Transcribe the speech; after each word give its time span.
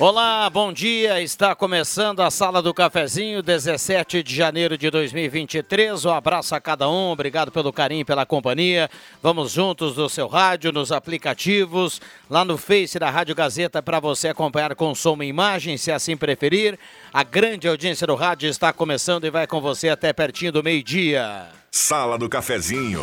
Olá, 0.00 0.48
bom 0.48 0.72
dia. 0.72 1.20
Está 1.20 1.54
começando 1.54 2.20
a 2.20 2.30
Sala 2.30 2.62
do 2.62 2.72
Cafezinho, 2.72 3.42
17 3.42 4.22
de 4.22 4.34
janeiro 4.34 4.78
de 4.78 4.88
2023. 4.88 6.06
Um 6.06 6.10
abraço 6.10 6.54
a 6.54 6.60
cada 6.60 6.88
um, 6.88 7.10
obrigado 7.10 7.52
pelo 7.52 7.70
carinho, 7.70 8.06
pela 8.06 8.24
companhia. 8.24 8.88
Vamos 9.22 9.52
juntos 9.52 9.98
no 9.98 10.08
seu 10.08 10.26
rádio, 10.26 10.72
nos 10.72 10.90
aplicativos, 10.90 12.00
lá 12.30 12.46
no 12.46 12.56
Face 12.56 12.98
da 12.98 13.10
Rádio 13.10 13.34
Gazeta 13.34 13.82
para 13.82 14.00
você 14.00 14.28
acompanhar 14.28 14.74
com 14.74 14.94
som 14.94 15.22
e 15.22 15.26
imagem, 15.26 15.76
se 15.76 15.92
assim 15.92 16.16
preferir. 16.16 16.78
A 17.12 17.22
grande 17.22 17.68
audiência 17.68 18.06
do 18.06 18.14
rádio 18.14 18.48
está 18.48 18.72
começando 18.72 19.26
e 19.26 19.30
vai 19.30 19.46
com 19.46 19.60
você 19.60 19.90
até 19.90 20.14
pertinho 20.14 20.50
do 20.50 20.64
meio-dia. 20.64 21.46
Sala 21.70 22.16
do 22.16 22.26
Cafezinho. 22.26 23.02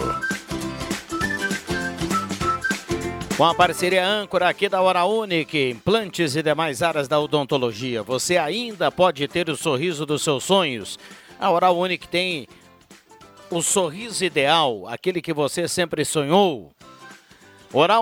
Com 3.38 3.46
a 3.46 3.54
parceria 3.54 4.04
âncora 4.04 4.50
aqui 4.50 4.68
da 4.68 4.82
Hora 4.82 5.06
Unique, 5.06 5.70
implantes 5.70 6.36
e 6.36 6.42
demais 6.42 6.82
áreas 6.82 7.08
da 7.08 7.20
odontologia, 7.20 8.02
você 8.02 8.36
ainda 8.36 8.92
pode 8.92 9.28
ter 9.28 9.48
o 9.48 9.56
sorriso 9.56 10.08
dos 10.08 10.24
seus 10.24 10.44
sonhos. 10.44 10.98
A 11.40 11.52
Hora 11.52 11.68
tem 12.10 12.48
o 13.52 13.62
sorriso 13.62 14.26
ideal, 14.26 14.88
aquele 14.88 15.22
que 15.22 15.32
você 15.32 15.68
sempre 15.68 16.04
sonhou. 16.04 16.72
Hora 17.72 17.98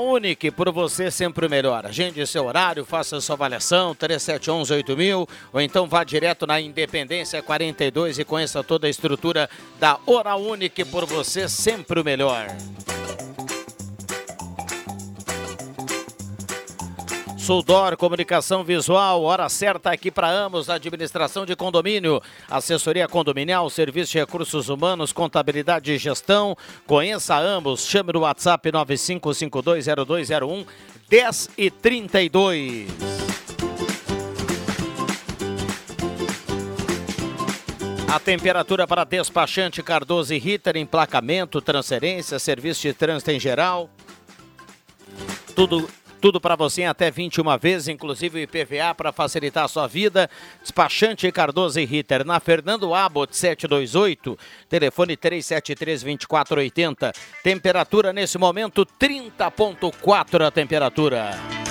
por 0.55 0.71
você 0.71 1.11
sempre 1.11 1.49
melhor. 1.49 1.85
Agende 1.85 2.25
seu 2.25 2.45
horário, 2.45 2.85
faça 2.85 3.19
sua 3.19 3.35
avaliação, 3.35 3.93
3711-8000, 3.93 5.27
ou 5.51 5.59
então 5.59 5.85
vá 5.85 6.05
direto 6.05 6.47
na 6.47 6.61
Independência 6.61 7.43
42 7.43 8.19
e 8.19 8.23
conheça 8.23 8.63
toda 8.63 8.87
a 8.87 8.89
estrutura 8.89 9.49
da 9.81 9.99
Hora 10.07 10.31
por 10.89 11.05
você 11.05 11.49
sempre 11.49 11.99
o 11.99 12.05
melhor. 12.05 12.47
Suldor 17.45 17.95
Comunicação 17.95 18.63
Visual, 18.63 19.21
hora 19.21 19.47
certa 19.49 19.91
aqui 19.91 20.09
para 20.09 20.27
Amos, 20.27 20.67
administração 20.67 21.45
de 21.45 21.55
condomínio, 21.55 22.19
assessoria 22.49 23.07
condominial, 23.07 23.69
serviço 23.69 24.13
de 24.13 24.17
recursos 24.17 24.67
humanos, 24.67 25.13
contabilidade 25.13 25.91
e 25.91 25.97
gestão. 25.99 26.57
Conheça 26.87 27.37
Amos, 27.37 27.85
chame 27.85 28.13
no 28.13 28.21
WhatsApp 28.21 28.71
95520201 28.71 30.65
10 31.07 31.49
e 31.55 31.69
32. 31.69 32.87
A 38.11 38.19
temperatura 38.19 38.87
para 38.87 39.03
despachante 39.03 39.83
Cardoso 39.83 40.33
e 40.33 40.39
Ritter, 40.39 40.77
emplacamento, 40.77 41.61
transferência, 41.61 42.39
serviço 42.39 42.81
de 42.81 42.91
trânsito 42.91 43.29
em 43.29 43.39
geral. 43.39 43.87
Tudo 45.55 45.87
tudo 46.25 46.41
para 46.41 46.55
você 46.55 46.81
em 46.81 46.87
até 46.87 47.11
21 47.11 47.55
vezes, 47.59 47.87
inclusive 47.87 48.39
o 48.39 48.41
IPVA 48.41 48.95
para 48.95 49.11
facilitar 49.11 49.65
a 49.65 49.67
sua 49.67 49.85
vida. 49.85 50.27
Despachante 50.59 51.31
Cardoso 51.31 51.79
e 51.79 51.85
Ritter 51.85 52.25
na 52.25 52.39
Fernando 52.39 52.95
Abbott 52.95 53.37
728, 53.37 54.35
telefone 54.67 55.15
373-2480. 55.15 57.13
Temperatura 57.43 58.11
nesse 58.11 58.39
momento 58.39 58.83
30.4 58.99 60.47
a 60.47 60.49
temperatura. 60.49 61.64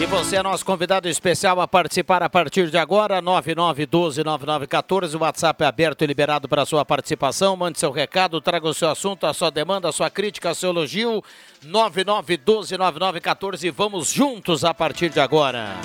E 0.00 0.06
você 0.06 0.36
é 0.36 0.42
nosso 0.42 0.64
convidado 0.64 1.10
especial 1.10 1.60
a 1.60 1.68
participar 1.68 2.22
a 2.22 2.30
partir 2.30 2.70
de 2.70 2.78
agora, 2.78 3.20
9912-9914. 3.20 5.14
O 5.14 5.18
WhatsApp 5.18 5.62
é 5.62 5.66
aberto 5.66 6.02
e 6.02 6.06
liberado 6.06 6.48
para 6.48 6.64
sua 6.64 6.86
participação. 6.86 7.54
Mande 7.54 7.78
seu 7.78 7.90
recado, 7.90 8.40
traga 8.40 8.66
o 8.66 8.72
seu 8.72 8.88
assunto, 8.88 9.26
a 9.26 9.34
sua 9.34 9.50
demanda, 9.50 9.90
a 9.90 9.92
sua 9.92 10.08
crítica, 10.08 10.54
seu 10.54 10.70
elogio. 10.70 11.22
9912-9914. 11.66 13.70
Vamos 13.70 14.10
juntos 14.10 14.64
a 14.64 14.72
partir 14.72 15.10
de 15.10 15.20
agora. 15.20 15.76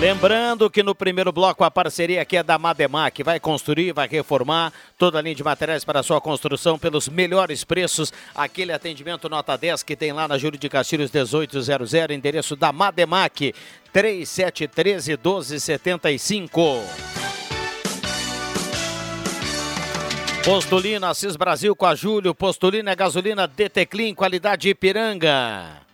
Lembrando 0.00 0.70
que 0.70 0.80
no 0.80 0.94
primeiro 0.94 1.32
bloco 1.32 1.64
a 1.64 1.70
parceria 1.72 2.22
aqui 2.22 2.36
é 2.36 2.42
da 2.44 2.56
Mademac, 2.56 3.20
vai 3.24 3.40
construir, 3.40 3.90
vai 3.92 4.06
reformar 4.06 4.72
toda 4.96 5.18
a 5.18 5.22
linha 5.22 5.34
de 5.34 5.42
materiais 5.42 5.84
para 5.84 6.04
sua 6.04 6.20
construção 6.20 6.78
pelos 6.78 7.08
melhores 7.08 7.64
preços. 7.64 8.12
Aquele 8.32 8.72
atendimento 8.72 9.28
nota 9.28 9.58
10 9.58 9.82
que 9.82 9.96
tem 9.96 10.12
lá 10.12 10.28
na 10.28 10.38
Júlio 10.38 10.56
de 10.56 10.68
Castilhos 10.68 11.10
1800, 11.10 11.94
endereço 12.12 12.54
da 12.54 12.70
Mademac 12.72 13.52
3713 13.92 15.10
1275. 15.16 16.60
Postulina 20.44 21.10
Assis 21.10 21.34
Brasil 21.34 21.74
com 21.74 21.86
a 21.86 21.96
Júlio, 21.96 22.36
Postulina 22.36 22.92
é 22.92 22.96
gasolina 22.96 23.48
DT 23.48 23.84
Clean, 23.86 24.14
qualidade 24.14 24.68
Ipiranga. 24.68 25.87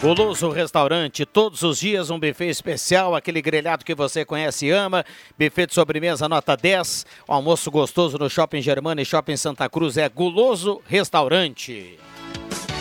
Goloso 0.00 0.50
Restaurante, 0.50 1.24
todos 1.24 1.62
os 1.62 1.78
dias 1.78 2.10
um 2.10 2.18
buffet 2.18 2.48
especial, 2.48 3.14
aquele 3.14 3.40
grelhado 3.40 3.84
que 3.84 3.94
você 3.94 4.24
conhece 4.24 4.66
e 4.66 4.70
ama. 4.70 5.04
Buffet 5.38 5.66
de 5.68 5.74
sobremesa 5.74 6.28
nota 6.28 6.56
10. 6.56 7.06
almoço 7.26 7.70
gostoso 7.70 8.18
no 8.18 8.28
Shopping 8.28 8.60
Germana 8.60 9.00
e 9.00 9.04
Shopping 9.04 9.36
Santa 9.36 9.68
Cruz 9.68 9.96
é 9.96 10.08
Goloso 10.08 10.82
Restaurante. 10.86 11.98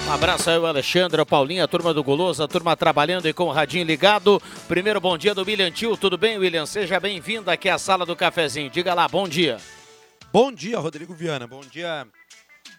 Um 0.06 0.12
abraço 0.12 0.50
aí, 0.50 0.58
o 0.58 0.66
Alexandre, 0.66 1.22
o 1.22 1.26
Paulinho, 1.26 1.64
a 1.64 1.68
turma 1.68 1.94
do 1.94 2.04
Goloso, 2.04 2.44
a 2.44 2.48
turma 2.48 2.76
trabalhando 2.76 3.26
e 3.30 3.32
com 3.32 3.46
o 3.46 3.52
radinho 3.52 3.86
ligado. 3.86 4.42
Primeiro 4.68 5.00
bom 5.00 5.18
dia 5.18 5.34
do 5.34 5.46
William 5.46 5.72
Tio, 5.72 5.96
tudo 5.96 6.18
bem, 6.18 6.38
William? 6.38 6.66
Seja 6.66 7.00
bem-vindo 7.00 7.50
aqui 7.50 7.70
à 7.70 7.78
sala 7.78 8.06
do 8.06 8.18
cafezinho. 8.18 8.70
Diga 8.70 8.94
lá, 8.94 9.08
bom 9.08 9.30
dia. 9.30 9.60
Bom 10.34 10.52
dia, 10.52 10.78
Rodrigo 10.78 11.14
Viana. 11.14 11.48
Bom 11.48 11.62
dia 11.62 12.06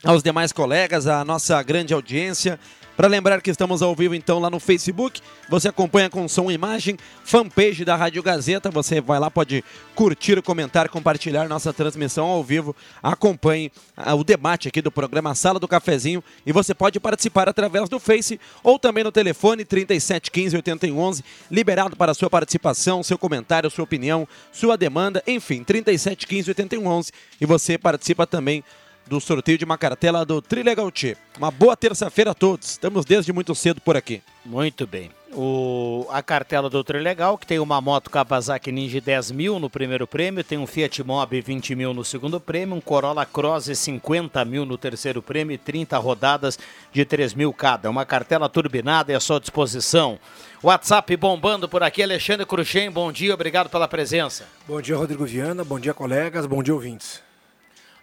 aos 0.04 0.22
demais 0.22 0.52
colegas, 0.52 1.06
à 1.06 1.24
nossa 1.24 1.62
grande 1.62 1.94
audiência. 1.94 2.60
Para 2.96 3.08
lembrar 3.08 3.42
que 3.42 3.50
estamos 3.50 3.82
ao 3.82 3.92
vivo 3.92 4.14
então 4.14 4.38
lá 4.38 4.48
no 4.48 4.60
Facebook, 4.60 5.20
você 5.48 5.66
acompanha 5.68 6.08
com 6.08 6.28
som 6.28 6.48
e 6.48 6.54
imagem, 6.54 6.96
fanpage 7.24 7.84
da 7.84 7.96
Rádio 7.96 8.22
Gazeta, 8.22 8.70
você 8.70 9.00
vai 9.00 9.18
lá, 9.18 9.28
pode 9.28 9.64
curtir, 9.96 10.40
comentar, 10.42 10.88
compartilhar 10.88 11.48
nossa 11.48 11.72
transmissão 11.72 12.26
ao 12.26 12.44
vivo, 12.44 12.74
acompanhe 13.02 13.72
ah, 13.96 14.14
o 14.14 14.22
debate 14.22 14.68
aqui 14.68 14.80
do 14.80 14.92
programa 14.92 15.34
Sala 15.34 15.58
do 15.58 15.66
Cafezinho 15.66 16.22
e 16.46 16.52
você 16.52 16.72
pode 16.72 17.00
participar 17.00 17.48
através 17.48 17.88
do 17.88 17.98
Face 17.98 18.38
ou 18.62 18.78
também 18.78 19.02
no 19.02 19.10
telefone 19.10 19.64
3715 19.64 20.54
8111, 20.54 21.24
liberado 21.50 21.96
para 21.96 22.14
sua 22.14 22.30
participação, 22.30 23.02
seu 23.02 23.18
comentário, 23.18 23.68
sua 23.72 23.82
opinião, 23.82 24.26
sua 24.52 24.76
demanda, 24.76 25.20
enfim, 25.26 25.64
3715 25.64 26.50
8111 26.50 27.10
e 27.40 27.44
você 27.44 27.76
participa 27.76 28.24
também 28.24 28.62
do 29.06 29.20
sorteio 29.20 29.58
de 29.58 29.64
uma 29.64 29.78
cartela 29.78 30.24
do 30.24 30.40
Trilegal 30.40 30.90
T. 30.90 31.16
Uma 31.36 31.50
boa 31.50 31.76
terça-feira 31.76 32.30
a 32.30 32.34
todos. 32.34 32.70
Estamos 32.70 33.04
desde 33.04 33.32
muito 33.32 33.54
cedo 33.54 33.80
por 33.80 33.96
aqui. 33.96 34.22
Muito 34.44 34.86
bem. 34.86 35.10
o, 35.32 36.06
a 36.10 36.22
cartela 36.22 36.70
do 36.70 36.82
Trilegal, 36.84 37.36
que 37.36 37.46
tem 37.46 37.58
uma 37.58 37.80
moto 37.80 38.10
Kawasaki 38.10 38.70
Ninja 38.70 39.00
10 39.00 39.32
mil 39.32 39.58
no 39.58 39.68
primeiro 39.68 40.06
prêmio, 40.06 40.44
tem 40.44 40.58
um 40.58 40.66
Fiat 40.66 41.02
Mobi 41.02 41.40
20 41.40 41.74
mil 41.74 41.92
no 41.92 42.04
segundo 42.04 42.40
prêmio, 42.40 42.76
um 42.76 42.80
Corolla 42.80 43.26
Cross 43.26 43.70
50 43.74 44.44
mil 44.44 44.64
no 44.64 44.78
terceiro 44.78 45.20
prêmio 45.20 45.54
e 45.54 45.58
30 45.58 45.98
rodadas 45.98 46.58
de 46.92 47.04
3 47.04 47.34
mil 47.34 47.52
cada. 47.52 47.90
Uma 47.90 48.04
cartela 48.04 48.48
turbinada 48.48 49.12
e 49.12 49.14
à 49.14 49.20
sua 49.20 49.40
disposição. 49.40 50.18
WhatsApp 50.62 51.16
bombando 51.16 51.68
por 51.68 51.82
aqui, 51.82 52.02
Alexandre 52.02 52.46
Cruxem, 52.46 52.90
bom 52.90 53.12
dia, 53.12 53.34
obrigado 53.34 53.68
pela 53.68 53.88
presença. 53.88 54.46
Bom 54.66 54.80
dia, 54.80 54.96
Rodrigo 54.96 55.26
Viana, 55.26 55.64
bom 55.64 55.78
dia, 55.78 55.92
colegas, 55.92 56.46
bom 56.46 56.62
dia, 56.62 56.72
ouvintes. 56.72 57.22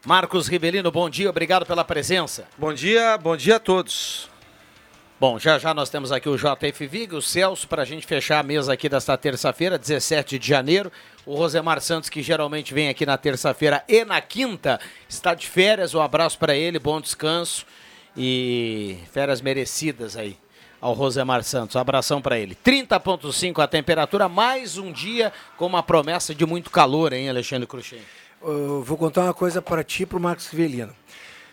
Marcos 0.03 0.48
Rivelino, 0.48 0.89
bom 0.89 1.07
dia, 1.07 1.30
obrigado 1.30 1.63
pela 1.63 1.86
presença. 1.86 2.48
Bom 2.57 2.74
dia, 2.74 3.19
bom 3.19 3.38
dia 3.38 3.57
a 3.57 3.59
todos. 3.59 4.27
Bom, 5.19 5.38
já 5.38 5.59
já 5.59 5.75
nós 5.75 5.92
temos 5.92 6.12
aqui 6.12 6.27
o 6.27 6.36
JF 6.36 6.88
Vig, 6.88 7.13
o 7.13 7.21
Celso, 7.21 7.68
para 7.68 7.83
a 7.83 7.86
gente 7.86 8.07
fechar 8.07 8.39
a 8.39 8.44
mesa 8.44 8.74
aqui 8.74 8.89
desta 8.89 9.15
terça-feira, 9.15 9.77
17 9.77 10.39
de 10.39 10.48
janeiro. 10.48 10.92
O 11.24 11.36
Rosemar 11.36 11.80
Santos, 11.81 12.09
que 12.09 12.24
geralmente 12.24 12.74
vem 12.74 12.89
aqui 12.89 13.06
na 13.06 13.15
terça-feira 13.15 13.83
e 13.88 14.03
na 14.03 14.19
quinta, 14.19 14.80
está 15.07 15.36
de 15.36 15.45
férias. 15.45 15.94
Um 15.94 16.01
abraço 16.01 16.39
para 16.39 16.56
ele, 16.56 16.80
bom 16.80 17.00
descanso 17.00 17.63
e 18.18 18.98
férias 19.12 19.39
merecidas 19.39 20.18
aí 20.18 20.36
ao 20.81 20.94
Rosemar 20.94 21.44
Santos. 21.44 21.75
Um 21.75 21.80
abração 21.80 22.19
para 22.19 22.39
ele. 22.39 22.56
30,5 22.56 23.63
a 23.63 23.68
temperatura, 23.68 24.27
mais 24.27 24.80
um 24.80 24.92
dia 24.92 25.31
com 25.57 25.68
uma 25.68 25.83
promessa 25.83 26.33
de 26.33 26.44
muito 26.44 26.71
calor, 26.71 27.13
hein, 27.13 27.30
Alexandre 27.30 27.68
Cruxem? 27.68 28.01
Eu 28.44 28.84
vou 28.84 28.98
contar 28.98 29.24
uma 29.24 29.34
coisa 29.34 29.62
para 29.62 29.84
ti 29.84 30.04
e 30.04 30.06
para 30.06 30.18
o 30.18 30.22
Marcos 30.22 30.48
Rivelino. 30.48 30.94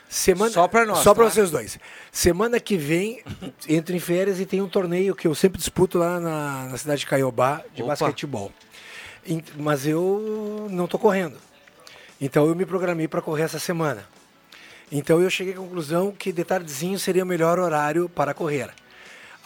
Semana, 0.09 0.51
só 0.51 0.67
para 0.67 0.87
nós. 0.87 0.99
Só 1.01 1.15
para 1.15 1.25
tá? 1.25 1.31
vocês 1.31 1.51
dois. 1.51 1.79
Semana 2.11 2.59
que 2.59 2.79
vem, 2.79 3.23
entro 3.69 3.95
em 3.95 3.99
férias 4.01 4.41
e 4.41 4.47
tem 4.47 4.63
um 4.63 4.69
torneio 4.69 5.15
que 5.15 5.27
eu 5.27 5.35
sempre 5.35 5.59
disputo 5.59 5.99
lá 5.99 6.19
na, 6.19 6.69
na 6.71 6.79
cidade 6.79 7.01
de 7.01 7.07
Caiobá, 7.07 7.63
de 7.75 7.83
Opa. 7.83 7.91
basquetebol. 7.93 8.51
Mas 9.57 9.87
eu 9.87 10.67
não 10.71 10.87
estou 10.87 10.99
correndo. 10.99 11.37
Então 12.19 12.47
eu 12.47 12.55
me 12.55 12.65
programei 12.65 13.07
para 13.07 13.21
correr 13.21 13.43
essa 13.43 13.59
semana. 13.59 14.07
Então 14.91 15.21
eu 15.21 15.29
cheguei 15.29 15.53
à 15.53 15.57
conclusão 15.57 16.11
que 16.11 16.33
de 16.33 16.43
tardezinho 16.43 16.99
seria 16.99 17.23
o 17.23 17.27
melhor 17.27 17.59
horário 17.59 18.09
para 18.09 18.33
correr. 18.33 18.71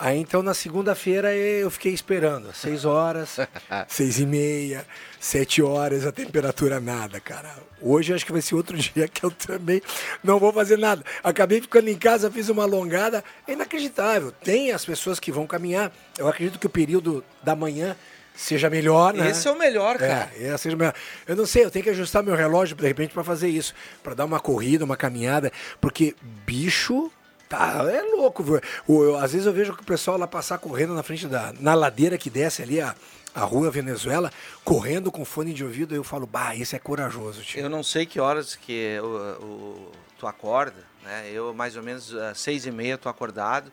Aí 0.02 0.18
então 0.18 0.42
na 0.42 0.52
segunda-feira 0.52 1.32
eu 1.32 1.70
fiquei 1.70 1.92
esperando, 1.92 2.52
seis 2.52 2.84
horas, 2.84 3.38
seis 3.86 4.18
e 4.18 4.26
meia, 4.26 4.84
sete 5.20 5.62
horas, 5.62 6.04
a 6.04 6.10
temperatura 6.10 6.80
nada, 6.80 7.20
cara. 7.20 7.54
Hoje 7.80 8.12
acho 8.12 8.26
que 8.26 8.32
vai 8.32 8.42
ser 8.42 8.56
outro 8.56 8.74
dia 8.82 9.06
que 9.06 9.22
eu 9.22 9.30
também 9.30 9.80
não 10.20 10.40
vou 10.40 10.52
fazer 10.52 10.76
nada. 10.76 11.04
Acabei 11.22 11.60
ficando 11.60 11.88
em 11.88 11.96
casa, 11.96 12.28
fiz 12.32 12.48
uma 12.48 12.64
alongada, 12.64 13.22
é 13.46 13.52
inacreditável. 13.52 14.32
Tem 14.32 14.72
as 14.72 14.84
pessoas 14.84 15.20
que 15.20 15.30
vão 15.30 15.46
caminhar. 15.46 15.92
Eu 16.18 16.26
acredito 16.26 16.58
que 16.58 16.66
o 16.66 16.70
período 16.70 17.24
da 17.40 17.54
manhã 17.54 17.94
seja 18.34 18.68
melhor, 18.68 19.14
né? 19.14 19.30
Esse 19.30 19.46
é 19.46 19.52
o 19.52 19.56
melhor, 19.56 19.98
cara. 19.98 20.32
É, 20.36 20.56
seja 20.56 20.74
melhor. 20.74 20.94
Eu 21.28 21.36
não 21.36 21.46
sei, 21.46 21.64
eu 21.64 21.70
tenho 21.70 21.84
que 21.84 21.90
ajustar 21.90 22.24
meu 22.24 22.34
relógio 22.34 22.74
de 22.74 22.84
repente 22.84 23.14
para 23.14 23.22
fazer 23.22 23.50
isso, 23.50 23.72
para 24.02 24.14
dar 24.14 24.24
uma 24.24 24.40
corrida, 24.40 24.84
uma 24.84 24.96
caminhada, 24.96 25.52
porque 25.80 26.16
bicho 26.44 27.08
Tá, 27.52 27.84
é 27.86 28.00
louco. 28.00 28.42
O, 28.88 29.04
eu, 29.04 29.16
às 29.18 29.32
vezes 29.32 29.46
eu 29.46 29.52
vejo 29.52 29.74
que 29.74 29.82
o 29.82 29.84
pessoal 29.84 30.16
lá 30.16 30.26
passar 30.26 30.56
correndo 30.56 30.94
na 30.94 31.02
frente 31.02 31.26
da 31.26 31.52
na 31.60 31.74
ladeira 31.74 32.16
que 32.16 32.30
desce 32.30 32.62
ali 32.62 32.80
a, 32.80 32.94
a 33.34 33.44
rua 33.44 33.70
Venezuela, 33.70 34.32
correndo 34.64 35.12
com 35.12 35.22
fone 35.22 35.52
de 35.52 35.62
ouvido, 35.62 35.94
eu 35.94 36.02
falo, 36.02 36.26
bah, 36.26 36.56
esse 36.56 36.74
é 36.74 36.78
corajoso. 36.78 37.42
Tio. 37.42 37.60
Eu 37.60 37.68
não 37.68 37.82
sei 37.82 38.06
que 38.06 38.18
horas 38.18 38.56
que 38.56 38.98
o, 39.00 39.44
o 39.44 39.92
tu 40.18 40.26
acorda, 40.26 40.82
né? 41.02 41.28
Eu 41.30 41.52
mais 41.52 41.76
ou 41.76 41.82
menos 41.82 42.14
às 42.14 42.40
seis 42.40 42.64
e 42.64 42.70
meia 42.70 42.96
tô 42.96 43.10
acordado 43.10 43.70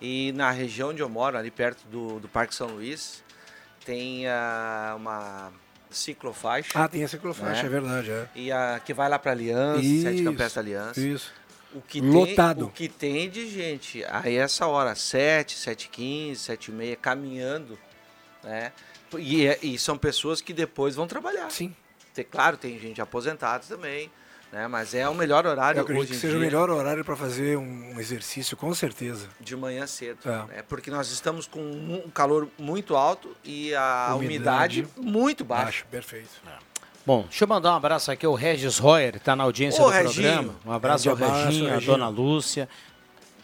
e 0.00 0.30
na 0.36 0.52
região 0.52 0.90
onde 0.90 1.02
eu 1.02 1.08
moro, 1.08 1.36
ali 1.36 1.50
perto 1.50 1.84
do, 1.88 2.20
do 2.20 2.28
Parque 2.28 2.54
São 2.54 2.68
Luís, 2.68 3.24
tem 3.84 4.24
uh, 4.28 4.94
uma 4.94 5.50
ciclofaixa. 5.90 6.70
Ah, 6.74 6.86
tem 6.86 7.02
a 7.02 7.08
ciclofaixa, 7.08 7.62
né? 7.62 7.66
é 7.66 7.70
verdade. 7.70 8.10
É. 8.12 8.28
E 8.36 8.52
a 8.52 8.80
que 8.84 8.94
vai 8.94 9.08
lá 9.08 9.18
para 9.18 9.32
Aliança, 9.32 9.80
isso, 9.80 10.02
Sete 10.02 10.22
Campestre 10.22 10.60
Aliança. 10.60 11.00
Isso 11.00 11.45
o 11.76 11.82
que 11.82 12.00
Lotado. 12.00 12.60
Tem, 12.60 12.66
o 12.66 12.70
que 12.70 12.88
tem 12.88 13.28
de 13.30 13.48
gente 13.48 14.04
aí 14.10 14.36
essa 14.36 14.66
hora, 14.66 14.94
7, 14.94 15.56
7 15.56 15.88
15, 15.88 16.40
7 16.40 16.68
e 16.68 16.74
meia, 16.74 16.96
caminhando, 16.96 17.78
né? 18.42 18.72
E, 19.18 19.46
é, 19.46 19.58
e 19.62 19.78
são 19.78 19.96
pessoas 19.96 20.40
que 20.40 20.52
depois 20.52 20.94
vão 20.94 21.06
trabalhar. 21.06 21.50
Sim. 21.50 21.74
Tem, 22.12 22.24
claro, 22.24 22.56
tem 22.56 22.78
gente 22.78 23.00
aposentada 23.00 23.64
também, 23.68 24.10
né? 24.50 24.66
Mas 24.66 24.94
é 24.94 25.08
o 25.08 25.14
melhor 25.14 25.46
horário 25.46 25.78
Eu 25.78 25.82
acredito 25.82 26.04
hoje 26.04 26.12
que 26.14 26.18
seja 26.18 26.32
dia. 26.32 26.38
o 26.38 26.40
melhor 26.40 26.70
horário 26.70 27.04
para 27.04 27.14
fazer 27.14 27.56
um 27.56 28.00
exercício, 28.00 28.56
com 28.56 28.74
certeza. 28.74 29.28
De 29.40 29.54
manhã 29.54 29.86
cedo. 29.86 30.18
É. 30.24 30.56
Né? 30.56 30.62
Porque 30.68 30.90
nós 30.90 31.10
estamos 31.10 31.46
com 31.46 31.60
um 31.60 32.10
calor 32.10 32.48
muito 32.58 32.96
alto 32.96 33.36
e 33.44 33.74
a 33.74 34.14
umidade, 34.14 34.80
umidade 34.80 34.88
muito 34.96 35.44
baixa. 35.44 35.64
Baixo, 35.64 35.86
perfeito. 35.90 36.30
É. 36.46 36.66
Bom, 37.06 37.22
deixa 37.22 37.44
eu 37.44 37.48
mandar 37.48 37.72
um 37.72 37.76
abraço 37.76 38.10
aqui 38.10 38.26
ao 38.26 38.34
Regis 38.34 38.78
Royer, 38.78 39.12
que 39.12 39.18
está 39.18 39.36
na 39.36 39.44
audiência 39.44 39.80
Ô, 39.80 39.86
do 39.86 39.92
Reginho. 39.92 40.32
programa. 40.32 40.54
Um 40.66 40.72
abraço 40.72 41.08
ao 41.08 41.14
Reginho, 41.14 41.72
a 41.72 41.78
dona 41.78 42.08
Lúcia. 42.08 42.68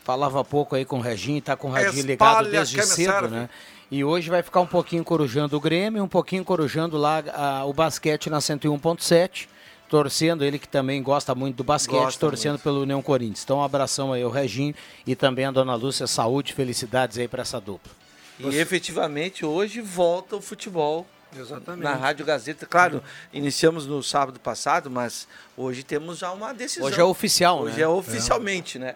Falava 0.02 0.44
pouco 0.44 0.74
aí 0.74 0.84
com 0.84 0.98
o 0.98 1.00
Reginho, 1.00 1.38
está 1.38 1.56
com 1.56 1.68
o 1.68 1.72
Reginho 1.72 2.04
ligado 2.04 2.50
desde 2.50 2.82
cedo, 2.82 3.28
né? 3.28 3.48
E 3.88 4.02
hoje 4.02 4.28
vai 4.28 4.42
ficar 4.42 4.60
um 4.60 4.66
pouquinho 4.66 5.04
corujando 5.04 5.56
o 5.56 5.60
Grêmio, 5.60 6.02
um 6.02 6.08
pouquinho 6.08 6.44
corujando 6.44 6.96
lá 6.96 7.22
a, 7.32 7.64
o 7.64 7.72
basquete 7.72 8.28
na 8.28 8.38
101.7 8.38 9.46
torcendo, 9.88 10.42
ele 10.42 10.58
que 10.58 10.66
também 10.66 11.02
gosta 11.02 11.34
muito 11.34 11.56
do 11.56 11.64
basquete, 11.64 12.00
gosta 12.00 12.18
torcendo 12.18 12.52
muito. 12.52 12.62
pelo 12.62 12.80
União 12.80 13.02
Corinthians. 13.02 13.44
Então, 13.44 13.58
um 13.58 13.62
abração 13.62 14.10
aí 14.10 14.22
ao 14.22 14.30
Reginho 14.30 14.74
e 15.06 15.14
também 15.14 15.44
a 15.44 15.50
Dona 15.50 15.74
Lúcia, 15.74 16.06
saúde, 16.06 16.54
felicidades 16.54 17.18
aí 17.18 17.28
para 17.28 17.42
essa 17.42 17.60
dupla. 17.60 17.92
E 18.40 18.44
Você... 18.44 18.58
efetivamente 18.58 19.44
hoje 19.44 19.82
volta 19.82 20.36
o 20.36 20.40
futebol 20.40 21.06
Exatamente. 21.36 21.84
Na 21.84 21.94
Rádio 21.94 22.24
Gazeta. 22.24 22.66
Claro, 22.66 23.02
iniciamos 23.32 23.86
no 23.86 24.02
sábado 24.02 24.38
passado, 24.38 24.90
mas 24.90 25.26
hoje 25.56 25.82
temos 25.82 26.18
já 26.18 26.30
uma 26.32 26.52
decisão. 26.52 26.86
Hoje 26.86 27.00
é 27.00 27.04
oficial, 27.04 27.62
hoje 27.62 27.76
né? 27.76 27.82
é 27.82 27.88
oficialmente, 27.88 28.78
é. 28.78 28.80
né? 28.80 28.94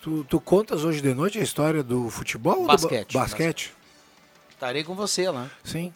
Tu, 0.00 0.24
tu, 0.24 0.40
contas 0.40 0.84
hoje 0.84 1.00
de 1.00 1.14
noite 1.14 1.38
a 1.38 1.42
história 1.42 1.82
do 1.82 2.10
futebol 2.10 2.66
basquete, 2.66 2.92
ou 2.92 3.04
do 3.04 3.12
ba 3.14 3.20
basquete? 3.20 3.74
Estarei 4.50 4.84
com 4.84 4.94
você 4.94 5.30
lá. 5.30 5.50
Sim. 5.62 5.92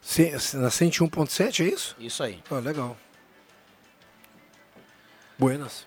Se, 0.00 0.30
na 0.56 0.68
101.7 0.68 1.64
é 1.64 1.68
isso? 1.68 1.96
Isso 1.98 2.22
aí. 2.22 2.42
Oh, 2.50 2.56
legal. 2.56 2.96
Buenas. 5.38 5.86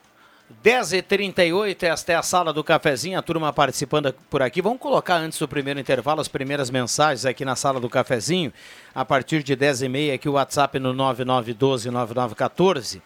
10h38, 0.64 1.84
esta 1.84 2.12
é 2.12 2.16
a 2.16 2.22
sala 2.22 2.54
do 2.54 2.64
cafezinho, 2.64 3.18
a 3.18 3.22
turma 3.22 3.52
participando 3.52 4.14
por 4.30 4.44
aqui. 4.44 4.62
Vamos 4.62 4.80
colocar 4.80 5.16
antes 5.16 5.40
do 5.40 5.48
primeiro 5.48 5.80
intervalo 5.80 6.22
as 6.22 6.28
primeiras 6.28 6.70
mensagens 6.70 7.26
aqui 7.26 7.44
na 7.44 7.56
sala 7.56 7.80
do 7.80 7.90
cafezinho. 7.90 8.54
A 8.94 9.04
partir 9.04 9.42
de 9.42 9.58
10h30 9.58 10.14
aqui 10.14 10.30
o 10.30 10.34
WhatsApp 10.34 10.78
no 10.80 10.94
99129914. 10.94 13.02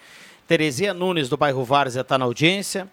Terezinha 0.48 0.94
Nunes 0.94 1.30
do 1.30 1.38
bairro 1.38 1.64
Várzea 1.64 2.02
está 2.02 2.18
na 2.18 2.26
audiência. 2.26 2.90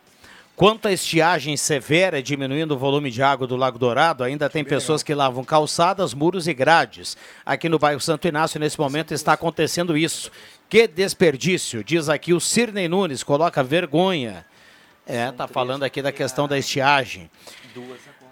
Quanto 0.56 0.88
à 0.88 0.92
estiagem 0.92 1.54
severa 1.54 2.22
diminuindo 2.22 2.72
o 2.72 2.78
volume 2.78 3.10
de 3.10 3.22
água 3.22 3.46
do 3.46 3.56
Lago 3.56 3.78
Dourado, 3.78 4.24
ainda 4.24 4.48
tem 4.48 4.64
pessoas 4.64 5.02
que 5.02 5.14
lavam 5.14 5.44
calçadas, 5.44 6.14
muros 6.14 6.48
e 6.48 6.54
grades. 6.54 7.14
Aqui 7.44 7.68
no 7.68 7.78
bairro 7.78 8.00
Santo 8.00 8.26
Inácio, 8.26 8.58
nesse 8.58 8.80
momento, 8.80 9.12
está 9.12 9.34
acontecendo 9.34 9.98
isso. 9.98 10.30
Que 10.68 10.88
desperdício, 10.88 11.84
diz 11.84 12.08
aqui 12.08 12.34
o 12.34 12.40
Cirnei 12.40 12.88
Nunes, 12.88 13.22
coloca 13.22 13.62
vergonha. 13.62 14.44
É, 15.06 15.30
tá 15.30 15.46
falando 15.46 15.84
aqui 15.84 16.02
da 16.02 16.10
questão 16.10 16.48
da 16.48 16.58
estiagem. 16.58 17.30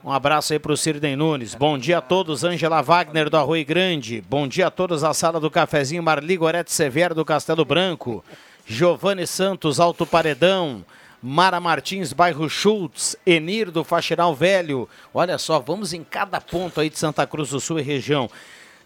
Um 0.03 0.11
abraço 0.11 0.53
aí 0.53 0.59
para 0.59 0.73
o 0.73 0.77
Cirnei 0.77 1.15
Nunes. 1.15 1.55
Bom 1.55 1.79
dia 1.79 1.99
a 1.99 2.01
todos, 2.01 2.43
Angela 2.43 2.83
Wagner 2.83 3.31
do 3.31 3.37
Arroio 3.37 3.65
Grande. 3.65 4.21
Bom 4.29 4.49
dia 4.49 4.67
a 4.67 4.71
todos, 4.71 5.05
a 5.05 5.15
sala 5.15 5.39
do 5.39 5.49
cafezinho, 5.49 6.03
Marli 6.03 6.37
Gorete 6.37 6.73
Severo 6.73 7.15
do 7.15 7.25
Castelo 7.25 7.65
Branco. 7.65 8.25
Giovanni 8.67 9.29
Santos, 9.29 9.79
Alto 9.79 10.05
Paredão. 10.05 10.85
Mara 11.23 11.61
Martins, 11.61 12.13
bairro 12.13 12.51
Schultz, 12.51 13.17
Enir 13.25 13.71
do 13.71 13.85
Faxinal 13.85 14.35
Velho. 14.35 14.89
Olha 15.15 15.39
só, 15.39 15.61
vamos 15.61 15.93
em 15.93 16.03
cada 16.03 16.41
ponto 16.41 16.81
aí 16.81 16.91
de 16.91 16.99
Santa 16.99 17.27
Cruz 17.27 17.51
do 17.51 17.61
Sul 17.61 17.79
e 17.79 17.83
região. 17.83 18.29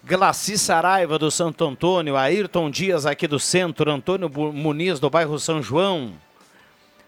Glaci 0.05 0.57
Saraiva 0.57 1.19
do 1.19 1.31
Santo 1.31 1.65
Antônio, 1.65 2.17
Ayrton 2.17 2.71
Dias 2.71 3.05
aqui 3.05 3.27
do 3.27 3.39
centro, 3.39 3.91
Antônio 3.91 4.31
Muniz 4.53 4.99
do 5.01 5.11
bairro 5.11 5.39
São 5.39 5.63
João. 5.63 6.13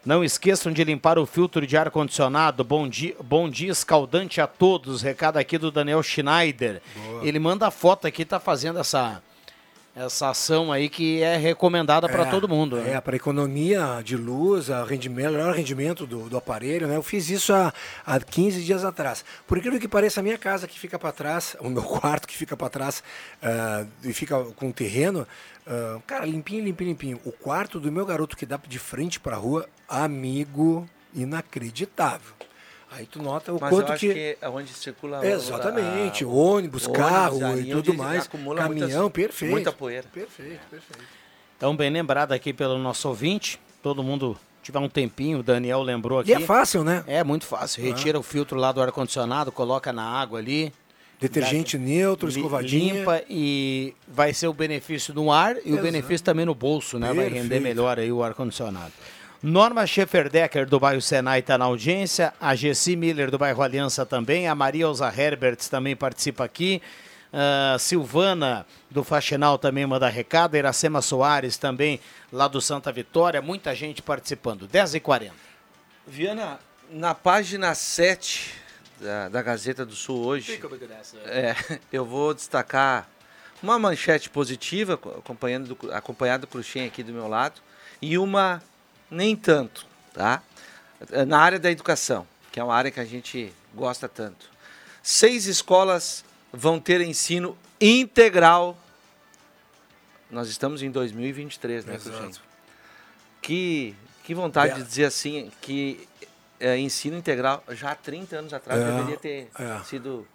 Não 0.05 0.25
esqueçam 0.25 0.73
de 0.73 0.83
limpar 0.83 1.19
o 1.19 1.27
filtro 1.27 1.67
de 1.67 1.77
ar-condicionado. 1.77 2.65
Bom 2.65 2.89
dia, 2.89 3.15
bom 3.23 3.49
dia 3.51 3.71
escaldante 3.71 4.41
a 4.41 4.47
todos. 4.47 5.03
Recado 5.03 5.37
aqui 5.37 5.59
do 5.59 5.71
Daniel 5.71 6.03
Schneider. 6.03 6.81
Boa. 6.95 7.27
Ele 7.27 7.39
manda 7.39 7.67
a 7.67 7.71
foto 7.71 8.07
aqui, 8.07 8.25
tá 8.25 8.41
fazendo 8.41 8.79
essa 8.79 9.23
essa 9.95 10.31
ação 10.31 10.71
aí 10.71 10.89
que 10.89 11.23
é 11.23 11.37
recomendada 11.37 12.09
para 12.09 12.23
é, 12.23 12.31
todo 12.31 12.49
mundo. 12.49 12.77
Né? 12.77 12.93
É, 12.93 13.01
para 13.01 13.17
economia 13.17 14.01
de 14.05 14.17
luz, 14.17 14.71
a 14.71 14.85
rendimento, 14.85 15.33
melhor 15.33 15.55
rendimento 15.55 16.07
do, 16.07 16.29
do 16.29 16.37
aparelho, 16.37 16.87
né? 16.87 16.97
Eu 16.97 17.03
fiz 17.03 17.29
isso 17.29 17.53
há, 17.53 17.73
há 18.07 18.21
15 18.21 18.63
dias 18.63 18.85
atrás. 18.85 19.25
Por 19.47 19.59
incrível 19.59 19.81
que 19.81 19.89
pareça, 19.89 20.21
a 20.21 20.23
minha 20.23 20.39
casa 20.39 20.69
que 20.69 20.79
fica 20.79 20.99
para 20.99 21.13
trás, 21.13 21.57
o 21.61 21.69
meu 21.69 21.83
quarto 21.83 22.29
que 22.29 22.37
fica 22.37 22.57
para 22.57 22.69
trás 22.69 23.03
uh, 23.43 23.87
e 24.05 24.13
fica 24.13 24.43
com 24.57 24.69
o 24.69 24.73
terreno, 24.73 25.27
uh, 25.67 26.01
cara, 26.07 26.25
limpinho, 26.25 26.65
limpinho, 26.65 26.91
limpinho. 26.91 27.21
O 27.25 27.33
quarto 27.33 27.81
do 27.81 27.91
meu 27.91 28.07
garoto 28.07 28.37
que 28.37 28.47
dá 28.47 28.59
de 28.69 28.79
frente 28.79 29.19
para 29.19 29.37
a 29.37 29.39
rua, 29.39 29.69
amigo 29.89 30.89
inacreditável. 31.15 32.40
Aí 32.93 33.07
tu 33.07 33.23
nota 33.23 33.53
o 33.53 33.59
Mas 33.61 33.71
quanto 33.71 33.89
eu 33.89 33.93
acho 33.95 34.01
que... 34.07 34.13
que 34.15 34.39
é 34.41 34.49
onde 34.49 34.73
circula 34.73 35.25
Exatamente, 35.25 36.25
a- 36.25 36.27
ônibus, 36.27 36.87
o 36.87 36.91
carro 36.93 37.39
ônibus, 37.39 37.67
e 37.69 37.71
tudo 37.71 37.95
mais, 37.95 38.27
caminhão, 38.27 38.67
muitas- 38.69 39.13
perfeito. 39.13 39.53
Muita 39.53 39.73
poeira. 39.73 40.07
Perfeito, 40.13 40.61
perfeito. 40.69 41.05
Então, 41.57 41.77
bem 41.77 41.89
lembrado 41.91 42.33
aqui 42.33 42.53
pelo 42.53 42.79
nosso 42.79 43.09
ouvinte, 43.09 43.61
todo 43.83 44.03
mundo 44.03 44.37
tiver 44.63 44.79
um 44.81 44.89
tempinho, 44.89 45.39
o 45.39 45.43
Daniel 45.43 45.83
lembrou 45.83 46.19
aqui. 46.19 46.31
E 46.31 46.35
é 46.35 46.41
fácil, 46.41 46.83
né? 46.83 47.05
É 47.07 47.23
muito 47.23 47.47
fácil. 47.47 47.83
Retira 47.83 48.19
o 48.19 48.23
filtro 48.23 48.59
lá 48.59 48.73
do 48.73 48.83
ar-condicionado, 48.83 49.53
coloca 49.53 49.93
na 49.93 50.03
água 50.05 50.39
ali. 50.39 50.73
Detergente 51.21 51.77
neutro, 51.77 52.31
escovadinha. 52.31 52.95
Limpa 52.95 53.23
e 53.29 53.95
vai 54.09 54.33
ser 54.33 54.49
o 54.49 54.55
benefício 54.55 55.13
no 55.13 55.31
ar 55.31 55.55
e 55.57 55.59
o 55.59 55.69
Exato. 55.75 55.83
benefício 55.83 56.25
também 56.25 56.47
no 56.47 56.55
bolso, 56.55 56.99
né? 56.99 57.09
Vai 57.13 57.25
render 57.27 57.41
Perfeito. 57.43 57.63
melhor 57.63 57.99
aí 57.99 58.11
o 58.11 58.23
ar-condicionado. 58.23 58.91
Norma 59.43 59.87
Schefferdecker, 59.87 60.67
do 60.67 60.79
bairro 60.79 61.01
Senai, 61.01 61.41
está 61.41 61.57
na 61.57 61.65
audiência. 61.65 62.35
A 62.39 62.55
Gessi 62.55 62.95
Miller, 62.95 63.31
do 63.31 63.39
bairro 63.39 63.63
Aliança, 63.63 64.05
também. 64.05 64.47
A 64.47 64.55
Maria 64.55 64.85
Elza 64.85 65.09
Herberts 65.09 65.69
também 65.69 65.97
participa 65.97 66.45
aqui. 66.45 66.83
Ah, 67.33 67.77
Silvana, 67.79 68.67
do 68.91 69.03
Faxinal, 69.03 69.57
também 69.57 69.87
manda 69.87 70.09
recado. 70.09 70.57
Iracema 70.57 71.01
Soares, 71.01 71.57
também, 71.57 71.99
lá 72.31 72.49
do 72.49 72.61
Santa 72.61 72.93
Vitória. 72.93 73.41
Muita 73.41 73.75
gente 73.75 74.03
participando. 74.03 74.69
10h40. 74.69 75.31
Viana, 76.07 76.59
na 76.91 77.15
página 77.15 77.75
7 77.75 78.53
da, 79.01 79.31
da 79.31 79.41
Gazeta 79.41 79.87
do 79.87 79.95
Sul 79.95 80.23
hoje, 80.23 80.61
é, 81.25 81.55
eu 81.91 82.05
vou 82.05 82.35
destacar 82.35 83.09
uma 83.63 83.79
manchete 83.79 84.29
positiva, 84.29 84.99
co- 84.99 85.11
acompanhando 85.11 85.75
do, 85.75 85.93
acompanhado 85.95 86.43
do 86.43 86.47
Cruxem 86.47 86.85
aqui 86.87 87.03
do 87.03 87.13
meu 87.13 87.29
lado, 87.29 87.61
e 88.03 88.19
uma 88.19 88.63
nem 89.11 89.35
tanto, 89.37 89.87
tá? 90.13 90.43
É, 91.11 91.25
Na 91.25 91.39
área 91.39 91.59
da 91.59 91.71
educação, 91.71 92.27
que 92.53 92.61
é 92.61 92.65
uma 92.65 92.75
área 92.75 92.91
que 92.91 93.01
a 93.01 93.05
gente 93.05 93.53
gosta 93.75 94.09
tanto. 94.09 94.51
Seis 95.03 95.47
escolas 95.47 96.25
vão 96.53 96.79
ter 96.79 97.01
ensino 97.01 97.57
integral. 97.81 98.77
Nós 100.31 100.49
estamos 100.49 100.83
em 100.83 100.91
2023, 100.91 101.85
né, 101.85 101.95
Exato. 101.95 102.41
Que, 103.41 103.95
que 104.23 104.35
vontade 104.35 104.75
de 104.75 104.83
dizer 104.83 105.07
assim 105.07 105.51
que 105.63 106.07
é, 106.61 106.77
ensino 106.79 107.17
integral 107.17 107.65
já 107.71 107.93
há 107.93 107.95
30 107.95 108.37
anos 108.37 108.53
atrás 108.53 108.81
É, 108.81 108.85
deveria 108.85 109.17
ter 109.17 109.51
é. 109.59 109.81
sido 109.85 110.27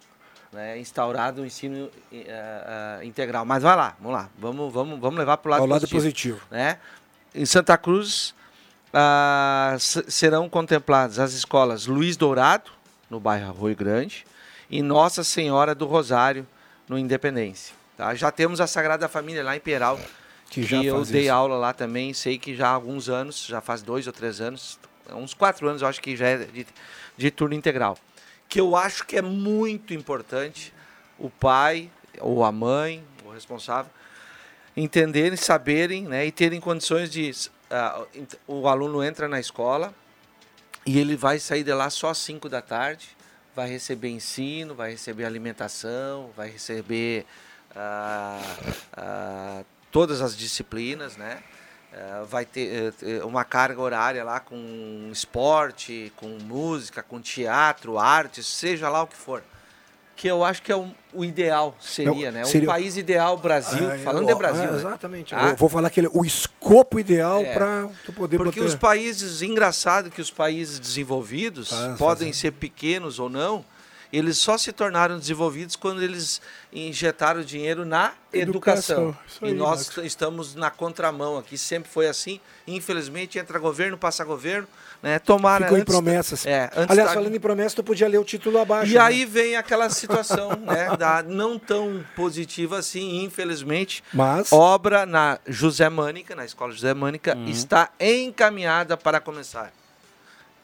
né, 0.52 0.78
instaurado 0.78 1.42
o 1.42 1.46
ensino 1.46 1.90
eh, 2.12 2.24
eh, 2.26 3.04
integral. 3.04 3.44
Mas 3.44 3.62
vai 3.62 3.76
lá, 3.76 3.96
vamos 4.00 4.12
lá, 4.12 4.30
vamos, 4.38 4.72
vamos, 4.72 4.98
vamos 5.00 5.18
levar 5.18 5.36
para 5.36 5.48
o 5.48 5.50
lado, 5.52 5.60
Ao 5.60 5.66
lado 5.66 5.88
positivo, 5.88 6.38
positivo. 6.38 6.40
né? 6.50 6.78
Em 7.34 7.44
Santa 7.44 7.76
Cruz 7.76 8.34
ah, 8.98 9.76
serão 9.78 10.48
contempladas 10.48 11.18
as 11.18 11.34
escolas 11.34 11.86
Luiz 11.86 12.16
Dourado, 12.16 12.70
no 13.10 13.20
bairro 13.20 13.50
Arroio 13.50 13.76
Grande, 13.76 14.24
e 14.70 14.80
Nossa 14.80 15.22
Senhora 15.22 15.74
do 15.74 15.84
Rosário, 15.84 16.46
no 16.88 16.98
Independência. 16.98 17.74
tá? 17.94 18.14
Já 18.14 18.30
temos 18.30 18.58
a 18.58 18.66
Sagrada 18.66 19.06
Família 19.06 19.44
lá 19.44 19.54
em 19.54 19.60
Peral, 19.60 20.00
Que 20.48 20.62
que, 20.62 20.66
já 20.66 20.82
eu 20.82 21.04
dei 21.04 21.24
isso. 21.24 21.32
aula 21.32 21.56
lá 21.56 21.74
também, 21.74 22.14
sei 22.14 22.38
que 22.38 22.56
já 22.56 22.68
há 22.68 22.72
alguns 22.72 23.10
anos, 23.10 23.44
já 23.44 23.60
faz 23.60 23.82
dois 23.82 24.06
ou 24.06 24.14
três 24.14 24.40
anos, 24.40 24.78
uns 25.12 25.34
quatro 25.34 25.68
anos 25.68 25.82
eu 25.82 25.88
acho 25.88 26.00
que 26.00 26.16
já 26.16 26.28
é 26.28 26.38
de, 26.38 26.66
de 27.18 27.30
turno 27.30 27.54
integral. 27.54 27.98
Que 28.48 28.58
eu 28.60 28.74
acho 28.76 29.04
que 29.06 29.16
é 29.18 29.22
muito 29.22 29.92
importante 29.92 30.72
o 31.18 31.28
pai 31.28 31.90
ou 32.18 32.42
a 32.44 32.50
mãe, 32.50 33.04
o 33.26 33.30
responsável, 33.30 33.90
entenderem, 34.74 35.36
saberem 35.36 36.04
né, 36.04 36.24
e 36.24 36.32
terem 36.32 36.60
condições 36.60 37.10
de. 37.10 37.30
Ah, 37.70 38.04
o 38.46 38.68
aluno 38.68 39.02
entra 39.02 39.26
na 39.28 39.40
escola 39.40 39.92
e 40.84 40.98
ele 40.98 41.16
vai 41.16 41.38
sair 41.38 41.64
de 41.64 41.72
lá 41.72 41.90
só 41.90 42.10
às 42.10 42.18
5 42.18 42.48
da 42.48 42.62
tarde, 42.62 43.08
vai 43.54 43.68
receber 43.68 44.08
ensino, 44.08 44.74
vai 44.74 44.92
receber 44.92 45.24
alimentação, 45.24 46.30
vai 46.36 46.50
receber 46.50 47.26
ah, 47.74 48.56
ah, 48.92 49.64
todas 49.90 50.20
as 50.20 50.36
disciplinas, 50.36 51.16
né? 51.16 51.42
Vai 52.28 52.46
eh, 52.56 52.90
ter 52.90 53.24
uma 53.24 53.42
carga 53.42 53.80
horária 53.80 54.22
lá 54.22 54.38
com 54.38 55.08
esporte, 55.10 56.12
com 56.16 56.26
música, 56.42 57.02
com 57.02 57.22
teatro, 57.22 57.98
arte, 57.98 58.42
seja 58.42 58.90
lá 58.90 59.02
o 59.02 59.06
que 59.06 59.16
for. 59.16 59.42
Que 60.16 60.28
eu 60.28 60.42
acho 60.42 60.62
que 60.62 60.72
é 60.72 60.76
o, 60.76 60.88
o 61.12 61.22
ideal, 61.22 61.76
seria, 61.78 62.32
Não, 62.32 62.38
né? 62.40 62.44
seria- 62.46 62.66
Um 62.68 62.72
país 62.72 62.96
ideal, 62.96 63.36
Brasil, 63.36 63.90
É, 63.90 63.98
falando 63.98 64.24
ó, 64.24 64.32
de 64.32 64.34
Brasil. 64.34 64.64
é, 64.64 64.70
né? 64.72 64.78
exatamente. 64.78 65.34
Eu 65.34 65.56
vou 65.56 65.68
falar 65.68 65.90
que 65.90 66.00
ele, 66.00 66.08
o 66.10 66.24
escopo 66.24 66.98
ideal 66.98 67.40
É. 67.42 67.52
para 67.52 67.88
tu 68.04 68.14
poder 68.14 68.38
Porque 68.38 68.58
botar- 68.60 68.66
os 68.72 68.74
países, 68.74 69.42
engraçado 69.42 70.10
que 70.10 70.20
os 70.22 70.30
países 70.30 70.78
desenvolvidos 70.78 71.70
Ah, 71.70 71.94
podem 71.98 72.32
ser 72.32 72.52
pequenos 72.52 73.18
ou 73.18 73.28
não, 73.28 73.62
eles 74.10 74.38
só 74.38 74.56
se 74.56 74.72
tornaram 74.72 75.18
desenvolvidos 75.18 75.76
quando 75.76 76.02
eles 76.02 76.40
injetaram 76.72 77.42
dinheiro 77.42 77.84
na 77.84 78.14
educação. 78.32 79.08
Educação, 79.10 79.18
isso 79.28 79.44
E 79.44 79.48
aí, 79.48 79.52
nós 79.54 79.86
Marcos. 79.88 80.04
estamos 80.04 80.54
na 80.54 80.70
contramão 80.70 81.36
aqui, 81.36 81.58
sempre 81.58 81.90
foi 81.90 82.06
assim. 82.08 82.40
Infelizmente, 82.66 83.38
entra 83.38 83.58
governo, 83.58 83.98
passa 83.98 84.24
governo, 84.24 84.66
né? 85.02 85.18
Tomara 85.18 85.64
Ficou 85.66 85.78
em 85.78 85.80
antes- 85.82 85.94
promessas. 85.94 86.46
É, 86.46 86.64
antes 86.76 86.90
Aliás, 86.90 87.10
da- 87.10 87.14
falando 87.14 87.34
em 87.34 87.40
promessas, 87.40 87.74
tu 87.74 87.84
podia 87.84 88.08
ler 88.08 88.18
o 88.18 88.24
título 88.24 88.58
abaixo. 88.58 88.90
e 88.90 88.94
né? 88.94 89.00
aí 89.00 89.24
vem 89.24 89.56
aquela 89.56 89.88
situação, 89.90 90.50
né, 90.60 90.96
da 90.96 91.22
não 91.22 91.58
tão 91.58 92.04
positiva 92.16 92.78
assim, 92.78 93.22
infelizmente. 93.22 94.02
Mas- 94.12 94.52
obra 94.52 95.06
na 95.06 95.38
José 95.46 95.88
Mânica, 95.88 96.34
na 96.34 96.44
escola 96.44 96.72
José 96.72 96.92
Mânica, 96.94 97.36
está 97.46 97.90
encaminhada 98.00 98.96
para 98.96 99.20
começar. 99.20 99.72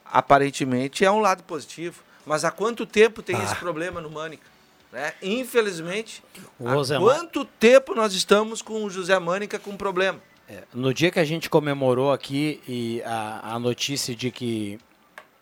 Aparentemente 0.05 1.05
é 1.05 1.11
um 1.11 1.21
lado 1.21 1.43
positivo, 1.45 2.03
mas 2.27 2.45
há 2.45 2.51
quanto 2.51 2.85
tempo 2.85 3.23
tem 3.23 3.37
Ah. 3.37 3.45
esse 3.45 3.57
problema 3.57 4.01
no 4.01 4.11
Mânica? 4.11 4.45
Né? 4.93 5.13
Infelizmente, 5.23 6.23
O 6.59 6.69
há 6.69 6.75
Rosemar- 6.75 7.03
quanto 7.17 7.45
tempo 7.47 7.95
nós 7.95 8.13
estamos 8.13 8.61
com 8.61 8.85
o 8.85 8.91
José 8.91 9.19
Mânica 9.19 9.59
com 9.59 9.75
problema? 9.75 10.21
É, 10.53 10.63
no 10.75 10.93
dia 10.93 11.11
que 11.11 11.19
a 11.19 11.25
gente 11.25 11.49
comemorou 11.49 12.13
aqui 12.13 12.61
e 12.69 13.03
a, 13.07 13.55
a 13.55 13.59
notícia 13.59 14.15
de 14.15 14.31
que 14.31 14.79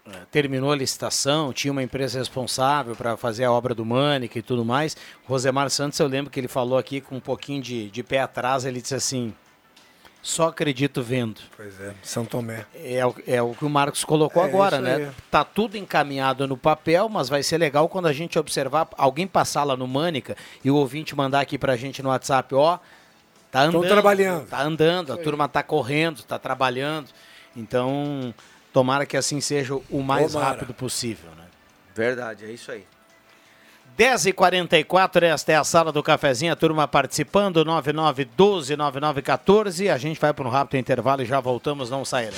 é, 0.06 0.10
terminou 0.30 0.70
a 0.70 0.76
licitação, 0.76 1.52
tinha 1.52 1.72
uma 1.72 1.82
empresa 1.82 2.18
responsável 2.18 2.94
para 2.94 3.16
fazer 3.16 3.44
a 3.44 3.50
obra 3.52 3.74
do 3.74 3.84
Mânica 3.84 4.38
e 4.38 4.42
tudo 4.42 4.64
mais, 4.64 4.96
Rosemar 5.26 5.68
Santos, 5.70 5.98
eu 5.98 6.06
lembro 6.06 6.30
que 6.30 6.38
ele 6.38 6.46
falou 6.48 6.78
aqui 6.78 7.00
com 7.00 7.16
um 7.16 7.20
pouquinho 7.20 7.60
de, 7.60 7.90
de 7.90 8.02
pé 8.04 8.20
atrás, 8.20 8.64
ele 8.64 8.80
disse 8.80 8.94
assim, 8.94 9.34
só 10.22 10.48
acredito 10.48 11.02
vendo. 11.02 11.40
Pois 11.56 11.80
é, 11.80 11.92
São 12.04 12.24
Tomé. 12.24 12.66
É, 12.74 13.04
o- 13.04 13.14
é 13.26 13.42
o 13.42 13.52
que 13.54 13.64
o 13.64 13.70
Marcos 13.70 14.04
colocou 14.04 14.44
É 14.44 14.46
agora, 14.48 14.78
né? 14.80 14.94
aí. 14.96 15.08
Tá 15.30 15.42
tudo 15.42 15.76
encaminhado 15.76 16.46
no 16.46 16.56
papel, 16.56 17.08
mas 17.08 17.28
vai 17.28 17.42
ser 17.42 17.58
legal 17.58 17.88
quando 17.88 18.06
a 18.06 18.12
gente 18.12 18.38
observar, 18.38 18.86
alguém 18.96 19.26
passar 19.26 19.64
lá 19.64 19.76
no 19.76 19.88
Mânica 19.88 20.36
e 20.62 20.70
o 20.70 20.76
ouvinte 20.76 21.16
mandar 21.16 21.40
aqui 21.40 21.56
pra 21.58 21.74
gente 21.74 22.02
no 22.02 22.10
WhatsApp, 22.10 22.54
ó, 22.54 22.78
tá 23.50 23.62
andando. 23.62 23.88
trabalhando. 23.88 24.47
Tá 24.47 24.62
andando, 24.62 25.12
a 25.12 25.16
turma 25.16 25.49
tá 25.49 25.62
correndo, 25.62 26.23
tá 26.23 26.38
trabalhando. 26.38 27.09
Então, 27.57 28.35
tomara 28.73 29.07
que 29.07 29.16
assim 29.16 29.40
seja 29.40 29.75
o 29.90 30.02
mais 30.02 30.33
Tomara. 30.33 30.50
rápido 30.50 30.75
possível, 30.75 31.30
né? 31.37 31.45
Verdade, 31.95 32.45
é 32.45 32.50
isso 32.50 32.71
aí. 32.71 32.85
10h44, 33.99 35.25
esta 35.25 35.52
é 35.52 35.57
a 35.57 35.64
sala 35.64 35.92
do 35.92 36.02
cafezinho, 36.02 36.52
a 36.52 36.57
turma 36.57 36.88
participando, 36.88 37.64
9912-9914. 37.64 39.92
A 39.92 39.99
gente 39.99 40.19
vai 40.19 40.33
para 40.33 40.47
um 40.47 40.50
rápido 40.50 40.78
intervalo 40.78 41.23
e 41.23 41.26
já 41.26 41.40
voltamos, 41.40 41.90
não 41.90 42.04
sairá. 42.04 42.37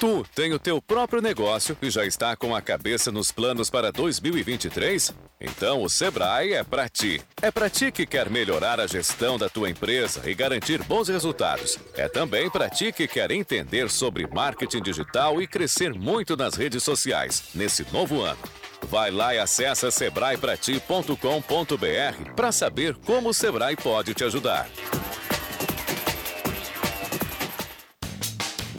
Tu 0.00 0.24
tem 0.34 0.52
o 0.52 0.58
teu 0.58 0.82
próprio 0.82 1.22
negócio 1.22 1.76
e 1.80 1.88
já 1.88 2.04
está 2.04 2.36
com 2.36 2.54
a 2.54 2.60
cabeça 2.60 3.12
nos 3.12 3.30
planos 3.30 3.70
para 3.70 3.92
2023? 3.92 5.14
Então 5.40 5.82
o 5.82 5.88
Sebrae 5.88 6.52
é 6.52 6.64
para 6.64 6.88
ti. 6.88 7.22
É 7.40 7.50
para 7.50 7.70
ti 7.70 7.92
que 7.92 8.04
quer 8.04 8.28
melhorar 8.28 8.80
a 8.80 8.86
gestão 8.86 9.38
da 9.38 9.48
tua 9.48 9.70
empresa 9.70 10.28
e 10.28 10.34
garantir 10.34 10.82
bons 10.82 11.08
resultados. 11.08 11.78
É 11.94 12.08
também 12.08 12.50
para 12.50 12.68
ti 12.68 12.92
que 12.92 13.06
quer 13.06 13.30
entender 13.30 13.88
sobre 13.88 14.26
marketing 14.26 14.82
digital 14.82 15.40
e 15.40 15.46
crescer 15.46 15.94
muito 15.94 16.36
nas 16.36 16.54
redes 16.54 16.82
sociais 16.82 17.44
nesse 17.54 17.86
novo 17.92 18.20
ano. 18.20 18.38
Vai 18.88 19.10
lá 19.10 19.34
e 19.34 19.38
acessa 19.38 19.90
sebraeprati.com.br 19.90 22.32
para 22.34 22.52
saber 22.52 22.96
como 22.96 23.30
o 23.30 23.34
Sebrae 23.34 23.76
pode 23.76 24.12
te 24.12 24.24
ajudar. 24.24 24.68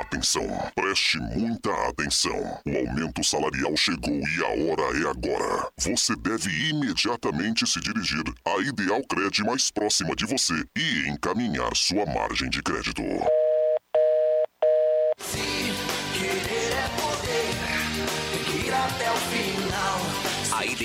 Atenção, 0.00 0.46
preste 0.74 1.18
muita 1.18 1.72
atenção. 1.88 2.60
O 2.66 2.76
aumento 2.76 3.24
salarial 3.24 3.74
chegou 3.76 4.12
e 4.12 4.44
a 4.44 4.48
hora 4.48 4.98
é 4.98 5.10
agora. 5.10 5.70
Você 5.78 6.14
deve 6.16 6.50
imediatamente 6.68 7.66
se 7.66 7.80
dirigir 7.80 8.22
à 8.44 8.60
Ideal 8.60 9.02
Cred 9.08 9.42
mais 9.42 9.70
próxima 9.70 10.14
de 10.14 10.26
você 10.26 10.54
e 10.76 11.08
encaminhar 11.08 11.74
sua 11.74 12.04
margem 12.04 12.50
de 12.50 12.62
crédito. 12.62 13.02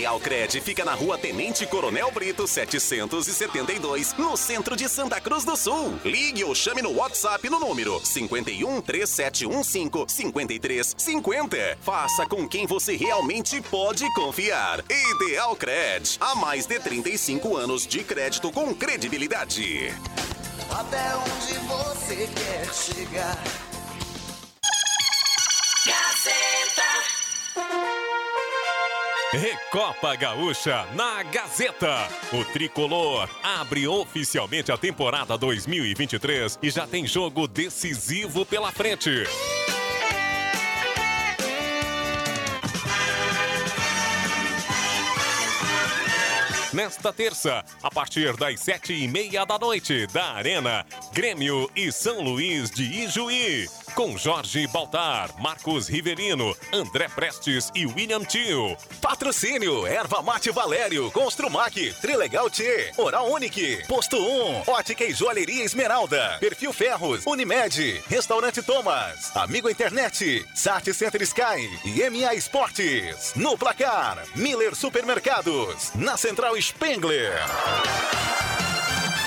Ideal 0.01 0.19
Cred 0.19 0.59
fica 0.61 0.83
na 0.83 0.95
rua 0.95 1.15
Tenente 1.15 1.63
Coronel 1.67 2.09
Brito 2.09 2.47
772, 2.47 4.15
no 4.17 4.35
centro 4.35 4.75
de 4.75 4.89
Santa 4.89 5.21
Cruz 5.21 5.45
do 5.45 5.55
Sul. 5.55 5.93
Ligue 6.03 6.43
ou 6.43 6.55
chame 6.55 6.81
no 6.81 6.91
WhatsApp 6.93 7.47
no 7.47 7.59
número 7.59 8.03
51 8.03 8.81
3715 8.81 10.05
5350. 10.07 11.77
Faça 11.81 12.25
com 12.25 12.49
quem 12.49 12.65
você 12.65 12.95
realmente 12.95 13.61
pode 13.61 14.11
confiar. 14.15 14.83
Ideal 14.89 15.55
Cred, 15.55 16.17
há 16.19 16.33
mais 16.33 16.65
de 16.65 16.79
35 16.79 17.55
anos 17.55 17.85
de 17.85 18.03
crédito 18.03 18.51
com 18.51 18.73
credibilidade. 18.73 19.93
Até 20.71 21.15
onde 21.15 21.59
você 21.67 22.27
quer 22.33 22.73
chegar? 22.73 23.37
Recopa 29.33 30.13
Gaúcha 30.17 30.85
na 30.93 31.23
Gazeta. 31.23 32.05
O 32.33 32.43
tricolor 32.43 33.29
abre 33.41 33.87
oficialmente 33.87 34.73
a 34.73 34.77
temporada 34.77 35.37
2023 35.37 36.59
e 36.61 36.69
já 36.69 36.85
tem 36.85 37.07
jogo 37.07 37.47
decisivo 37.47 38.45
pela 38.45 38.73
frente. 38.73 39.23
Nesta 46.73 47.13
terça, 47.13 47.63
a 47.81 47.89
partir 47.89 48.35
das 48.35 48.59
sete 48.59 48.93
e 48.93 49.07
meia 49.07 49.45
da 49.45 49.57
noite, 49.57 50.07
da 50.07 50.33
Arena, 50.33 50.85
Grêmio 51.13 51.71
e 51.73 51.89
São 51.89 52.21
Luís 52.21 52.69
de 52.69 52.83
Ijuí. 52.83 53.65
Com 53.95 54.17
Jorge 54.17 54.65
Baltar, 54.67 55.29
Marcos 55.39 55.89
Riverino, 55.89 56.55
André 56.71 57.09
Prestes 57.09 57.69
e 57.75 57.85
William 57.85 58.23
Tio. 58.23 58.77
Patrocínio, 59.01 59.85
Erva 59.85 60.21
Mate 60.21 60.49
Valério, 60.49 61.11
Construmac, 61.11 61.93
Trilegal 62.01 62.49
T, 62.49 62.93
Oral 62.97 63.29
Unique, 63.29 63.85
Posto 63.87 64.17
1, 64.17 64.63
Ótica 64.65 65.03
e 65.03 65.13
Joalheria 65.13 65.65
Esmeralda, 65.65 66.37
Perfil 66.39 66.71
Ferros, 66.71 67.25
Unimed, 67.25 68.01
Restaurante 68.07 68.61
Thomas, 68.63 69.35
Amigo 69.35 69.69
Internet, 69.69 70.45
Sat 70.55 70.93
Center 70.93 71.21
Sky 71.23 71.69
e 71.83 72.09
MA 72.09 72.33
Esportes. 72.33 73.33
No 73.35 73.57
placar, 73.57 74.23
Miller 74.35 74.73
Supermercados, 74.73 75.91
na 75.95 76.15
Central 76.15 76.55
Spengler. 76.61 77.33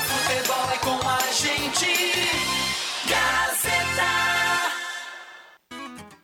Futebol 0.09 0.71
é 0.73 0.79
com 0.79 1.09
a 1.09 1.21
gente. 1.33 1.95
Gazeta. 3.07 4.44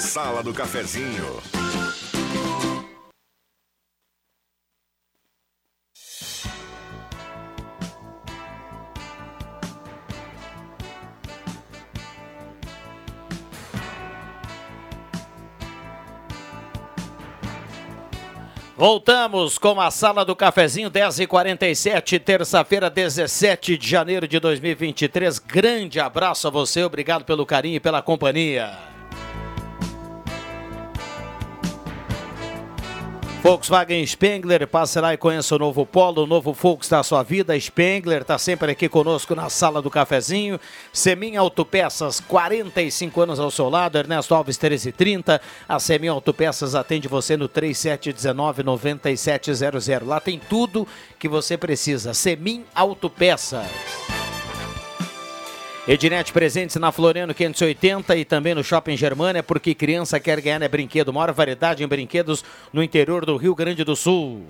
Sala 0.00 0.42
do 0.42 0.52
Cafezinho. 0.52 1.42
Voltamos 18.76 19.56
com 19.56 19.80
a 19.80 19.90
sala 19.90 20.22
do 20.22 20.36
cafezinho 20.36 20.90
10h47, 20.90 22.20
terça-feira, 22.20 22.90
17 22.90 23.78
de 23.78 23.88
janeiro 23.88 24.28
de 24.28 24.38
2023. 24.38 25.38
Grande 25.38 25.98
abraço 25.98 26.46
a 26.46 26.50
você, 26.50 26.84
obrigado 26.84 27.24
pelo 27.24 27.46
carinho 27.46 27.76
e 27.76 27.80
pela 27.80 28.02
companhia. 28.02 28.95
Volkswagen 33.46 34.04
Spengler, 34.04 34.66
passe 34.66 35.00
lá 35.00 35.14
e 35.14 35.16
conheça 35.16 35.54
o 35.54 35.58
novo 35.60 35.86
Polo, 35.86 36.24
o 36.24 36.26
novo 36.26 36.52
Volks 36.52 36.88
da 36.88 37.04
sua 37.04 37.22
vida. 37.22 37.56
Spengler 37.60 38.22
está 38.22 38.36
sempre 38.38 38.72
aqui 38.72 38.88
conosco 38.88 39.36
na 39.36 39.48
sala 39.48 39.80
do 39.80 39.88
cafezinho. 39.88 40.58
Semin 40.92 41.36
Autopeças, 41.36 42.18
45 42.18 43.20
anos 43.20 43.38
ao 43.38 43.52
seu 43.52 43.68
lado. 43.68 43.98
Ernesto 43.98 44.34
Alves 44.34 44.58
1330. 44.58 45.40
A 45.68 45.78
Semin 45.78 46.08
Autopeças 46.08 46.74
atende 46.74 47.06
você 47.06 47.36
no 47.36 47.48
3719-9700. 47.48 50.04
Lá 50.04 50.18
tem 50.18 50.40
tudo 50.40 50.84
que 51.16 51.28
você 51.28 51.56
precisa. 51.56 52.14
Semin 52.14 52.64
Autopeças. 52.74 54.25
Ednet 55.88 56.32
Presentes 56.32 56.74
na 56.76 56.90
Floriano 56.90 57.32
580 57.32 58.16
e 58.16 58.24
também 58.24 58.56
no 58.56 58.64
Shopping 58.64 58.96
Germania, 58.96 59.40
porque 59.40 59.72
criança 59.72 60.18
quer 60.18 60.40
ganhar 60.40 60.60
é 60.60 60.66
brinquedo. 60.66 61.12
Maior 61.12 61.32
variedade 61.32 61.84
em 61.84 61.86
brinquedos 61.86 62.44
no 62.72 62.82
interior 62.82 63.24
do 63.24 63.36
Rio 63.36 63.54
Grande 63.54 63.84
do 63.84 63.94
Sul. 63.94 64.44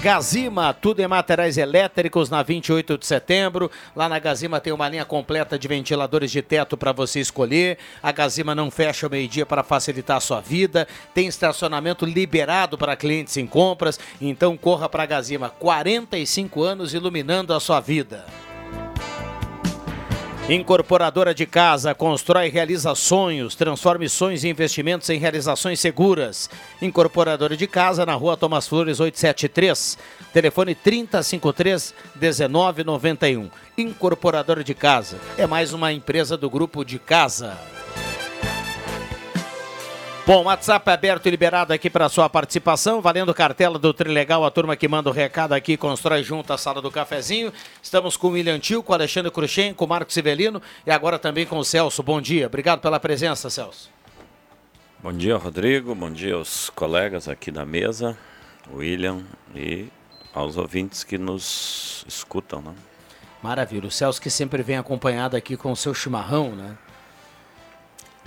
Gazima, 0.00 0.72
tudo 0.72 1.00
em 1.00 1.06
materiais 1.06 1.58
elétricos 1.58 2.30
na 2.30 2.42
28 2.42 2.96
de 2.96 3.04
setembro. 3.04 3.70
Lá 3.94 4.08
na 4.08 4.18
Gazima 4.18 4.60
tem 4.60 4.72
uma 4.72 4.88
linha 4.88 5.04
completa 5.04 5.58
de 5.58 5.68
ventiladores 5.68 6.30
de 6.30 6.40
teto 6.40 6.74
para 6.74 6.92
você 6.92 7.20
escolher. 7.20 7.76
A 8.02 8.12
Gazima 8.12 8.54
não 8.54 8.70
fecha 8.70 9.04
ao 9.04 9.10
meio-dia 9.10 9.44
para 9.44 9.62
facilitar 9.62 10.16
a 10.16 10.20
sua 10.20 10.40
vida. 10.40 10.88
Tem 11.12 11.26
estacionamento 11.26 12.06
liberado 12.06 12.78
para 12.78 12.96
clientes 12.96 13.36
em 13.36 13.46
compras. 13.46 14.00
Então 14.22 14.56
corra 14.56 14.88
para 14.88 15.02
a 15.02 15.06
Gazima. 15.06 15.50
45 15.50 16.62
anos 16.62 16.94
iluminando 16.94 17.52
a 17.52 17.60
sua 17.60 17.80
vida. 17.80 18.24
Incorporadora 20.48 21.34
de 21.34 21.44
casa, 21.44 21.92
constrói 21.92 22.46
e 22.46 22.50
realiza 22.50 22.94
sonhos, 22.94 23.56
transforme 23.56 24.08
sonhos 24.08 24.44
e 24.44 24.48
investimentos 24.48 25.10
em 25.10 25.18
realizações 25.18 25.80
seguras. 25.80 26.48
Incorporadora 26.80 27.56
de 27.56 27.66
casa, 27.66 28.06
na 28.06 28.14
rua 28.14 28.36
Thomas 28.36 28.68
Flores 28.68 29.00
873, 29.00 29.98
telefone 30.32 30.76
3053 30.76 31.92
1991. 32.14 33.50
Incorporadora 33.76 34.62
de 34.62 34.72
casa, 34.72 35.18
é 35.36 35.48
mais 35.48 35.72
uma 35.72 35.92
empresa 35.92 36.36
do 36.36 36.48
grupo 36.48 36.84
de 36.84 37.00
casa. 37.00 37.58
Bom, 40.26 40.42
WhatsApp 40.42 40.90
aberto 40.90 41.26
e 41.26 41.30
liberado 41.30 41.72
aqui 41.72 41.88
para 41.88 42.08
sua 42.08 42.28
participação, 42.28 43.00
valendo 43.00 43.32
cartela 43.32 43.78
do 43.78 43.94
Trilegal, 43.94 44.44
a 44.44 44.50
turma 44.50 44.74
que 44.74 44.88
manda 44.88 45.08
o 45.08 45.12
recado 45.12 45.52
aqui, 45.52 45.76
constrói 45.76 46.24
junto 46.24 46.52
a 46.52 46.58
sala 46.58 46.82
do 46.82 46.90
cafezinho. 46.90 47.52
Estamos 47.80 48.16
com 48.16 48.26
o 48.26 48.30
William 48.32 48.58
Tio, 48.58 48.82
com 48.82 48.90
o 48.90 48.94
Alexandre 48.96 49.30
Cruxem, 49.30 49.72
com 49.72 49.84
o 49.84 49.88
Marcos 49.88 50.14
Sivelino 50.14 50.60
e 50.84 50.90
agora 50.90 51.16
também 51.16 51.46
com 51.46 51.56
o 51.58 51.64
Celso. 51.64 52.02
Bom 52.02 52.20
dia, 52.20 52.46
obrigado 52.48 52.80
pela 52.80 52.98
presença, 52.98 53.48
Celso. 53.48 53.88
Bom 54.98 55.12
dia, 55.12 55.36
Rodrigo. 55.36 55.94
Bom 55.94 56.10
dia 56.10 56.34
aos 56.34 56.70
colegas 56.70 57.28
aqui 57.28 57.52
da 57.52 57.64
mesa, 57.64 58.18
William 58.74 59.22
e 59.54 59.86
aos 60.34 60.56
ouvintes 60.56 61.04
que 61.04 61.16
nos 61.16 62.04
escutam, 62.08 62.60
né? 62.60 62.74
Maravilha, 63.40 63.86
o 63.86 63.92
Celso 63.92 64.20
que 64.20 64.28
sempre 64.28 64.60
vem 64.64 64.76
acompanhado 64.76 65.36
aqui 65.36 65.56
com 65.56 65.70
o 65.70 65.76
seu 65.76 65.94
chimarrão, 65.94 66.50
né? 66.56 66.76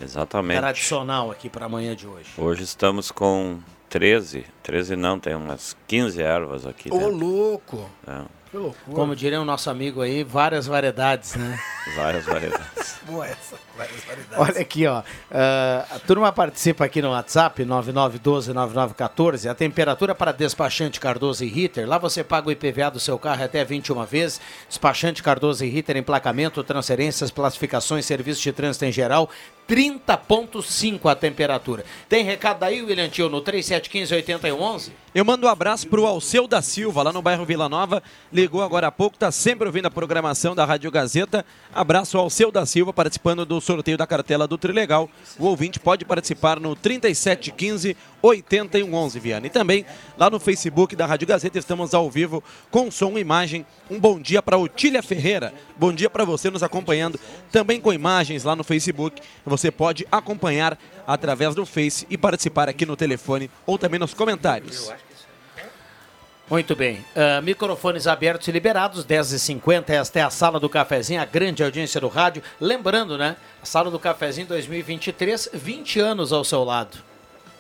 Exatamente. 0.02 0.60
Tradicional 0.60 1.32
aqui 1.32 1.50
para 1.50 1.66
amanhã 1.66 1.96
de 1.96 2.08
hoje. 2.08 2.30
Hoje 2.38 2.64
estamos 2.64 3.12
com 3.12 3.60
13, 3.90 4.46
13 4.64 4.96
não, 4.96 5.20
tem 5.20 5.36
umas 5.36 5.76
15 5.88 6.22
ervas 6.22 6.66
aqui. 6.66 6.90
Ô, 6.92 6.98
dentro. 6.98 7.16
louco! 7.16 7.90
É, 8.08 8.22
Que 8.52 8.58
loucura. 8.58 8.96
Como 8.96 9.16
diria 9.16 9.42
o 9.42 9.46
nosso 9.46 9.70
amigo 9.70 10.02
aí, 10.02 10.24
várias 10.24 10.68
variedades, 10.68 11.36
né? 11.36 11.60
Várias 11.96 12.24
variedades. 12.26 13.00
Boa 13.10 13.26
essa. 13.26 13.56
Várias 13.76 14.04
variedades. 14.04 14.38
Olha 14.38 14.62
aqui, 14.62 14.86
ó. 14.86 15.02
ah, 15.32 15.86
a 15.90 16.00
turma 16.00 16.32
participa 16.32 16.86
aqui 16.86 17.02
no 17.02 17.10
WhatsApp, 17.10 17.66
9912-9914. 17.66 19.50
A 19.50 19.56
temperatura 19.56 20.14
para 20.14 20.32
despachante 20.32 21.00
Cardoso 21.00 21.44
e 21.44 21.48
Ritter. 21.48 21.88
Lá 21.88 21.98
você 21.98 22.24
paga 22.24 22.48
o 22.48 22.52
IPVA 22.52 22.92
do 22.92 23.00
seu 23.00 23.18
carro 23.18 23.44
até 23.44 23.64
21 23.66 24.06
vezes. 24.06 24.40
Despachante 24.68 25.24
Cardoso 25.24 25.66
e 25.66 25.70
Ritter, 25.70 25.98
emplacamento, 25.98 26.64
transferências, 26.64 27.32
classificações, 27.32 28.06
serviço 28.06 28.42
de 28.42 28.52
trânsito 28.52 28.86
em 28.86 28.92
geral. 28.92 29.30
30,5 29.70 31.12
a 31.12 31.16
temperatura. 31.16 31.86
Tem 32.10 32.24
recado 32.24 32.64
aí, 32.64 32.82
William 32.82 33.08
Tio, 33.08 33.30
no 33.30 33.40
3715-8111? 33.44 34.90
Eu 35.14 35.24
mando 35.24 35.46
um 35.46 35.50
abraço 35.50 35.88
pro 35.88 36.08
Alceu 36.08 36.48
da 36.48 36.60
Silva, 36.60 37.04
lá 37.04 37.14
no 37.14 37.22
bairro 37.22 37.46
Vila 37.46 37.70
Nova. 37.70 38.02
Ligou 38.34 38.64
agora 38.64 38.88
há 38.88 38.92
pouco, 38.92 39.18
tá 39.18 39.32
sempre 39.32 39.68
ouvindo 39.68 39.86
a 39.86 39.92
programação 39.92 40.56
da 40.56 40.66
Rádio 40.66 40.90
Gazeta. 40.90 41.46
Abraço 41.74 42.18
ao 42.18 42.24
Alceu 42.24 42.52
da 42.52 42.66
Silva, 42.66 42.92
participando 42.92 43.46
do 43.46 43.62
sorteio 43.62 43.98
da 43.98 44.08
cartela 44.08 44.48
do 44.48 44.58
Trilegal. 44.58 45.08
O 45.38 45.46
ouvinte 45.46 45.80
pode 45.80 46.04
participar 46.04 46.60
no 46.60 46.76
3715 46.76 47.96
8111, 48.22 49.20
Viana. 49.20 49.48
E 49.48 49.50
também 49.50 49.86
lá 50.18 50.30
no 50.30 50.40
Facebook 50.40 50.96
da 50.96 51.06
Rádio 51.06 51.28
Gazeta 51.28 51.58
estamos 51.58 51.94
ao 51.94 52.10
vivo 52.10 52.44
com 52.70 52.90
som 52.92 53.18
e 53.18 53.22
imagem. 53.22 53.66
Um 53.90 54.00
bom 54.00 54.20
dia 54.20 54.42
para 54.42 54.58
Otília 54.58 55.02
Ferreira. 55.02 55.54
Bom 55.78 55.94
dia 55.94 56.10
para 56.10 56.26
você 56.26 56.50
nos 56.50 56.64
acompanhando 56.64 57.20
também 57.52 57.80
com 57.80 57.94
imagens 57.94 58.44
lá 58.44 58.56
no 58.56 58.64
Facebook. 58.64 59.22
Você 59.46 59.72
pode 59.72 60.08
acompanhar 60.12 60.78
através 61.06 61.56
do 61.56 61.66
Face 61.66 62.06
e 62.10 62.18
participar 62.18 62.70
aqui 62.70 62.86
no 62.86 62.96
telefone 62.96 63.50
ou 63.66 63.78
também 63.78 64.00
nos 64.00 64.14
comentários. 64.14 64.92
Muito 66.50 66.76
bem. 66.76 67.06
Ah, 67.16 67.42
microfones 67.42 68.08
abertos 68.08 68.48
e 68.48 68.52
liberados, 68.52 69.06
10h50. 69.06 69.92
Esta 69.92 70.20
é 70.20 70.22
a 70.24 70.32
Sala 70.32 70.60
do 70.60 70.68
Cafezinho, 70.68 71.22
a 71.22 71.26
grande 71.26 71.64
audiência 71.64 72.02
do 72.02 72.08
rádio. 72.08 72.42
Lembrando, 72.60 73.18
né? 73.20 73.36
A 73.62 73.66
Sala 73.66 73.92
do 73.92 74.00
Cafezinho 74.00 74.48
2023, 74.48 75.50
20 75.54 76.00
anos 76.00 76.34
ao 76.34 76.44
seu 76.44 76.64
lado. 76.64 77.09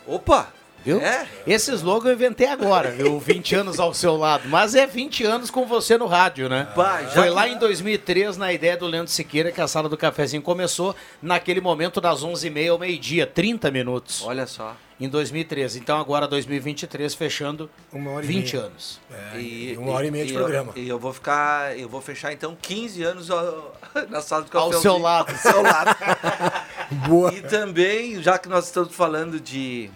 Opa! 0.10 0.48
Viu? 0.86 1.00
É? 1.02 1.28
Esse 1.46 1.72
slogan 1.74 2.10
eu 2.10 2.14
inventei 2.16 2.48
agora, 2.48 2.92
viu? 2.92 3.20
20 3.22 3.56
anos 3.56 3.80
ao 3.80 3.94
seu 3.94 4.16
lado. 4.16 4.48
Mas 4.48 4.76
é 4.76 4.88
20 4.88 5.24
anos 5.26 5.52
com 5.52 5.66
você 5.66 5.98
no 5.98 6.06
rádio, 6.08 6.48
né? 6.50 6.68
Foi 7.14 7.24
que- 7.24 7.30
lá 7.30 7.48
em 7.48 7.58
2003, 7.58 8.38
na 8.38 8.52
ideia 8.54 8.78
do 8.78 8.88
Leandro 8.88 9.12
Siqueira, 9.12 9.52
que 9.52 9.60
a 9.62 9.68
Sala 9.68 9.90
do 9.90 9.98
Cafezinho 9.98 10.42
começou 10.42 10.96
naquele 11.22 11.60
momento 11.62 12.00
das 12.00 12.24
11h30 12.24 12.72
ao 12.72 12.80
meio-dia, 12.80 13.28
30 13.28 13.70
minutos. 13.70 14.24
Olha 14.26 14.48
só. 14.48 14.76
Em 15.02 15.08
2013. 15.08 15.80
Então 15.80 15.98
agora 15.98 16.28
2023, 16.28 17.14
fechando 17.14 17.70
Uma 17.94 18.12
hora 18.12 18.26
e 18.26 18.28
20 18.28 18.54
meia. 18.54 18.66
anos. 18.66 19.00
É, 19.34 19.40
e 19.40 19.78
uma 19.78 19.94
hora 19.94 20.06
e 20.08 20.12
meia 20.12 20.26
de 20.26 20.34
eu- 20.34 20.40
programa. 20.42 20.74
E 20.76 20.90
eu 20.90 21.00
vou 21.00 21.14
ficar, 21.14 21.78
eu 21.80 21.88
vou 21.88 22.02
fechar 22.02 22.34
então 22.34 22.58
15 22.62 23.02
anos 23.04 23.32
ao- 23.32 23.76
na 24.10 24.22
sala 24.22 24.44
do 24.44 24.58
Ao 24.58 24.70
café. 24.70 24.82
seu 24.82 24.98
lado. 24.98 25.32
Ao 25.32 25.38
seu 25.38 25.62
lado. 25.62 25.96
Boa. 27.08 27.34
E 27.34 27.42
também, 27.42 28.22
já 28.22 28.38
que 28.38 28.50
nós 28.50 28.66
estamos 28.66 28.94
falando 28.94 29.40
de, 29.40 29.90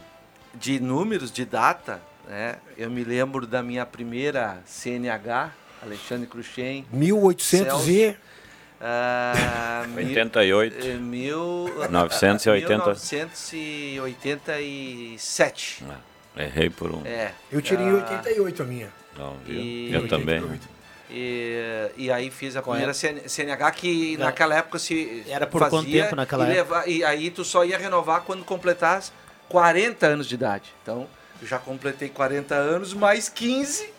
de 0.53 0.79
números, 0.79 1.31
de 1.31 1.45
data, 1.45 2.01
né? 2.27 2.57
Eu 2.77 2.89
me 2.89 3.03
lembro 3.03 3.45
da 3.47 3.61
minha 3.63 3.85
primeira 3.85 4.61
CNH, 4.65 5.51
Alexandre 5.81 6.27
Cruxem. 6.27 6.85
1800 6.91 7.87
e... 7.87 8.15
Ah, 8.85 9.85
mil- 9.87 10.07
88. 10.09 10.75
eh, 10.87 10.93
Mil, 10.95 11.69
980. 11.89 12.95
1987. 14.73 15.83
Errei 16.35 16.69
por 16.69 16.91
um. 16.91 17.05
É. 17.05 17.31
Eu 17.51 17.61
tirei 17.61 17.85
em 17.85 17.89
Ah, 17.91 17.93
88 17.95 18.61
a 18.63 18.65
minha. 18.65 18.89
Não, 19.17 19.37
viu? 19.45 19.55
E- 19.59 19.93
Eu 19.93 20.07
também. 20.07 20.43
E, 21.09 21.91
e 21.95 22.11
aí 22.11 22.31
fiz 22.31 22.55
a 22.55 22.61
Qual 22.61 22.75
primeira 22.75 22.91
é? 22.91 23.27
CNH 23.27 23.71
que 23.71 24.17
naquela 24.17 24.55
época 24.55 24.79
se 24.79 25.23
Era 25.29 25.45
por 25.45 25.59
fazia 25.59 25.77
quanto 25.79 25.91
tempo 25.91 26.15
naquela 26.15 26.47
e 26.51 26.57
época? 26.57 26.75
leva- 26.79 26.89
e 26.89 27.03
aí 27.03 27.29
tu 27.29 27.45
só 27.45 27.63
ia 27.63 27.77
renovar 27.77 28.21
quando 28.21 28.43
completasse 28.43 29.11
40 29.49 30.05
anos 30.05 30.27
de 30.27 30.35
idade. 30.35 30.73
Então, 30.81 31.07
eu 31.41 31.47
já 31.47 31.59
completei 31.59 32.09
40 32.09 32.55
anos, 32.55 32.93
mais 32.93 33.29
15 33.29 33.91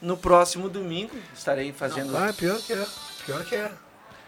no 0.00 0.16
próximo 0.16 0.68
domingo. 0.68 1.14
Estarei 1.34 1.72
fazendo. 1.72 2.16
Ah, 2.16 2.32
pior 2.36 2.58
que 2.60 2.72
é. 2.72 2.86
Pior 3.26 3.44
que 3.44 3.54
é. 3.54 3.70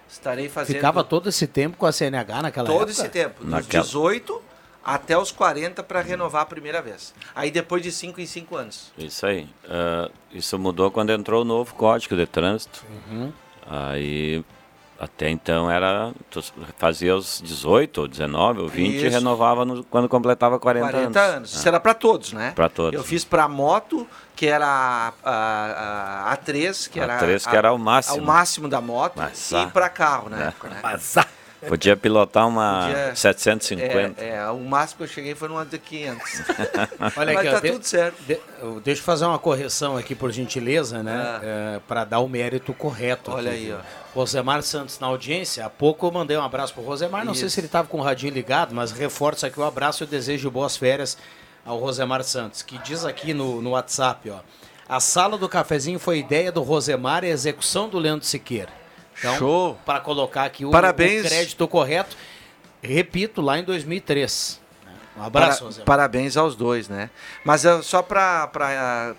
Estarei 0.08 0.48
fazendo 0.48 0.76
Ficava 0.76 1.02
todo 1.02 1.28
esse 1.28 1.46
tempo 1.46 1.76
com 1.76 1.86
a 1.86 1.92
CNH 1.92 2.42
naquela 2.42 2.66
todo 2.68 2.76
época? 2.82 2.92
esse 2.92 3.08
tempo, 3.08 3.40
dos 3.42 3.50
Naquela- 3.50 3.82
18 3.82 4.40
até 4.84 5.16
os 5.18 5.32
40 5.32 5.82
para 5.82 6.00
renovar 6.02 6.42
a 6.42 6.46
primeira 6.46 6.80
vez. 6.80 7.12
Aí 7.34 7.50
depois 7.50 7.82
de 7.82 7.90
5 7.90 8.20
em 8.20 8.26
5 8.26 8.54
anos. 8.56 8.92
Isso 8.96 9.26
aí. 9.26 9.48
Ah, 9.68 10.08
isso 10.30 10.56
mudou 10.58 10.90
quando 10.90 11.10
entrou 11.10 11.42
o 11.42 11.44
novo 11.44 11.74
código 11.74 12.14
de 12.16 12.26
trânsito. 12.26 12.84
Uhum. 13.10 13.32
Aí, 13.66 14.44
até 14.98 15.28
então, 15.28 15.70
era. 15.70 16.12
Tu 16.30 16.42
fazia 16.78 17.14
os 17.16 17.40
18, 17.44 18.02
ou 18.02 18.08
19, 18.08 18.60
ou 18.60 18.68
20 18.68 18.92
e 18.94 18.96
Isso. 19.06 19.10
renovava 19.10 19.64
no- 19.64 19.82
quando 19.84 20.08
completava 20.08 20.58
40, 20.58 20.90
40 20.90 21.20
anos. 21.20 21.54
Isso 21.54 21.66
era 21.68 21.78
para 21.80 21.94
todos, 21.94 22.32
né? 22.32 22.52
Para 22.54 22.68
todos. 22.68 22.94
Eu 22.98 23.04
fiz 23.04 23.24
para 23.24 23.46
moto, 23.48 24.06
que 24.36 24.46
era 24.46 24.66
a, 24.66 25.12
a, 25.24 26.32
a 26.32 26.36
A3, 26.36 26.88
que 26.88 26.98
era 27.00 27.18
A3 27.20 27.48
que 27.48 27.56
era 27.56 27.72
o 27.72 27.78
máximo. 27.78 28.22
o 28.22 28.26
máximo 28.26 28.68
da 28.68 28.80
moto, 28.80 29.14
Mas, 29.16 29.50
e 29.50 29.56
ah. 29.56 29.66
para 29.72 29.88
carro 29.88 30.28
na 30.30 30.44
É. 30.44 30.48
época, 30.48 30.68
né? 30.68 30.80
Podia 31.68 31.96
pilotar 31.96 32.46
uma 32.48 32.86
Podia- 32.88 33.16
750. 33.16 34.22
É, 34.22 34.36
é, 34.36 34.48
o 34.50 34.58
máximo 34.60 34.98
que 34.98 35.04
eu 35.04 35.08
cheguei 35.08 35.34
foi 35.34 35.48
numa 35.48 35.64
de 35.64 35.78
500. 35.78 36.42
Olha 37.16 37.32
Mas 37.34 37.36
aqui, 37.38 37.48
ó, 37.48 37.52
tá 37.52 37.60
de- 37.60 37.72
tudo 37.72 37.84
certo. 37.84 38.22
de- 38.26 38.40
eu- 38.60 38.80
deixa 38.80 39.00
eu 39.00 39.04
fazer 39.04 39.24
uma 39.24 39.38
correção 39.38 39.96
aqui, 39.96 40.14
por 40.14 40.30
gentileza, 40.32 41.02
né? 41.02 41.80
para 41.88 42.04
dar 42.04 42.20
o 42.20 42.28
mérito 42.28 42.72
correto. 42.72 43.30
Ah. 43.30 43.34
Olha 43.34 43.50
aqui, 43.50 43.66
aí, 43.66 43.72
ó. 43.72 43.78
Rosemar 44.14 44.62
Santos 44.62 44.98
na 45.00 45.06
audiência. 45.08 45.64
Há 45.66 45.70
pouco 45.70 46.06
eu 46.06 46.10
mandei 46.12 46.36
um 46.36 46.42
abraço 46.42 46.72
pro 46.74 46.82
Rosemar. 46.82 47.24
Não 47.24 47.34
sei 47.34 47.46
Isso. 47.46 47.54
se 47.54 47.60
ele 47.60 47.66
estava 47.66 47.88
com 47.88 47.98
o 47.98 48.02
radinho 48.02 48.32
ligado, 48.32 48.74
mas 48.74 48.92
reforço 48.92 49.44
aqui 49.44 49.58
o 49.58 49.64
abraço 49.64 50.02
e 50.02 50.04
o 50.04 50.06
desejo 50.06 50.48
de 50.48 50.52
boas 50.54 50.76
férias 50.76 51.16
ao 51.66 51.78
Rosemar 51.78 52.22
Santos, 52.22 52.62
que 52.62 52.78
diz 52.78 53.04
aqui 53.04 53.32
no, 53.34 53.60
no 53.62 53.70
WhatsApp, 53.70 54.30
ó. 54.30 54.38
A 54.86 55.00
sala 55.00 55.38
do 55.38 55.48
cafezinho 55.48 55.98
foi 55.98 56.18
ideia 56.18 56.52
do 56.52 56.62
Rosemar 56.62 57.24
e 57.24 57.28
execução 57.28 57.88
do 57.88 57.98
Leandro 57.98 58.26
Siqueira. 58.26 58.68
Então, 59.18 59.38
Show. 59.38 59.78
Para 59.84 60.00
colocar 60.00 60.44
aqui 60.44 60.64
o, 60.64 60.70
Parabéns. 60.70 61.24
o 61.24 61.28
crédito 61.28 61.68
correto. 61.68 62.16
Repito, 62.82 63.40
lá 63.40 63.58
em 63.58 63.64
2003. 63.64 64.60
Um 65.16 65.22
abraço, 65.22 65.58
Para- 65.58 65.66
Rosemar. 65.66 65.84
parabéns 65.86 66.36
aos 66.36 66.56
dois, 66.56 66.88
né? 66.88 67.08
Mas 67.44 67.64
é 67.64 67.80
só 67.82 68.02
para 68.02 69.14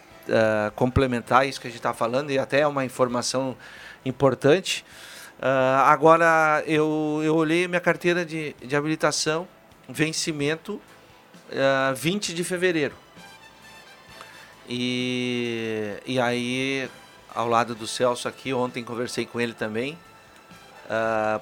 complementar 0.75 1.47
isso 1.47 1.59
que 1.61 1.67
a 1.67 1.69
gente 1.69 1.79
está 1.79 1.93
falando, 1.93 2.31
e 2.31 2.37
até 2.37 2.59
é 2.61 2.67
uma 2.67 2.83
informação 2.83 3.55
importante. 4.05 4.85
ah, 5.41 5.85
agora, 5.87 6.63
eu, 6.67 7.21
eu 7.23 7.35
olhei 7.35 7.67
minha 7.67 7.79
carteira 7.81 8.25
de, 8.25 8.53
de 8.61 8.75
habilitação, 8.75 9.47
vencimento 9.87 10.81
ah, 11.53 11.93
20 11.95 12.33
de 12.33 12.43
fevereiro. 12.43 12.95
E, 14.67 15.93
e 16.05 16.19
aí, 16.19 16.89
ao 17.35 17.47
lado 17.47 17.75
do 17.75 17.85
Celso 17.85 18.27
aqui, 18.27 18.53
ontem 18.53 18.83
conversei 18.83 19.25
com 19.25 19.39
ele 19.39 19.53
também. 19.53 19.97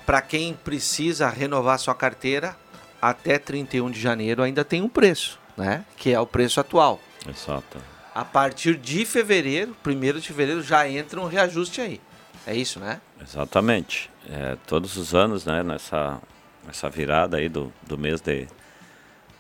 para 0.06 0.22
quem 0.22 0.54
precisa 0.54 1.30
renovar 1.30 1.78
sua 1.80 1.94
carteira, 1.96 2.56
até 3.02 3.38
31 3.38 3.92
de 3.92 4.00
janeiro 4.00 4.42
ainda 4.42 4.64
tem 4.64 4.82
um 4.82 4.90
preço, 4.90 5.40
né? 5.58 5.86
Que 5.98 6.14
é 6.14 6.20
o 6.20 6.26
preço 6.26 6.60
atual. 6.60 7.00
Exato. 7.28 7.78
A 8.16 8.24
partir 8.24 8.78
de 8.78 9.06
fevereiro, 9.06 9.76
1 9.86 10.20
de 10.20 10.28
fevereiro, 10.28 10.62
já 10.62 10.88
entra 10.88 11.20
um 11.20 11.26
reajuste 11.26 11.82
aí. 11.82 12.00
É 12.46 12.56
isso, 12.56 12.80
né? 12.80 13.02
Exatamente. 13.22 14.10
É, 14.30 14.58
todos 14.68 14.98
os 14.98 15.16
anos, 15.16 15.46
né, 15.46 15.64
nessa, 15.64 16.22
nessa 16.66 16.90
virada 16.90 17.38
aí 17.38 17.50
do, 17.50 17.74
do 17.82 17.98
mês 17.98 18.22
de 18.22 18.48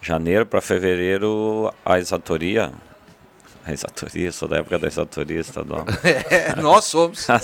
janeiro 0.02 0.46
para 0.46 0.60
fevereiro, 0.60 1.74
a 1.86 2.00
exatoria, 2.00 2.72
a 3.66 3.72
exatoria, 3.72 4.32
sou 4.32 4.48
da 4.48 4.58
época 4.58 4.78
da 4.80 4.88
exatoria 4.88 5.40
estadual. 5.40 5.86
É, 6.30 6.56
nós 6.62 6.86
somos. 6.86 7.30
A, 7.30 7.40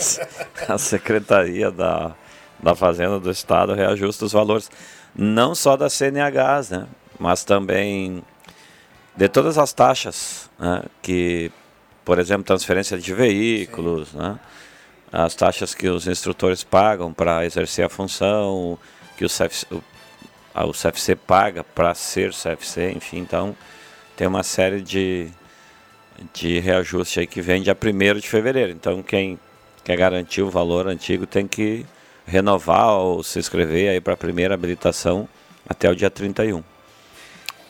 a 0.74 0.78
Secretaria 0.78 1.72
da, 1.72 2.14
da 2.62 2.76
Fazenda 2.76 3.20
do 3.20 3.32
Estado 3.32 3.74
reajusta 3.74 4.26
os 4.26 4.34
valores, 4.34 4.70
não 5.16 5.56
só 5.56 5.78
das 5.78 5.94
CNHs, 5.94 6.70
né, 6.72 6.88
mas 7.18 7.44
também 7.44 8.24
de 9.16 9.28
todas 9.28 9.58
as 9.58 9.74
taxas, 9.74 10.50
né, 10.60 10.84
que, 11.02 11.52
por 12.06 12.20
exemplo, 12.20 12.44
transferência 12.44 12.98
de 12.98 13.14
veículos, 13.14 14.14
né, 14.14 14.40
as 15.12 15.34
taxas 15.36 15.74
que 15.74 15.88
os 15.90 16.08
instrutores 16.08 16.64
pagam 16.64 17.12
para 17.14 17.46
exercer 17.46 17.86
a 17.86 17.90
função, 17.90 18.78
que 19.18 19.26
o 19.26 19.30
CFC, 19.30 19.66
o, 19.72 19.82
a- 20.54 20.66
o 20.66 20.72
CFC 20.74 21.16
paga 21.16 21.64
para 21.64 21.94
ser 21.96 22.32
CFC, 22.34 22.92
enfim, 22.92 23.20
então 23.20 23.56
tem 24.16 24.28
uma 24.28 24.44
série 24.44 24.82
de, 24.82 25.30
de 26.34 26.60
reajuste 26.60 27.20
aí 27.22 27.28
que 27.28 27.42
vem 27.42 27.62
dia 27.62 27.76
1 27.76 28.20
de 28.20 28.30
fevereiro. 28.30 28.72
Então 28.72 29.02
quem 29.04 29.40
quer 29.84 29.98
garantir 29.98 30.42
o 30.42 30.50
valor 30.50 30.88
antigo 30.88 31.26
tem 31.26 31.48
que 31.48 31.86
renovar 32.26 32.90
ou 32.90 33.24
se 33.24 33.40
inscrever 33.40 33.90
aí 33.90 34.02
para 34.02 34.14
a 34.14 34.18
primeira 34.18 34.54
habilitação 34.54 35.28
até 35.68 35.90
o 35.90 35.96
dia 35.96 36.10
31. 36.10 36.64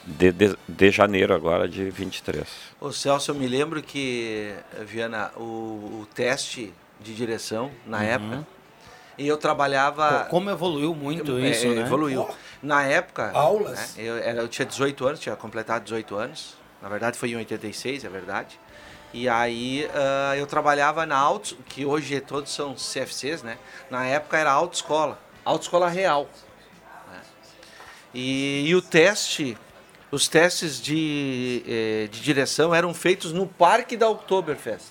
de, 0.06 0.32
de, 0.32 0.58
de 0.68 0.92
janeiro 0.92 1.34
agora 1.36 1.68
de 1.68 1.90
23. 1.90 2.44
Ô 2.82 2.92
Celso, 2.92 3.32
eu 3.32 3.36
me 3.36 3.48
lembro 3.48 3.82
que, 3.84 4.54
Viana, 4.86 5.32
o, 5.38 5.42
o 6.02 6.08
teste 6.16 6.74
de 7.00 7.14
direção, 7.14 7.70
na 7.86 7.98
Uhum. 8.00 8.04
época, 8.04 8.48
e 9.18 9.28
eu 9.28 9.38
trabalhava... 9.38 10.24
Pô, 10.24 10.30
Como 10.32 10.50
evoluiu 10.50 10.96
muito 10.96 11.38
É, 11.38 11.50
isso, 11.50 11.68
né? 11.68 11.82
Evoluiu. 11.82 12.28
Na 12.64 12.84
época... 12.86 13.30
Aulas. 13.34 13.96
né, 13.98 14.04
eu, 14.04 14.18
era, 14.18 14.42
eu 14.42 14.48
tinha 14.48 14.66
18 14.66 15.06
anos, 15.08 15.20
tinha 15.20 15.36
completado 15.36 15.84
18 15.84 16.16
anos. 16.16 16.56
Na 16.82 16.90
verdade 16.90 17.18
foi 17.18 17.32
em 17.32 17.36
86, 17.36 18.06
é 18.06 18.10
verdade. 18.10 18.60
E 19.14 19.28
aí 19.28 19.90
ah, 19.94 20.36
eu 20.38 20.46
trabalhava 20.46 21.06
na 21.06 21.18
auto, 21.18 21.56
que 21.68 21.86
hoje 21.86 22.20
todos 22.22 22.52
são 22.52 22.76
CFCs, 22.76 23.42
né? 23.44 23.58
Na 23.90 24.06
época 24.06 24.38
era 24.38 24.52
autoescola, 24.52 25.20
autoescola 25.44 25.90
real. 25.90 26.30
né? 27.12 27.22
E, 28.14 28.66
e 28.68 28.76
o 28.76 28.82
teste, 28.82 29.58
os 30.12 30.28
testes 30.28 30.80
de, 30.82 31.64
eh, 31.68 32.08
de 32.12 32.22
direção 32.22 32.74
eram 32.74 32.94
feitos 32.94 33.32
no 33.34 33.48
parque 33.48 33.98
da 33.98 34.08
Oktoberfest. 34.10 34.88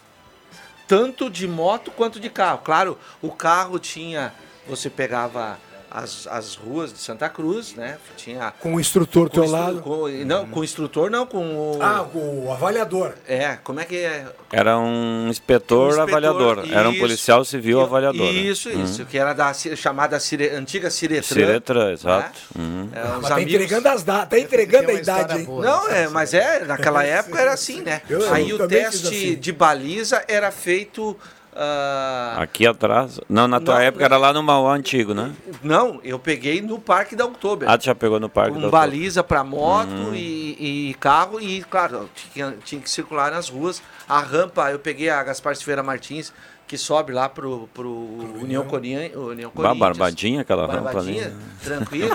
Tanto 0.86 1.28
de 1.28 1.46
moto 1.46 1.90
quanto 1.90 2.18
de 2.18 2.30
carro. 2.30 2.58
Claro, 2.64 2.98
o 3.20 3.30
carro 3.30 3.78
tinha. 3.78 4.32
Você 4.66 4.88
pegava 4.88 5.58
as, 5.90 6.26
as 6.26 6.54
ruas 6.54 6.92
de 6.92 6.98
Santa 6.98 7.28
Cruz, 7.28 7.74
né? 7.74 7.96
Tinha. 8.16 8.52
Com 8.60 8.74
o 8.74 8.80
instrutor 8.80 9.24
ao 9.24 9.28
teu 9.30 9.44
instru- 9.44 9.58
lado. 9.60 9.80
com- 9.80 10.08
não, 10.24 10.46
com 10.46 10.60
o 10.60 10.64
instrutor 10.64 11.10
não, 11.10 11.26
com 11.26 11.38
o. 11.38 11.78
Ah, 11.82 12.06
o 12.14 12.52
avaliador. 12.52 13.12
É, 13.26 13.56
como 13.64 13.80
é 13.80 13.84
que 13.84 13.96
é? 13.96 14.26
Era 14.52 14.78
um 14.78 15.28
inspetor, 15.28 15.86
Um 15.86 15.88
inspetor, 15.88 16.08
avaliador. 16.08 16.64
Era 16.70 16.88
um 16.88 16.92
isso. 16.92 17.00
policial 17.00 17.44
civil 17.44 17.80
avaliador. 17.80 18.26
né? 18.26 18.30
Isso, 18.32 18.70
isso, 18.70 19.04
que 19.06 19.18
era 19.18 19.32
da 19.32 19.52
chamada 19.54 20.18
Cire- 20.20 20.50
antiga 20.50 20.90
Ciretran. 20.90 21.34
Ciretran, 21.34 21.92
exato. 21.92 22.38
né? 22.56 22.64
Uhum. 22.64 22.88
É, 22.94 23.02
os 23.02 23.10
Mas 23.22 23.28
tá 23.28 23.34
amigos- 23.34 23.54
entregando 23.54 23.88
as 23.88 24.02
datas, 24.02 24.28
tá 24.28 24.38
entregando 24.38 24.90
a 24.90 24.94
idade, 24.94 25.38
boa, 25.44 25.64
Não, 25.64 25.88
é, 25.88 26.08
mas 26.08 26.34
é, 26.34 26.64
naquela 26.64 27.02
época 27.04 27.38
era 27.40 27.52
assim, 27.52 27.82
né? 27.82 28.02
Eu- 28.08 28.32
Aí 28.32 28.50
eu 28.50 28.56
o 28.56 28.68
teste 28.68 29.06
assim. 29.06 29.36
de 29.36 29.52
baliza 29.52 30.22
era 30.28 30.50
feito. 30.50 31.16
Ah, 31.58 32.36
Aqui 32.38 32.66
atrás. 32.66 33.20
Não, 33.28 33.48
na 33.48 33.60
tua 33.60 33.74
Não, 33.74 33.80
época 33.82 34.04
era 34.04 34.16
lá 34.16 34.32
no 34.32 34.42
Mauá 34.42 34.74
antigo, 34.74 35.12
né? 35.12 35.32
não, 35.62 36.00
eu 36.04 36.18
peguei 36.18 36.60
no 36.62 36.78
Parque 36.78 37.16
da 37.16 37.24
Oktober. 37.24 37.68
Ah, 37.68 37.76
tu 37.76 37.84
já 37.84 37.94
pegou 37.94 38.20
no 38.20 38.28
parque 38.28 38.54
com 38.54 38.60
do 38.60 38.70
baliza 38.70 39.22
para 39.24 39.42
moto 39.42 39.88
Uhum. 39.90 40.14
e, 40.14 40.90
e 40.90 40.94
carro 40.94 41.40
e, 41.40 41.62
claro, 41.64 42.08
tinha, 42.32 42.54
tinha 42.64 42.80
que 42.80 42.88
circular 42.88 43.30
nas 43.32 43.48
ruas. 43.48 43.82
A 44.08 44.20
rampa, 44.20 44.70
eu 44.70 44.78
peguei 44.78 45.10
a 45.10 45.22
Gaspar 45.22 45.56
Silveira 45.56 45.82
Martins, 45.82 46.32
que 46.68 46.76
sobe 46.78 47.12
lá 47.12 47.28
pro, 47.28 47.68
pro 47.72 47.90
União, 47.90 48.64
Corinthians, 48.64 49.14
União 49.16 49.50
Corinthians. 49.50 49.78
barbadinha 49.78 50.42
aquela 50.42 50.66
rampa 50.66 50.98
ali. 50.98 51.14
Barbadinha, 51.14 51.32
tranquilo. 51.64 52.14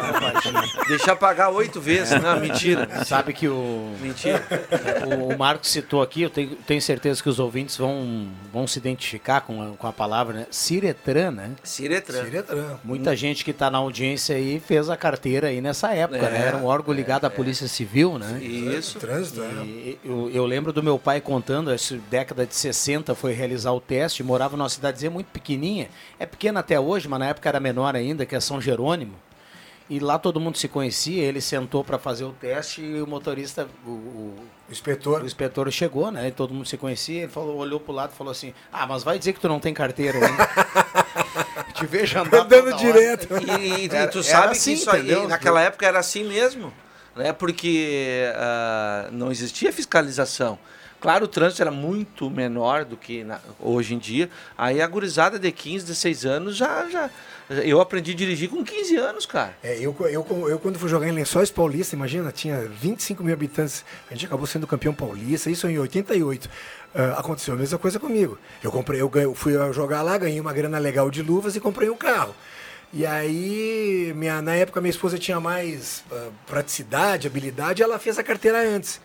Deixar 0.88 1.16
pagar 1.16 1.50
oito 1.50 1.82
vezes. 1.82 2.22
Não, 2.22 2.40
mentira. 2.40 3.04
Sabe 3.04 3.34
que 3.34 3.48
o. 3.48 3.94
Mentira. 4.02 4.42
O, 5.04 5.34
o 5.34 5.38
Marcos 5.38 5.70
citou 5.70 6.02
aqui, 6.02 6.22
eu 6.22 6.30
tenho, 6.30 6.56
tenho 6.68 6.82
certeza 6.82 7.22
que 7.22 7.28
os 7.28 7.40
ouvintes 7.40 7.76
vão, 7.78 8.28
vão 8.52 8.66
se 8.68 8.78
identificar 8.80 9.42
com 9.42 9.62
a, 9.62 9.76
com 9.76 9.88
a 9.88 9.92
palavra, 9.92 10.34
né? 10.34 10.48
Ciretran, 10.52 11.32
né? 11.32 11.52
Ciretran. 11.64 12.24
Ciretran. 12.24 12.78
Muita 12.84 13.16
gente 13.16 13.44
que 13.44 13.52
está 13.52 13.70
na 13.72 13.80
audiência 13.80 14.36
aí 14.36 14.60
fez 14.66 14.90
a 14.90 14.96
carteira 14.96 15.48
aí 15.48 15.62
nessa 15.62 15.94
época, 15.94 16.26
É, 16.26 16.30
né? 16.30 16.48
Era 16.48 16.58
um 16.58 16.66
órgão 16.66 16.94
ligado 16.94 17.26
à 17.26 17.30
Polícia 17.30 17.68
Civil, 17.68 18.18
né? 18.20 18.40
Isso. 18.42 19.00
Trânsito, 19.00 19.42
é. 19.42 19.46
E 19.66 20.00
eu, 20.06 20.30
eu 20.32 20.46
lembro 20.46 20.72
do 20.72 20.84
meu 20.84 21.00
pai 21.00 21.20
contando, 21.20 21.72
essa 21.72 21.98
década 22.10 22.46
de 22.46 22.56
60 22.56 23.16
foi 23.16 23.34
realizar 23.34 23.72
o 23.72 23.82
teste, 23.82 24.24
morava 24.44 24.58
numa 24.58 24.70
cidadezinha 24.70 25.10
muito 25.10 25.28
pequenininha, 25.28 25.90
é 26.20 26.26
pequena 26.26 26.60
até 26.60 26.78
hoje, 26.80 27.08
mas 27.08 27.20
na 27.20 27.28
época 27.28 27.48
era 27.48 27.60
menor 27.60 27.96
ainda, 27.96 28.26
que 28.26 28.36
é 28.36 28.40
São 28.40 28.60
Jerônimo. 28.60 29.16
E 29.90 30.00
lá 30.00 30.18
todo 30.18 30.40
mundo 30.40 30.58
se 30.58 30.68
conhecia, 30.68 31.24
ele 31.24 31.40
sentou 31.42 31.84
para 31.84 31.98
fazer 32.00 32.24
o 32.24 32.32
teste 32.32 32.82
e 32.82 33.02
o 33.02 33.08
motorista, 33.08 33.68
o, 33.86 33.90
o, 33.90 34.36
inspetor. 34.70 35.22
o 35.22 35.26
inspetor 35.26 35.70
chegou, 35.72 36.10
né? 36.10 36.28
E 36.30 36.32
todo 36.32 36.54
mundo 36.54 36.66
se 36.66 36.78
conhecia, 36.78 37.24
ele 37.24 37.32
falou, 37.32 37.58
olhou 37.58 37.80
pro 37.80 37.94
lado 37.94 38.12
e 38.14 38.18
falou 38.18 38.32
assim: 38.32 38.54
"Ah, 38.72 38.88
mas 38.88 39.04
vai 39.04 39.20
dizer 39.20 39.34
que 39.34 39.40
tu 39.42 39.48
não 39.48 39.60
tem 39.60 39.74
carteira, 39.74 40.18
hein?" 40.18 40.34
Te 41.76 41.86
vejo 41.86 42.18
Andando 42.20 42.54
hora. 42.54 42.74
direto. 42.78 43.28
E, 43.60 43.86
e 43.86 43.90
Era- 43.90 44.08
tu 44.08 44.20
era 44.20 44.24
sabe 44.28 44.52
assim, 44.54 44.74
que 44.74 44.80
isso 44.80 44.90
aí, 44.92 45.00
entendeu? 45.02 45.28
naquela 45.28 45.62
época 45.62 45.86
era 45.86 46.00
assim 46.00 46.24
mesmo, 46.24 46.74
né? 47.16 47.34
Porque 47.34 48.26
ah, 48.36 49.10
não 49.12 49.32
existia 49.32 49.72
fiscalização. 49.74 50.58
Claro, 51.04 51.26
o 51.26 51.28
trânsito 51.28 51.62
era 51.62 51.70
muito 51.70 52.30
menor 52.30 52.86
do 52.86 52.96
que 52.96 53.26
na- 53.26 53.42
hoje 53.60 53.94
em 53.94 53.98
dia. 53.98 54.30
Aí 54.58 54.82
a 54.82 54.88
gurizada 54.88 55.38
de 55.38 55.52
15, 55.52 55.84
16 55.84 56.26
anos 56.26 56.56
já, 56.56 56.90
já. 56.90 57.10
Eu 57.50 57.82
aprendi 57.82 58.12
a 58.14 58.16
dirigir 58.16 58.50
com 58.50 58.64
15 58.64 58.96
anos, 58.96 59.26
cara. 59.26 59.54
É, 59.62 59.76
eu, 59.80 59.94
eu, 60.00 60.26
eu 60.50 60.58
quando 60.60 60.80
fui 60.80 60.88
jogar 60.88 61.06
em 61.10 61.12
Lençóis 61.12 61.52
Paulista, 61.52 61.94
imagina, 61.94 62.32
tinha 62.32 62.58
25 62.70 63.22
mil 63.22 63.34
habitantes, 63.34 63.84
a 64.10 64.14
gente 64.14 64.28
acabou 64.28 64.48
sendo 64.48 64.66
campeão 64.66 64.94
paulista, 64.94 65.52
isso 65.52 65.68
em 65.68 65.78
88. 65.78 66.50
Ah, 66.96 67.16
aconteceu 67.20 67.54
a 67.54 67.58
mesma 67.58 67.78
coisa 67.78 68.00
comigo. 68.00 68.40
Eu 68.64 68.72
comprei, 68.72 69.02
eu, 69.02 69.12
eu 69.16 69.36
fui 69.36 69.52
jogar 69.74 70.04
lá, 70.04 70.18
ganhei 70.18 70.40
uma 70.40 70.54
grana 70.54 70.80
legal 70.80 71.12
de 71.12 71.22
luvas 71.22 71.54
e 71.58 71.60
comprei 71.60 71.90
um 71.90 71.98
carro. 71.98 72.34
E 72.94 73.06
aí, 73.06 74.14
minha, 74.16 74.42
na 74.42 74.56
época, 74.56 74.80
minha 74.80 74.90
esposa 74.92 75.18
tinha 75.20 75.38
mais 75.42 76.02
ah, 76.10 76.30
praticidade, 76.48 77.28
habilidade, 77.28 77.84
ela 77.84 78.00
fez 78.00 78.18
a 78.18 78.24
carteira 78.24 78.62
antes. 78.66 79.02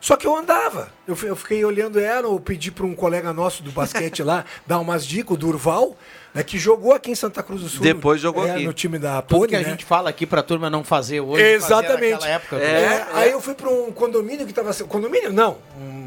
Só 0.00 0.16
que 0.16 0.26
eu 0.26 0.36
andava. 0.36 0.88
Eu, 1.06 1.16
eu 1.22 1.36
fiquei 1.36 1.64
olhando 1.64 1.98
ela, 1.98 2.26
eu 2.28 2.38
pedi 2.40 2.70
para 2.70 2.86
um 2.86 2.94
colega 2.94 3.32
nosso 3.32 3.62
do 3.62 3.70
basquete 3.70 4.22
lá 4.22 4.44
dar 4.66 4.78
umas 4.78 5.06
dicas, 5.06 5.32
o 5.32 5.36
Durval, 5.36 5.96
né, 6.34 6.42
que 6.42 6.58
jogou 6.58 6.92
aqui 6.92 7.10
em 7.10 7.14
Santa 7.14 7.42
Cruz 7.42 7.62
do 7.62 7.68
Sul. 7.68 7.82
Depois 7.82 8.20
jogou 8.20 8.46
é, 8.46 8.52
aqui. 8.52 8.64
No 8.64 8.72
time 8.72 8.98
da 8.98 9.22
Tudo 9.22 9.40
Pony, 9.40 9.48
que 9.48 9.56
a 9.56 9.60
né? 9.60 9.70
gente 9.70 9.84
fala 9.84 10.10
aqui 10.10 10.26
pra 10.26 10.42
turma 10.42 10.68
não 10.68 10.84
fazer 10.84 11.20
hoje, 11.20 11.42
Exatamente. 11.42 12.12
naquela 12.12 12.30
época. 12.30 12.56
É, 12.56 13.06
Aí 13.14 13.30
eu 13.30 13.40
fui 13.40 13.54
para 13.54 13.70
um 13.70 13.90
condomínio 13.90 14.44
que 14.44 14.52
estava. 14.52 14.72
Condomínio? 14.84 15.32
Não. 15.32 15.56
Um, 15.80 16.05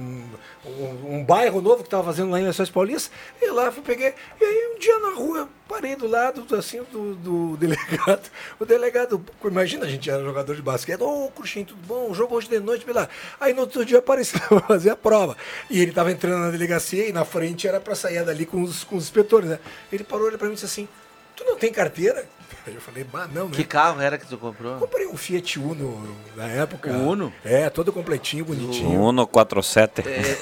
um, 0.70 1.16
um 1.16 1.24
bairro 1.24 1.62
novo 1.62 1.78
que 1.78 1.88
estava 1.88 2.04
fazendo 2.04 2.32
lá 2.32 2.40
em 2.40 2.44
Lençóis 2.44 2.70
Paulistas. 2.70 3.12
E 3.42 3.50
lá 3.52 3.72
fui, 3.72 3.82
peguei. 3.82 4.14
E 4.40 4.44
aí 4.44 4.74
um 4.76 4.80
dia 4.80 5.00
na 5.00 5.10
rua, 5.12 5.50
parei 5.68 5.96
do 5.96 6.08
lado 6.08 6.46
assim 6.56 6.82
do, 6.92 7.16
do 7.16 7.58
delegado. 7.60 8.30
O 8.60 8.66
delegado, 8.66 9.24
imagina, 9.44 9.86
a 9.86 9.90
gente 9.90 10.10
era 10.10 10.24
jogador 10.24 10.56
de 10.56 10.62
basquete. 10.62 11.02
Ô, 11.02 11.30
Cruxinho, 11.36 11.66
tudo 11.66 11.82
bom? 11.86 12.14
Jogo 12.14 12.36
hoje 12.36 12.48
de 12.48 12.60
noite, 12.60 12.86
lá. 12.92 13.10
Aí 13.40 13.54
no 13.54 13.62
outro 13.62 13.84
dia 13.84 14.00
apareceu 14.00 14.40
pra 14.48 14.62
fazer 14.62 14.92
a 14.92 14.96
prova. 14.96 15.36
E 15.70 15.82
ele 15.82 15.92
estava 15.92 16.12
entrando 16.12 16.40
na 16.40 16.52
delegacia 16.52 17.08
e 17.08 17.12
na 17.12 17.26
frente 17.26 17.68
era 17.68 17.80
para 17.80 17.96
sair 17.96 18.24
dali 18.24 18.46
com 18.46 18.62
os, 18.62 18.84
com 18.84 18.96
os 18.96 19.04
inspetores, 19.04 19.50
né? 19.50 19.60
Ele 19.92 20.04
parou 20.04 20.28
olhou 20.28 20.38
para 20.38 20.48
mim 20.48 20.54
e 20.54 20.56
disse 20.56 20.66
assim: 20.66 20.88
Tu 21.36 21.44
não 21.44 21.56
tem 21.56 21.72
carteira? 21.72 22.28
Aí 22.68 22.76
eu 22.76 22.82
falei, 22.82 23.04
bah, 23.04 23.28
não, 23.34 23.46
né? 23.46 23.52
Que 23.56 23.64
carro 23.64 24.00
era 24.02 24.18
que 24.18 24.26
tu 24.28 24.38
comprou? 24.38 24.76
Comprei 24.78 25.08
um 25.08 25.18
Fiat 25.18 25.60
Uno 25.60 26.16
na 26.36 26.46
época. 26.48 26.92
O 26.92 27.10
Uno? 27.10 27.34
É, 27.44 27.70
todo 27.70 27.92
completinho, 27.92 28.46
bonitinho. 28.46 29.00
Uno 29.02 29.26
47. 29.26 30.04
É, 30.08 30.38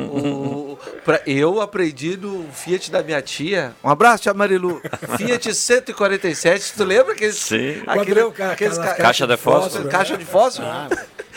o- 0.00 0.02
o- 0.72 0.78
pra- 1.04 1.20
eu 1.26 1.60
aprendi 1.60 2.16
no 2.16 2.46
Fiat 2.52 2.90
da 2.90 3.02
minha 3.02 3.20
tia. 3.22 3.72
Um 3.84 3.88
abraço, 3.90 4.24
tia 4.24 4.34
Marilu. 4.34 4.80
Fiat 5.16 5.54
147, 5.54 6.72
tu 6.76 6.84
lembra 6.84 7.14
que 7.14 7.30
Sim. 7.32 7.82
Padrão, 7.84 8.32
ca- 8.32 8.52
aqueles 8.52 8.78
ca- 8.78 8.94
Caixa 8.94 9.26
de 9.26 9.36
fósforo. 9.36 9.88
Caixa 9.88 10.16
de 10.16 10.24
fósforo. 10.24 10.66
Ah, 10.68 10.88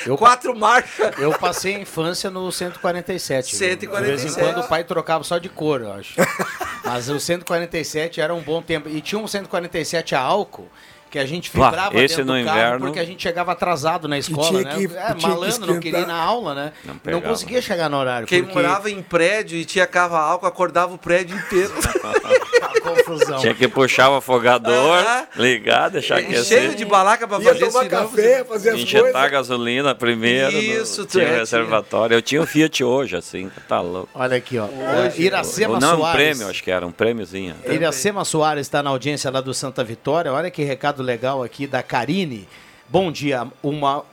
eu, 0.06 0.18
Quatro 0.18 0.56
marchas. 0.56 1.18
eu 1.20 1.32
passei 1.38 1.76
a 1.76 1.80
infância 1.80 2.30
no 2.30 2.52
147. 2.52 3.52
viu? 3.56 3.60
De 3.60 3.66
147. 3.82 4.06
vez 4.06 4.26
em 4.26 4.40
quando 4.40 4.64
o 4.66 4.68
pai 4.68 4.84
trocava 4.84 5.24
só 5.24 5.38
de 5.38 5.50
cor, 5.50 5.82
eu 5.82 5.94
acho. 5.94 6.16
Mas 6.84 7.10
o 7.10 7.20
147 7.20 8.20
era 8.22 8.34
um 8.34 8.42
bom 8.42 8.62
tempo. 8.62 8.90
E 8.90 9.02
tinha 9.02 9.20
um 9.20 9.28
147 9.28 10.16
a 10.16 10.20
álcool 10.22 10.68
que 11.12 11.20
a 11.20 11.26
gente 11.26 11.52
vibrava 11.52 11.96
esse 12.02 12.16
dentro 12.18 12.34
no 12.34 12.40
do 12.40 12.46
carro 12.46 12.58
inverno- 12.60 12.86
porque 12.88 13.00
a 13.00 13.06
gente 13.06 13.22
chegava 13.22 13.52
atrasado 13.52 14.08
na 14.08 14.18
escola, 14.18 14.48
tinha 14.48 14.64
né? 14.64 14.76
que- 14.76 14.86
é, 14.86 14.88
tinha 14.88 15.16
que 15.16 15.22
malandro, 15.28 15.74
não 15.74 15.80
queria 15.80 16.00
ir 16.00 16.08
na 16.08 16.16
aula, 16.16 16.56
né? 16.56 16.74
Não 16.86 16.96
Não, 17.14 17.22
conseguia 17.22 17.62
chegar 17.62 17.90
no 17.90 17.98
horário. 17.98 18.26
Quem 18.28 18.42
porque 18.44 18.56
morava 18.60 18.90
em 18.90 19.02
prédio 19.02 19.58
e 19.58 19.66
tinha 19.66 19.86
carro 19.86 20.16
a 20.16 20.22
álcool, 20.22 20.46
acordava 20.48 20.94
o 20.94 20.98
prédio 20.98 21.38
inteiro. 21.38 21.72
confusão. 22.82 23.40
Tinha 23.40 23.54
que 23.54 23.68
puxar 23.68 24.10
o 24.10 24.16
afogador, 24.16 25.04
ligar, 25.36 25.90
deixar 25.90 26.18
Cheio 26.18 26.30
aquecer. 26.30 26.76
de 26.76 26.86
balaca 26.86 27.28
pra 27.28 27.40
fazer 27.40 27.60
tomar 27.60 27.88
café, 27.88 28.44
fazer 28.44 28.70
as 28.72 28.80
Injetar 28.80 29.12
coisas. 29.12 29.32
gasolina 29.32 29.94
primeiro. 29.94 30.52
Isso, 30.58 31.02
no, 31.02 31.08
tinha 31.08 31.24
é, 31.26 31.38
reservatório. 31.40 32.16
Eu 32.16 32.22
tinha 32.22 32.42
um 32.42 32.46
Fiat 32.46 32.84
hoje, 32.84 33.16
assim, 33.16 33.52
tá 33.68 33.82
louco. 33.82 34.10
Olha 34.16 34.38
aqui, 34.38 34.58
ó. 34.58 34.68
Iracema 35.16 35.76
Ou 35.76 35.80
não, 35.80 35.96
um 35.96 35.98
Soares. 36.00 36.16
prêmio, 36.16 36.50
acho 36.50 36.64
que 36.64 36.72
era 36.72 36.86
um 36.86 36.92
prêmiozinho. 36.92 37.56
Iracema 37.68 38.26
Soares 38.26 38.66
está 38.66 38.82
na 38.82 38.90
audiência 38.90 39.30
lá 39.30 39.42
do 39.42 39.54
Santa 39.54 39.84
Vitória. 39.84 40.32
Olha 40.34 40.50
que 40.50 40.64
recado 40.64 41.01
legal 41.02 41.44
aqui 41.44 41.68
da 41.68 41.84
Karine. 41.84 42.48
Bom 42.88 43.12
dia. 43.12 43.48
Uma... 43.62 44.04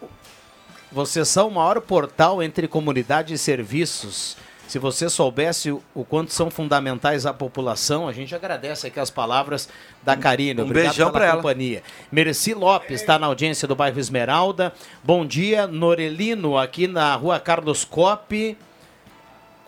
Vocês 0.91 1.29
são 1.29 1.49
o 1.49 1.51
maior 1.51 1.81
portal 1.81 2.43
entre 2.43 2.67
comunidade 2.67 3.35
e 3.35 3.39
serviços. 3.39 4.37
Se 4.67 4.79
você 4.79 5.09
soubesse 5.09 5.71
o 5.71 6.05
quanto 6.05 6.33
são 6.33 6.51
fundamentais 6.51 7.25
à 7.25 7.33
população, 7.33 8.07
a 8.07 8.13
gente 8.13 8.35
agradece 8.35 8.87
aqui 8.87 9.01
as 9.01 9.11
palavras 9.11 9.69
da 10.03 10.17
Karine. 10.17 10.61
um 10.61 10.65
Obrigado 10.65 10.93
beijão 10.93 11.11
pela 11.11 11.19
pra 11.19 11.27
ela. 11.27 11.37
companhia. 11.37 11.83
Merci 12.13 12.53
Lopes 12.53 13.01
está 13.01 13.19
na 13.19 13.27
audiência 13.27 13.67
do 13.67 13.75
bairro 13.75 13.99
Esmeralda. 13.99 14.73
Bom 15.03 15.25
dia, 15.25 15.67
Norelino, 15.67 16.59
aqui 16.59 16.87
na 16.87 17.15
rua 17.15 17.41
Carlos 17.41 17.85
Coppe 17.85 18.57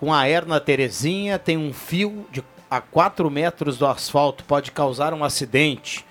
com 0.00 0.14
a 0.14 0.26
Erna 0.26 0.58
Terezinha, 0.58 1.38
tem 1.38 1.58
um 1.58 1.74
fio 1.74 2.26
de 2.32 2.42
a 2.70 2.80
4 2.80 3.30
metros 3.30 3.76
do 3.76 3.86
asfalto, 3.86 4.44
pode 4.44 4.70
causar 4.70 5.12
um 5.12 5.22
acidente. 5.22 6.06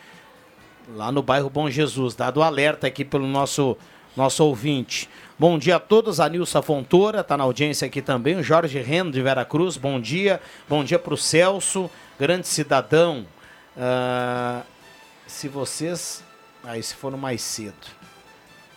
Lá 0.95 1.11
no 1.11 1.21
bairro 1.21 1.49
Bom 1.49 1.69
Jesus, 1.69 2.15
dado 2.15 2.41
alerta 2.41 2.87
aqui 2.87 3.05
pelo 3.05 3.27
nosso 3.27 3.77
nosso 4.17 4.43
ouvinte. 4.43 5.07
Bom 5.37 5.57
dia 5.57 5.75
a 5.75 5.79
todos, 5.79 6.19
a 6.19 6.27
Nilsa 6.27 6.61
Fontoura 6.61 7.21
está 7.21 7.37
na 7.37 7.43
audiência 7.43 7.85
aqui 7.85 8.01
também, 8.01 8.35
o 8.35 8.43
Jorge 8.43 8.79
Rendo 8.79 9.11
de 9.11 9.21
Veracruz, 9.21 9.77
bom 9.77 10.01
dia. 10.01 10.41
Bom 10.67 10.83
dia 10.83 10.97
para 10.97 11.13
o 11.13 11.17
Celso, 11.17 11.89
grande 12.19 12.47
cidadão. 12.47 13.25
Ah, 13.77 14.63
se 15.27 15.47
vocês. 15.47 16.23
Aí 16.63 16.81
se 16.83 16.95
foram 16.95 17.17
mais 17.17 17.41
cedo. 17.41 17.75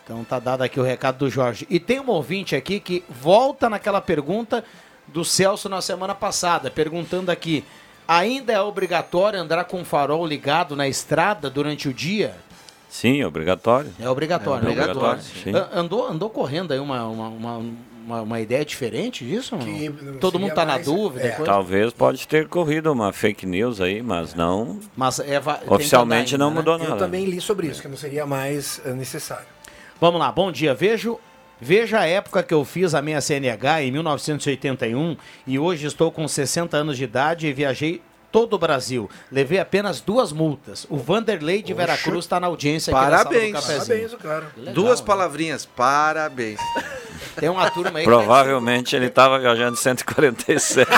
Então 0.04 0.22
tá 0.22 0.38
dado 0.38 0.62
aqui 0.62 0.78
o 0.78 0.84
recado 0.84 1.18
do 1.18 1.30
Jorge. 1.30 1.66
E 1.68 1.80
tem 1.80 1.98
um 1.98 2.10
ouvinte 2.10 2.54
aqui 2.54 2.78
que 2.78 3.02
volta 3.08 3.68
naquela 3.68 4.00
pergunta 4.00 4.62
do 5.08 5.24
Celso 5.24 5.68
na 5.68 5.80
semana 5.80 6.14
passada, 6.14 6.70
perguntando 6.70 7.30
aqui: 7.30 7.64
ainda 8.06 8.52
é 8.52 8.60
obrigatório 8.60 9.38
andar 9.40 9.64
com 9.64 9.80
o 9.82 9.84
farol 9.84 10.26
ligado 10.26 10.74
na 10.76 10.88
estrada 10.88 11.48
durante 11.50 11.88
o 11.88 11.94
dia? 11.94 12.34
Sim, 12.88 13.24
obrigatório. 13.24 13.90
É 13.98 14.08
obrigatório, 14.08 14.62
É 14.68 14.74
né? 14.74 14.82
obrigatório, 14.82 15.20
Andou, 15.72 16.06
andou 16.08 16.28
correndo 16.28 16.72
aí 16.72 16.78
uma, 16.78 17.04
uma, 17.06 17.28
uma, 17.28 17.56
uma- 18.04 18.22
uma 18.22 18.40
ideia 18.40 18.64
diferente 18.64 19.24
disso? 19.24 19.56
Que 19.56 19.88
Todo 20.20 20.38
mundo 20.38 20.52
tá 20.54 20.64
na 20.66 20.76
dúvida. 20.76 21.26
é. 21.26 21.30
coisa? 21.30 21.50
Talvez 21.50 21.92
pode 21.92 22.28
ter 22.28 22.48
corrido 22.48 22.92
uma 22.92 23.10
fake 23.12 23.46
news 23.46 23.80
aí, 23.80 24.02
mas 24.02 24.34
não. 24.34 24.78
Mas 24.94 25.20
é, 25.20 25.40
Oficialmente 25.68 26.34
andar 26.34 26.44
não 26.44 26.48
ainda, 26.50 26.60
mudou 26.60 26.76
né? 26.78 26.84
nada. 26.84 26.96
Eu 26.96 26.98
também 26.98 27.24
li 27.24 27.40
sobre 27.40 27.68
isso, 27.68 27.80
que 27.80 27.88
não 27.88 27.96
seria 27.96 28.26
mais 28.26 28.80
eh, 28.84 28.90
necessário. 28.92 29.46
Vamos 30.00 30.20
lá, 30.20 30.30
bom 30.32 30.50
dia. 30.52 30.74
Vejo, 30.74 31.18
veja 31.62 32.00
a 32.00 32.06
época 32.06 32.42
que 32.42 32.52
eu 32.52 32.64
fiz 32.64 32.94
a 32.94 33.00
minha 33.00 33.20
CNH 33.20 33.82
em 33.82 33.92
1981 33.92 35.16
e 35.46 35.58
hoje 35.58 35.86
estou 35.86 36.10
com 36.10 36.26
60 36.26 36.76
anos 36.76 36.96
de 36.96 37.04
idade 37.04 37.46
e 37.46 37.52
viajei 37.52 38.02
todo 38.32 38.54
o 38.54 38.58
Brasil. 38.58 39.08
Levei 39.30 39.60
apenas 39.60 40.00
duas 40.00 40.32
multas. 40.32 40.86
O 40.88 40.96
Vanderlei 40.96 41.62
de 41.62 41.74
Poxa. 41.74 41.86
Veracruz 41.86 42.24
está 42.24 42.40
na 42.40 42.46
audiência 42.48 42.90
aqui 42.90 43.10
na 43.10 43.16
Parabéns. 43.18 43.32
sala 43.32 43.50
do 43.50 43.54
cafezinho. 43.54 44.08
Parabéns, 44.08 44.12
o 44.12 44.18
cara. 44.18 44.52
Legal, 44.56 44.74
Duas 44.74 45.00
né? 45.00 45.06
palavrinhas, 45.06 45.66
parabéns. 45.66 46.60
Tem 47.36 47.48
uma 47.48 47.70
turma 47.70 47.98
aí 47.98 48.04
que 48.04 48.10
Provavelmente 48.10 48.96
ele 48.96 49.06
estava 49.06 49.38
viajando 49.38 49.76
147. 49.76 50.90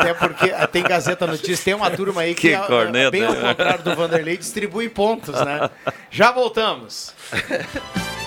Até 0.00 0.12
porque 0.14 0.48
tem 0.72 0.82
Gazeta 0.82 1.26
Notícias, 1.26 1.60
tem 1.60 1.74
uma 1.74 1.90
turma 1.90 2.22
aí 2.22 2.34
que, 2.34 2.48
Que 2.48 2.54
é, 2.54 2.58
corneta, 2.58 3.10
bem 3.10 3.24
ao 3.24 3.32
né? 3.32 3.48
contrário 3.48 3.84
do 3.84 3.94
Vanderlei, 3.94 4.36
distribui 4.36 4.88
pontos, 4.88 5.34
né? 5.34 5.70
Já 6.10 6.30
voltamos. 6.32 7.14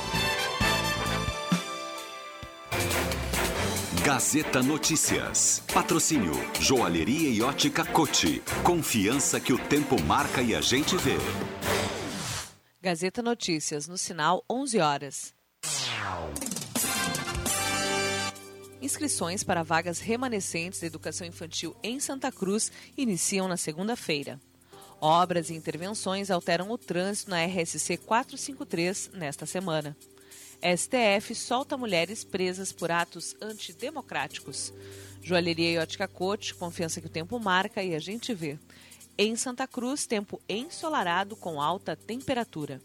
Gazeta 4.04 4.62
Notícias. 4.62 5.64
Patrocínio 5.74 6.34
Joalheria 6.60 7.30
e 7.30 7.42
Ótica 7.42 7.86
Cote. 7.86 8.44
Confiança 8.62 9.40
que 9.40 9.54
o 9.54 9.58
tempo 9.58 9.96
marca 10.02 10.42
e 10.42 10.54
a 10.54 10.60
gente 10.60 10.98
vê. 10.98 11.16
Gazeta 12.82 13.24
Notícias, 13.24 13.88
no 13.88 13.98
sinal 13.98 14.44
11 14.52 14.80
horas. 14.80 15.34
Inscrições 18.82 19.42
para 19.42 19.64
vagas 19.64 20.02
remanescentes 20.02 20.82
da 20.82 20.88
educação 20.88 21.26
infantil 21.26 21.74
em 21.82 21.98
Santa 22.02 22.30
Cruz 22.30 22.74
iniciam 22.98 23.48
na 23.48 23.56
segunda-feira. 23.56 24.38
Obras 25.00 25.50
e 25.50 25.54
intervenções 25.54 26.30
alteram 26.30 26.70
o 26.70 26.78
trânsito 26.78 27.30
na 27.30 27.46
RSC 27.46 27.96
453 28.00 29.12
nesta 29.14 29.46
semana. 29.46 29.96
STF 30.64 31.36
solta 31.36 31.76
mulheres 31.76 32.24
presas 32.24 32.72
por 32.72 32.90
atos 32.90 33.36
antidemocráticos. 33.42 34.74
Joalheria 35.22 35.72
e 35.72 35.78
ótica 35.78 36.08
Cote, 36.08 36.56
confiança 36.56 37.02
que 37.02 37.08
o 37.08 37.10
tempo 37.10 37.38
marca 37.38 37.84
e 37.84 37.94
a 37.94 38.00
gente 38.00 38.34
vê. 38.34 38.58
Em 39.18 39.36
Santa 39.36 39.68
Cruz, 39.68 40.08
tempo 40.08 40.42
ensolarado 40.48 41.36
com 41.36 41.62
alta 41.62 41.98
temperatura. 41.98 42.82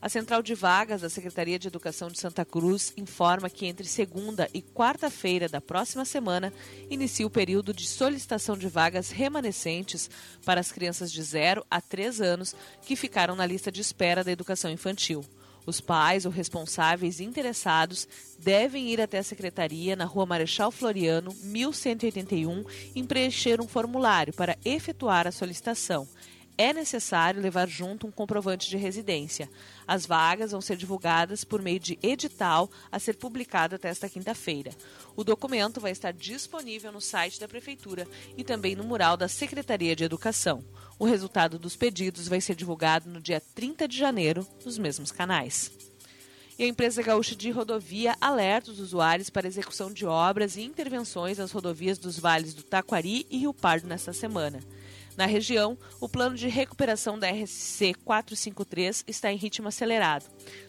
A 0.00 0.08
Central 0.08 0.42
de 0.42 0.54
Vagas 0.54 1.02
da 1.02 1.10
Secretaria 1.10 1.58
de 1.58 1.68
Educação 1.68 2.08
de 2.08 2.18
Santa 2.18 2.44
Cruz 2.44 2.92
informa 2.96 3.48
que 3.48 3.66
entre 3.66 3.86
segunda 3.86 4.48
e 4.52 4.62
quarta-feira 4.62 5.48
da 5.48 5.60
próxima 5.60 6.04
semana 6.04 6.52
inicia 6.90 7.26
o 7.26 7.30
período 7.30 7.74
de 7.74 7.86
solicitação 7.86 8.56
de 8.56 8.68
vagas 8.68 9.10
remanescentes 9.10 10.10
para 10.44 10.60
as 10.60 10.72
crianças 10.72 11.12
de 11.12 11.22
0 11.22 11.64
a 11.70 11.80
3 11.80 12.20
anos 12.20 12.56
que 12.84 12.96
ficaram 12.96 13.36
na 13.36 13.46
lista 13.46 13.70
de 13.70 13.80
espera 13.80 14.24
da 14.24 14.32
educação 14.32 14.70
infantil. 14.70 15.24
Os 15.64 15.80
pais 15.80 16.26
ou 16.26 16.32
responsáveis 16.32 17.20
interessados 17.20 18.08
devem 18.38 18.88
ir 18.88 19.00
até 19.00 19.18
a 19.18 19.22
secretaria 19.22 19.94
na 19.94 20.04
Rua 20.04 20.26
Marechal 20.26 20.70
Floriano, 20.70 21.32
1181, 21.42 22.64
e 22.94 23.02
preencher 23.04 23.60
um 23.60 23.68
formulário 23.68 24.32
para 24.32 24.58
efetuar 24.64 25.26
a 25.26 25.32
solicitação. 25.32 26.08
É 26.58 26.72
necessário 26.72 27.40
levar 27.40 27.66
junto 27.66 28.06
um 28.06 28.10
comprovante 28.10 28.68
de 28.68 28.76
residência. 28.76 29.48
As 29.86 30.04
vagas 30.04 30.52
vão 30.52 30.60
ser 30.60 30.76
divulgadas 30.76 31.44
por 31.44 31.62
meio 31.62 31.80
de 31.80 31.98
edital 32.02 32.70
a 32.90 32.98
ser 32.98 33.16
publicado 33.16 33.74
até 33.74 33.88
esta 33.88 34.08
quinta-feira. 34.08 34.70
O 35.16 35.24
documento 35.24 35.80
vai 35.80 35.92
estar 35.92 36.12
disponível 36.12 36.92
no 36.92 37.00
site 37.00 37.40
da 37.40 37.48
Prefeitura 37.48 38.06
e 38.36 38.44
também 38.44 38.76
no 38.76 38.84
mural 38.84 39.16
da 39.16 39.28
Secretaria 39.28 39.96
de 39.96 40.04
Educação. 40.04 40.62
O 40.98 41.04
resultado 41.04 41.58
dos 41.58 41.76
pedidos 41.76 42.28
vai 42.28 42.40
ser 42.40 42.54
divulgado 42.54 43.08
no 43.08 43.20
dia 43.20 43.40
30 43.54 43.88
de 43.88 43.96
janeiro 43.96 44.46
nos 44.64 44.78
mesmos 44.78 45.10
canais. 45.10 45.72
E 46.58 46.64
a 46.64 46.68
empresa 46.68 47.02
gaúcha 47.02 47.34
de 47.34 47.50
rodovia 47.50 48.14
alerta 48.20 48.70
os 48.70 48.78
usuários 48.78 49.30
para 49.30 49.48
execução 49.48 49.92
de 49.92 50.04
obras 50.04 50.56
e 50.56 50.62
intervenções 50.62 51.38
nas 51.38 51.50
rodovias 51.50 51.98
dos 51.98 52.18
vales 52.18 52.54
do 52.54 52.62
Taquari 52.62 53.26
e 53.30 53.38
Rio 53.38 53.54
Pardo 53.54 53.88
nesta 53.88 54.12
semana. 54.12 54.60
Na 55.16 55.26
região, 55.26 55.76
o 56.00 56.08
plano 56.08 56.36
de 56.36 56.48
recuperação 56.48 57.18
da 57.18 57.28
RSC 57.30 57.94
453 58.04 59.04
está 59.06 59.30
em 59.30 59.36
ritmo 59.36 59.68
acelerado. 59.68 60.24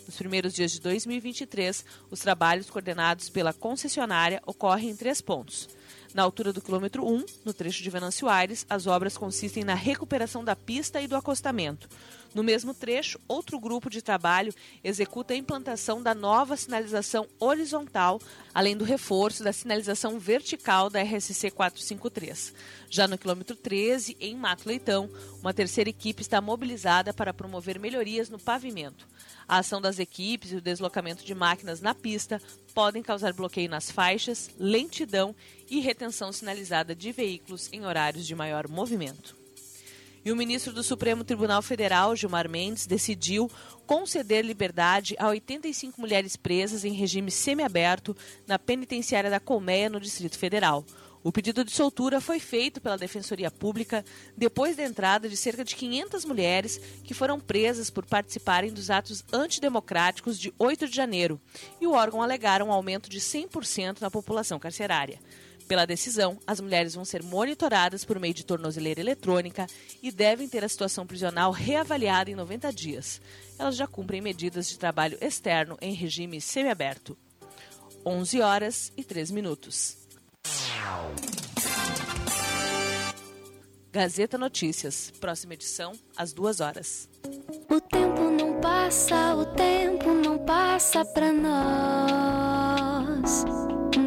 Nos 0.06 0.18
primeiros 0.18 0.54
dias 0.54 0.72
de 0.72 0.82
2023, 0.82 1.86
os 2.10 2.20
trabalhos 2.20 2.70
coordenados 2.70 3.30
pela 3.30 3.54
concessionária 3.54 4.42
ocorrem 4.46 4.90
em 4.90 4.96
três 4.96 5.22
pontos. 5.22 5.70
Na 6.14 6.22
altura 6.22 6.54
do 6.54 6.62
quilômetro 6.62 7.04
1, 7.04 7.26
no 7.44 7.54
trecho 7.54 7.82
de 7.82 7.90
Venâncio 7.90 8.30
Aires, 8.30 8.68
as 8.70 8.86
obras 8.86 9.18
consistem 9.18 9.64
na 9.64 9.74
recuperação 9.74 10.44
da 10.44 10.56
pista 10.56 11.02
e 11.02 11.08
do 11.08 11.16
acostamento. 11.16 11.90
No 12.34 12.44
mesmo 12.44 12.74
trecho, 12.74 13.20
outro 13.28 13.60
grupo 13.60 13.90
de 13.90 14.02
trabalho 14.02 14.54
executa 14.84 15.34
a 15.34 15.38
implantação 15.38 16.02
da 16.02 16.16
nova 16.16 16.58
sinalização 16.58 17.28
horizontal, 17.40 18.20
além 18.54 18.76
do 18.76 18.84
reforço 18.84 19.44
da 19.44 19.54
sinalização 19.54 20.18
vertical 20.18 20.90
da 20.90 21.02
RSC 21.02 21.52
453. 21.52 22.54
Já 22.90 23.08
no 23.08 23.18
quilômetro 23.18 23.56
13, 23.56 24.18
em 24.20 24.36
Mato 24.36 24.68
Leitão, 24.68 25.10
uma 25.42 25.54
terceira 25.54 25.90
equipe 25.90 26.22
está 26.22 26.42
mobilizada 26.42 27.14
para 27.14 27.34
promover 27.34 27.80
melhorias 27.80 28.30
no 28.30 28.40
pavimento. 28.40 29.08
A 29.48 29.58
ação 29.58 29.80
das 29.80 30.00
equipes 30.00 30.52
e 30.52 30.56
o 30.56 30.62
deslocamento 30.62 31.24
de 31.24 31.36
máquinas 31.36 31.82
na 31.82 31.94
pista 31.94 32.42
podem 32.74 33.04
causar 33.04 33.34
bloqueio 33.34 33.70
nas 33.70 33.92
faixas, 33.92 34.50
lentidão 34.58 35.36
e 35.70 35.80
retenção 35.80 36.32
sinalizada 36.32 36.96
de 36.96 37.12
veículos 37.12 37.70
em 37.72 37.86
horários 37.86 38.26
de 38.26 38.34
maior 38.34 38.68
movimento. 38.68 39.43
E 40.26 40.32
o 40.32 40.38
ministro 40.38 40.72
do 40.72 40.82
Supremo 40.82 41.24
Tribunal 41.26 41.62
Federal, 41.62 42.16
Gilmar 42.16 42.50
Mendes, 42.50 42.88
decidiu 42.88 43.52
conceder 43.86 44.46
liberdade 44.46 45.16
a 45.20 45.28
85 45.28 46.00
mulheres 46.00 46.38
presas 46.38 46.86
em 46.86 46.94
regime 46.94 47.30
semiaberto 47.30 48.16
na 48.48 48.58
penitenciária 48.58 49.30
da 49.30 49.42
Colmeia, 49.42 49.90
no 49.90 50.00
Distrito 50.00 50.38
Federal. 50.38 50.86
O 51.22 51.32
pedido 51.32 51.64
de 51.64 51.72
soltura 51.72 52.22
foi 52.22 52.40
feito 52.40 52.80
pela 52.80 52.98
Defensoria 52.98 53.52
Pública 53.52 54.04
depois 54.36 54.78
da 54.78 54.84
entrada 54.84 55.28
de 55.28 55.36
cerca 55.36 55.64
de 55.64 55.76
500 55.76 56.26
mulheres 56.26 56.78
que 57.04 57.14
foram 57.14 57.40
presas 57.40 57.90
por 57.90 58.06
participarem 58.06 58.74
dos 58.74 58.90
atos 58.90 59.24
antidemocráticos 59.32 60.40
de 60.40 60.54
8 60.58 60.88
de 60.88 60.96
janeiro, 60.96 61.40
e 61.80 61.88
o 61.88 61.94
órgão 61.94 62.22
alegaram 62.22 62.68
um 62.68 62.74
aumento 62.74 63.10
de 63.10 63.20
100% 63.20 64.02
na 64.02 64.12
população 64.12 64.60
carcerária. 64.60 65.20
Pela 65.74 65.88
decisão, 65.88 66.38
as 66.46 66.60
mulheres 66.60 66.94
vão 66.94 67.04
ser 67.04 67.24
monitoradas 67.24 68.06
por 68.06 68.20
meio 68.20 68.36
de 68.36 68.46
tornozeleira 68.46 69.02
eletrônica 69.02 69.66
e 70.04 70.12
devem 70.12 70.48
ter 70.48 70.64
a 70.64 70.70
situação 70.70 71.04
prisional 71.08 71.50
reavaliada 71.52 72.30
em 72.30 72.36
90 72.36 72.72
dias. 72.72 73.20
Elas 73.58 73.76
já 73.76 73.88
cumprem 73.88 74.22
medidas 74.22 74.70
de 74.70 74.78
trabalho 74.78 75.18
externo 75.20 75.76
em 75.82 75.92
regime 75.96 76.40
semiaberto. 76.40 77.18
11 78.06 78.40
horas 78.40 78.94
e 78.96 79.04
3 79.04 79.32
minutos. 79.32 79.98
Gazeta 83.92 84.38
Notícias, 84.38 85.12
próxima 85.20 85.56
edição, 85.56 85.94
às 86.16 86.34
2 86.34 86.60
horas. 86.60 87.10
O 87.68 87.82
tempo 87.82 88.22
não 88.30 88.62
passa, 88.62 89.34
o 89.34 89.48
tempo 89.56 90.14
não 90.14 90.38
passa 90.38 91.04
pra 91.04 91.34
nós. 91.34 92.44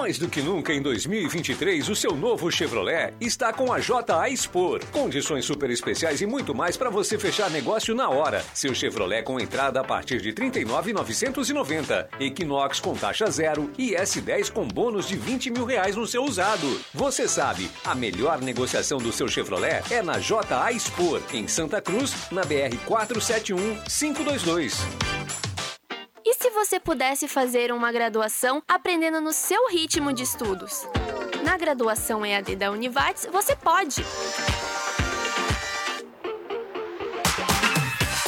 Mais 0.00 0.18
do 0.18 0.30
que 0.30 0.40
nunca 0.40 0.72
em 0.72 0.80
2023, 0.80 1.86
o 1.90 1.94
seu 1.94 2.16
novo 2.16 2.50
Chevrolet 2.50 3.12
está 3.20 3.52
com 3.52 3.70
a 3.70 3.78
JA 3.78 4.30
Expor. 4.30 4.82
Condições 4.86 5.44
super 5.44 5.68
especiais 5.68 6.22
e 6.22 6.26
muito 6.26 6.54
mais 6.54 6.74
para 6.74 6.88
você 6.88 7.18
fechar 7.18 7.50
negócio 7.50 7.94
na 7.94 8.08
hora. 8.08 8.42
Seu 8.54 8.74
Chevrolet 8.74 9.22
com 9.22 9.38
entrada 9.38 9.78
a 9.78 9.84
partir 9.84 10.22
de 10.22 10.30
R$ 10.30 10.36
39,990. 10.36 12.08
Equinox 12.18 12.80
com 12.80 12.94
taxa 12.94 13.30
zero 13.30 13.70
e 13.76 13.90
S10 13.90 14.50
com 14.50 14.66
bônus 14.66 15.06
de 15.06 15.16
20 15.16 15.50
mil 15.50 15.66
reais 15.66 15.94
no 15.94 16.06
seu 16.06 16.24
usado. 16.24 16.80
Você 16.94 17.28
sabe, 17.28 17.70
a 17.84 17.94
melhor 17.94 18.40
negociação 18.40 18.96
do 18.96 19.12
seu 19.12 19.28
Chevrolet 19.28 19.82
é 19.90 20.02
na 20.02 20.18
JA 20.18 20.72
Expor, 20.72 21.20
em 21.30 21.46
Santa 21.46 21.78
Cruz, 21.82 22.14
na 22.32 22.40
BR 22.40 22.74
471 22.86 23.82
522. 23.82 25.39
Se 26.40 26.48
você 26.48 26.80
pudesse 26.80 27.28
fazer 27.28 27.70
uma 27.70 27.92
graduação 27.92 28.62
aprendendo 28.66 29.20
no 29.20 29.30
seu 29.30 29.68
ritmo 29.68 30.10
de 30.10 30.22
estudos? 30.22 30.88
Na 31.44 31.58
graduação 31.58 32.24
EAD 32.24 32.56
da 32.56 32.70
Univates, 32.70 33.28
você 33.30 33.54
pode! 33.54 34.02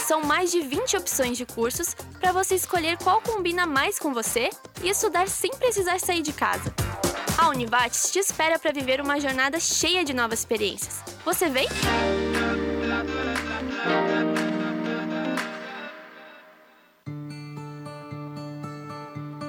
São 0.06 0.20
mais 0.20 0.52
de 0.52 0.60
20 0.60 0.98
opções 0.98 1.38
de 1.38 1.46
cursos 1.46 1.94
para 2.20 2.32
você 2.32 2.54
escolher 2.54 2.98
qual 2.98 3.22
combina 3.22 3.64
mais 3.64 3.98
com 3.98 4.12
você 4.12 4.50
e 4.82 4.90
estudar 4.90 5.26
sem 5.26 5.50
precisar 5.52 5.98
sair 5.98 6.20
de 6.20 6.34
casa. 6.34 6.70
A 7.38 7.48
Univates 7.48 8.12
te 8.12 8.18
espera 8.18 8.58
para 8.58 8.72
viver 8.72 9.00
uma 9.00 9.18
jornada 9.18 9.58
cheia 9.58 10.04
de 10.04 10.12
novas 10.12 10.40
experiências. 10.40 11.02
Você 11.24 11.48
vem? 11.48 11.66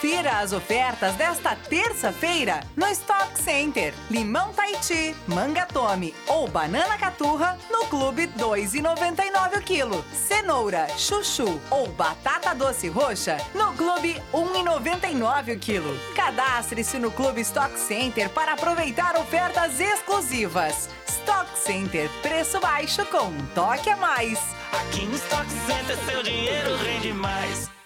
Confira 0.00 0.38
as 0.38 0.52
ofertas 0.52 1.16
desta 1.16 1.56
terça-feira 1.56 2.60
no 2.76 2.86
Stock 2.86 3.36
Center. 3.36 3.92
Limão 4.08 4.52
Tahiti, 4.52 5.12
manga 5.26 5.66
tome 5.66 6.14
ou 6.28 6.46
banana 6.46 6.96
caturra 6.96 7.58
no 7.68 7.84
Clube 7.86 8.28
2,99 8.38 9.58
o 9.58 9.60
quilo. 9.60 10.04
Cenoura, 10.12 10.86
chuchu 10.96 11.60
ou 11.68 11.88
batata 11.88 12.54
doce 12.54 12.86
roxa 12.88 13.38
no 13.56 13.72
Clube 13.72 14.22
1,99 14.32 15.56
o 15.56 15.58
quilo. 15.58 15.98
Cadastre-se 16.14 16.96
no 17.00 17.10
Clube 17.10 17.40
Stock 17.40 17.76
Center 17.76 18.30
para 18.30 18.52
aproveitar 18.52 19.16
ofertas 19.16 19.80
exclusivas. 19.80 20.88
Stock 21.08 21.58
Center, 21.58 22.08
preço 22.22 22.60
baixo 22.60 23.04
com 23.06 23.24
um 23.24 23.46
toque 23.52 23.90
a 23.90 23.96
mais. 23.96 24.38
Aqui 24.70 25.06
no 25.06 25.16
Stock 25.16 25.50
Center 25.66 25.98
seu 26.06 26.22
dinheiro 26.22 26.76
rende 26.76 27.12
mais. 27.12 27.77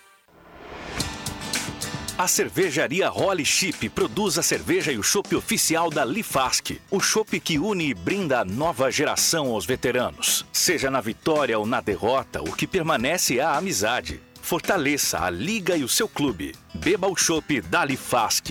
A 2.19 2.29
cervejaria 2.29 3.09
Holly 3.09 3.45
Chip 3.45 3.89
produz 3.89 4.39
a 4.39 4.43
cerveja 4.43 4.93
e 4.93 4.99
o 4.99 5.03
chopp 5.03 5.35
oficial 5.35 5.91
da 5.91 6.05
Lifask. 6.05 6.73
O 6.91 7.01
chopp 7.01 7.41
que 7.41 7.59
une 7.59 7.89
e 7.89 7.95
brinda 7.95 8.41
a 8.41 8.45
nova 8.45 8.91
geração 8.91 9.49
aos 9.49 9.65
veteranos. 9.65 10.45
Seja 10.53 10.91
na 10.91 11.01
vitória 11.01 11.59
ou 11.59 11.67
na 11.67 11.81
derrota, 11.81 12.43
o 12.43 12.53
que 12.53 12.67
permanece 12.67 13.39
é 13.39 13.43
a 13.43 13.57
amizade. 13.57 14.21
Fortaleça 14.43 15.21
a 15.21 15.31
liga 15.31 15.75
e 15.77 15.83
o 15.83 15.89
seu 15.89 16.07
clube. 16.07 16.55
Beba 16.75 17.09
o 17.09 17.17
chopp 17.17 17.61
da 17.63 17.85
Lifask. 17.85 18.51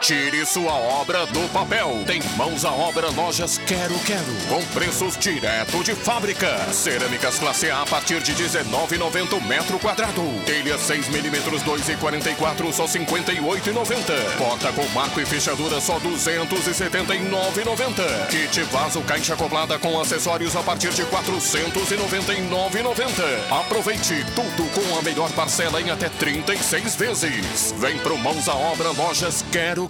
Tire 0.00 0.44
sua 0.46 0.72
obra 0.72 1.26
do 1.26 1.46
papel. 1.52 2.02
Tem 2.06 2.22
mãos 2.34 2.64
à 2.64 2.72
obra 2.72 3.10
Lojas 3.10 3.58
Quero 3.58 3.98
Quero. 4.00 4.34
Com 4.48 4.64
preços 4.72 5.14
direto 5.18 5.84
de 5.84 5.94
fábrica. 5.94 6.48
Cerâmicas 6.72 7.38
classe 7.38 7.70
A 7.70 7.82
a 7.82 7.86
partir 7.86 8.22
de 8.22 8.32
19,90 8.32 9.34
o 9.34 9.44
metro 9.44 9.78
quadrado. 9.78 10.22
Telha 10.46 10.78
6 10.78 11.10
milímetros 11.10 11.62
2,44 11.64 12.72
só 12.72 12.86
58,90. 12.86 14.38
Porta 14.38 14.72
com 14.72 14.88
marco 14.88 15.20
e 15.20 15.26
fechadura 15.26 15.78
só 15.82 16.00
279,90. 16.00 18.26
Kit 18.28 18.62
vaso 18.72 19.02
caixa 19.02 19.34
acoplada 19.34 19.78
com 19.78 20.00
acessórios 20.00 20.56
a 20.56 20.62
partir 20.62 20.94
de 20.94 21.04
499,90. 21.04 23.50
Aproveite 23.50 24.24
tudo 24.34 24.64
com 24.70 24.98
a 24.98 25.02
melhor 25.02 25.30
parcela 25.32 25.78
em 25.82 25.90
até 25.90 26.08
36 26.08 26.96
vezes. 26.96 27.74
Vem 27.76 27.98
pro 27.98 28.16
Mãos 28.16 28.48
à 28.48 28.54
Obra 28.54 28.92
Lojas 28.92 29.44
Quero 29.52 29.89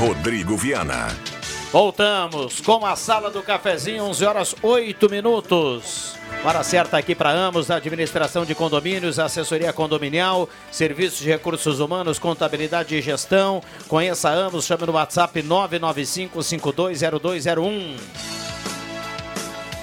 Rodrigo 0.00 0.56
Viana. 0.56 1.08
Voltamos 1.70 2.58
com 2.62 2.86
a 2.86 2.96
sala 2.96 3.30
do 3.30 3.42
cafezinho, 3.42 4.04
11 4.04 4.24
horas 4.24 4.54
8 4.62 5.10
minutos. 5.10 6.16
Hora 6.42 6.64
certa 6.64 6.96
aqui 6.96 7.14
para 7.14 7.28
Amos, 7.28 7.70
administração 7.70 8.46
de 8.46 8.54
condomínios, 8.54 9.18
assessoria 9.18 9.74
condominial, 9.74 10.48
serviços 10.72 11.18
de 11.18 11.28
recursos 11.28 11.80
humanos, 11.80 12.18
contabilidade 12.18 12.96
e 12.96 13.02
gestão. 13.02 13.62
Conheça 13.88 14.30
Amos, 14.30 14.64
chame 14.64 14.86
no 14.86 14.92
WhatsApp 14.92 15.42
995 15.42 16.42
520201. 16.42 18.39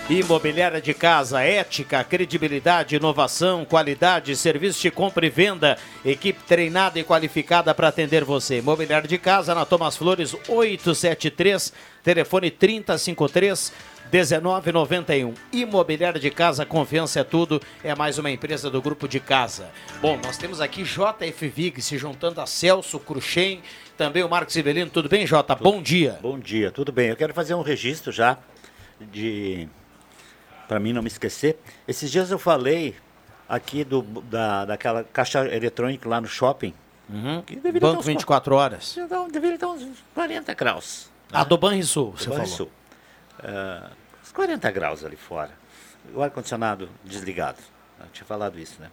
Imobiliária 0.10 0.80
de 0.80 0.93
casa, 0.93 1.41
ética, 1.41 2.01
credibilidade, 2.01 2.95
inovação, 2.95 3.66
qualidade, 3.66 4.38
serviço 4.38 4.82
de 4.82 4.89
compra 4.89 5.26
e 5.26 5.30
venda, 5.30 5.78
equipe 6.05 6.39
treinada 6.47 6.97
e 6.97 7.03
qualificada 7.03 7.76
para 7.76 7.89
atender 7.89 8.24
você. 8.24 8.60
Imobiliária 8.60 9.05
de 9.05 9.18
casa 9.18 9.53
na 9.53 9.66
Thomas 9.66 9.97
Flores 9.97 10.34
873, 10.47 11.74
telefone 12.01 12.49
3053 12.49 13.74
1991. 14.10 15.34
Imobiliária 15.51 16.22
de 16.22 16.32
casa, 16.32 16.66
confiança 16.66 17.20
é 17.20 17.24
tudo. 17.26 17.62
É 17.84 17.93
mais 17.93 18.18
uma 18.18 18.32
empresa 18.32 18.70
do 18.70 18.82
grupo 18.82 19.10
de 19.10 19.20
casa. 19.20 19.70
Bom, 20.01 20.18
nós 20.24 20.38
temos 20.38 20.62
aqui 20.62 20.84
JF 20.84 21.47
Vig 21.49 21.82
se 21.82 21.97
juntando 21.97 22.39
a 22.39 22.45
Celso 22.45 22.97
Cruxem, 22.97 23.62
também 23.97 24.24
o 24.24 24.30
Marcos 24.30 24.55
Ivelino. 24.55 24.89
Tudo 24.89 25.10
bem, 25.10 25.28
Jota? 25.28 25.53
Bom 25.53 25.82
dia. 25.82 26.18
Bom 26.22 26.39
dia, 26.39 26.72
tudo 26.72 26.93
bem. 26.93 27.10
Eu 27.10 27.18
quero 27.18 27.34
fazer 27.34 27.55
um 27.55 27.62
registro 27.62 28.10
já 28.10 28.38
de 29.12 29.68
para 30.68 30.80
mim 30.80 30.93
não 30.93 31.01
me 31.01 31.07
esquecer. 31.07 31.59
Esses 31.88 32.09
dias 32.11 32.30
eu 32.32 32.39
falei 32.39 32.95
aqui 33.47 33.84
do, 33.84 34.01
da, 34.01 34.65
daquela 34.65 35.03
caixa 35.03 35.45
eletrônica 35.47 36.07
lá 36.07 36.20
no 36.22 36.28
shopping. 36.28 36.74
Uhum. 37.09 37.41
Que 37.41 37.55
deveria 37.55 37.80
Banco 37.80 37.93
ter 37.95 37.99
uns 38.01 38.05
24 38.05 38.55
horas. 38.55 38.97
Então, 38.97 39.30
deveria 39.30 39.57
ter 39.57 39.65
uns 39.65 39.88
40 40.13 40.53
graus. 40.53 41.09
A 41.32 41.43
do 41.43 41.57
Banrisul, 41.57 42.11
você 42.11 42.26
Do 42.26 42.32
falou. 42.32 42.38
Banrisul. 42.39 42.72
Ah, 43.41 43.91
uns 44.24 44.32
40 44.32 44.72
graus 44.72 45.05
ali 45.05 45.15
fora. 45.15 45.51
O 46.13 46.22
ar-condicionado 46.22 46.89
desligado. 47.03 47.57
Eu 47.99 48.05
tinha 48.13 48.26
falado 48.26 48.59
isso, 48.59 48.80
né? 48.82 48.89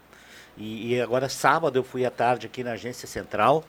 E, 0.56 0.94
e 0.94 1.00
agora, 1.00 1.28
sábado, 1.28 1.76
eu 1.76 1.82
fui 1.84 2.04
à 2.06 2.10
tarde 2.10 2.46
aqui 2.46 2.62
na 2.62 2.72
agência 2.72 3.08
central, 3.08 3.64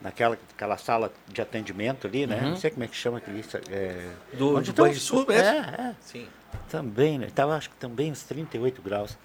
naquela 0.00 0.38
aquela 0.54 0.76
sala 0.78 1.12
de 1.28 1.40
atendimento 1.42 2.06
ali, 2.06 2.26
né? 2.26 2.40
Uhum. 2.42 2.48
Não 2.50 2.56
sei 2.56 2.70
como 2.70 2.84
é 2.84 2.88
que 2.88 2.96
chama 2.96 3.18
aquilo. 3.18 3.38
É, 3.70 4.08
Do- 4.32 4.56
onde 4.56 4.64
do 4.66 4.70
estão 4.70 4.84
Banrisul 4.86 5.26
mesmo? 5.26 5.44
É, 5.46 5.58
é. 5.58 5.94
Sim. 6.00 6.26
Também, 6.68 7.18
né? 7.18 7.28
Tava, 7.34 7.56
acho 7.56 7.70
que 7.70 7.76
também 7.76 8.10
uns 8.10 8.22
38 8.22 8.80
graus. 8.82 9.16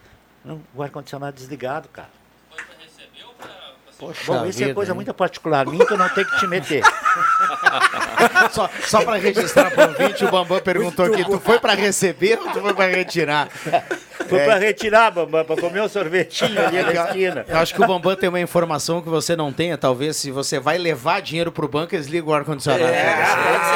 Não, 0.44 0.62
o 0.74 0.82
ar-condicionado 0.82 1.36
desligado, 1.36 1.90
cara. 1.90 2.10
Poxa 3.98 4.32
Bom, 4.32 4.46
isso 4.46 4.64
é 4.64 4.74
coisa 4.74 4.92
hein? 4.92 4.96
muito 4.96 5.14
particular 5.14 5.66
minha 5.66 5.86
que 5.86 5.92
eu 5.92 5.98
não 5.98 6.08
tenho 6.10 6.28
que 6.28 6.38
te 6.40 6.48
meter. 6.48 6.84
só 8.52 8.70
só 8.86 9.02
para 9.04 9.18
registrar 9.18 9.72
para 9.72 9.88
o 9.88 9.90
ouvinte, 9.94 10.24
o 10.26 10.32
Bambam 10.32 10.60
perguntou 10.60 11.06
aqui: 11.06 11.24
tu 11.26 11.40
foi 11.40 11.60
para 11.60 11.74
receber 11.74 12.40
ou 12.40 12.50
tu 12.52 12.62
foi 12.62 12.74
para 12.74 12.88
retirar? 12.96 13.48
Foi 14.28 14.40
É. 14.40 14.46
pra 14.46 14.56
retirar, 14.58 15.12
Bambam, 15.12 15.46
pra 15.46 15.56
comer 15.56 15.82
um 15.82 15.88
sorvetinho 15.88 16.60
ali 16.66 16.82
na 16.82 16.92
esquina. 17.06 17.46
Eu 17.48 17.58
acho 17.58 17.74
que 17.74 17.82
o 17.82 17.88
Bambam 17.88 18.16
tem 18.16 18.28
uma 18.30 18.40
informação 18.40 19.02
que 19.02 19.08
você 19.10 19.36
não 19.36 19.54
tenha, 19.54 19.78
talvez, 19.78 20.18
se 20.18 20.32
você 20.32 20.60
vai 20.60 20.78
levar 20.78 21.22
dinheiro 21.22 21.52
pro 21.52 21.68
banco, 21.68 21.96
eles 21.96 22.08
ligam 22.08 22.30
o 22.30 22.34
ar-condicionado. 22.34 22.84
É, 22.84 23.16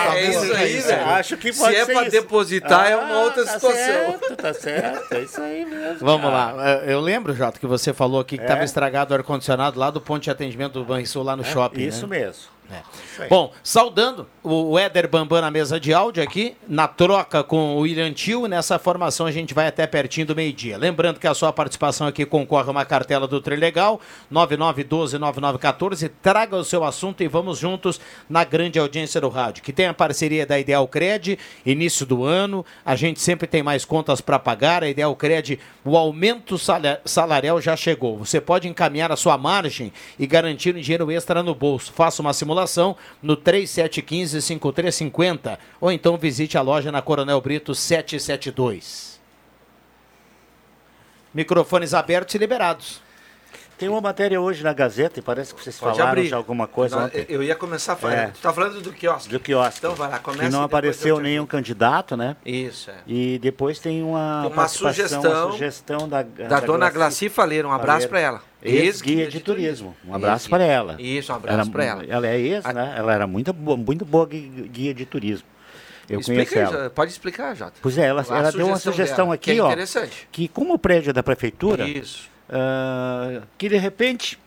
Talvez 0.05 0.27
é 0.27 0.29
isso 0.43 0.53
aí, 0.55 0.77
isso 0.77 0.87
né? 0.89 1.03
Acho 1.13 1.37
que 1.37 1.53
Se 1.53 1.59
pode 1.59 1.75
é 1.75 1.85
ser 1.85 1.93
pra 1.93 2.01
isso. 2.03 2.11
depositar, 2.11 2.91
é 2.91 2.95
uma 2.97 3.13
Ah, 3.15 3.19
outra 3.23 3.45
tá 3.45 3.51
situação. 3.53 3.77
Certo, 3.81 4.35
tá 4.35 4.53
certo, 4.53 5.13
é 5.13 5.19
isso 5.21 5.41
aí 5.41 5.65
mesmo. 5.65 5.97
Vamos 6.01 6.29
cara. 6.31 6.51
lá. 6.53 6.65
Eu 6.85 6.99
lembro, 6.99 7.33
Jota, 7.33 7.59
que 7.59 7.67
você 7.67 7.93
falou 7.93 8.19
aqui 8.19 8.35
que 8.37 8.43
É. 8.43 8.45
estava 8.45 8.63
estragado 8.63 9.13
o 9.13 9.17
ar-condicionado 9.17 9.79
lá 9.79 9.89
do 9.89 10.01
ponto 10.01 10.21
de 10.23 10.29
atendimento 10.31 10.73
do 10.73 10.83
Banrisul 10.83 11.23
lá 11.23 11.35
no 11.35 11.43
É, 11.43 11.45
shopping. 11.45 11.81
Isso 11.81 12.07
né? 12.07 12.19
mesmo. 12.19 12.43
É. 12.71 13.27
Bom, 13.27 13.51
saudando 13.61 14.27
o 14.41 14.79
Éder 14.79 15.07
Bambam 15.07 15.41
na 15.41 15.51
mesa 15.51 15.77
de 15.79 15.93
áudio 15.93 16.23
aqui, 16.23 16.55
na 16.67 16.87
troca 16.87 17.43
com 17.43 17.75
o 17.75 17.79
William 17.81 18.11
Tio, 18.13 18.47
nessa 18.47 18.79
formação 18.79 19.25
a 19.25 19.31
gente 19.31 19.53
vai 19.53 19.67
até 19.67 19.85
pertinho 19.85 20.27
do 20.27 20.35
meio-dia. 20.35 20.77
Lembrando 20.77 21.19
que 21.19 21.27
a 21.27 21.33
sua 21.33 21.51
participação 21.51 22.07
aqui 22.07 22.25
concorre 22.25 22.69
a 22.69 22.71
uma 22.71 22.85
cartela 22.85 23.27
do 23.27 23.41
Trilegal, 23.41 23.99
9912-9914. 24.31 26.09
Traga 26.21 26.55
o 26.55 26.63
seu 26.63 26.83
assunto 26.83 27.21
e 27.21 27.27
vamos 27.27 27.57
juntos 27.59 27.99
na 28.29 28.43
grande 28.45 28.79
audiência 28.79 29.19
do 29.19 29.27
rádio, 29.27 29.63
que 29.63 29.73
tem 29.73 29.87
a 29.87 29.93
parceria 29.93 30.45
da 30.45 30.57
Ideal 30.57 30.87
Cred, 30.87 31.37
início 31.65 32.05
do 32.05 32.23
ano, 32.23 32.65
a 32.85 32.95
gente 32.95 33.19
sempre 33.19 33.47
tem 33.47 33.61
mais 33.61 33.83
contas 33.83 34.21
para 34.21 34.39
pagar, 34.39 34.83
a 34.83 34.89
Ideal 34.89 35.15
Cred, 35.15 35.59
o 35.83 35.97
aumento 35.97 36.57
sala- 36.57 37.01
salarial 37.03 37.59
já 37.59 37.75
chegou. 37.75 38.17
Você 38.17 38.39
pode 38.39 38.67
encaminhar 38.67 39.11
a 39.11 39.17
sua 39.17 39.37
margem 39.37 39.91
e 40.17 40.25
garantir 40.25 40.73
um 40.75 40.79
dinheiro 40.79 41.11
extra 41.11 41.43
no 41.43 41.53
bolso. 41.53 41.91
Faça 41.93 42.21
uma 42.21 42.31
simulação 42.33 42.60
no 43.21 43.37
3715-5350 43.37 45.59
ou 45.79 45.91
então 45.91 46.17
visite 46.17 46.57
a 46.57 46.61
loja 46.61 46.91
na 46.91 47.01
Coronel 47.01 47.39
Brito 47.41 47.75
772. 47.75 49.21
Microfones 51.33 51.93
abertos 51.93 52.35
e 52.35 52.37
liberados. 52.37 53.01
Tem 53.81 53.89
uma 53.89 53.99
matéria 53.99 54.39
hoje 54.39 54.63
na 54.63 54.73
Gazeta 54.73 55.17
e 55.17 55.23
parece 55.23 55.55
que 55.55 55.63
vocês 55.63 55.75
Pode 55.79 55.97
falaram 55.97 56.11
abrir. 56.11 56.27
já 56.27 56.37
alguma 56.37 56.67
coisa 56.67 56.97
Não, 56.97 57.05
ontem. 57.07 57.25
Eu 57.27 57.41
ia 57.41 57.55
começar 57.55 57.93
a 57.93 57.95
falar. 57.95 58.13
É. 58.13 58.27
Tu 58.27 58.39
tá 58.39 58.53
falando 58.53 58.79
do 58.79 58.93
quiosque. 58.93 59.27
Do 59.27 59.39
quiosque. 59.39 59.79
Então 59.79 59.95
vai 59.95 60.07
lá, 60.07 60.19
começa. 60.19 60.43
não 60.43 60.49
e 60.49 60.51
depois 60.51 60.65
apareceu 60.65 61.19
nenhum 61.19 61.47
candidato, 61.47 62.15
né? 62.15 62.35
Isso, 62.45 62.91
é. 62.91 62.97
E 63.07 63.39
depois 63.39 63.79
tem 63.79 64.03
uma, 64.03 64.41
Tem 64.43 64.51
uma 64.53 64.67
sugestão 64.67 65.19
uma 65.23 65.51
sugestão 65.53 66.07
da, 66.07 66.21
da 66.21 66.59
dona 66.59 66.91
Glaci 66.91 67.27
Faleiro. 67.27 67.69
Um 67.69 67.71
abraço 67.71 68.07
pra 68.07 68.19
ela. 68.19 68.43
Ex-guia 68.61 69.27
de 69.27 69.39
turismo. 69.39 69.95
Um 70.05 70.13
abraço 70.13 70.47
para 70.47 70.63
ela. 70.63 70.95
Isso, 70.99 71.33
um 71.33 71.35
abraço 71.37 71.71
pra 71.71 71.83
ela. 71.83 72.05
Ela 72.07 72.27
é 72.27 72.39
ex, 72.39 72.63
né? 72.63 72.93
Ela 72.95 73.15
era 73.15 73.25
muito 73.25 73.51
boa, 73.51 73.75
muito 73.75 74.05
boa 74.05 74.27
gui- 74.27 74.69
guia 74.71 74.93
de 74.93 75.07
turismo. 75.07 75.47
Eu 76.07 76.19
Explica 76.19 76.53
conheço 76.53 76.75
ela. 76.75 76.89
Pode 76.91 77.09
explicar, 77.11 77.55
Jota. 77.55 77.73
Pois 77.81 77.97
é, 77.97 78.05
ela, 78.05 78.23
A 78.29 78.37
ela 78.37 78.51
deu 78.51 78.67
uma 78.67 78.77
sugestão 78.77 79.25
dela, 79.25 79.35
aqui, 79.35 79.53
que 79.55 79.59
é 79.59 79.63
ó. 79.63 79.75
Que 80.31 80.47
como 80.47 80.75
o 80.75 80.77
prédio 80.77 81.09
é 81.09 81.13
da 81.13 81.23
prefeitura, 81.23 81.87
Isso. 81.87 82.29
Ah, 82.51 83.41
que 83.57 83.69
de 83.69 83.77
repente, 83.77 84.37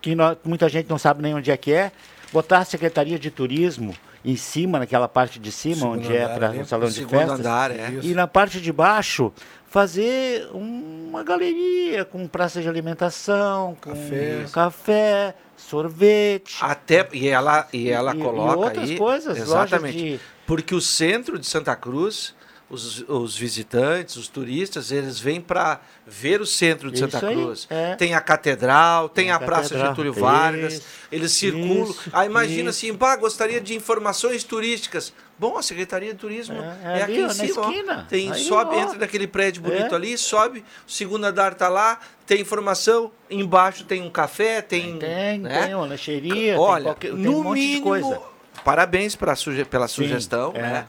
que 0.00 0.14
muita 0.44 0.68
gente 0.68 0.88
não 0.88 0.98
sabe 0.98 1.22
nem 1.22 1.34
onde 1.34 1.50
é 1.50 1.56
que 1.56 1.72
é, 1.72 1.90
botar 2.32 2.58
a 2.58 2.64
Secretaria 2.64 3.18
de 3.18 3.30
Turismo 3.30 3.94
em 4.24 4.36
cima, 4.36 4.78
naquela 4.80 5.06
parte 5.08 5.38
de 5.38 5.52
cima, 5.52 5.76
Segundo 5.76 5.98
onde 6.00 6.16
é 6.16 6.24
andar 6.24 6.34
para 6.36 6.48
ali. 6.48 6.58
o 6.60 6.66
salão 6.66 6.88
de 6.88 7.04
festas. 7.06 7.40
andar, 7.40 7.70
é. 7.70 7.92
E 8.02 8.12
na 8.12 8.26
parte 8.26 8.60
de 8.60 8.72
baixo, 8.72 9.32
fazer 9.68 10.48
uma 10.52 11.22
galeria 11.22 12.04
com 12.04 12.26
praça 12.26 12.60
de 12.60 12.68
alimentação, 12.68 13.76
com 13.80 13.90
Café. 13.90 14.44
café, 14.52 15.34
sorvete. 15.56 16.56
Até, 16.60 17.06
e 17.12 17.28
ela, 17.28 17.68
e 17.72 17.88
ela 17.88 18.14
E- 18.14 18.18
e 18.18 18.22
coloca 18.22 18.56
outras 18.58 18.90
aí, 18.90 18.96
coisas, 18.98 19.36
exatamente, 19.38 19.96
de- 19.98 20.20
porque 20.46 20.74
o 20.74 20.80
centro 20.80 21.38
de 21.38 21.46
Santa 21.46 21.74
Cruz, 21.76 22.34
os, 22.68 23.04
os 23.08 23.36
visitantes, 23.36 24.16
os 24.16 24.26
turistas, 24.26 24.90
eles 24.90 25.18
vêm 25.20 25.40
para 25.40 25.80
ver 26.06 26.40
o 26.40 26.46
centro 26.46 26.90
de 26.90 26.96
Isso 26.98 27.08
Santa 27.10 27.28
aí, 27.28 27.34
Cruz. 27.36 27.66
é. 27.70 27.94
Tem 27.94 28.14
a 28.14 28.20
catedral, 28.20 29.08
tem, 29.08 29.26
Tem 29.26 29.32
a, 29.32 29.36
a 29.36 29.38
Praça 29.40 29.62
catedral. 29.70 29.90
Getúlio 29.90 30.12
Vargas, 30.12 30.74
Isso, 30.74 30.82
eles 31.12 31.32
circulam. 31.32 31.84
isso, 31.90 32.10
ah, 32.12 32.26
imagina 32.26 32.70
isso. 32.70 32.86
assim, 32.86 32.94
pá, 32.96 33.14
gostaria 33.16 33.60
de 33.60 33.74
informações 33.74 34.42
turísticas. 34.42 35.12
Bom, 35.38 35.56
a 35.58 35.62
Secretaria 35.62 36.12
de 36.12 36.18
Turismo 36.18 36.56
é, 36.56 36.98
é 36.98 37.02
aqui 37.02 37.12
ali, 37.12 37.18
em 37.20 37.24
ó, 37.24 37.26
na 37.28 37.34
cima. 37.34 37.96
ó. 38.00 38.02
Tem, 38.08 38.32
Aí, 38.32 38.42
sobe, 38.44 38.74
ó. 38.74 38.80
entra 38.80 38.98
naquele 38.98 39.26
prédio 39.28 39.62
bonito 39.62 39.92
É. 39.92 39.94
ali, 39.94 40.16
sobe, 40.18 40.64
o 40.88 40.90
segundo 40.90 41.24
andar 41.24 41.54
tá 41.54 41.68
lá, 41.68 42.00
tem 42.26 42.40
informação, 42.40 43.12
embaixo 43.30 43.84
tem 43.84 44.02
um 44.02 44.10
café, 44.10 44.60
tem. 44.62 44.98
Tem, 44.98 45.38
né? 45.38 45.66
tem 45.66 45.74
uma 45.74 45.86
lancheria, 45.86 46.32
tem 46.34 46.56
Olha, 46.56 46.84
qualquer- 46.84 47.12
tem 47.12 47.18
no 47.20 47.38
um 47.38 47.42
monte 47.44 47.60
de 47.60 47.66
mínimo, 47.66 47.82
coisa. 47.84 48.20
parabéns 48.64 49.16
suge 49.36 49.64
pela 49.66 49.86
Sim, 49.86 49.94
sugestão, 49.94 50.52
é. 50.54 50.62
né? 50.62 50.88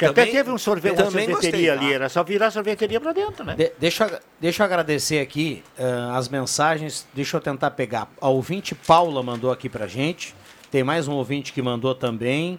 Que 0.00 0.06
até 0.06 0.22
Também- 0.22 0.32
teve 0.34 0.50
um 0.50 0.56
sorvete, 0.56 0.94
uma 0.96 1.04
também 1.10 1.26
sorveteria 1.26 1.72
gostei, 1.72 1.86
ali, 1.86 1.88
tá? 1.90 1.94
era 1.94 2.08
só 2.08 2.24
virar 2.24 2.46
a 2.46 2.50
sorveteria 2.50 2.98
para 2.98 3.12
dentro, 3.12 3.44
né? 3.44 3.54
De- 3.54 3.70
deixa, 3.78 4.06
eu- 4.06 4.18
deixa 4.40 4.62
eu 4.62 4.64
agradecer 4.64 5.18
aqui 5.20 5.62
ah, 5.78 6.16
as 6.16 6.26
mensagens. 6.26 7.06
Deixa 7.12 7.36
eu 7.36 7.40
tentar 7.42 7.72
pegar. 7.72 8.10
A 8.18 8.28
ouvinte 8.30 8.74
Paula 8.74 9.22
mandou 9.22 9.52
aqui 9.52 9.68
pra 9.68 9.86
gente. 9.86 10.34
Tem 10.70 10.82
mais 10.82 11.06
um 11.06 11.12
ouvinte 11.12 11.52
que 11.52 11.60
mandou 11.60 11.94
também. 11.94 12.58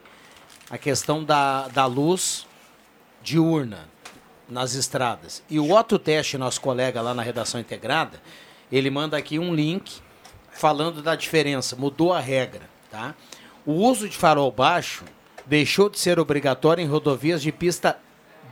A 0.69 0.77
questão 0.77 1.23
da, 1.23 1.67
da 1.69 1.87
luz 1.87 2.45
diurna 3.23 3.89
nas 4.47 4.75
estradas. 4.75 5.41
E 5.49 5.59
o 5.59 5.71
Otto 5.75 5.97
Teste, 5.97 6.37
nosso 6.37 6.61
colega 6.61 7.01
lá 7.01 7.13
na 7.15 7.23
redação 7.23 7.59
integrada, 7.59 8.21
ele 8.71 8.91
manda 8.91 9.17
aqui 9.17 9.39
um 9.39 9.51
link 9.55 9.99
falando 10.51 11.01
da 11.01 11.15
diferença. 11.15 11.75
Mudou 11.75 12.13
a 12.13 12.19
regra, 12.19 12.69
tá? 12.91 13.15
O 13.65 13.71
uso 13.73 14.07
de 14.07 14.15
farol 14.15 14.51
baixo 14.51 15.03
deixou 15.45 15.89
de 15.89 15.99
ser 15.99 16.19
obrigatório 16.19 16.83
em 16.83 16.87
rodovias 16.87 17.41
de 17.41 17.51
pista 17.51 17.97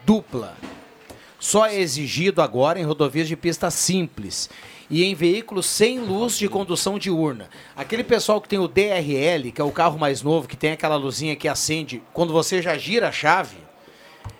dupla. 0.05 0.55
Só 1.39 1.65
é 1.65 1.79
exigido 1.79 2.41
agora 2.41 2.79
em 2.79 2.83
rodovias 2.83 3.27
de 3.27 3.35
pista 3.35 3.71
simples 3.71 4.49
e 4.89 5.03
em 5.03 5.13
veículos 5.13 5.65
sem 5.65 5.99
luz 5.99 6.37
de 6.37 6.49
condução 6.49 6.99
diurna. 6.99 7.49
Aquele 7.75 8.03
pessoal 8.03 8.41
que 8.41 8.49
tem 8.49 8.59
o 8.59 8.67
DRL, 8.67 9.51
que 9.51 9.61
é 9.61 9.63
o 9.63 9.71
carro 9.71 9.97
mais 9.97 10.21
novo, 10.21 10.47
que 10.47 10.57
tem 10.57 10.71
aquela 10.71 10.95
luzinha 10.95 11.35
que 11.35 11.47
acende 11.47 12.01
quando 12.11 12.33
você 12.33 12.61
já 12.61 12.77
gira 12.77 13.07
a 13.07 13.11
chave, 13.11 13.57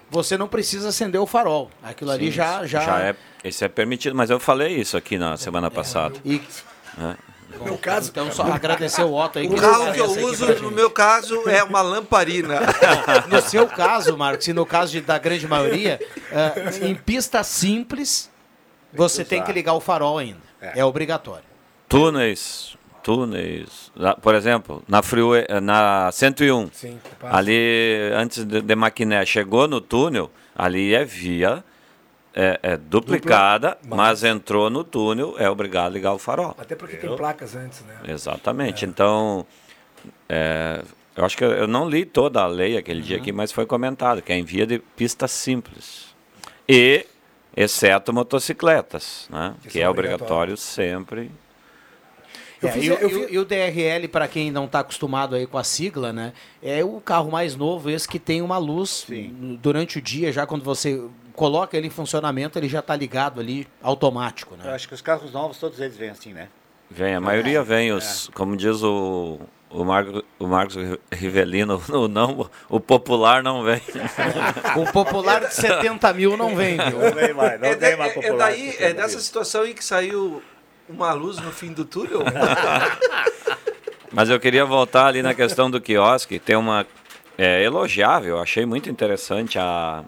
você 0.10 0.38
não 0.38 0.48
precisa 0.48 0.90
acender 0.90 1.22
o 1.22 1.28
farol. 1.28 1.70
Aquilo 1.84 2.12
ali 2.12 2.26
Sim, 2.26 2.32
já 2.32 2.66
já, 2.66 3.02
é, 3.02 3.16
esse 3.44 3.64
é 3.64 3.70
permitido, 3.70 4.16
mas 4.16 4.30
eu 4.30 4.40
falei 4.40 4.76
isso 4.76 4.98
aqui 4.98 5.18
na 5.18 5.38
semana 5.38 5.70
passada. 5.70 6.20
E 6.26 6.42
É. 6.98 7.29
no 7.58 7.64
meu 7.66 7.78
caso, 7.78 8.10
então 8.10 8.32
só 8.32 8.44
agradecer 8.44 9.04
o 9.04 9.14
Otto 9.14 9.40
aí. 9.40 9.48
O 9.48 9.56
carro 9.56 9.92
que 9.92 10.00
eu 10.00 10.12
uso, 10.26 10.46
no 10.62 10.72
meu 10.72 10.90
caso, 10.90 11.48
é 11.50 11.64
uma 11.64 11.82
lamparina. 11.82 12.60
No 13.30 13.42
seu 13.42 13.68
caso, 13.68 14.18
Marcos, 14.18 14.48
e 14.48 14.54
no 14.54 14.66
caso 14.66 14.92
de- 14.92 15.02
da 15.02 15.18
grande 15.18 15.48
maioria, 15.48 16.00
eh, 16.32 16.88
em 16.88 16.96
pista 16.96 17.44
simples, 17.44 18.30
você 18.94 19.24
tem 19.24 19.44
que 19.44 19.52
ligar 19.52 19.74
o 19.74 19.80
farol 19.80 20.18
ainda. 20.18 20.40
É, 20.62 20.84
obrigatório. 20.84 21.44
Túneis, 21.88 22.76
túneis. 23.04 23.92
Por 24.22 24.36
exemplo, 24.36 24.84
na 24.88 25.02
Freeway, 25.02 25.46
na 25.62 26.12
101. 26.12 26.70
Sim, 26.74 27.00
ali, 27.24 28.12
antes 28.14 28.44
de, 28.46 28.62
de 28.62 28.76
Maquiné, 28.76 29.26
chegou 29.26 29.68
no 29.68 29.80
túnel, 29.82 30.30
ali 30.56 30.94
é 30.94 31.04
via 31.06 31.64
é, 32.34 32.60
é 32.62 32.78
duplicada, 32.78 33.78
Dupla, 33.82 33.98
mas 33.98 34.24
entrou 34.24 34.70
no 34.70 34.84
túnel, 34.84 35.36
é 35.38 35.50
obrigado 35.50 35.88
a 35.88 35.90
ligar 35.90 36.14
o 36.14 36.20
farol. 36.20 36.56
Até 36.58 36.76
porque 36.76 36.96
tem 36.98 37.16
placas 37.16 37.56
antes, 37.56 37.84
né? 37.86 37.96
Exatamente. 38.08 38.86
Então, 38.86 39.46
é, 40.28 40.84
eu 41.16 41.26
acho 41.26 41.36
que 41.38 41.44
eu, 41.44 41.52
eu 41.52 41.68
não 41.68 41.90
li 41.90 42.06
toda 42.06 42.42
a 42.42 42.48
lei 42.48 42.78
aquele 42.78 43.02
dia 43.02 43.18
aqui, 43.18 43.32
mas 43.32 43.52
foi 43.52 43.66
comentado 43.66 44.22
que 44.22 44.32
é 44.32 44.38
em 44.38 44.44
via 44.44 44.66
de 44.66 44.80
pista 44.80 45.28
simples. 45.28 46.08
E, 46.68 47.06
exceto 47.58 48.14
motocicletas, 48.14 49.28
né? 49.30 49.56
Que, 49.64 49.72
são 49.72 49.82
é 49.82 49.90
obrigatório 49.90 50.56
sempre. 50.56 51.32
É, 52.62 52.78
e, 52.78 52.92
o- 52.92 53.00
e 53.02 53.06
o- 53.16 53.30
e 53.34 53.40
o 53.40 53.46
DRL, 53.46 54.08
para 54.10 54.28
quem 54.28 54.52
não 54.52 54.66
está 54.66 54.82
acostumado 54.82 55.34
aí 55.34 55.48
com 55.48 55.58
a 55.58 55.64
sigla, 55.64 56.12
né? 56.12 56.34
É 56.62 56.84
o 56.84 57.00
carro 57.00 57.32
mais 57.32 57.56
novo, 57.56 57.90
esse 57.90 58.08
que 58.08 58.20
tem 58.20 58.42
uma 58.42 58.58
luz 58.58 59.06
n- 59.10 59.58
durante 59.58 59.98
o 59.98 60.02
dia, 60.02 60.32
já 60.32 60.46
quando 60.46 60.64
você 60.64 61.02
coloca 61.40 61.78
ele 61.78 61.88
em 61.88 61.90
funcionamento, 61.90 62.60
ele 62.60 62.68
já 62.68 62.80
está 62.80 62.94
ligado 62.94 63.40
ali, 63.40 63.66
automático, 63.82 64.58
né? 64.58 64.66
Eu 64.68 64.74
acho 64.74 64.86
que 64.90 64.94
os 64.94 65.02
carros 65.02 65.32
novos, 65.32 65.58
todos 65.58 65.80
eles 65.80 65.96
vêm 65.96 66.10
assim, 66.10 66.34
né? 66.34 66.50
Vem, 66.92 67.16
a 67.16 67.22
maioria 67.22 67.64
vem, 67.64 67.94
os, 67.94 68.30
como 68.34 68.58
diz 68.58 68.84
o, 68.84 69.40
o, 69.70 69.86
Marco, 69.86 70.22
o 70.38 70.48
Marcos 70.48 70.76
Rivelino, 71.10 71.82
o, 71.88 72.10
não, 72.10 72.50
o 72.68 72.78
popular 72.82 73.42
não 73.42 73.64
vem. 73.64 73.82
o 74.76 74.92
popular 74.92 75.48
de 75.48 75.54
70 75.54 76.14
mil 76.14 76.36
não 76.36 76.58
vem, 76.58 76.76
viu? 76.76 77.00
Não 77.00 77.14
vem 77.14 77.34
mais, 77.34 77.62
não 77.62 77.70
é, 77.70 77.76
vem 77.76 77.96
mais 77.96 78.12
é 78.12 78.16
popular. 78.16 78.50
daí, 78.50 78.76
é 78.78 78.94
dessa 78.94 79.20
situação 79.20 79.66
em 79.66 79.74
que 79.74 79.86
saiu 79.86 80.44
uma 80.90 81.14
luz 81.14 81.38
no 81.40 81.54
fim 81.54 81.72
do 81.72 81.86
túnel. 81.86 82.20
Mas 84.12 84.30
eu 84.30 84.42
queria 84.42 84.66
voltar 84.66 85.06
ali 85.06 85.22
na 85.22 85.34
questão 85.34 85.72
do 85.72 85.80
quiosque, 85.80 86.38
tem 86.38 86.58
uma 86.58 86.86
é, 87.38 87.64
elogiável, 87.64 88.42
achei 88.42 88.66
muito 88.66 88.90
interessante 88.90 89.58
a, 89.58 90.04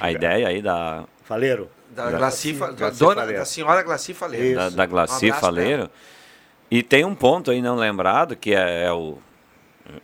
a 0.00 0.10
ideia 0.10 0.48
aí 0.48 0.62
da... 0.62 1.04
Faleiro. 1.24 1.68
Da 1.90 2.10
Glaci 2.10 2.54
Fa- 2.54 2.70
da 2.70 2.90
dona- 2.90 3.26
da 3.26 3.44
senhora 3.44 3.82
Glaci 3.82 4.14
Faleiro. 4.14 4.56
Da, 4.58 4.70
da 4.70 4.84
Um 4.84 4.88
Glaci 4.88 5.26
abraço 5.26 5.40
Faleiro. 5.40 5.90
E 6.70 6.82
tem 6.82 7.04
um 7.04 7.14
ponto 7.14 7.50
aí 7.50 7.60
não 7.60 7.74
lembrado, 7.76 8.36
que 8.36 8.54
é, 8.54 8.84
é 8.84 8.92
o, 8.92 9.18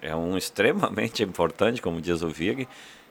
é 0.03 0.15
um 0.15 0.37
extremamente 0.37 1.23
importante, 1.25 1.81
como 1.81 2.01
diz 2.01 2.23
o 2.23 2.29
Vig, 2.29 2.67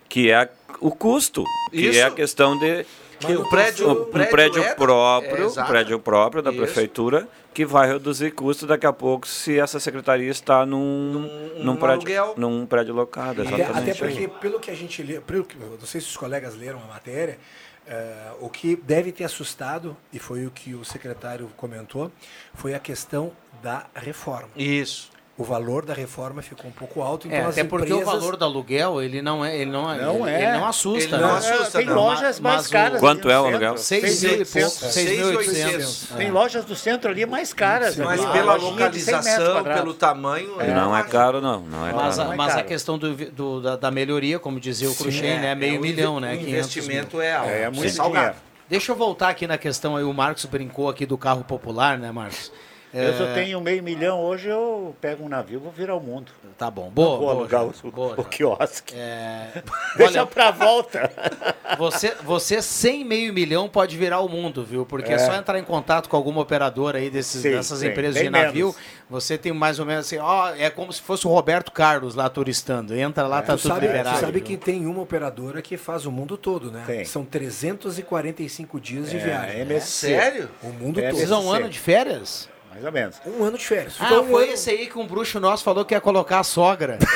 que 0.09 0.29
é 0.29 0.36
a- 0.36 0.49
o 0.81 0.91
custo, 0.91 1.43
que 1.71 1.88
Isso. 1.88 1.99
é 1.99 2.03
a 2.03 2.11
questão 2.11 2.57
de 2.59 2.86
Que 3.19 3.33
o 3.33 3.47
prédio- 3.49 3.88
um, 3.88 3.91
o 3.91 4.01
um 4.01 4.05
prédio 4.11 4.31
prédio 4.31 4.63
é 4.63 4.67
da- 4.69 4.75
próprio, 4.75 5.43
é, 5.43 5.47
um 5.47 5.65
prédio 5.65 5.99
próprio 5.99 6.43
da 6.43 6.51
Isso. 6.51 6.59
prefeitura 6.59 7.27
que 7.55 7.65
vai 7.65 7.87
reduzir 7.87 8.31
custo 8.31 8.67
daqui 8.67 8.85
a 8.85 8.91
pouco 8.91 9.25
se 9.25 9.57
essa 9.57 9.79
secretaria 9.79 10.29
está 10.29 10.65
num, 10.65 11.11
num, 11.13 11.63
num 11.63 11.75
prédio, 11.77 12.21
aluguel. 12.21 12.33
num 12.37 12.65
prédio 12.65 12.93
locado, 12.93 13.41
Até, 13.43 13.55
exatamente. 13.55 13.91
até 13.91 13.93
porque, 13.95 14.27
pelo 14.27 14.59
que 14.59 14.69
a 14.69 14.75
gente 14.75 15.01
lê, 15.01 15.21
pelo 15.21 15.45
que- 15.45 15.57
não 15.57 15.79
sei 15.87 16.01
se 16.01 16.07
os 16.07 16.17
colegas 16.17 16.53
leram 16.55 16.79
a 16.83 16.85
matéria, 16.87 17.39
eh, 17.87 18.31
o 18.41 18.49
que 18.49 18.75
deve 18.75 19.11
ter 19.13 19.23
assustado, 19.23 19.95
e 20.11 20.19
foi 20.19 20.45
o 20.45 20.51
que 20.51 20.75
o 20.75 20.83
secretário 20.83 21.49
comentou, 21.55 22.11
foi 22.53 22.73
a 22.73 22.79
questão 22.79 23.31
da 23.63 23.85
reforma. 23.95 24.49
Isso. 24.57 25.09
O 25.38 25.43
valor 25.43 25.83
da 25.86 25.93
reforma 25.93 26.41
ficou 26.41 26.65
um 26.69 26.71
pouco 26.71 27.01
alto, 27.01 27.27
então 27.27 27.38
É, 27.38 27.41
as 27.41 27.49
até 27.49 27.65
porque 27.65 27.91
o 27.91 27.97
empresas- 27.97 28.21
valor 28.21 28.38
do 28.38 28.45
aluguel, 28.45 29.01
ele 29.01 29.21
não 29.21 29.43
é, 29.43 29.53
ele 29.57 29.69
não, 29.69 29.83
Não 29.93 30.25
ele, 30.25 30.33
é. 30.38 30.43
ele 30.49 30.57
não 30.59 30.65
assusta. 30.65 31.15
Ele 31.15 31.21
não 31.21 31.31
né? 31.33 31.38
assusta, 31.39 31.77
Tem 31.79 31.88
não. 31.88 31.93
lojas 31.95 32.39
Ma- 32.39 32.49
mais 32.51 32.61
mas 32.61 32.71
caras. 32.71 32.99
Quanto 33.01 33.29
é 33.29 33.38
o 33.38 33.45
aluguel? 33.45 33.77
Seis 33.77 34.23
mil 34.23 34.31
e 34.41 34.45
pouco, 34.45 34.69
seis 34.69 35.09
mil 35.09 35.33
e 35.33 35.36
oitocentos. 35.36 36.07
Tem 36.15 36.31
lojas 36.31 36.63
do 36.63 36.73
centro 36.73 37.11
ali 37.11 37.25
mais 37.25 37.51
caras. 37.53 37.97
Mas 37.97 38.23
ali, 38.23 38.31
pela 38.31 38.53
100 38.57 38.61
metros 38.61 38.71
localização, 38.71 39.63
pelo 39.65 39.93
tamanho. 39.93 40.61
eu 40.61 40.73
Não 40.73 40.95
é 40.95 41.03
caro, 41.03 41.41
não. 41.41 41.59
Não 41.59 41.86
é 41.86 41.91
Mas, 41.91 42.15
caro. 42.15 42.31
a, 42.31 42.36
mas 42.38 42.55
a 42.55 42.63
questão 42.63 42.97
do, 42.97 43.13
do- 43.13 43.61
da, 43.61 43.75
da 43.75 43.91
melhoria, 43.91 44.39
como 44.39 44.57
dizia 44.57 44.88
o 44.89 44.93
Sim, 44.93 45.03
Cruxem, 45.03 45.29
é, 45.31 45.39
né? 45.41 45.53
Meio 45.55 45.75
é, 45.75 45.79
o 45.79 45.81
milhão, 45.81 46.19
né? 46.21 46.33
o 46.36 46.38
500 46.38 46.53
investimento 46.53 47.17
mil. 47.17 47.25
é 47.25 47.36
alto. 47.36 47.49
É, 47.49 47.69
muito 47.69 47.89
Sim. 47.89 47.97
salgado. 47.97 48.38
Deixa 48.69 48.93
eu 48.93 48.95
voltar 48.95 49.27
aqui 49.29 49.45
na 49.45 49.57
questão 49.57 49.97
aí. 49.97 50.03
O 50.05 50.13
Marcos 50.13 50.45
brincou 50.45 50.88
aqui 50.88 51.05
do 51.05 51.17
carro 51.17 51.43
popular, 51.43 51.97
né, 51.99 52.09
Marcos? 52.09 52.53
Eu 52.97 53.13
se 53.13 53.19
eu 53.19 53.27
É, 53.27 53.33
tenho 53.33 53.59
meio 53.61 53.83
milhão 53.83 54.21
hoje, 54.21 54.47
eu 54.47 54.95
pego 55.01 55.25
um 55.25 55.29
navio 55.29 55.57
e 55.59 55.61
vou 55.61 55.71
virar 55.71 55.95
o 55.95 55.99
mundo. 55.99 56.31
Tá 56.57 56.71
bom. 56.71 56.89
Boa, 56.89 57.09
Não 57.09 57.17
vou 57.17 57.19
boa, 57.27 57.31
alugar 57.33 57.61
Jorge, 57.63 57.79
o, 57.83 57.91
boa, 57.91 58.13
o 58.17 58.23
quiosque. 58.23 58.95
É... 58.95 59.61
Deixa 59.97 60.19
Olha, 60.21 60.25
pra 60.25 60.51
volta. 60.51 61.11
Você, 61.79 62.13
você 62.23 62.61
sem 62.61 63.03
meio 63.03 63.33
milhão 63.33 63.67
pode 63.67 63.97
virar 63.97 64.19
o 64.21 64.29
mundo, 64.29 64.63
viu? 64.63 64.85
Porque 64.85 65.11
é, 65.11 65.15
É. 65.15 65.17
só 65.19 65.33
entrar 65.35 65.57
em 65.59 65.63
contato 65.63 66.07
com 66.07 66.15
alguma 66.15 66.41
operadora 66.41 66.99
aí 66.99 67.09
desses, 67.09 67.41
Sim, 67.41 67.51
dessas 67.51 67.79
sim, 67.79 67.87
empresas 67.87 68.13
bem 68.13 68.25
de 68.25 68.29
navio. 68.29 68.67
menos. 68.67 68.75
Você 69.09 69.35
tem 69.37 69.51
mais 69.51 69.79
ou 69.79 69.85
menos 69.85 70.05
assim, 70.05 70.17
ó, 70.19 70.49
é 70.55 70.69
como 70.69 70.93
se 70.93 71.01
fosse 71.01 71.25
o 71.27 71.29
Roberto 71.31 71.71
Carlos 71.71 72.13
lá 72.15 72.29
turistando. 72.29 72.95
Entra 72.95 73.27
lá, 73.27 73.41
tá 73.41 73.57
Tu 73.57 73.63
tudo 73.63 73.73
sabe, 73.73 73.87
liberado. 73.87 74.15
tu 74.17 74.21
sabe 74.21 74.31
viu? 74.33 74.43
que 74.43 74.57
tem 74.57 74.85
uma 74.85 75.01
operadora 75.01 75.59
que 75.61 75.75
faz 75.75 76.05
o 76.05 76.11
mundo 76.11 76.37
todo, 76.37 76.71
né? 76.71 76.83
Tem. 76.85 77.03
São 77.03 77.25
345 77.25 78.79
dias 78.79 79.09
de 79.09 79.17
É, 79.17 79.19
viagem. 79.19 79.61
MSC. 79.61 80.07
Sério? 80.07 80.49
O 80.63 80.67
mundo 80.67 80.99
É, 80.99 81.03
todo. 81.03 81.09
Precisa 81.11 81.37
um 81.39 81.51
ano 81.51 81.67
de 81.67 81.79
férias? 81.79 82.47
Mais 82.76 82.86
ou 82.86 82.91
menos. 82.91 83.15
Um 83.26 83.43
ano 83.45 83.57
de 83.57 83.65
férias. 83.65 83.95
Ah, 83.99 84.05
Ficou 84.05 84.23
um 84.23 84.30
foi 84.30 84.43
ano- 84.43 84.53
esse 84.53 84.69
aí 84.69 84.86
que 84.88 84.99
um 84.99 85.07
bruxo 85.07 85.39
nosso 85.39 85.63
falou 85.63 85.84
que 85.86 85.93
ia 85.95 86.01
colocar 86.01 86.39
a 86.39 86.43
sogra. 86.43 86.99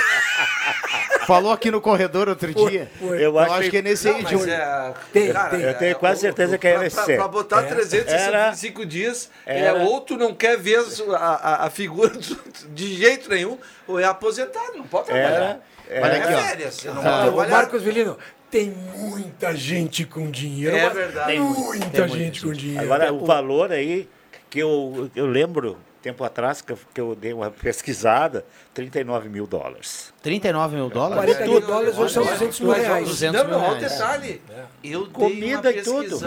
Falou 1.27 1.51
aqui 1.51 1.69
no 1.69 1.79
corredor 1.79 2.27
outro 2.27 2.51
dia. 2.51 2.89
Eu 2.99 3.13
Eu 3.15 3.39
acho 3.39 3.51
acho 3.53 3.61
que- 3.65 3.69
que 3.69 3.77
é 3.77 3.81
nesse 3.83 4.07
Não, 4.07 4.15
aí, 4.15 4.23
mas 4.23 4.31
Júlio. 4.31 4.51
é, 4.51 4.93
Tem, 5.13 5.31
cara, 5.31 5.49
tem. 5.49 5.61
Eu 5.61 5.73
tenho 5.75 5.95
quase 5.97 6.21
certeza 6.21 6.57
que 6.57 6.67
é 6.67 6.71
pra, 6.71 6.79
MSC. 6.81 7.05
pra, 7.05 7.15
pra 7.17 7.27
botar 7.27 7.61
É. 7.61 7.67
365 7.67 8.83
dias, 8.85 9.29
é, 9.45 9.59
era- 9.59 9.77
ou 9.83 10.01
tu 10.01 10.17
não 10.17 10.33
quer 10.33 10.57
ver 10.57 10.79
a, 10.79 11.17
a, 11.17 11.65
a 11.67 11.69
figura 11.69 12.09
do- 12.09 12.37
de 12.69 12.95
jeito 12.95 13.29
nenhum, 13.29 13.59
ou 13.87 13.99
é 13.99 14.05
aposentado, 14.05 14.75
não 14.77 14.85
pode 14.87 15.05
trabalhar. 15.05 15.59
Era- 15.87 16.03
Olha 16.03 16.13
era- 16.13 16.23
aqui, 16.25 16.33
ó. 16.33 16.37
férias, 16.47 16.73
você 16.75 16.87
não 16.89 17.01
Ah, 17.07 17.25
o. 17.29 17.35
Marcos 17.49 17.83
Vilino, 17.83 18.17
tem 18.49 18.71
muita 18.95 19.55
gente 19.55 20.05
com 20.05 20.31
dinheiro. 20.31 20.75
É 20.75 20.89
verdade. 20.89 21.39
Muita, 21.39 22.07
gente 22.07 22.41
com 22.43 22.51
dinheiro. 22.53 22.83
Agora, 22.85 23.13
o 23.13 23.23
valor 23.23 23.71
aí, 23.71 24.09
que 24.49 24.59
eu, 24.59 25.09
eu 25.15 25.25
lembro, 25.27 25.77
tempo 26.01 26.23
atrás, 26.23 26.61
que 26.61 26.71
eu, 26.71 26.79
que 26.93 27.01
eu 27.01 27.13
dei 27.15 27.33
uma 27.33 27.51
pesquisada, 27.51 28.45
39 28.73 29.27
mil 29.29 29.45
dólares. 29.45 30.13
39 30.21 30.75
mil 30.77 30.89
dólares? 30.89 31.35
40 31.35 31.51
mil 31.51 31.61
dólares 31.61 31.97
hoje 31.97 32.13
são 32.13 32.25
200 32.25 32.59
mil 32.61 32.71
reais. 32.71 33.07
200 33.07 33.41
não, 33.41 33.49
mil 33.49 33.57
não, 33.59 33.65
olha 33.65 33.75
o 33.75 33.79
reais. 33.79 33.91
detalhe. 33.93 34.41
Eu 34.83 35.01
dei 35.03 35.11
Comida 35.11 35.71
e 35.71 35.81
tudo. 35.81 36.19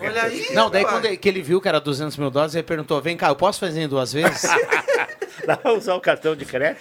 Olha 0.00 0.22
aí, 0.24 0.46
Não, 0.52 0.68
daí 0.68 0.84
quando 0.84 1.04
ele- 1.06 1.16
que 1.16 1.28
ele 1.28 1.42
viu 1.42 1.60
que 1.60 1.68
era 1.68 1.80
200 1.80 2.16
mil 2.16 2.30
dólares, 2.30 2.54
ele 2.54 2.64
perguntou, 2.64 3.00
vem 3.00 3.16
cá, 3.16 3.28
eu 3.28 3.36
posso 3.36 3.60
fazer 3.60 3.82
em 3.82 3.88
duas 3.88 4.12
vezes? 4.12 4.42
Dá 5.46 5.56
pra 5.56 5.72
usar 5.74 5.94
o 5.94 6.00
cartão 6.00 6.34
de 6.34 6.44
crédito? 6.44 6.80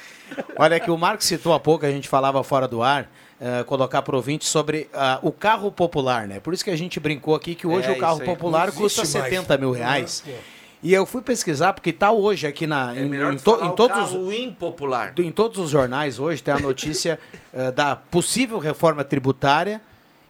Olha 0.58 0.80
que 0.80 0.90
o 0.90 0.98
Marcos 0.98 1.26
citou 1.28 1.54
há 1.54 1.60
pouco, 1.60 1.86
a 1.86 1.92
gente 1.92 2.08
falava 2.08 2.42
fora 2.44 2.68
do 2.68 2.82
ar, 2.82 3.10
eh, 3.42 3.64
colocar 3.66 4.02
para 4.02 4.14
o 4.14 4.18
ouvinte 4.18 4.46
sobre 4.46 4.90
ah, 4.94 5.20
o 5.22 5.32
carro 5.34 5.70
popular, 5.72 6.28
né? 6.28 6.40
Por 6.40 6.54
isso 6.54 6.64
que 6.64 6.70
a 6.72 6.76
gente 6.76 6.98
brincou 7.00 7.36
aqui 7.36 7.56
que 7.56 7.68
hoje 7.68 7.90
É, 7.90 7.92
o 7.92 7.98
carro 8.00 8.22
popular 8.22 8.72
custa 8.72 9.02
mais. 9.02 9.10
70 9.10 9.58
mil 9.58 9.72
reais. 9.72 10.24
Não, 10.26 10.34
E 10.84 10.94
eu 10.94 11.06
fui 11.06 11.22
pesquisar, 11.22 11.72
porque 11.72 11.92
está 11.92 12.12
hoje 12.12 12.46
aqui 12.46 12.68
na, 12.68 12.94
É 12.94 13.00
em, 13.02 13.10
melhor 13.10 13.34
em, 13.34 13.38
to- 13.38 13.64
em 13.64 13.72
todos 13.74 13.98
os, 13.98 14.12
carro 14.12 14.34
impopular. 14.34 15.14
em 15.18 15.32
todos 15.32 15.58
os 15.58 15.70
jornais 15.70 16.20
hoje 16.20 16.44
tem 16.44 16.54
a 16.54 16.60
notícia 16.60 17.18
eh, 17.54 17.72
da 17.72 17.96
possível 17.96 18.60
reforma 18.60 19.02
tributária 19.04 19.82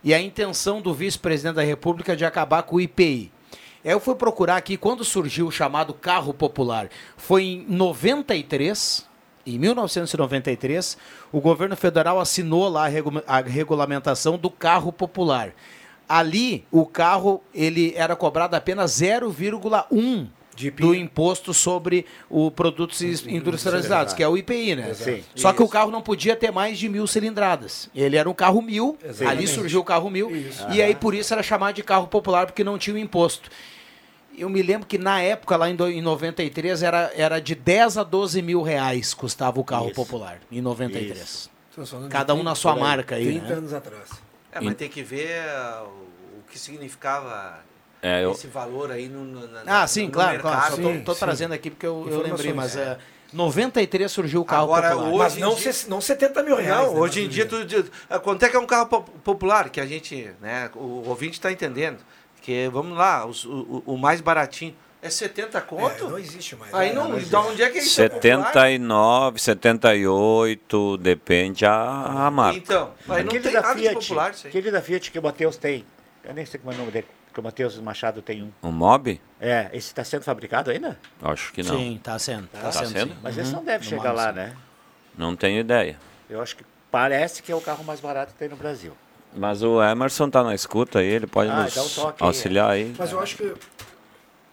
e 0.04 0.14
a 0.14 0.22
intenção 0.22 0.80
do 0.80 0.94
vice-presidente 0.94 1.56
da 1.56 1.64
República 1.64 2.16
de 2.16 2.24
acabar 2.24 2.62
com 2.64 2.76
o 2.76 2.82
IPI. 2.82 3.32
Eu 3.84 4.00
fui 4.00 4.14
procurar 4.16 4.58
aqui 4.58 4.78
quando 4.78 5.04
surgiu 5.04 5.48
o 5.48 5.52
chamado 5.52 5.92
carro 5.94 6.34
popular. 6.36 6.88
Foi 7.18 7.44
em 7.44 7.66
93, 7.68 9.08
em 9.48 9.58
1993, 9.58 10.98
o 11.32 11.42
governo 11.42 11.76
federal 11.76 12.20
assinou 12.20 12.70
lá 12.70 12.86
a, 12.86 12.88
regu- 12.88 13.24
a 13.26 13.42
regulamentação 13.42 14.38
do 14.38 14.52
carro 14.52 14.92
popular. 14.94 15.52
Ali, 16.08 16.64
o 16.72 16.86
carro 16.86 17.42
ele 17.56 17.92
era 17.96 18.16
cobrado 18.16 18.56
apenas 18.56 18.92
0,1 19.02 20.28
do 20.80 20.94
imposto 20.94 21.54
sobre 21.54 22.06
o 22.30 22.52
produtos 22.52 23.02
industrializados, 23.02 24.14
que 24.14 24.24
é 24.24 24.28
o 24.28 24.38
IPI, 24.38 24.76
né? 24.76 24.94
Sim. 24.94 25.24
Só 25.36 25.54
que 25.54 25.64
o 25.64 25.68
carro 25.68 25.92
não 25.92 26.02
podia 26.02 26.36
ter 26.36 26.52
mais 26.52 26.78
de 26.78 26.88
mil 26.88 27.08
cilindradas. 27.08 27.90
Ele 27.96 28.16
era 28.16 28.30
um 28.30 28.34
carro 28.34 28.62
mil, 28.62 28.98
ali 29.02 29.10
Exatamente. 29.10 29.48
surgiu 29.48 29.82
o 29.82 29.84
carro 29.84 30.10
mil, 30.10 30.32
e 30.72 30.82
aí 30.82 30.96
por 30.96 31.14
isso 31.14 31.34
era 31.34 31.44
chamado 31.44 31.76
de 31.76 31.84
carro 31.84 32.08
popular, 32.08 32.46
porque 32.46 32.64
não 32.64 32.78
tinha 32.78 32.96
o 32.96 33.00
imposto. 33.00 33.50
Eu 34.36 34.50
me 34.50 34.64
lembro 34.64 34.88
que 34.88 34.98
na 34.98 35.22
época, 35.22 35.56
lá 35.56 35.70
em, 35.70 35.76
do, 35.76 35.88
em 35.88 36.02
93, 36.02 36.82
era, 36.82 37.12
era 37.16 37.40
de 37.40 37.54
10 37.54 38.00
a 38.00 38.04
12 38.04 38.42
mil 38.42 38.64
reais 38.64 39.14
custava 39.14 39.60
o 39.60 39.64
carro 39.64 39.88
Isso. 39.88 39.96
popular, 39.96 40.40
em 40.52 40.60
93. 40.60 41.20
Isso. 41.20 41.52
Estamos 41.70 41.90
falando 41.90 42.06
de 42.06 42.12
Cada 42.12 42.34
um 42.34 42.38
30, 42.38 42.50
na 42.50 42.56
sua 42.56 42.76
marca 42.76 43.16
aí, 43.16 43.26
30 43.26 43.48
né? 43.48 43.54
anos 43.54 43.74
atrás. 43.74 44.10
É, 44.52 44.60
mas 44.60 44.76
tem 44.76 44.90
que 44.90 45.04
ver 45.04 45.44
uh, 45.46 45.88
o 46.40 46.52
que 46.52 46.58
significava 46.58 47.60
É, 48.04 48.24
eu- 48.26 48.32
esse 48.34 48.48
valor 48.48 48.92
aí 48.92 49.08
no, 49.08 49.24
no, 49.24 49.48
na- 49.48 49.64
Ah, 49.66 49.82
no- 49.84 49.88
sim, 49.88 50.06
no 50.08 50.12
claro, 50.12 50.40
claro. 50.40 50.58
mercado. 50.58 50.76
Só 50.76 50.82
tô, 50.82 50.90
Sim, 50.94 51.02
tô 51.04 51.14
sim. 51.14 51.20
trazendo 51.22 51.54
aqui 51.54 51.70
porque 51.70 51.88
eu, 51.88 52.06
eu 52.12 52.22
lembrei, 52.22 52.52
mas 52.54 52.76
é, 52.76 52.98
93 53.32 54.12
surgiu 54.12 54.42
o 54.42 54.46
carro 54.46 54.64
Agora, 54.66 54.90
popular. 54.92 55.10
hoje 55.10 55.18
Mas 55.18 55.38
não, 55.38 55.56
dia- 55.56 55.74
se- 55.74 55.90
não 55.90 56.02
70 56.02 56.44
mil 56.44 56.56
reais. 56.58 56.86
Não, 56.86 56.94
né, 56.94 57.00
hoje 57.00 57.24
em 57.24 57.28
dia, 57.30 57.46
Marcos 57.50 57.74
tu, 57.74 57.84
tu- 57.84 57.92
ah, 58.10 58.20
quanto 58.20 58.44
é 58.44 58.50
que 58.50 58.56
é 58.56 58.60
um 58.60 58.66
carro 58.66 58.88
po- 58.88 59.02
popular? 59.24 59.70
Que 59.70 59.80
a 59.82 59.86
gente, 59.86 60.30
né, 60.42 60.70
o 60.76 61.08
ouvinte 61.08 61.34
está 61.34 61.52
entendendo. 61.52 61.98
Que, 62.42 62.68
vamos 62.72 62.98
lá, 62.98 63.26
os- 63.26 63.46
o, 63.46 63.82
o- 63.86 63.98
mais 63.98 64.20
baratinho, 64.20 64.76
É 65.02 65.10
70 65.10 65.62
conto? 65.62 66.10
não 66.10 66.20
existe 66.20 66.56
mais. 66.58 66.74
Aí 66.74 66.90
É, 66.90 66.94
não, 66.94 67.08
não 67.10 67.20
da 67.30 67.40
onde 67.42 67.64
é 67.64 67.70
que 67.70 67.78
isso 67.80 68.02
é 68.02 68.10
popular? 68.10 68.22
79, 68.52 69.40
78, 69.40 70.98
depende 70.98 71.66
a, 71.66 72.26
a 72.28 72.32
marca. 72.32 72.58
Então, 72.58 72.92
aí 73.08 73.22
não 73.24 73.30
Aquele 73.30 73.44
tem 73.44 73.54
da 73.54 73.62
nada 73.62 73.76
Fiat, 73.80 73.94
popular 73.96 74.32
aquele 74.46 74.72
da 74.72 74.82
Fiat 74.82 75.12
que 75.12 75.20
o 75.20 75.24
Matheus 75.24 75.58
tem. 75.58 75.86
Eu 76.24 76.34
nem 76.34 76.46
sei 76.46 76.60
como 76.60 76.72
é 76.72 76.76
o 76.76 76.80
nome 76.80 76.92
dele, 76.92 77.08
que 77.34 77.40
o 77.40 77.44
Matheus 77.44 77.78
Machado 77.80 78.22
tem 78.22 78.44
um. 78.44 78.52
O 78.62 78.72
Mob? 78.72 79.20
É, 79.42 79.66
esse 79.74 79.88
está 79.88 80.04
sendo 80.04 80.24
fabricado 80.24 80.72
ainda? 80.72 80.98
Acho 81.22 81.52
que 81.52 81.64
não. 81.64 81.76
Sim, 81.78 82.00
tá 82.02 82.18
sendo. 82.20 82.48
Tá, 82.48 82.60
Tá 82.62 82.72
sendo. 82.72 82.90
sendo? 82.90 83.12
sim. 83.14 83.20
Mas 83.22 83.38
esse 83.38 83.50
Uhum. 83.52 83.58
não 83.58 83.66
deve 83.66 83.84
No 83.84 83.90
chegar 83.90 84.10
Mob, 84.10 84.18
lá, 84.18 84.30
sim. 84.30 84.36
né? 84.36 84.54
Não 85.18 85.36
tenho 85.36 85.60
ideia. 85.60 85.98
Eu 86.30 86.42
acho 86.42 86.56
que 86.56 86.64
parece 86.92 87.42
que 87.44 87.52
é 87.52 87.56
o 87.56 87.62
carro 87.62 87.84
mais 87.84 88.00
barato 88.00 88.34
que 88.34 88.40
tem 88.40 88.48
no 88.48 88.56
Brasil. 88.56 88.94
Mas 89.36 89.64
o 89.64 89.82
Emerson 89.84 90.30
tá 90.30 90.44
na 90.44 90.54
escuta 90.54 91.00
aí, 91.00 91.08
ele 91.08 91.26
pode 91.26 91.50
Ah, 91.50 91.64
nos 91.64 91.98
um 91.98 92.14
auxiliar 92.20 92.70
aí. 92.70 92.94
Mas 92.98 93.12
eu 93.12 93.20
acho 93.20 93.36
que 93.36 93.54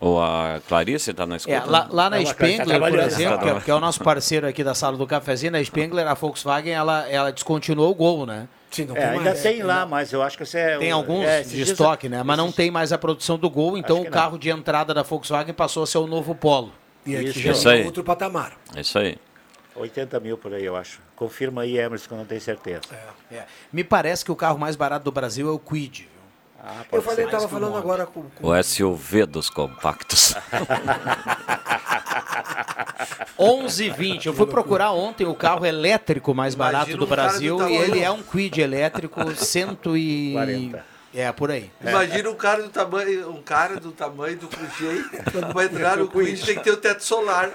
Ou 0.00 0.18
a 0.18 0.60
Clarice 0.66 1.12
tá 1.12 1.26
na 1.26 1.36
escuta. 1.36 1.54
É, 1.58 1.60
lá, 1.60 1.86
lá 1.90 2.08
na 2.08 2.16
Não, 2.16 2.24
tá 2.24 2.30
Spengler, 2.30 2.80
por 2.80 2.98
exemplo, 2.98 3.38
que 3.38 3.48
é, 3.48 3.60
que 3.60 3.70
é 3.70 3.74
o 3.74 3.80
nosso 3.80 4.02
parceiro 4.02 4.46
aqui 4.46 4.64
da 4.64 4.74
sala 4.74 4.96
do 4.96 5.06
cafezinho, 5.06 5.52
na 5.52 5.62
Spengler, 5.62 6.08
a 6.08 6.14
Volkswagen, 6.14 6.72
ela, 6.72 7.06
ela 7.06 7.30
descontinuou 7.30 7.90
o 7.90 7.94
Gol, 7.94 8.24
né? 8.24 8.48
Sim, 8.70 8.86
não 8.86 8.96
É, 8.96 9.00
tem 9.00 9.08
ainda 9.10 9.24
mais. 9.24 9.42
tem 9.42 9.62
lá, 9.62 9.84
mas 9.84 10.12
eu 10.12 10.22
acho 10.22 10.38
que 10.38 10.46
você 10.46 10.58
é. 10.58 10.78
Tem 10.78 10.90
alguns 10.90 11.26
é, 11.26 11.42
de 11.42 11.60
estoque, 11.60 12.08
né? 12.08 12.22
Mas 12.22 12.38
não 12.38 12.50
tem 12.50 12.70
mais 12.70 12.92
a 12.92 12.98
produção 12.98 13.36
do 13.36 13.50
Gol, 13.50 13.76
então 13.76 14.00
o 14.00 14.10
carro 14.10 14.38
de 14.38 14.48
entrada 14.48 14.94
da 14.94 15.02
Volkswagen 15.02 15.52
passou 15.52 15.82
a 15.82 15.86
ser 15.86 15.98
o 15.98 16.06
novo 16.06 16.34
Polo. 16.34 16.72
E 17.04 17.16
aqui 17.16 17.28
Isso. 17.30 17.40
já 17.40 17.52
Isso 17.52 17.68
é 17.68 17.74
aí. 17.74 17.84
outro 17.84 18.02
patamar. 18.02 18.56
É 18.74 18.80
Isso 18.80 18.98
aí. 18.98 19.18
80 19.76 20.18
mil 20.20 20.38
por 20.38 20.54
aí, 20.54 20.64
eu 20.64 20.76
acho. 20.76 21.00
Confirma 21.14 21.62
aí, 21.62 21.78
Emerson, 21.78 22.08
que 22.08 22.14
eu 22.14 22.18
não 22.18 22.24
tenho 22.24 22.40
certeza. 22.40 22.82
É. 23.30 23.42
Me 23.72 23.84
parece 23.84 24.24
que 24.24 24.32
o 24.32 24.36
carro 24.36 24.58
mais 24.58 24.76
barato 24.76 25.04
do 25.04 25.12
Brasil 25.12 25.48
é 25.48 25.52
o 25.52 25.58
Quid. 25.58 26.08
Ah, 26.62 26.84
Eu 26.92 27.00
falei, 27.00 27.24
ser. 27.24 27.30
tava 27.30 27.48
falando 27.48 27.76
agora 27.76 28.04
com, 28.06 28.22
com 28.22 28.46
O 28.48 28.62
SUV 28.62 29.24
dos 29.26 29.48
compactos. 29.48 30.34
11,20. 33.38 34.26
Eu 34.26 34.34
fui 34.34 34.46
procurar 34.46 34.92
ontem 34.92 35.26
o 35.26 35.34
carro 35.34 35.64
elétrico 35.64 36.34
mais 36.34 36.54
Imagina 36.54 36.78
barato 36.78 36.96
do 36.96 37.04
um 37.04 37.08
cara 37.08 37.22
do 37.22 37.28
Brasil 37.30 37.54
e 37.56 37.58
tamanho- 37.58 37.82
ele 37.82 38.00
é 38.00 38.10
um 38.10 38.22
Quid 38.22 38.60
elétrico 38.60 39.20
100 39.34 39.78
e... 39.96 40.32
40. 40.34 40.84
É, 41.12 41.32
por 41.32 41.50
aí. 41.50 41.70
Imagina 41.80 42.30
um 42.30 42.34
cara 42.36 42.62
do 42.62 42.68
tamanho, 42.68 43.30
um 43.30 43.42
cara 43.42 43.80
do 43.80 43.90
tamanho 43.90 44.36
do 44.36 44.46
Cruzeiro, 44.46 45.10
vai 45.52 45.64
entrar 45.66 45.96
no 45.96 46.06
Quid 46.08 46.44
tem 46.44 46.54
que 46.56 46.62
ter 46.62 46.70
o 46.70 46.76
teto 46.76 47.02
solar 47.02 47.50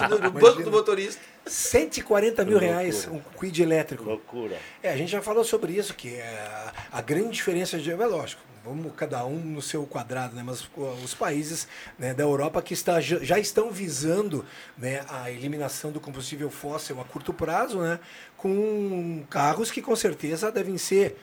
no, 0.00 0.08
no- 0.08 0.18
no 0.20 0.30
banco 0.30 0.62
do 0.62 0.70
motorista. 0.70 1.20
140 1.46 2.44
mil 2.44 2.58
reais 2.58 3.06
um 3.06 3.20
quid 3.38 3.62
elétrico. 3.62 4.04
Loucura. 4.04 4.56
É, 4.82 4.90
a 4.90 4.96
gente 4.96 5.10
já 5.12 5.20
falou 5.22 5.44
sobre 5.44 5.72
isso, 5.72 5.94
que 5.94 6.14
é 6.14 6.72
a 6.90 7.00
grande 7.00 7.30
diferença 7.30 7.78
de. 7.78 7.90
É 7.90 7.94
lógico, 7.96 8.42
vamos 8.64 8.92
cada 8.96 9.24
um 9.26 9.36
no 9.36 9.60
seu 9.60 9.86
quadrado, 9.86 10.34
né? 10.34 10.42
Mas 10.44 10.68
os 11.02 11.14
países 11.14 11.68
né, 11.98 12.14
da 12.14 12.22
Europa 12.22 12.62
que 12.62 12.72
está, 12.72 13.00
já 13.00 13.38
estão 13.38 13.70
visando 13.70 14.44
né, 14.76 15.04
a 15.08 15.30
eliminação 15.30 15.92
do 15.92 16.00
combustível 16.00 16.50
fóssil 16.50 17.00
a 17.00 17.04
curto 17.04 17.32
prazo, 17.32 17.78
né? 17.80 18.00
Com 18.36 19.22
carros 19.28 19.70
que 19.70 19.82
com 19.82 19.94
certeza 19.94 20.50
devem 20.50 20.78
ser 20.78 21.16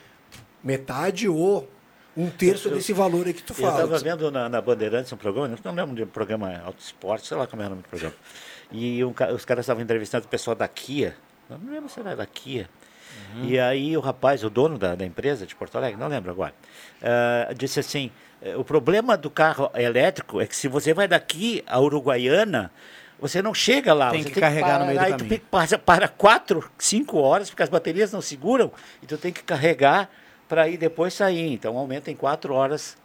metade 0.62 1.28
ou 1.28 1.68
um 2.16 2.28
terço 2.30 2.68
Eu- 2.68 2.74
desse 2.74 2.92
valor 2.92 3.26
aí 3.26 3.32
que 3.32 3.42
tu 3.42 3.52
Eu 3.58 3.68
estava 3.68 3.88
fala. 3.88 3.98
vendo 3.98 4.30
na, 4.30 4.48
na 4.48 4.60
Bandeirantes 4.60 5.12
um 5.12 5.16
programa, 5.16 5.58
não 5.64 5.74
lembro 5.74 5.96
de 5.96 6.02
um 6.04 6.06
programa 6.06 6.60
Auto 6.64 6.80
Esporte, 6.80 7.26
sei 7.26 7.36
lá 7.36 7.46
como 7.46 7.62
é 7.62 7.66
o 7.66 7.70
nome 7.70 7.82
do 7.82 7.88
programa. 7.88 8.14
E 8.72 9.04
um 9.04 9.14
os 9.34 9.44
caras 9.44 9.64
estavam 9.64 9.82
entrevistando 9.82 10.26
o 10.26 10.28
pessoal 10.28 10.56
da 10.56 10.66
Kia, 10.66 11.14
eu 11.50 11.58
não 11.58 11.72
lembro 11.72 11.88
se 11.88 12.00
era 12.00 12.16
da 12.16 12.26
Kia. 12.26 12.68
E 13.42 13.58
aí 13.58 13.96
o 13.96 14.00
rapaz, 14.00 14.42
o 14.42 14.50
dono 14.50 14.78
da, 14.78 14.94
da 14.94 15.04
empresa 15.04 15.46
de 15.46 15.54
Porto 15.54 15.76
Alegre, 15.76 15.98
não 15.98 16.08
lembro 16.08 16.30
agora, 16.30 16.54
ah, 17.02 17.52
disse 17.56 17.80
assim, 17.80 18.10
eh, 18.42 18.56
o 18.56 18.64
problema 18.64 19.16
do 19.16 19.30
carro 19.30 19.70
elétrico 19.74 20.40
é 20.40 20.46
que 20.46 20.56
se 20.56 20.68
você 20.68 20.92
vai 20.92 21.06
daqui 21.06 21.62
a 21.66 21.80
Uruguaiana, 21.80 22.70
você 23.20 23.40
não 23.40 23.54
chega 23.54 23.94
lá. 23.94 24.10
Tem 24.10 24.22
você 24.22 24.30
que 24.30 24.40
carregar 24.40 24.80
no 24.80 24.86
meio 24.86 24.98
do 24.98 25.02
parar, 25.02 25.16
tu 25.16 25.18
caminho. 25.18 25.28
tem 25.28 25.38
que 25.38 25.78
para, 25.84 26.08
quatro, 26.08 26.70
cinco 26.76 27.18
horas, 27.18 27.48
porque 27.48 27.62
as 27.62 27.68
baterias 27.68 28.12
não 28.12 28.20
seguram, 28.20 28.72
e 29.02 29.06
tu 29.06 29.16
tem 29.16 29.32
que 29.32 29.42
carregar 29.42 30.10
para 30.48 30.68
ir 30.68 30.76
depois 30.76 31.14
sair. 31.14 31.52
Então 31.52 31.78
aumenta 31.78 32.10
em 32.10 32.16
quatro 32.16 32.52
horas 32.52 32.96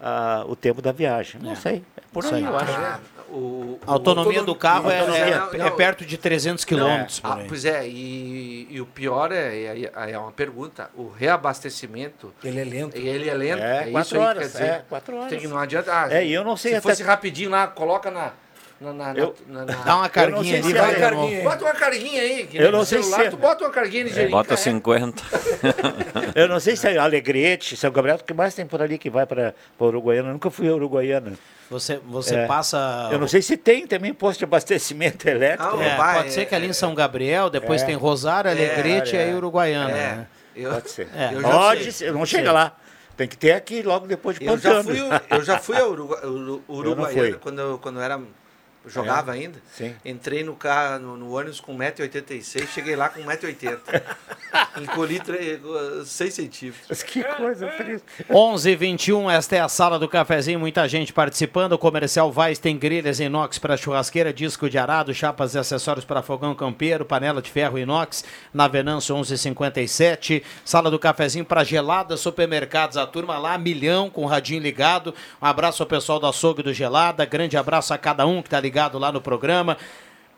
ah, 0.00 0.44
o 0.46 0.54
tempo 0.54 0.80
da 0.80 0.92
viagem. 0.92 1.40
Não 1.40 1.56
sei, 1.56 1.82
é 1.96 2.02
por 2.12 2.24
Isso 2.24 2.34
aí, 2.34 2.44
aí. 2.44 2.48
eu 2.48 2.56
acho. 2.56 3.00
O, 3.30 3.78
A 3.86 3.92
autonomia 3.92 4.42
do 4.42 4.54
carro 4.54 4.90
é, 4.90 5.00
autonomia- 5.00 5.24
é- 5.34 5.38
não, 5.38 5.52
é 5.54 5.70
não. 5.70 5.76
perto 5.76 6.04
de 6.04 6.16
300 6.18 6.64
quilômetros. 6.64 7.20
por 7.20 7.30
Ah, 7.30 7.44
pois 7.48 7.64
é, 7.64 7.86
e, 7.88 8.66
e 8.70 8.80
o 8.80 8.86
pior 8.86 9.32
é, 9.32 9.56
é, 9.96 10.12
é 10.12 10.18
uma 10.18 10.30
pergunta, 10.32 10.90
o 10.96 11.08
reabastecimento, 11.08 12.32
Ele 12.42 12.60
é 12.60 12.64
lento. 12.64 12.96
ele 12.96 13.28
é 13.28 13.34
lento, 13.34 13.62
É, 13.62 13.88
é, 13.88 13.90
quatro 13.90 14.00
isso 14.00 14.14
aí 14.16 14.20
que 14.20 14.26
horas, 14.26 14.38
quer 14.52 14.58
dizer. 14.58 14.64
é, 14.64 14.82
quatro 14.88 15.16
horas. 15.16 15.28
Tem 15.30 15.38
não 15.48 15.58
adianta, 15.58 15.90
ah, 15.92 16.12
É, 16.12 16.26
eu 16.26 16.44
não 16.44 16.56
sei 16.56 16.72
se 16.72 16.76
até- 16.78 16.88
fosse 16.90 17.02
rapidinho 17.02 17.50
lá, 17.50 17.66
coloca 17.66 18.10
na... 18.10 18.32
na, 18.92 19.12
na, 19.14 19.18
Eu- 19.18 19.34
na, 19.46 19.64
na- 19.64 19.74
Dá 19.84 19.96
uma 19.96 20.08
carguinha 20.08 20.58
ali, 20.58 20.72
vai 20.72 20.92
é- 20.92 20.98
carguinha 20.98 21.38
aí. 21.38 21.44
Bota 21.44 21.64
uma 21.64 21.72
carguinha 21.74 22.20
aí, 22.22 22.48
Eu 22.52 22.72
não 22.72 22.84
sei 22.84 23.02
celular, 23.02 23.24
se- 23.24 23.30
tu 23.30 23.36
bota 23.36 23.64
uma 23.64 23.70
carguinha 23.70 24.04
ligeirinha. 24.04 24.30
Bota 24.30 24.50
carrega. 24.56 24.62
50. 24.62 25.22
Eu 26.34 26.48
não 26.48 26.58
sei 26.60 26.76
se 26.76 26.88
é 26.88 26.98
Alegrete, 26.98 27.76
São 27.76 27.90
Gabriel, 27.90 28.16
o 28.16 28.24
que 28.24 28.34
mais 28.34 28.54
tem 28.54 28.66
por 28.66 28.82
ali 28.82 28.98
que 28.98 29.08
vai 29.08 29.24
para 29.26 29.54
Uruguaiana? 29.78 30.28
Eu 30.28 30.32
nunca 30.34 30.50
fui 30.50 30.68
a 30.68 30.74
Uruguaiana. 30.74 31.32
Você, 31.70 31.98
você 32.06 32.34
É. 32.36 32.46
passa... 32.46 33.08
Eu 33.10 33.18
não 33.18 33.26
sei 33.28 33.40
se 33.40 33.56
tem 33.56 33.86
também 33.86 34.12
posto 34.12 34.38
de 34.40 34.44
abastecimento 34.44 35.26
elétrico. 35.28 35.76
Ah, 35.78 35.82
É, 35.84 35.96
vai, 35.96 36.14
pode 36.16 36.28
é, 36.28 36.30
ser 36.30 36.46
que 36.46 36.54
ali 36.54 36.66
em 36.66 36.72
São 36.72 36.94
Gabriel, 36.94 37.48
depois 37.48 37.82
É. 37.82 37.86
tem 37.86 37.94
Rosário, 37.94 38.50
Alegrete 38.50 39.16
É, 39.16 39.20
e 39.20 39.22
aí 39.24 39.30
é. 39.30 39.34
Uruguaiana. 39.34 39.90
É, 39.90 39.94
né? 40.16 40.26
eu, 40.56 40.72
Pode 40.72 40.90
ser. 40.90 41.08
É. 41.16 41.28
Pode 41.40 41.92
ser, 41.92 42.12
não 42.12 42.26
chega 42.26 42.52
lá. 42.52 42.76
Tem 43.16 43.28
que 43.28 43.36
ter 43.36 43.52
aqui 43.52 43.80
logo 43.82 44.06
depois 44.08 44.36
de 44.38 44.44
Eu 44.44 44.58
já 44.58 44.74
Pantano. 44.74 44.84
fui, 44.90 45.20
eu 45.30 45.42
já 45.44 45.58
fui 45.58 45.76
a 45.76 45.86
Urugu 45.86 46.14
Uru- 46.26 46.64
Uruguaiana 46.68 47.28
fui. 47.30 47.32
quando 47.34 47.78
quando 47.80 48.00
eu 48.00 48.02
era 48.02 48.20
jogava 48.86 49.32
ainda. 49.32 49.60
Sim. 49.72 49.94
Entrei 50.04 50.44
no 50.44 50.54
carro 50.54 50.98
no, 50.98 51.16
no 51.16 51.36
ônibus 51.36 51.60
com 51.60 51.76
1,86m, 51.76 52.66
cheguei 52.68 52.94
lá 52.94 53.08
com 53.08 53.20
1,80m. 53.22 53.80
Encolhi 54.80 55.20
6 56.04 56.34
centímetros. 56.34 57.02
Que 57.02 57.24
coisa 57.24 57.66
triste. 57.68 58.04
11 58.30 58.70
h 58.70 58.78
21 58.78 59.30
esta 59.30 59.56
é 59.56 59.60
a 59.60 59.68
sala 59.68 59.98
do 59.98 60.08
cafezinho, 60.08 60.60
muita 60.60 60.86
gente 60.88 61.12
participando. 61.12 61.72
O 61.72 61.78
comercial 61.78 62.30
Vais 62.30 62.58
tem 62.58 62.76
grelhas 62.76 63.20
inox 63.20 63.58
para 63.58 63.76
churrasqueira, 63.76 64.32
disco 64.32 64.68
de 64.68 64.78
arado, 64.78 65.14
chapas 65.14 65.54
e 65.54 65.58
acessórios 65.58 66.04
para 66.04 66.22
fogão 66.22 66.54
campeiro, 66.54 67.04
panela 67.04 67.40
de 67.40 67.50
ferro 67.50 67.78
inox, 67.78 68.24
na 68.52 68.68
Venâncio 68.68 69.14
1157. 69.14 70.42
Sala 70.64 70.90
do 70.90 70.98
cafezinho 70.98 71.44
para 71.44 71.64
gelada, 71.64 72.16
supermercados, 72.16 72.96
a 72.96 73.06
turma 73.06 73.38
lá, 73.38 73.56
milhão 73.56 74.10
com 74.10 74.24
o 74.24 74.26
radinho 74.26 74.62
ligado. 74.62 75.14
Um 75.40 75.46
abraço 75.46 75.82
ao 75.82 75.88
pessoal 75.88 76.20
do 76.20 76.26
açougue 76.26 76.62
do 76.62 76.72
Gelada, 76.72 77.24
grande 77.24 77.56
abraço 77.56 77.94
a 77.94 77.98
cada 77.98 78.26
um 78.26 78.42
que 78.42 78.48
está 78.48 78.60
ligado 78.60 78.73
lá 78.98 79.12
no 79.12 79.20
programa. 79.20 79.76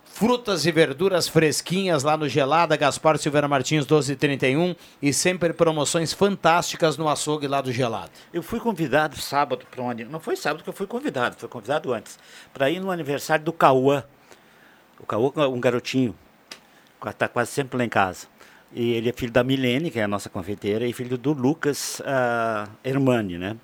Frutas 0.05 0.65
e 0.65 0.73
verduras 0.73 1.29
fresquinhas 1.29 2.03
lá 2.03 2.17
no 2.17 2.29
Gelada, 2.29 2.77
Gaspar 2.77 3.19
Silveira 3.19 3.47
Martins 3.47 3.85
1231 3.85 4.75
e 5.03 5.13
sempre 5.13 5.53
promoções 5.53 6.13
fantásticas 6.13 6.97
no 6.97 7.09
açougue 7.09 7.47
lá 7.47 7.61
do 7.61 7.71
Gelado. 7.71 8.11
Eu 8.33 8.43
fui 8.43 8.59
convidado 8.59 9.21
sábado 9.21 9.67
para 9.71 9.83
um 9.83 9.93
Não 10.09 10.21
foi 10.21 10.37
sábado 10.37 10.63
que 10.63 10.71
eu 10.71 10.73
fui 10.73 10.87
convidado, 10.87 11.37
foi 11.37 11.49
convidado 11.49 11.93
antes. 11.93 12.19
Para 12.55 12.71
ir 12.71 12.81
no 12.81 12.91
aniversário 12.91 13.45
do 13.45 13.53
Cauã. 13.53 14.05
O 14.99 15.05
Cauã 15.05 15.31
é 15.37 15.47
um 15.47 15.61
garotinho. 15.61 16.15
Está 17.07 17.29
quase 17.29 17.51
sempre 17.51 17.77
lá 17.77 17.85
em 17.85 17.89
casa. 17.89 18.27
E 18.73 18.93
ele 18.93 19.11
é 19.11 19.13
filho 19.13 19.33
da 19.33 19.45
Milene, 19.45 19.91
que 19.91 19.99
é 19.99 20.05
a 20.05 20.09
nossa 20.09 20.31
confeiteira, 20.31 20.87
e 20.87 20.93
filho 20.93 21.19
do 21.19 21.33
Lucas 21.33 22.01
ah, 22.05 22.67
Hermani, 22.83 23.39
né? 23.39 23.57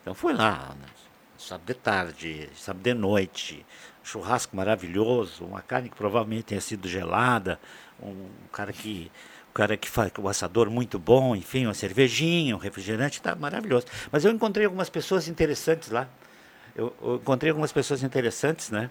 Então 0.00 0.14
foi 0.14 0.32
lá, 0.32 0.74
né? 0.80 0.86
sábado 1.38 1.66
de 1.66 1.74
tarde, 1.74 2.50
sábado 2.54 2.82
de 2.82 2.94
noite, 2.94 3.64
churrasco 4.08 4.56
maravilhoso, 4.56 5.44
uma 5.44 5.60
carne 5.60 5.90
que 5.90 5.96
provavelmente 5.96 6.44
tenha 6.44 6.60
sido 6.60 6.88
gelada, 6.88 7.60
um 8.02 8.26
cara 8.50 8.72
que 8.72 9.10
um 9.50 9.52
cara 9.52 9.76
que 9.76 9.88
faz 9.88 10.12
o 10.18 10.28
assador 10.28 10.70
muito 10.70 10.98
bom, 10.98 11.34
enfim, 11.34 11.66
uma 11.66 11.74
cervejinha, 11.74 12.54
um 12.54 12.58
refrigerante, 12.58 13.20
tá 13.20 13.34
maravilhoso. 13.34 13.86
Mas 14.10 14.24
eu 14.24 14.30
encontrei 14.30 14.64
algumas 14.64 14.88
pessoas 14.88 15.26
interessantes 15.26 15.90
lá. 15.90 16.08
Eu, 16.76 16.94
eu 17.02 17.16
encontrei 17.16 17.50
algumas 17.50 17.72
pessoas 17.72 18.02
interessantes, 18.02 18.70
né? 18.70 18.88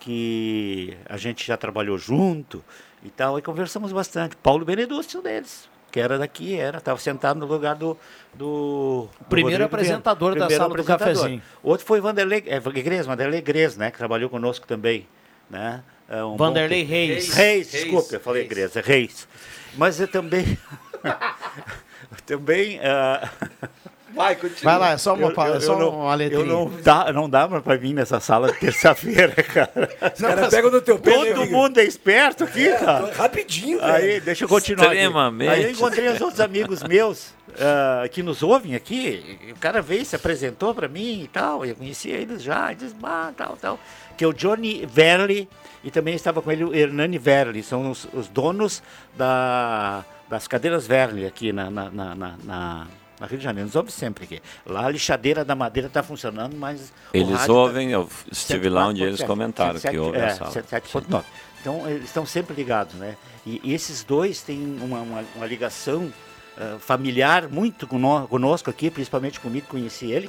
Que 0.00 0.96
a 1.08 1.16
gente 1.16 1.46
já 1.46 1.56
trabalhou 1.56 1.96
junto 1.96 2.62
e 3.02 3.10
tal, 3.10 3.38
e 3.38 3.42
conversamos 3.42 3.90
bastante. 3.92 4.36
Paulo 4.36 4.64
Beneducci, 4.64 5.16
um 5.16 5.22
deles, 5.22 5.68
que 5.92 6.00
era 6.00 6.18
daqui, 6.18 6.58
era, 6.58 6.78
estava 6.78 6.98
sentado 6.98 7.38
no 7.38 7.46
lugar 7.46 7.76
do. 7.76 7.96
do 8.32 9.08
do 9.18 9.26
Primeiro 9.28 9.62
Rodrigo 9.62 9.64
apresentador 9.64 10.34
da 10.34 10.48
sala 10.48 10.74
do 10.74 10.82
cafezinho. 10.82 11.42
Outro 11.62 11.86
foi 11.86 12.00
Vanderlei 12.00 12.42
é, 12.46 12.56
Igreja, 12.56 13.02
Vanderlei 13.04 13.40
Igreja, 13.40 13.76
né? 13.78 13.90
Que 13.90 13.98
trabalhou 13.98 14.30
conosco 14.30 14.66
também. 14.66 15.06
Né? 15.50 15.82
É 16.08 16.24
um 16.24 16.36
Vanderlei 16.36 16.82
bom- 16.82 16.90
Reis. 16.90 17.34
Reis, 17.34 17.34
Reis, 17.34 17.70
desculpa, 17.70 18.14
eu 18.14 18.20
falei 18.20 18.42
Reis. 18.42 18.52
Igreja, 18.52 18.80
Reis. 18.80 19.28
Mas 19.76 20.00
eu 20.00 20.08
também. 20.08 20.58
também. 22.24 22.80
ah, 22.82 23.28
Vai, 24.14 24.36
continua. 24.36 24.72
Vai 24.72 24.78
lá, 24.78 24.90
é 24.92 24.98
só 24.98 25.14
uma, 25.14 25.22
eu- 25.28 25.30
eu- 25.54 25.60
só 25.60 25.72
eu 25.74 25.78
não- 25.78 25.88
uma 26.00 26.14
letrinha. 26.14 26.40
Eu 26.42 26.46
não 26.46 26.70
dá, 26.82 27.12
não 27.12 27.28
dá 27.30 27.48
para 27.48 27.76
vir 27.76 27.92
nessa 27.94 28.20
sala 28.20 28.52
terça-feira, 28.52 29.34
cara. 29.42 29.88
Os 30.14 30.20
caras 30.20 30.48
pegam 30.48 30.70
no 30.70 30.80
teu 30.80 30.98
pé, 30.98 31.16
né, 31.18 31.32
Todo 31.34 31.46
mundo 31.50 31.78
é 31.78 31.84
esperto 31.84 32.44
aqui, 32.44 32.68
É, 32.68 32.76
cara. 32.78 33.12
rapidinho, 33.14 33.82
Aí, 33.82 34.06
velho. 34.06 34.20
deixa 34.22 34.44
eu 34.44 34.48
continuar. 34.48 34.86
aqui. 34.86 34.96
Extremamente. 34.96 35.48
Aí 35.50 35.62
eu 35.64 35.70
encontrei 35.70 36.08
os 36.08 36.20
outros 36.20 36.40
amigos 36.40 36.82
meus, 36.82 37.28
uh, 37.48 38.08
que 38.10 38.22
nos 38.22 38.42
ouvem 38.42 38.74
aqui, 38.74 39.38
o 39.54 39.58
cara 39.58 39.80
veio, 39.82 40.04
se 40.04 40.14
apresentou 40.16 40.74
para 40.74 40.88
mim 40.88 41.22
e 41.24 41.28
tal, 41.28 41.64
eu 41.64 41.74
conhecia 41.74 42.14
eles 42.16 42.42
já, 42.42 42.72
e 42.72 42.74
disse, 42.74 42.94
ah, 43.02 43.32
tal, 43.36 43.56
tal, 43.56 43.78
que 44.16 44.24
é 44.24 44.26
o 44.26 44.32
Johnny 44.32 44.86
Verli, 44.86 45.48
e 45.82 45.90
também 45.90 46.14
estava 46.14 46.40
com 46.42 46.52
ele 46.52 46.64
o 46.64 46.74
Hernani 46.74 47.18
Verli, 47.18 47.62
são 47.62 47.90
os, 47.90 48.06
os 48.12 48.28
donos 48.28 48.82
da, 49.16 50.04
das 50.28 50.46
cadeiras 50.46 50.86
Verli 50.86 51.26
aqui 51.26 51.52
na, 51.52 51.70
na, 51.70 51.90
na, 51.90 52.14
na, 52.44 52.86
na 53.22 53.28
Rio 53.28 53.38
de 53.38 53.44
Janeiro, 53.44 53.68
nos 53.68 53.76
ouve 53.76 53.92
sempre 53.92 54.24
aqui. 54.24 54.42
Lá 54.66 54.86
a 54.86 54.90
lixadeira 54.90 55.44
da 55.44 55.54
madeira 55.54 55.86
está 55.86 56.02
funcionando, 56.02 56.56
mas. 56.56 56.92
Eles 57.14 57.48
ouvem, 57.48 57.88
tá... 57.88 57.94
eu 57.94 58.08
estive 58.30 58.68
lá 58.68 58.88
onde 58.88 59.00
eles 59.00 59.22
comentaram 59.22 59.78
7, 59.78 59.92
que 59.92 59.98
houve 59.98 60.18
é, 60.18 60.24
a 60.24 60.34
sala. 60.34 60.50
7.9. 60.50 61.22
Então, 61.60 61.88
eles 61.88 62.06
estão 62.06 62.26
sempre 62.26 62.56
ligados, 62.56 62.96
né? 62.96 63.16
E, 63.46 63.60
e 63.62 63.72
esses 63.72 64.02
dois 64.02 64.42
têm 64.42 64.76
uma, 64.82 64.98
uma, 65.02 65.24
uma 65.36 65.46
ligação 65.46 66.12
uh, 66.58 66.80
familiar 66.80 67.48
muito 67.48 67.86
conosco 67.86 68.68
aqui, 68.68 68.90
principalmente 68.90 69.38
comigo, 69.38 69.68
conheci 69.68 70.10
ele, 70.10 70.28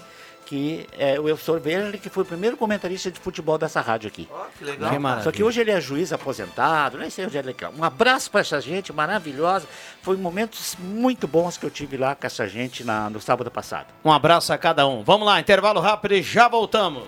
que 0.53 0.87
é 0.99 1.19
o 1.19 1.27
Elson 1.27 1.59
que 1.99 2.09
foi 2.09 2.21
o 2.21 2.25
primeiro 2.25 2.55
comentarista 2.55 3.09
de 3.09 3.19
futebol 3.19 3.57
dessa 3.57 3.81
rádio 3.81 4.07
aqui. 4.07 4.29
Oh, 4.31 4.45
que 4.55 4.63
legal. 4.63 5.17
Que 5.17 5.23
Só 5.23 5.31
que 5.31 5.43
hoje 5.43 5.59
ele 5.59 5.71
é 5.71 5.81
juiz 5.81 6.13
aposentado, 6.13 6.95
nem 6.99 7.09
sei 7.09 7.25
onde 7.25 7.35
ele 7.35 7.55
é. 7.59 7.69
Um 7.69 7.83
abraço 7.83 8.29
para 8.29 8.41
essa 8.41 8.61
gente 8.61 8.93
maravilhosa. 8.93 9.67
Foi 10.03 10.15
momentos 10.15 10.77
muito 10.79 11.27
bons 11.27 11.57
que 11.57 11.65
eu 11.65 11.71
tive 11.71 11.97
lá 11.97 12.13
com 12.13 12.27
essa 12.27 12.47
gente 12.47 12.83
na, 12.83 13.09
no 13.09 13.19
sábado 13.19 13.49
passado. 13.49 13.87
Um 14.05 14.11
abraço 14.11 14.53
a 14.53 14.57
cada 14.59 14.85
um. 14.87 15.01
Vamos 15.03 15.25
lá, 15.25 15.39
intervalo 15.39 15.79
rápido 15.79 16.13
e 16.13 16.21
já 16.21 16.47
voltamos. 16.47 17.07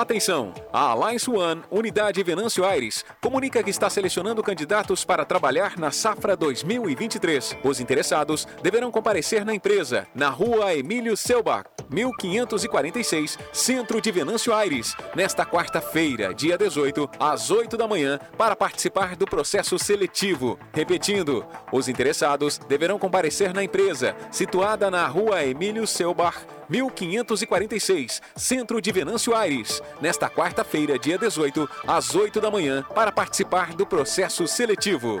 Atenção! 0.00 0.54
A 0.72 0.90
Alliance 0.90 1.28
One, 1.28 1.62
unidade 1.68 2.22
Venâncio 2.22 2.64
Aires, 2.64 3.04
comunica 3.20 3.64
que 3.64 3.70
está 3.70 3.90
selecionando 3.90 4.44
candidatos 4.44 5.04
para 5.04 5.24
trabalhar 5.24 5.76
na 5.76 5.90
safra 5.90 6.36
2023. 6.36 7.56
Os 7.64 7.80
interessados 7.80 8.46
deverão 8.62 8.92
comparecer 8.92 9.44
na 9.44 9.52
empresa, 9.52 10.06
na 10.14 10.28
rua 10.28 10.72
Emílio 10.72 11.16
Selbach, 11.16 11.68
1546, 11.90 13.38
Centro 13.52 14.00
de 14.00 14.12
Venâncio 14.12 14.54
Aires, 14.54 14.94
nesta 15.16 15.44
quarta-feira, 15.44 16.32
dia 16.32 16.56
18, 16.56 17.10
às 17.18 17.50
8 17.50 17.76
da 17.76 17.88
manhã, 17.88 18.20
para 18.36 18.54
participar 18.54 19.16
do 19.16 19.26
processo 19.26 19.78
seletivo. 19.80 20.58
Repetindo, 20.72 21.44
os 21.72 21.88
interessados 21.88 22.58
deverão 22.68 23.00
comparecer 23.00 23.52
na 23.52 23.64
empresa, 23.64 24.14
situada 24.30 24.90
na 24.90 25.06
rua 25.08 25.44
Emílio 25.44 25.86
Selbach, 25.88 26.38
1546, 26.68 28.20
Centro 28.36 28.80
de 28.80 28.92
Venâncio 28.92 29.34
Aires, 29.34 29.82
nesta 30.00 30.28
quarta-feira, 30.28 30.98
dia 30.98 31.18
18, 31.18 31.68
às 31.86 32.14
8 32.14 32.40
da 32.40 32.50
manhã, 32.50 32.84
para 32.94 33.10
participar 33.10 33.74
do 33.74 33.86
processo 33.86 34.46
seletivo. 34.46 35.20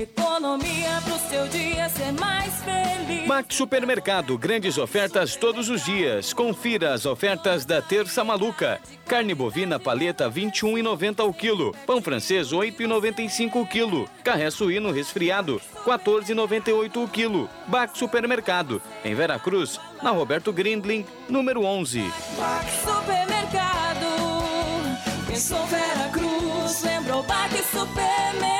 Economia 0.00 0.98
pro 1.04 1.18
seu 1.28 1.46
dia 1.48 1.86
ser 1.90 2.10
mais 2.12 2.54
feliz. 2.64 3.26
Max 3.26 3.54
Supermercado, 3.54 4.38
grandes 4.38 4.78
ofertas 4.78 5.36
todos 5.36 5.68
os 5.68 5.84
dias. 5.84 6.32
Confira 6.32 6.94
as 6.94 7.04
ofertas 7.04 7.66
da 7.66 7.82
Terça 7.82 8.24
Maluca. 8.24 8.80
Carne 9.06 9.34
bovina 9.34 9.78
paleta 9.78 10.30
21,90 10.30 11.28
o 11.28 11.34
quilo. 11.34 11.76
Pão 11.86 12.00
francês 12.00 12.48
8,95 12.48 13.56
o 13.56 13.66
quilo. 13.66 14.08
Carré 14.24 14.50
suíno 14.50 14.90
resfriado 14.90 15.60
14,98 15.84 17.04
o 17.04 17.06
quilo. 17.06 17.50
Max 17.68 17.98
Supermercado, 17.98 18.80
em 19.04 19.14
Veracruz, 19.14 19.78
na 20.02 20.12
Roberto 20.12 20.50
Grindling, 20.50 21.04
número 21.28 21.62
11. 21.62 22.10
Max 22.38 22.72
Supermercado. 22.82 24.06
Pensou 25.26 25.66
Veracruz, 25.66 26.82
lembrou 26.84 27.22
Max 27.24 27.66
Supermercado. 27.66 28.59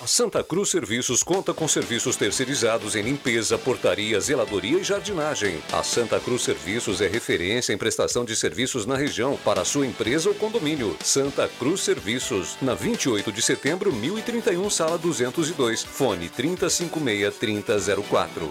A 0.00 0.06
Santa 0.06 0.42
Cruz 0.42 0.68
Serviços 0.68 1.22
conta 1.22 1.54
com 1.54 1.66
serviços 1.66 2.16
terceirizados 2.16 2.94
em 2.94 3.02
limpeza, 3.02 3.56
portaria, 3.56 4.20
zeladoria 4.20 4.78
e 4.78 4.84
jardinagem. 4.84 5.62
A 5.72 5.82
Santa 5.82 6.20
Cruz 6.20 6.42
Serviços 6.42 7.00
é 7.00 7.06
referência 7.06 7.72
em 7.72 7.78
prestação 7.78 8.24
de 8.24 8.36
serviços 8.36 8.84
na 8.84 8.96
região 8.96 9.38
para 9.44 9.64
sua 9.64 9.86
empresa 9.86 10.28
ou 10.28 10.34
condomínio. 10.34 10.96
Santa 11.02 11.48
Cruz 11.58 11.80
Serviços, 11.80 12.58
na 12.60 12.74
28 12.74 13.32
de 13.32 13.40
setembro, 13.40 13.92
1031, 13.92 14.68
sala 14.68 14.98
202, 14.98 15.84
fone 15.84 16.28
3056 16.28 17.34
3004. 17.36 18.48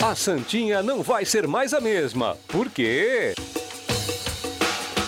A 0.00 0.14
Santinha 0.14 0.82
não 0.82 1.02
vai 1.02 1.24
ser 1.24 1.46
mais 1.46 1.74
a 1.74 1.80
mesma. 1.80 2.36
Por 2.48 2.70
quê? 2.70 3.34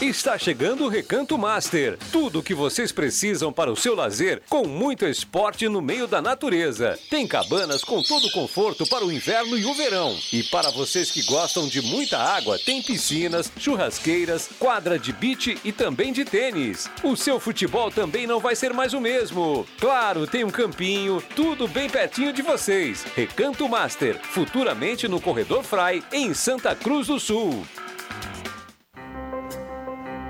Está 0.04 0.36
chegando 0.36 0.84
o 0.84 0.88
Recanto 0.88 1.38
Master. 1.38 1.96
Tudo 2.12 2.40
o 2.40 2.42
que 2.42 2.54
vocês 2.54 2.92
precisam 2.92 3.50
para 3.50 3.72
o 3.72 3.76
seu 3.76 3.94
lazer, 3.94 4.42
com 4.50 4.66
muito 4.66 5.06
esporte 5.06 5.66
no 5.66 5.80
meio 5.80 6.06
da 6.06 6.20
natureza. 6.20 6.98
Tem 7.08 7.26
cabanas 7.26 7.82
com 7.82 8.02
todo 8.02 8.26
o 8.26 8.32
conforto 8.32 8.86
para 8.86 9.02
o 9.02 9.10
inverno 9.10 9.56
e 9.56 9.64
o 9.64 9.72
verão. 9.72 10.14
E 10.30 10.42
para 10.42 10.70
vocês 10.70 11.10
que 11.10 11.22
gostam 11.22 11.66
de 11.66 11.80
muita 11.80 12.18
água, 12.18 12.58
tem 12.58 12.82
piscinas, 12.82 13.50
churrasqueiras, 13.58 14.50
quadra 14.58 14.98
de 14.98 15.10
beach 15.10 15.56
e 15.64 15.72
também 15.72 16.12
de 16.12 16.26
tênis. 16.26 16.86
O 17.02 17.16
seu 17.16 17.40
futebol 17.40 17.90
também 17.90 18.26
não 18.26 18.38
vai 18.38 18.54
ser 18.54 18.74
mais 18.74 18.92
o 18.92 19.00
mesmo. 19.00 19.66
Claro, 19.80 20.26
tem 20.26 20.44
um 20.44 20.50
campinho, 20.50 21.22
tudo 21.34 21.66
bem 21.66 21.88
pertinho 21.88 22.30
de 22.30 22.42
vocês. 22.42 23.06
Recanto 23.16 23.66
Master, 23.66 24.20
futuramente 24.22 25.08
no 25.08 25.18
Corredor 25.18 25.62
Fry, 25.62 26.04
em 26.12 26.34
Santa 26.34 26.74
Cruz 26.74 27.06
do 27.06 27.18
Sul. 27.18 27.64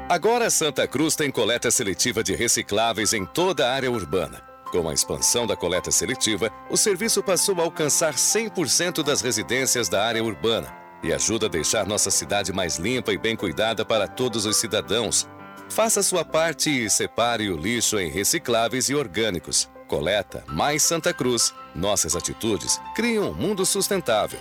Agora 0.07 0.51
Santa 0.51 0.87
Cruz 0.87 1.17
tem 1.17 1.31
coleta 1.31 1.71
seletiva 1.71 2.23
de 2.23 2.35
recicláveis 2.35 3.15
em 3.15 3.25
toda 3.25 3.67
a 3.67 3.73
área 3.73 3.91
urbana. 3.91 4.43
Com 4.71 4.87
a 4.87 4.93
expansão 4.93 5.47
da 5.47 5.57
coleta 5.57 5.91
seletiva, 5.91 6.53
o 6.69 6.77
serviço 6.77 7.23
passou 7.23 7.59
a 7.59 7.63
alcançar 7.63 8.13
100% 8.13 9.03
das 9.03 9.23
residências 9.23 9.89
da 9.89 10.05
área 10.05 10.23
urbana 10.23 10.77
e 11.03 11.11
ajuda 11.11 11.47
a 11.47 11.49
deixar 11.49 11.87
nossa 11.87 12.11
cidade 12.11 12.53
mais 12.53 12.77
limpa 12.77 13.15
e 13.15 13.19
bem 13.19 13.35
cuidada 13.35 13.83
para 13.83 14.07
todos 14.07 14.45
os 14.45 14.59
cidadãos. 14.59 15.27
Faça 15.71 16.03
sua 16.03 16.23
parte 16.25 16.69
e 16.69 16.91
separe 16.91 17.49
o 17.49 17.57
lixo 17.57 17.99
em 17.99 18.11
recicláveis 18.11 18.91
e 18.91 18.95
orgânicos. 18.95 19.71
Coleta 19.89 20.45
mais 20.47 20.83
Santa 20.83 21.15
Cruz. 21.15 21.55
Nossas 21.75 22.15
atitudes 22.15 22.79
criam 22.95 23.31
um 23.31 23.35
mundo 23.35 23.65
sustentável. 23.65 24.39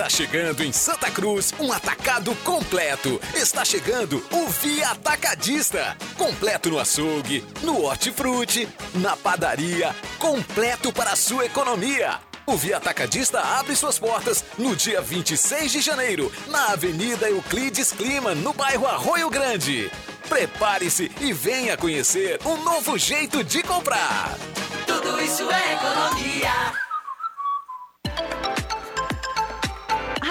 Está 0.00 0.08
chegando 0.08 0.64
em 0.64 0.72
Santa 0.72 1.10
Cruz 1.10 1.52
um 1.60 1.70
atacado 1.70 2.34
completo. 2.36 3.20
Está 3.34 3.66
chegando 3.66 4.24
o 4.30 4.48
Via 4.48 4.92
Atacadista. 4.92 5.94
Completo 6.16 6.70
no 6.70 6.78
açougue, 6.78 7.44
no 7.62 7.82
hortifruti, 7.82 8.66
na 8.94 9.14
padaria. 9.14 9.94
Completo 10.18 10.90
para 10.90 11.12
a 11.12 11.16
sua 11.16 11.44
economia. 11.44 12.18
O 12.46 12.56
Via 12.56 12.78
Atacadista 12.78 13.42
abre 13.42 13.76
suas 13.76 13.98
portas 13.98 14.42
no 14.56 14.74
dia 14.74 15.02
26 15.02 15.70
de 15.70 15.80
janeiro, 15.82 16.32
na 16.46 16.68
Avenida 16.68 17.28
Euclides 17.28 17.92
Clima, 17.92 18.34
no 18.34 18.54
bairro 18.54 18.86
Arroio 18.86 19.28
Grande. 19.28 19.92
Prepare-se 20.30 21.12
e 21.20 21.30
venha 21.34 21.76
conhecer 21.76 22.40
um 22.46 22.56
novo 22.64 22.96
jeito 22.96 23.44
de 23.44 23.62
comprar. 23.62 24.34
Tudo 24.86 25.22
isso 25.22 25.46
é 25.50 25.74
economia. 25.74 26.89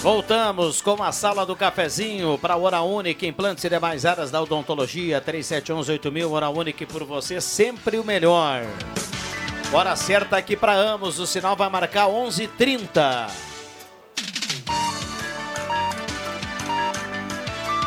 Voltamos 0.00 0.80
com 0.80 1.02
a 1.02 1.10
sala 1.10 1.44
do 1.44 1.56
cafezinho 1.56 2.38
para 2.38 2.56
Hora 2.56 2.82
Única, 2.82 3.26
implantes 3.26 3.64
e 3.64 3.68
demais 3.68 4.06
áreas 4.06 4.30
da 4.30 4.40
odontologia, 4.40 5.20
3711-8000, 5.20 6.30
Hora 6.30 6.48
Única 6.48 6.86
por 6.86 7.02
você, 7.02 7.40
sempre 7.40 7.98
o 7.98 8.04
melhor. 8.04 8.62
Hora 9.72 9.96
certa 9.96 10.36
aqui 10.36 10.56
para 10.56 10.74
Amos, 10.74 11.18
o 11.18 11.26
sinal 11.26 11.56
vai 11.56 11.68
marcar 11.68 12.06
11h30. 12.06 13.28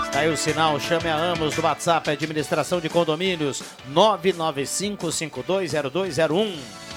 Está 0.05 0.19
aí 0.19 0.29
o 0.29 0.35
sinal, 0.35 0.77
chame 0.79 1.07
a 1.07 1.15
Amos 1.15 1.55
do 1.55 1.61
WhatsApp, 1.61 2.09
administração 2.09 2.81
de 2.81 2.89
condomínios, 2.89 3.63
995520201. 3.93 6.88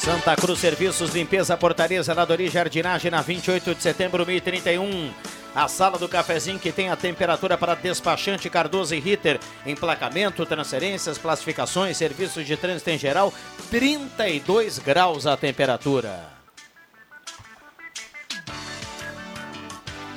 Santa 0.00 0.34
Cruz 0.34 0.58
Serviços, 0.58 1.10
Limpeza, 1.10 1.54
Portaria, 1.58 2.02
Zeladoria 2.02 2.46
e 2.46 2.50
Jardinagem 2.50 3.10
na 3.10 3.20
28 3.20 3.74
de 3.74 3.82
setembro, 3.82 4.24
1031. 4.24 5.12
A 5.54 5.68
sala 5.68 5.98
do 5.98 6.08
cafezinho 6.08 6.58
que 6.58 6.72
tem 6.72 6.88
a 6.88 6.96
temperatura 6.96 7.58
para 7.58 7.74
despachante 7.74 8.48
Cardoso 8.48 8.94
e 8.94 8.98
Ritter. 8.98 9.38
Emplacamento, 9.66 10.46
transferências, 10.46 11.18
classificações, 11.18 11.98
serviços 11.98 12.46
de 12.46 12.56
trânsito 12.56 12.88
em 12.88 12.96
geral, 12.96 13.30
32 13.70 14.78
graus 14.78 15.26
a 15.26 15.36
temperatura. 15.36 16.18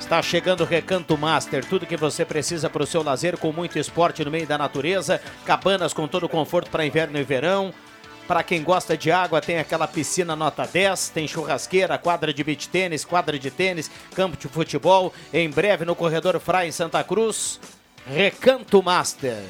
Está 0.00 0.22
chegando 0.22 0.62
o 0.62 0.66
Recanto 0.66 1.18
Master, 1.18 1.62
tudo 1.62 1.84
que 1.84 1.96
você 1.96 2.24
precisa 2.24 2.70
para 2.70 2.82
o 2.82 2.86
seu 2.86 3.02
lazer 3.02 3.36
com 3.36 3.52
muito 3.52 3.78
esporte 3.78 4.24
no 4.24 4.30
meio 4.30 4.46
da 4.46 4.56
natureza, 4.56 5.20
cabanas 5.44 5.92
com 5.92 6.08
todo 6.08 6.24
o 6.24 6.28
conforto 6.28 6.70
para 6.70 6.86
inverno 6.86 7.18
e 7.18 7.22
verão. 7.22 7.74
Para 8.26 8.42
quem 8.42 8.62
gosta 8.62 8.96
de 8.96 9.10
água, 9.10 9.42
tem 9.42 9.58
aquela 9.58 9.86
piscina 9.86 10.34
nota 10.34 10.66
10, 10.66 11.10
tem 11.10 11.28
churrasqueira, 11.28 11.98
quadra 11.98 12.32
de 12.32 12.42
beach 12.42 12.70
tênis, 12.70 13.04
quadra 13.04 13.38
de 13.38 13.50
tênis, 13.50 13.90
campo 14.14 14.34
de 14.36 14.48
futebol. 14.48 15.12
Em 15.32 15.50
breve 15.50 15.84
no 15.84 15.94
Corredor 15.94 16.40
Frai 16.40 16.68
em 16.68 16.72
Santa 16.72 17.04
Cruz, 17.04 17.60
Recanto 18.06 18.82
Master. 18.82 19.42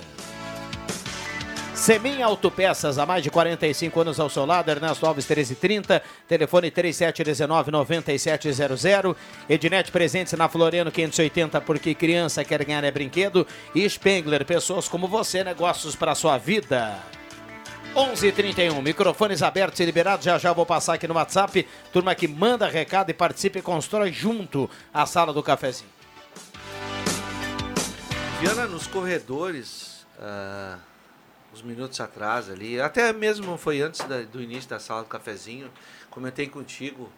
Semin 1.74 2.22
Autopeças, 2.22 2.98
há 2.98 3.06
mais 3.06 3.22
de 3.22 3.30
45 3.30 4.00
anos 4.00 4.20
ao 4.20 4.30
seu 4.30 4.46
lado, 4.46 4.70
Ernesto 4.70 5.04
Alves 5.04 5.26
1330, 5.26 6.00
telefone 6.26 6.70
3719-9700. 6.70 9.14
Ednet 9.48 9.92
presentes 9.92 10.32
na 10.34 10.48
Floriano 10.48 10.90
580, 10.90 11.60
porque 11.60 11.94
criança 11.94 12.42
quer 12.44 12.64
ganhar 12.64 12.84
é 12.84 12.90
brinquedo. 12.90 13.46
E 13.74 13.86
Spengler, 13.88 14.44
pessoas 14.44 14.88
como 14.88 15.06
você, 15.08 15.44
negócios 15.44 15.96
para 15.96 16.14
sua 16.14 16.38
vida. 16.38 16.98
11:31 17.94 18.82
microfones 18.82 19.42
abertos 19.42 19.78
e 19.80 19.84
liberados. 19.84 20.24
Já 20.24 20.36
já 20.38 20.52
vou 20.52 20.66
passar 20.66 20.94
aqui 20.94 21.06
no 21.06 21.14
WhatsApp. 21.14 21.66
Turma 21.92 22.14
que 22.14 22.26
manda 22.26 22.68
recado 22.68 23.10
e 23.10 23.14
participe 23.14 23.60
e 23.60 23.62
constrói 23.62 24.12
junto 24.12 24.68
a 24.92 25.06
sala 25.06 25.32
do 25.32 25.42
cafezinho. 25.42 25.90
Viana, 28.40 28.66
nos 28.66 28.86
corredores, 28.88 30.04
ah, 30.18 30.76
uns 31.52 31.62
minutos 31.62 32.00
atrás 32.00 32.50
ali, 32.50 32.80
até 32.80 33.12
mesmo 33.12 33.56
foi 33.56 33.80
antes 33.80 34.00
da- 34.00 34.22
do 34.22 34.42
início 34.42 34.68
da 34.68 34.80
sala 34.80 35.02
do 35.02 35.08
cafezinho, 35.08 35.70
comentei 36.10 36.48
contigo 36.48 37.10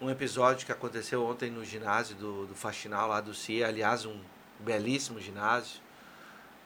um 0.00 0.08
episódio 0.08 0.64
que 0.64 0.72
aconteceu 0.72 1.24
ontem 1.26 1.50
no 1.50 1.62
ginásio 1.64 2.14
do, 2.16 2.46
do 2.46 2.54
Faxinal 2.54 3.08
lá 3.08 3.20
do 3.20 3.34
CIE, 3.34 3.62
aliás, 3.64 4.06
um 4.06 4.16
belíssimo 4.60 5.20
ginásio, 5.20 5.80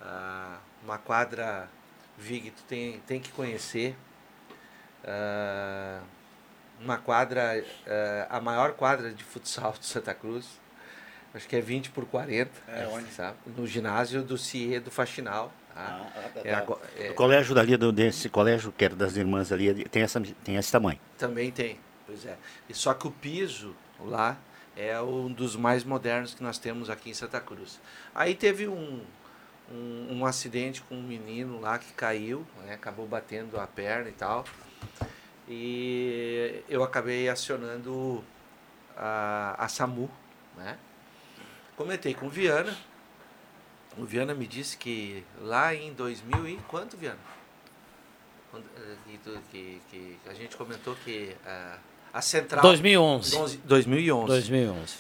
Ah, 0.07 0.59
uma 0.85 0.99
quadra 0.99 1.67
Vig, 2.19 2.51
tu 2.51 2.63
tem, 2.65 3.01
tem 3.07 3.21
que 3.21 3.31
conhecer. 3.33 3.97
Ah, 5.05 6.01
uma 6.81 6.97
quadra, 6.99 7.65
ah, 7.87 8.27
a 8.37 8.41
maior 8.41 8.73
quadra 8.73 9.13
de 9.13 9.23
futsal 9.25 9.73
de 9.79 9.87
Santa 9.87 10.15
Cruz. 10.15 10.47
Acho 11.35 11.49
que 11.49 11.57
é 11.57 11.61
20 11.61 11.91
por 11.91 12.05
40. 12.07 12.51
É, 12.69 12.87
onde? 12.87 13.11
Sabe? 13.13 13.37
No 13.57 13.67
ginásio 13.67 14.23
do 14.23 14.39
CIE 14.39 14.79
do 14.79 14.91
Faxinal. 14.91 15.53
Tá? 15.75 16.07
É 16.45 16.55
ago- 16.55 16.81
é- 16.97 17.11
O 17.11 17.15
colégio 17.15 17.53
dali, 17.55 17.77
do, 17.77 17.91
desse 17.91 18.29
colégio 18.29 18.71
que 18.71 18.85
era 18.85 18.95
das 18.95 19.17
irmãs 19.17 19.51
ali, 19.51 19.85
tem, 19.89 20.03
essa, 20.03 20.21
tem 20.45 20.55
esse 20.55 20.71
tamanho. 20.71 21.01
Também 21.19 21.51
tem, 21.51 21.81
pois 22.07 22.25
é. 22.25 22.37
E 22.69 22.75
só 22.75 22.95
que 22.95 23.09
o 23.09 23.11
piso 23.11 23.75
lá 23.99 24.37
é 24.77 25.01
um 25.01 25.33
dos 25.33 25.57
mais 25.57 25.83
modernos 25.83 26.33
que 26.33 26.43
nós 26.45 26.59
temos 26.59 26.89
aqui 26.89 27.11
em 27.11 27.15
Santa 27.15 27.41
Cruz. 27.41 27.81
Aí 28.15 28.37
teve 28.37 28.69
um, 28.69 29.03
um, 29.71 30.19
um 30.19 30.27
acidente 30.27 30.83
com 30.83 30.95
um 30.95 31.03
menino 31.03 31.61
lá 31.61 31.79
que 31.79 31.93
caiu, 31.93 32.47
né, 32.65 32.75
acabou 32.75 33.07
batendo 33.07 33.59
a 33.59 33.67
perna 33.67 34.09
e 34.09 34.13
tal. 34.13 34.45
E 35.49 36.63
eu 36.69 36.83
acabei 36.83 37.29
acionando 37.29 38.25
a, 38.97 39.55
a 39.59 39.69
SAMU, 39.69 40.11
né? 40.57 40.79
Comentei 41.77 42.15
com 42.15 42.27
o 42.27 42.31
Viana. 42.31 42.75
O 43.99 44.05
Viana 44.05 44.35
me 44.35 44.47
disse 44.47 44.77
que 44.77 45.25
lá 45.41 45.75
em 45.75 45.93
2000 45.93 46.49
e 46.49 46.57
quanto, 46.69 46.97
Viana? 46.97 47.19
Eh, 48.55 48.97
que, 49.51 49.81
que, 49.91 50.19
que 50.23 50.29
a 50.29 50.35
gente 50.35 50.57
comentou 50.57 50.95
que 51.05 51.37
ah, 51.45 51.79
a 52.13 52.23
central 52.23 52.63
2011. 52.63 53.37
11 53.37 53.57
2011 53.59 54.27
2011. 54.29 54.97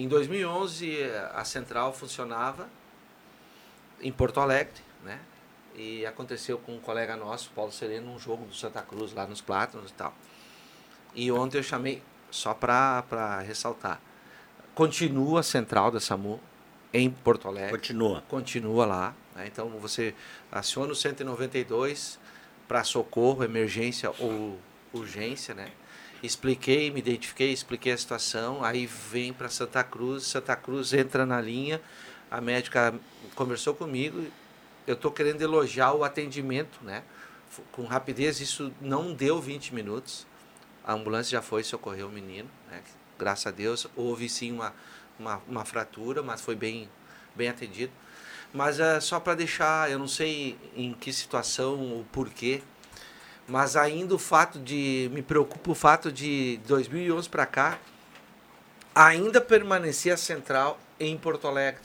Em 0.00 0.08
2011 0.08 0.98
a 1.34 1.44
central 1.44 1.92
funcionava 1.92 2.70
em 4.00 4.10
Porto 4.10 4.40
Alegre 4.40 4.80
né 5.04 5.20
e 5.74 6.06
aconteceu 6.06 6.56
com 6.56 6.74
um 6.74 6.80
colega 6.80 7.16
nosso 7.16 7.50
Paulo 7.50 7.70
Sereno 7.70 8.10
um 8.10 8.18
jogo 8.18 8.46
do 8.46 8.54
Santa 8.54 8.80
Cruz 8.80 9.12
lá 9.12 9.26
nos 9.26 9.42
Plátanos 9.42 9.90
e 9.90 9.92
tal 9.92 10.14
e 11.14 11.30
ontem 11.30 11.58
eu 11.58 11.62
chamei 11.62 12.02
só 12.30 12.54
para 12.54 13.02
para 13.10 13.40
ressaltar 13.40 14.00
continua 14.74 15.40
a 15.40 15.42
central 15.42 15.90
da 15.90 16.00
SAMU 16.00 16.40
em 16.94 17.10
Porto 17.10 17.46
Alegre 17.46 17.72
Continua. 17.72 18.24
continua 18.26 18.86
lá. 18.86 19.14
né? 19.36 19.46
Então 19.48 19.68
você 19.78 20.14
aciona 20.50 20.92
o 20.92 20.96
192 20.96 22.18
para 22.66 22.84
socorro, 22.84 23.44
emergência 23.44 24.10
ou 24.18 24.58
urgência, 24.94 25.54
né? 25.54 25.70
Expliquei, 26.22 26.90
me 26.90 26.98
identifiquei, 26.98 27.50
expliquei 27.50 27.92
a 27.92 27.96
situação, 27.96 28.62
aí 28.62 28.86
vem 28.86 29.32
para 29.32 29.48
Santa 29.48 29.82
Cruz, 29.82 30.24
Santa 30.24 30.54
Cruz 30.54 30.92
entra 30.92 31.24
na 31.24 31.40
linha, 31.40 31.80
a 32.30 32.40
médica 32.40 32.94
conversou 33.34 33.74
comigo, 33.74 34.26
eu 34.86 34.94
estou 34.94 35.10
querendo 35.10 35.40
elogiar 35.40 35.92
o 35.94 36.04
atendimento, 36.04 36.78
né? 36.82 37.02
Com 37.72 37.84
rapidez, 37.84 38.40
isso 38.40 38.72
não 38.80 39.14
deu 39.14 39.40
20 39.40 39.74
minutos, 39.74 40.26
a 40.84 40.92
ambulância 40.92 41.30
já 41.32 41.42
foi 41.42 41.64
socorrer 41.64 42.06
o 42.06 42.10
menino, 42.10 42.50
né? 42.70 42.82
Graças 43.18 43.46
a 43.46 43.50
Deus, 43.50 43.86
houve 43.96 44.28
sim 44.28 44.52
uma, 44.52 44.74
uma, 45.18 45.42
uma 45.48 45.64
fratura, 45.64 46.22
mas 46.22 46.40
foi 46.40 46.54
bem, 46.54 46.88
bem 47.34 47.48
atendido. 47.48 47.92
Mas 48.52 48.80
é 48.80 49.00
só 49.00 49.20
para 49.20 49.34
deixar, 49.34 49.90
eu 49.90 49.98
não 49.98 50.08
sei 50.08 50.58
em 50.74 50.92
que 50.92 51.12
situação, 51.12 52.00
o 52.00 52.06
porquê, 52.12 52.62
mas 53.50 53.76
ainda 53.76 54.14
o 54.14 54.18
fato 54.18 54.58
de 54.58 55.10
me 55.12 55.20
preocupa 55.22 55.70
o 55.72 55.74
fato 55.74 56.10
de 56.12 56.58
2011 56.66 57.28
para 57.28 57.44
cá 57.44 57.78
ainda 58.94 59.40
permanecer 59.40 60.12
a 60.12 60.16
central 60.16 60.78
em 60.98 61.16
Porto 61.16 61.46
Alegre. 61.48 61.82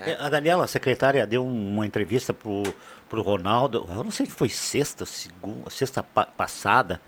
É, 0.00 0.14
A 0.20 0.28
Daniela, 0.28 0.64
a 0.64 0.68
secretária, 0.68 1.26
deu 1.26 1.44
um- 1.44 1.74
uma 1.74 1.86
entrevista 1.86 2.32
pro, 2.34 2.62
pro 3.08 3.22
Ronaldo. 3.22 3.86
Eu 3.88 4.04
não 4.04 4.10
sei 4.10 4.26
se 4.26 4.32
foi 4.32 4.48
sexta, 4.48 5.06
segunda, 5.06 5.70
sexta 5.70 6.02
pa- 6.02 6.26
passada. 6.26 7.00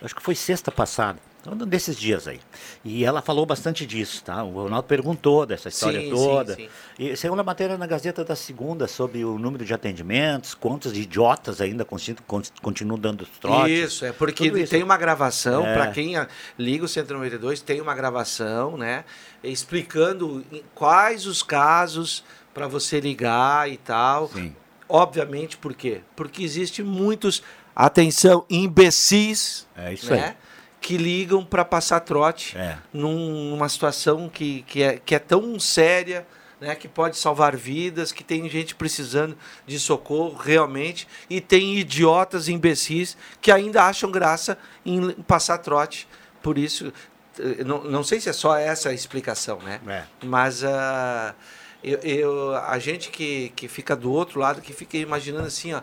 Eu 0.00 0.04
acho 0.06 0.14
que 0.14 0.22
foi 0.22 0.34
sexta 0.34 0.70
passada. 0.70 1.18
Um 1.46 1.56
desses 1.56 1.96
dias 1.96 2.28
aí. 2.28 2.38
E 2.84 3.04
ela 3.04 3.22
falou 3.22 3.46
bastante 3.46 3.86
disso, 3.86 4.22
tá? 4.22 4.42
O 4.44 4.50
Ronaldo 4.64 4.86
perguntou 4.86 5.46
dessa 5.46 5.68
história 5.70 5.98
Sim, 6.00 6.06
sim, 6.06 6.12
toda. 6.12 6.54
sim. 6.54 6.68
E 6.98 7.16
saiu 7.16 7.32
uma 7.32 7.42
matéria 7.42 7.78
na 7.78 7.86
Gazeta 7.86 8.22
da 8.24 8.36
Segunda 8.36 8.86
sobre 8.86 9.24
o 9.24 9.38
número 9.38 9.64
de 9.64 9.72
atendimentos, 9.72 10.54
quantos 10.54 10.92
idiotas 10.96 11.60
ainda 11.60 11.84
continu- 11.84 12.18
con- 12.26 12.42
continuam 12.60 12.98
dando 13.00 13.26
trote. 13.40 13.72
Isso, 13.72 14.04
é 14.04 14.12
porque 14.12 14.48
isso. 14.48 14.70
tem 14.70 14.82
uma 14.82 14.96
gravação, 14.98 15.66
É. 15.66 15.72
para 15.74 15.86
quem 15.92 16.14
liga 16.58 16.84
o 16.84 16.88
192, 16.88 17.62
tem 17.62 17.80
uma 17.80 17.94
gravação, 17.94 18.76
né? 18.76 19.04
Explicando 19.42 20.44
quais 20.74 21.26
os 21.26 21.42
casos 21.42 22.22
para 22.52 22.66
você 22.68 23.00
ligar 23.00 23.70
e 23.70 23.76
tal. 23.78 24.28
Sim. 24.28 24.54
Obviamente, 24.88 25.56
por 25.56 25.72
quê? 25.72 26.00
Porque 26.16 26.42
existe 26.42 26.82
muitos, 26.82 27.42
atenção, 27.74 28.44
imbecis, 28.50 29.66
É 29.76 29.92
isso 29.94 30.10
né? 30.12 30.36
aí. 30.36 30.49
Que 30.90 30.96
ligam 30.98 31.44
para 31.44 31.64
passar 31.64 32.00
trote 32.00 32.58
É. 32.58 32.76
num- 32.92 33.50
numa 33.50 33.68
situação 33.68 34.28
que, 34.28 34.62
que, 34.62 34.82
é, 34.82 34.98
que 34.98 35.14
é 35.14 35.20
tão 35.20 35.56
séria, 35.60 36.26
né, 36.60 36.74
que 36.74 36.88
pode 36.88 37.16
salvar 37.16 37.54
vidas, 37.56 38.10
que 38.10 38.24
tem 38.24 38.48
gente 38.48 38.74
precisando 38.74 39.38
de 39.68 39.78
socorro 39.78 40.36
realmente, 40.36 41.06
e 41.30 41.40
tem 41.40 41.76
idiotas 41.78 42.48
imbecis 42.48 43.16
que 43.40 43.52
ainda 43.52 43.84
acham 43.84 44.10
graça 44.10 44.58
em 44.84 45.12
passar 45.12 45.58
trote. 45.58 46.08
Por 46.42 46.58
isso, 46.58 46.92
eh, 47.38 47.62
não, 47.62 47.84
não 47.84 48.02
sei 48.02 48.18
se 48.20 48.28
é 48.28 48.32
só 48.32 48.56
essa 48.58 48.88
a 48.88 48.92
explicação, 48.92 49.60
né? 49.60 49.80
É. 49.86 50.02
Mas 50.26 50.64
ah, 50.64 51.36
eu, 51.84 51.98
eu- 52.00 52.56
a 52.56 52.80
gente 52.80 53.10
que, 53.10 53.50
que 53.54 53.68
fica 53.68 53.94
do 53.94 54.10
outro 54.10 54.40
lado, 54.40 54.60
que 54.60 54.72
fica 54.72 54.96
imaginando 54.96 55.46
assim, 55.46 55.72
ó, 55.72 55.82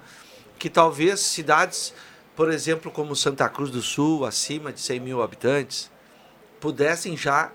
que 0.59 0.69
talvez 0.69 1.21
cidades, 1.21 1.93
por 2.37 2.49
exemplo, 2.51 2.89
como 2.91 3.13
Santa 3.15 3.49
Cruz 3.49 3.69
do 3.71 3.81
Sul, 3.81 4.23
acima 4.25 4.71
de 4.71 4.79
100 4.79 4.99
mil 5.01 5.21
habitantes, 5.21 5.91
pudessem 6.61 7.17
já 7.17 7.51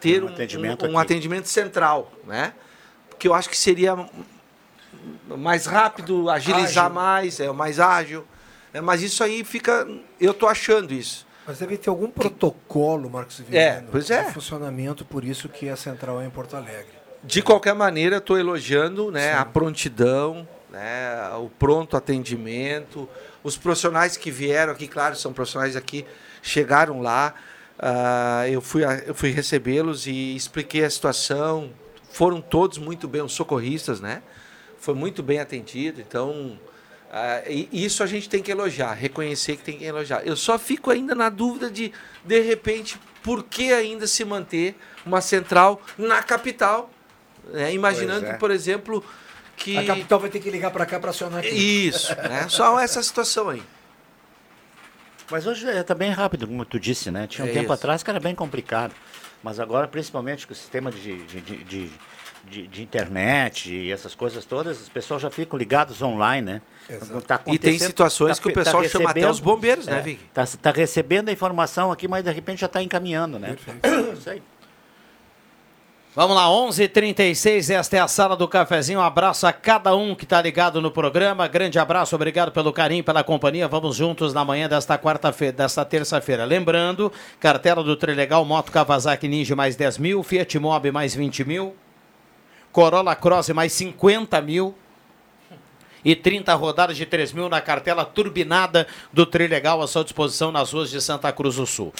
ter 0.00 0.24
Um 0.24 0.26
um, 0.26 0.30
atendimento 0.30 0.86
um- 0.86 0.92
um 0.94 0.98
atendimento 0.98 1.46
central, 1.48 2.10
né? 2.26 2.52
Porque 3.08 3.28
eu 3.28 3.34
acho 3.34 3.48
que 3.48 3.56
seria 3.56 3.94
mais 5.26 5.66
rápido, 5.66 6.28
agilizar 6.30 6.86
Ágil. 6.86 6.94
mais, 6.94 7.40
é 7.40 7.52
mais 7.52 7.78
ágil. 7.80 8.24
É, 8.72 8.80
mas 8.80 9.02
isso 9.02 9.22
aí 9.22 9.44
fica, 9.44 9.86
eu 10.20 10.34
tô 10.34 10.46
achando 10.46 10.92
isso. 10.92 11.26
Mas 11.46 11.58
deve 11.58 11.76
ter 11.78 11.88
algum 11.88 12.10
protocolo, 12.10 13.08
Marcos 13.08 13.38
É, 13.40 13.42
Viviano, 13.44 13.88
pois 13.92 14.10
é. 14.10 14.24
de 14.24 14.32
funcionamento, 14.32 15.04
por 15.04 15.24
isso 15.24 15.48
que 15.48 15.68
a 15.68 15.76
central 15.76 16.20
é 16.20 16.26
em 16.26 16.30
Porto 16.30 16.56
Alegre. 16.56 16.96
De 17.22 17.40
qualquer 17.40 17.74
maneira, 17.74 18.16
estou 18.16 18.36
elogiando 18.38 19.10
né, 19.12 19.32
a 19.34 19.44
prontidão, 19.44 20.46
né, 20.70 21.30
o 21.38 21.48
pronto 21.48 21.96
atendimento, 21.96 23.08
os 23.46 23.56
profissionais 23.56 24.16
que 24.16 24.28
vieram 24.28 24.72
aqui, 24.72 24.88
claro, 24.88 25.14
são 25.14 25.32
profissionais 25.32 25.76
aqui, 25.76 26.04
chegaram 26.42 27.00
lá, 27.00 27.32
ah, 27.78 28.44
eu 28.48 28.60
fui, 28.60 28.82
eu 29.06 29.14
fui 29.14 29.30
recebê-los 29.30 30.08
e 30.08 30.34
expliquei 30.34 30.84
a 30.84 30.90
situação, 30.90 31.70
foram 32.10 32.40
todos 32.40 32.76
muito 32.76 33.06
bem, 33.06 33.22
os 33.22 33.32
socorristas, 33.32 34.00
né? 34.00 34.20
Foi 34.80 34.94
muito 34.94 35.22
bem 35.22 35.38
atendido, 35.38 36.00
então 36.00 36.58
e 37.48 37.68
isso 37.72 38.02
a 38.02 38.06
gente 38.06 38.28
tem 38.28 38.42
que 38.42 38.50
elogiar, 38.50 38.92
reconhecer 38.92 39.56
que 39.56 39.62
tem 39.62 39.78
que 39.78 39.84
elogiar. 39.84 40.26
Eu 40.26 40.36
só 40.36 40.58
fico 40.58 40.90
ainda 40.90 41.14
na 41.14 41.28
dúvida 41.28 41.70
de, 41.70 41.92
de 42.24 42.40
repente, 42.40 43.00
por 43.22 43.44
que 43.44 43.72
ainda 43.72 44.06
se 44.08 44.24
manter 44.24 44.76
uma 45.04 45.20
central 45.20 45.80
na 45.96 46.22
capital, 46.22 46.90
né? 47.52 47.72
imaginando, 47.72 48.26
é. 48.26 48.32
por 48.34 48.50
exemplo, 48.50 49.04
que... 49.56 49.76
A 49.76 49.84
capital 49.84 50.20
vai 50.20 50.30
ter 50.30 50.40
que 50.40 50.50
ligar 50.50 50.70
para 50.70 50.84
cá 50.86 51.00
para 51.00 51.10
acionar 51.10 51.40
aqui. 51.40 51.48
Isso, 51.48 52.14
né? 52.16 52.46
Só 52.50 52.78
essa 52.80 53.02
situação 53.02 53.48
aí. 53.48 53.62
Mas 55.30 55.46
hoje 55.46 55.66
está 55.68 55.94
bem 55.94 56.10
rápido, 56.12 56.46
como 56.46 56.64
tu 56.64 56.78
disse, 56.78 57.10
né? 57.10 57.26
Tinha 57.26 57.44
um 57.46 57.50
É 57.50 57.52
tempo 57.52 57.64
isso. 57.64 57.72
atrás 57.72 58.02
que 58.02 58.10
era 58.10 58.20
bem 58.20 58.34
complicado. 58.34 58.94
Mas 59.42 59.58
agora, 59.58 59.88
principalmente 59.88 60.46
com 60.46 60.52
o 60.52 60.56
sistema 60.56 60.90
de, 60.90 61.16
de, 61.24 61.40
de, 61.40 61.64
de, 61.64 61.90
de- 62.44 62.66
de 62.68 62.82
internet 62.82 63.72
e 63.74 63.90
essas 63.90 64.14
coisas 64.14 64.44
todas, 64.44 64.80
os 64.80 64.88
pessoal 64.88 65.18
já 65.18 65.30
ficam 65.30 65.58
ligados 65.58 66.00
online, 66.00 66.46
né? 66.46 66.62
Tá 67.26 67.40
E 67.48 67.58
tem 67.58 67.76
situações 67.76 68.38
que 68.38 68.48
o 68.48 68.52
pessoal 68.52 68.84
chama 68.84 69.10
até 69.10 69.28
os 69.28 69.40
bombeiros, 69.40 69.86
né, 69.86 69.98
é, 69.98 70.02
Vig? 70.02 70.20
Tá, 70.32 70.46
tá 70.46 70.70
recebendo 70.70 71.28
a 71.28 71.32
informação 71.32 71.90
aqui, 71.90 72.06
mas 72.06 72.22
de 72.24 72.30
repente 72.30 72.60
já 72.60 72.66
está 72.66 72.80
encaminhando, 72.80 73.38
né? 73.38 73.56
Isso 74.16 74.30
aí. 74.30 74.40
Vamos 76.16 76.34
lá, 76.34 76.48
11:36. 76.48 77.68
esta 77.68 77.98
é 77.98 78.00
a 78.00 78.08
sala 78.08 78.34
do 78.34 78.48
cafezinho. 78.48 79.00
Um 79.00 79.02
abraço 79.02 79.46
a 79.46 79.52
cada 79.52 79.94
um 79.94 80.14
que 80.14 80.24
está 80.24 80.40
ligado 80.40 80.80
no 80.80 80.90
programa. 80.90 81.46
Grande 81.46 81.78
abraço, 81.78 82.16
obrigado 82.16 82.50
pelo 82.50 82.72
carinho, 82.72 83.04
pela 83.04 83.22
companhia. 83.22 83.68
Vamos 83.68 83.96
juntos 83.96 84.32
na 84.32 84.42
manhã 84.42 84.66
desta 84.66 84.96
quarta-feira, 84.96 85.52
desta 85.52 85.84
terça-feira. 85.84 86.46
Lembrando, 86.46 87.12
cartela 87.38 87.84
do 87.84 87.94
Trilegal, 87.94 88.46
Moto 88.46 88.72
Kawasaki 88.72 89.28
Ninja 89.28 89.54
mais 89.54 89.76
10 89.76 89.98
mil, 89.98 90.22
Fiat 90.22 90.58
Mobi 90.58 90.90
mais 90.90 91.14
20 91.14 91.44
mil, 91.44 91.76
Corolla 92.72 93.14
Cross 93.14 93.50
mais 93.50 93.74
50 93.74 94.40
mil 94.40 94.74
e 96.02 96.16
30 96.16 96.54
rodadas 96.54 96.96
de 96.96 97.04
3 97.04 97.32
mil 97.34 97.50
na 97.50 97.60
cartela 97.60 98.06
turbinada 98.06 98.86
do 99.12 99.26
Trilegal 99.26 99.82
à 99.82 99.86
sua 99.86 100.02
disposição 100.02 100.50
nas 100.50 100.72
ruas 100.72 100.88
de 100.88 100.98
Santa 100.98 101.30
Cruz 101.30 101.56
do 101.56 101.66
Sul. 101.66 101.92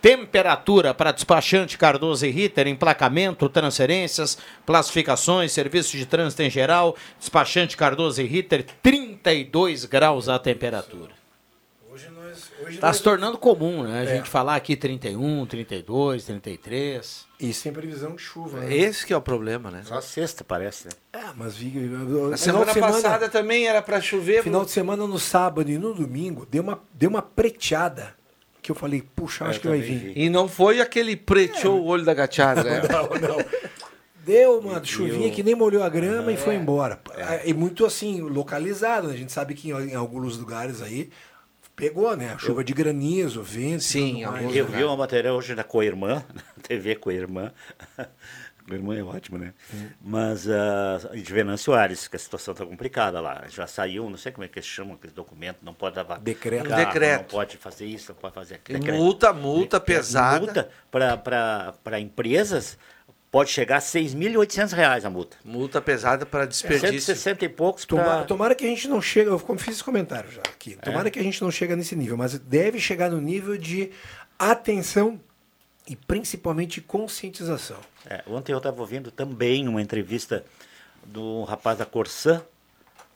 Temperatura 0.00 0.94
para 0.94 1.12
despachante 1.12 1.76
Cardoso 1.76 2.24
e 2.26 2.30
Ritter, 2.30 2.66
emplacamento, 2.66 3.48
transferências, 3.48 4.38
classificações, 4.64 5.52
serviço 5.52 5.96
de 5.96 6.06
trânsito 6.06 6.42
em 6.42 6.50
geral, 6.50 6.96
despachante 7.18 7.76
Cardoso 7.76 8.22
e 8.22 8.26
Ritter, 8.26 8.64
32 8.82 9.84
graus 9.84 10.28
a 10.28 10.38
temperatura. 10.38 11.20
Está 12.68 12.92
se 12.92 13.02
tornando 13.02 13.36
comum, 13.36 13.82
né? 13.82 14.00
A 14.00 14.02
É. 14.04 14.16
gente 14.16 14.28
falar 14.30 14.54
aqui 14.54 14.76
31, 14.76 15.44
32, 15.46 16.24
33. 16.24 17.26
E 17.40 17.52
sem 17.52 17.72
previsão 17.72 18.14
de 18.14 18.22
chuva. 18.22 18.60
né? 18.60 18.74
Esse 18.74 19.04
que 19.04 19.12
é 19.12 19.16
o 19.16 19.20
problema, 19.20 19.70
né? 19.70 19.82
Só 19.84 20.00
sexta, 20.00 20.44
parece, 20.44 20.86
né? 20.86 20.92
É, 21.12 21.24
mas 21.36 21.56
Na 22.30 22.36
semana 22.36 22.72
passada 22.74 23.28
também 23.28 23.66
era 23.66 23.82
para 23.82 24.00
chover. 24.00 24.42
Final 24.44 24.64
de 24.64 24.70
semana 24.70 25.06
no 25.06 25.18
sábado 25.18 25.68
e 25.70 25.78
no 25.78 25.92
domingo 25.92 26.46
deu 26.48 26.62
uma, 26.62 26.80
deu 26.94 27.10
uma 27.10 27.22
preteada 27.22 28.14
que 28.62 28.70
eu 28.70 28.74
falei, 28.74 29.02
puxa, 29.16 29.44
acho 29.46 29.58
Eu 29.58 29.62
que 29.62 29.68
vai 29.68 29.80
vir. 29.80 29.98
vi. 29.98 30.12
E 30.16 30.28
não 30.30 30.48
foi 30.48 30.80
aquele 30.80 31.16
preteou 31.16 31.80
o 31.80 31.86
olho 31.86 32.04
da 32.04 32.14
gateada, 32.14 32.62
né? 32.62 32.82
Não, 32.88 33.08
não. 33.28 33.44
Deu 34.24 34.58
uma 34.60 34.84
chuvinha 34.84 35.28
o- 35.28 35.32
que 35.32 35.42
nem 35.42 35.54
molhou 35.54 35.82
a 35.82 35.88
grama 35.88 36.30
e 36.30 36.36
foi 36.36 36.54
É. 36.54 36.58
embora. 36.58 37.00
E 37.44 37.54
muito 37.54 37.86
assim, 37.86 38.20
localizado. 38.20 39.08
né? 39.08 39.14
A 39.14 39.16
gente 39.16 39.32
sabe 39.32 39.54
que 39.54 39.70
em, 39.70 39.90
em 39.90 39.94
alguns 39.94 40.36
lugares 40.36 40.82
aí 40.82 41.08
pegou, 41.74 42.14
né? 42.14 42.34
A 42.34 42.38
chuva 42.38 42.62
de 42.62 42.74
granizo, 42.74 43.42
vento. 43.42 43.82
Sim, 43.82 44.22
Eu 44.54 44.66
vi 44.66 44.84
uma 44.84 44.96
matéria 44.96 45.32
hoje 45.32 45.54
da 45.54 45.64
Coirmã, 45.64 46.22
TV 46.62 46.96
Coirmã. 46.96 47.50
Coirmã 48.70 48.96
é 48.96 49.02
ótimo, 49.02 49.36
né? 49.36 49.52
Mas 50.00 50.46
uh, 50.46 51.14
de 51.14 51.32
Venâncio 51.32 51.74
Aires, 51.74 52.08
que 52.08 52.16
a 52.16 52.18
situação 52.18 52.52
está 52.52 52.64
complicada 52.64 53.20
lá. 53.20 53.44
Já 53.48 53.66
saiu, 53.66 54.08
não 54.08 54.16
sei 54.16 54.32
como 54.32 54.44
é 54.44 54.48
que 54.48 54.62
se 54.62 54.68
chama 54.68 54.94
aquele 54.94 55.12
documento, 55.12 55.58
não 55.62 55.74
pode 55.74 55.96
dar 55.96 56.18
Decreto. 56.18 56.68
carro, 56.68 56.84
Decreto. 56.86 57.20
Não 57.22 57.28
pode 57.28 57.56
fazer 57.56 57.86
isso, 57.86 58.12
não 58.12 58.20
pode 58.20 58.34
fazer 58.34 58.54
aquilo. 58.54 58.84
Multa, 58.94 59.32
multa 59.32 59.80
pesada. 59.80 60.40
Multa 60.40 60.70
para 61.82 62.00
empresas 62.00 62.78
pode 63.30 63.50
chegar 63.50 63.76
a 63.76 63.80
6.800 63.80 64.72
reais 64.72 65.04
a 65.04 65.10
multa. 65.10 65.36
Multa 65.44 65.80
pesada 65.80 66.26
para 66.26 66.46
desperdício. 66.46 67.00
160 67.00 67.44
e 67.44 67.48
poucos 67.48 67.84
Tomara, 67.84 68.08
para... 68.08 68.24
tomara 68.24 68.54
que 68.54 68.64
a 68.64 68.68
gente 68.68 68.88
não 68.88 69.00
chegue, 69.00 69.30
eu 69.30 69.38
fiz 69.38 69.76
esse 69.76 69.84
comentário 69.84 70.30
já 70.30 70.42
aqui. 70.42 70.76
Tomara 70.82 71.08
É. 71.08 71.10
que 71.10 71.18
a 71.18 71.22
gente 71.22 71.40
não 71.42 71.50
chegue 71.50 71.76
nesse 71.76 71.94
nível, 71.94 72.16
mas 72.16 72.38
deve 72.38 72.80
chegar 72.80 73.10
no 73.10 73.20
nível 73.20 73.56
de 73.56 73.90
atenção 74.38 75.20
e 75.90 75.96
principalmente 75.96 76.80
conscientização. 76.80 77.76
É, 78.06 78.22
ontem 78.28 78.52
eu 78.52 78.58
estava 78.58 78.80
ouvindo 78.80 79.10
também 79.10 79.66
uma 79.66 79.82
entrevista 79.82 80.44
do 81.04 81.42
rapaz 81.42 81.76
da 81.76 81.84
Corsã 81.84 82.40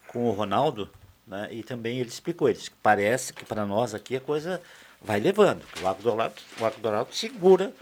com 0.08 0.24
o 0.24 0.32
Ronaldo, 0.32 0.90
né, 1.24 1.48
e 1.52 1.62
também 1.62 2.00
ele 2.00 2.08
explicou, 2.08 2.48
ele 2.48 2.58
parece 2.82 3.32
que 3.32 3.44
para 3.44 3.64
nós 3.64 3.94
aqui 3.94 4.16
a 4.16 4.20
coisa 4.20 4.60
vai 5.00 5.20
levando, 5.20 5.62
o 5.80 5.86
Arco 5.86 6.02
Dourado, 6.02 6.34
o 6.60 6.64
Arco 6.64 6.80
Dourado 6.80 7.14
segura 7.14 7.72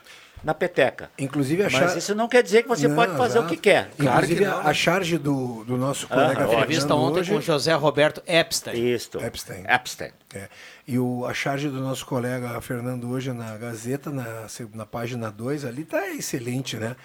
na 0.44 0.52
peteca. 0.54 1.10
Inclusive 1.18 1.62
a 1.62 1.64
Mas 1.66 1.72
char- 1.72 1.96
isso 1.98 2.14
não 2.14 2.28
quer 2.28 2.42
dizer 2.42 2.62
que 2.62 2.68
você 2.68 2.88
Não, 2.88 2.96
pode 2.96 3.16
fazer 3.16 3.38
exato. 3.38 3.46
o 3.46 3.48
que 3.48 3.56
quer. 3.56 3.90
Inclusive 3.98 4.44
a, 4.44 4.56
a 4.60 4.74
charge 4.74 5.18
do, 5.18 5.64
do 5.64 5.76
nosso 5.76 6.06
Ah, 6.10 6.14
colega 6.14 6.48
ó, 6.48 6.52
Entrevista 6.52 6.94
ontem 6.94 7.20
hoje, 7.20 7.32
com 7.32 7.40
José 7.40 7.72
Roberto 7.74 8.22
Epstein. 8.26 8.92
Isso. 8.94 9.18
Epstein. 9.18 9.64
Epstein. 9.68 10.10
É. 10.34 10.48
E 10.86 10.98
o, 10.98 11.24
a 11.26 11.32
charge 11.34 11.68
do 11.68 11.80
nosso 11.80 12.04
colega 12.06 12.60
Fernando 12.60 13.08
hoje 13.10 13.32
na 13.32 13.56
Gazeta, 13.56 14.10
na, 14.10 14.46
na 14.74 14.86
página 14.86 15.30
2, 15.30 15.64
ali 15.64 15.84
tá 15.84 16.08
excelente, 16.10 16.76
né? 16.76 16.96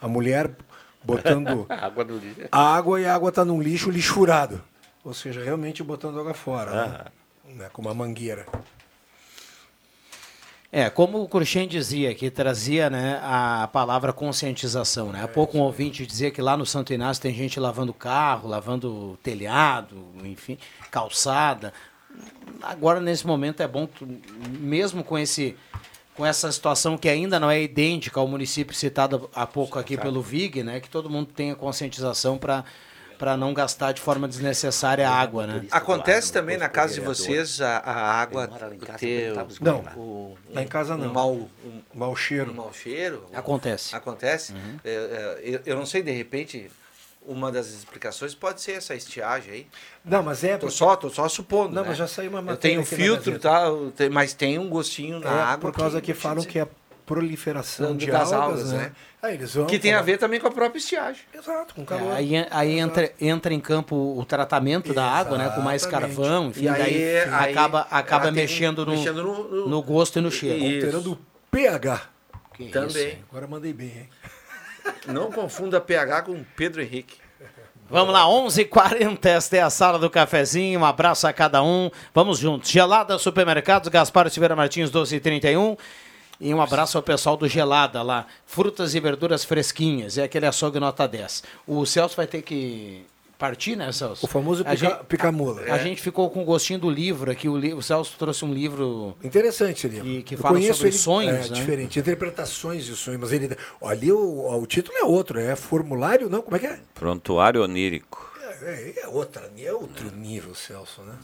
A 0.00 0.08
mulher 0.08 0.50
botando 1.04 1.66
água 1.70 2.04
no 2.04 2.16
lixo. 2.16 2.40
a 2.50 2.74
água 2.76 3.00
e 3.00 3.06
a 3.06 3.14
água 3.14 3.28
está 3.28 3.44
num 3.44 3.60
lixo 3.60 3.90
lixurado. 3.90 4.62
Ou 5.04 5.12
seja, 5.14 5.42
realmente 5.44 5.82
botando 5.82 6.18
água 6.18 6.34
fora, 6.34 6.70
né? 6.70 7.04
Né, 7.54 7.68
com 7.72 7.80
uma 7.80 7.94
mangueira. 7.94 8.44
É, 10.78 10.90
como 10.90 11.22
o 11.22 11.26
Cruxem 11.26 11.66
dizia, 11.66 12.14
que 12.14 12.30
trazia 12.30 12.90
né, 12.90 13.18
a 13.22 13.66
palavra 13.72 14.12
conscientização. 14.12 15.10
Né? 15.10 15.22
Há 15.22 15.26
pouco 15.26 15.56
um 15.56 15.62
ouvinte 15.62 16.06
dizia 16.06 16.30
que 16.30 16.42
lá 16.42 16.54
no 16.54 16.66
Santo 16.66 16.92
Inácio 16.92 17.22
tem 17.22 17.32
gente 17.32 17.58
lavando 17.58 17.94
carro, 17.94 18.46
lavando 18.46 19.18
telhado, 19.22 19.96
enfim, 20.22 20.58
calçada. 20.90 21.72
Agora, 22.62 23.00
nesse 23.00 23.26
momento, 23.26 23.62
é 23.62 23.66
bom, 23.66 23.86
tu- 23.86 24.06
mesmo 24.60 25.02
com 25.02 25.18
esse 25.18 25.56
com 26.14 26.26
essa 26.26 26.52
situação 26.52 26.98
que 26.98 27.08
ainda 27.08 27.40
não 27.40 27.50
é 27.50 27.62
idêntica 27.62 28.20
ao 28.20 28.28
município 28.28 28.74
citado 28.74 29.30
há 29.34 29.46
pouco 29.46 29.78
aqui 29.78 29.96
pelo 29.96 30.20
VIG, 30.20 30.62
né, 30.62 30.80
que 30.80 30.90
todo 30.90 31.08
mundo 31.10 31.30
tenha 31.34 31.54
conscientização 31.54 32.36
para 32.36 32.64
para 33.18 33.36
não 33.36 33.52
gastar 33.54 33.92
de 33.92 34.00
forma 34.00 34.28
desnessacária 34.28 35.08
a 35.08 35.12
água, 35.12 35.46
né? 35.46 35.66
Acontece 35.70 36.32
também 36.32 36.56
na 36.56 36.68
casa 36.68 36.94
de 36.94 37.00
vocês 37.00 37.60
a, 37.60 37.78
a 37.78 38.20
água 38.20 38.48
ter 38.98 39.32
Não, 39.60 39.80
o, 39.96 40.36
lá 40.52 40.62
em 40.62 40.66
casa 40.66 40.96
não. 40.96 41.08
Um 41.08 41.12
mau, 41.12 41.32
um, 41.34 41.82
mau 41.94 42.16
cheiro. 42.16 42.50
Um 42.50 42.54
mau 42.54 42.72
cheiro. 42.72 43.26
Acontece. 43.34 43.94
Acontece. 43.94 44.54
É, 44.84 44.90
é, 44.90 45.40
eu, 45.42 45.60
eu 45.66 45.76
não 45.76 45.86
sei, 45.86 46.02
de 46.02 46.10
repente, 46.10 46.70
uma 47.26 47.50
das 47.50 47.68
explicações 47.68 48.34
pode 48.34 48.60
ser 48.60 48.72
essa 48.72 48.94
estiagem 48.94 49.52
aí. 49.52 49.66
Não, 50.04 50.22
mas 50.22 50.44
é. 50.44 50.56
Tô 50.56 50.70
só, 50.70 50.94
tô 50.96 51.10
só 51.10 51.28
supondo. 51.28 51.74
Não, 51.74 51.82
né? 51.82 51.88
mas 51.88 51.98
já 51.98 52.06
saiu 52.06 52.30
uma 52.30 52.38
Eu 52.38 52.44
matéria 52.44 52.60
tenho 52.60 52.80
aqui 52.82 52.90
na 52.92 52.96
filtro, 52.96 53.38
tá? 53.38 53.62
Eu 53.64 53.92
mas 54.12 54.32
tem 54.32 54.58
um 54.58 54.68
gostinho 54.68 55.18
na 55.20 55.30
É, 55.30 55.42
água. 55.42 55.58
por 55.58 55.72
causa 55.72 56.00
que, 56.00 56.14
falam 56.14 56.44
que 56.44 56.58
é 56.58 56.66
proliferação 57.06 57.96
de 57.96 58.06
das 58.06 58.32
algas, 58.32 58.60
algas, 58.60 58.72
né? 58.72 58.78
né? 58.78 58.92
Aí 59.22 59.34
eles 59.34 59.54
vão 59.54 59.66
Que 59.66 59.78
tem 59.78 59.94
a 59.94 60.02
ver 60.02 60.18
também 60.18 60.38
com 60.40 60.48
a 60.48 60.50
própria 60.50 60.78
estiagem. 60.78 61.22
Exato, 61.32 61.74
com 61.74 61.82
É, 61.82 61.84
calor. 61.84 62.12
aí 62.12 62.32
aí 62.50 62.78
entra, 62.78 63.12
entra 63.20 63.54
em 63.54 63.60
campo 63.60 63.94
o 64.18 64.24
tratamento 64.24 64.92
da 64.92 65.04
água, 65.04 65.38
né? 65.38 65.48
Com 65.54 65.60
mais 65.62 65.82
Exatamente. 65.82 66.16
carvão, 66.16 66.46
enfim, 66.48 66.64
E 66.64 66.68
aí- 66.68 66.78
daí 66.82 67.18
aí 67.20 67.50
acaba, 67.52 67.86
acaba 67.90 68.30
mexendo, 68.30 68.84
no, 68.84 68.92
mexendo 68.92 69.22
no- 69.22 69.68
no 69.68 69.82
gosto 69.82 70.18
e 70.18 70.22
no 70.22 70.30
cheiro. 70.30 70.64
Alterando 70.84 71.12
o 71.12 71.18
pH. 71.50 72.02
Que 72.54 72.68
Também. 72.70 72.88
isso? 73.08 73.16
Agora 73.30 73.46
mandei 73.46 73.72
bem, 73.72 73.88
hein? 73.88 74.08
Não 75.06 75.30
confunda 75.30 75.80
PH 75.80 76.22
com 76.22 76.42
Pedro 76.56 76.82
Henrique. 76.82 77.16
Vamos 77.88 78.12
lá, 78.12 78.24
11h40, 78.26 79.26
esta 79.26 79.56
é 79.56 79.60
a 79.62 79.70
sala 79.70 79.96
do 79.96 80.10
cafezinho, 80.10 80.80
um 80.80 80.84
abraço 80.84 81.24
a 81.26 81.32
cada 81.32 81.62
um, 81.62 81.88
vamos 82.12 82.36
juntos. 82.38 82.68
Gelada 82.68 83.16
Supermercados, 83.16 83.88
Gaspar 83.88 84.28
Silveira 84.28 84.56
Martins, 84.56 84.90
12h31. 84.90 85.78
E 86.40 86.52
um 86.52 86.60
abraço 86.60 86.96
ao 86.98 87.02
pessoal 87.02 87.36
do 87.36 87.48
Gelada 87.48 88.02
lá, 88.02 88.26
frutas 88.44 88.94
e 88.94 89.00
verduras 89.00 89.44
fresquinhas, 89.44 90.18
é 90.18 90.24
aquele 90.24 90.46
açougue 90.46 90.78
nota 90.78 91.06
10. 91.08 91.42
O 91.66 91.84
Celso 91.86 92.14
vai 92.16 92.26
ter 92.26 92.42
que 92.42 93.04
partir, 93.38 93.76
né, 93.76 93.90
Celso? 93.92 94.24
O 94.24 94.28
famoso 94.28 94.62
A 94.66 94.70
pica- 94.70 94.76
gente- 94.90 95.04
pica-mula. 95.06 95.62
A, 95.62 95.78
gente 95.78 96.00
ficou 96.00 96.28
com 96.30 96.42
o 96.42 96.44
gostinho 96.44 96.78
do 96.78 96.90
livro 96.90 97.30
aqui, 97.30 97.48
o, 97.48 97.56
li- 97.56 97.74
o 97.74 97.82
Celso 97.82 98.14
trouxe 98.18 98.44
um 98.44 98.52
livro... 98.52 99.16
Interessante 99.22 99.86
ele. 99.86 100.00
Que, 100.00 100.22
que 100.22 100.36
fala 100.36 100.54
conheço 100.54 100.74
sobre 100.78 100.88
ele, 100.90 100.98
sonhos, 100.98 101.46
é, 101.46 101.48
né? 101.50 101.54
diferente, 101.54 101.98
interpretações 101.98 102.84
de 102.84 102.94
sonhos, 102.96 103.20
mas 103.20 103.32
ele 103.32 103.56
ali 103.82 104.12
o, 104.12 104.58
o 104.60 104.66
título 104.66 104.96
é 104.98 105.04
outro, 105.04 105.38
é 105.38 105.54
formulário, 105.56 106.28
não, 106.30 106.40
como 106.42 106.56
é 106.56 106.60
que 106.60 106.66
é? 106.66 106.78
Prontuário 106.94 107.62
onírico. 107.62 108.26
É, 108.62 109.00
é 109.04 109.08
outra, 109.08 109.50
é 109.58 109.72
outro 109.72 110.10
nível, 110.16 110.54
Celso, 110.54 111.02
né? 111.02 111.14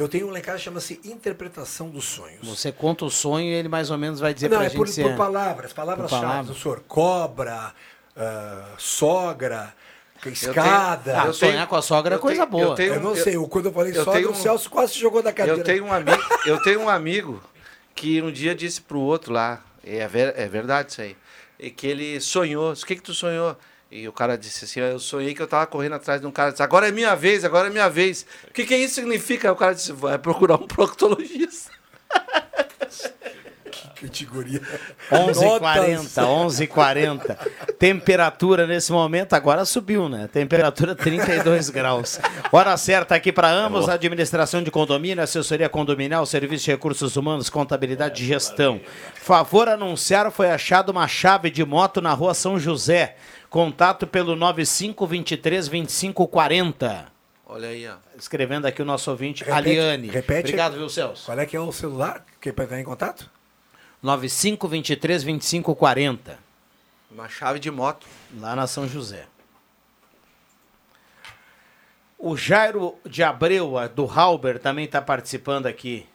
Eu 0.00 0.08
tenho 0.08 0.28
um 0.28 0.30
lá 0.30 0.38
em 0.38 0.42
casa 0.42 0.58
que 0.58 0.64
chama-se 0.64 0.98
Interpretação 1.04 1.90
dos 1.90 2.04
Sonhos. 2.06 2.46
Você 2.48 2.72
conta 2.72 3.04
o 3.04 3.10
sonho 3.10 3.46
e 3.46 3.52
ele 3.52 3.68
mais 3.68 3.90
ou 3.90 3.98
menos 3.98 4.18
vai 4.18 4.32
dizer 4.32 4.48
não, 4.48 4.56
pra 4.58 4.66
é 4.66 4.68
gente 4.70 4.78
por, 4.78 4.88
se 4.88 5.02
por 5.02 5.10
é- 5.10 5.16
palavras, 5.16 5.72
palavras-chave. 5.72 6.22
palavras. 6.26 6.56
O 6.56 6.60
senhor 6.60 6.80
cobra, 6.88 7.74
ah, 8.16 8.64
sogra, 8.78 9.74
escada. 10.26 11.20
Ah, 11.22 11.32
sonhar 11.32 11.66
com 11.66 11.76
a 11.76 11.82
sogra 11.82 12.14
é 12.16 12.18
coisa 12.18 12.46
boa. 12.46 12.62
eu 12.64 12.74
tenho- 12.74 12.94
Eu 12.94 13.00
não 13.00 13.14
eu- 13.14 13.22
sei, 13.22 13.36
quando 13.48 13.66
eu 13.66 13.72
falei 13.72 13.92
eu 13.92 14.04
sogra, 14.04 14.20
tenho 14.20 14.30
o 14.32 14.34
Celso 14.34 14.70
quase 14.70 14.94
se 14.94 14.98
jogou 15.00 15.22
da 15.22 15.32
cadeira. 15.32 15.60
Eu 15.60 15.64
tenho 15.64 15.84
um 15.84 15.92
amigo, 15.92 16.22
eu 16.46 16.62
tenho 16.62 16.80
um 16.80 16.88
amigo 16.88 17.42
que 17.94 18.22
um 18.22 18.32
dia 18.32 18.54
disse 18.54 18.80
pro 18.80 18.98
outro 19.00 19.32
lá, 19.32 19.62
é, 19.84 20.06
ver- 20.08 20.34
é 20.36 20.48
verdade 20.48 20.92
isso 20.92 21.02
aí, 21.02 21.16
e 21.58 21.70
que 21.70 21.86
ele 21.86 22.20
sonhou. 22.20 22.72
O 22.72 22.76
que 22.86 22.96
que 22.96 23.02
tu 23.02 23.12
sonhou? 23.14 23.56
E 23.90 24.06
o 24.06 24.12
cara 24.12 24.38
disse 24.38 24.64
assim, 24.64 24.78
eu 24.78 25.00
sonhei 25.00 25.34
que 25.34 25.42
eu 25.42 25.48
tava 25.48 25.66
correndo 25.66 25.96
atrás 25.96 26.20
de 26.20 26.26
um 26.26 26.30
cara, 26.30 26.52
disse, 26.52 26.62
agora 26.62 26.88
é 26.88 26.92
minha 26.92 27.16
vez, 27.16 27.44
agora 27.44 27.66
é 27.66 27.70
minha 27.70 27.88
vez. 27.88 28.24
O 28.48 28.52
que 28.52 28.64
que 28.64 28.76
isso 28.76 28.94
significa? 28.94 29.48
Aí 29.48 29.52
o 29.52 29.56
cara 29.56 29.74
disse, 29.74 29.92
vai 29.92 30.16
procurar 30.16 30.54
um 30.54 30.66
proctologista. 30.66 31.72
Categoria. 34.00 34.62
11h40, 35.10 36.68
11h40. 36.68 37.36
Temperatura 37.78 38.66
nesse 38.66 38.90
momento 38.90 39.34
agora 39.34 39.64
subiu, 39.66 40.08
né? 40.08 40.26
Temperatura 40.32 40.94
32 40.94 41.68
graus. 41.70 42.18
Hora 42.50 42.74
certa 42.78 43.14
aqui 43.14 43.30
para 43.30 43.50
ambos: 43.50 43.90
administração 43.90 44.62
de 44.62 44.70
condomínio, 44.70 45.22
assessoria 45.22 45.68
condominial, 45.68 46.24
serviço 46.24 46.64
de 46.64 46.70
recursos 46.70 47.16
humanos, 47.16 47.50
contabilidade 47.50 48.22
e 48.22 48.26
gestão. 48.26 48.80
Favor 49.14 49.68
anunciar: 49.68 50.30
foi 50.30 50.50
achado 50.50 50.88
uma 50.88 51.06
chave 51.06 51.50
de 51.50 51.64
moto 51.64 52.00
na 52.00 52.14
rua 52.14 52.32
São 52.32 52.58
José. 52.58 53.16
Contato 53.50 54.06
pelo 54.06 54.36
9523 54.36 55.68
2540. 55.68 57.12
Olha 57.46 57.68
aí, 57.68 57.86
ó. 57.88 57.96
Escrevendo 58.16 58.66
aqui 58.66 58.80
o 58.80 58.84
nosso 58.84 59.10
ouvinte, 59.10 59.42
Repete- 59.42 59.56
Aliane. 59.70 60.08
repete- 60.08 60.38
Obrigado, 60.50 60.76
viu, 60.76 60.88
Celso? 60.88 61.26
Qual 61.26 61.38
é 61.38 61.44
que 61.44 61.56
é 61.56 61.60
o 61.60 61.72
celular 61.72 62.24
que 62.40 62.52
para 62.52 62.64
entrar 62.64 62.80
em 62.80 62.84
contato? 62.84 63.28
9523 64.00 65.24
2540. 65.24 66.38
Uma 67.10 67.28
chave 67.28 67.58
de 67.58 67.70
moto. 67.72 68.06
Lá 68.38 68.54
na 68.54 68.68
São 68.68 68.86
José. 68.88 69.26
O 72.16 72.36
Jairo 72.36 72.96
de 73.04 73.24
Abreu, 73.24 73.72
do 73.96 74.04
Halber, 74.06 74.60
também 74.60 74.84
está 74.84 75.02
participando 75.02 75.66
aqui. 75.66 76.06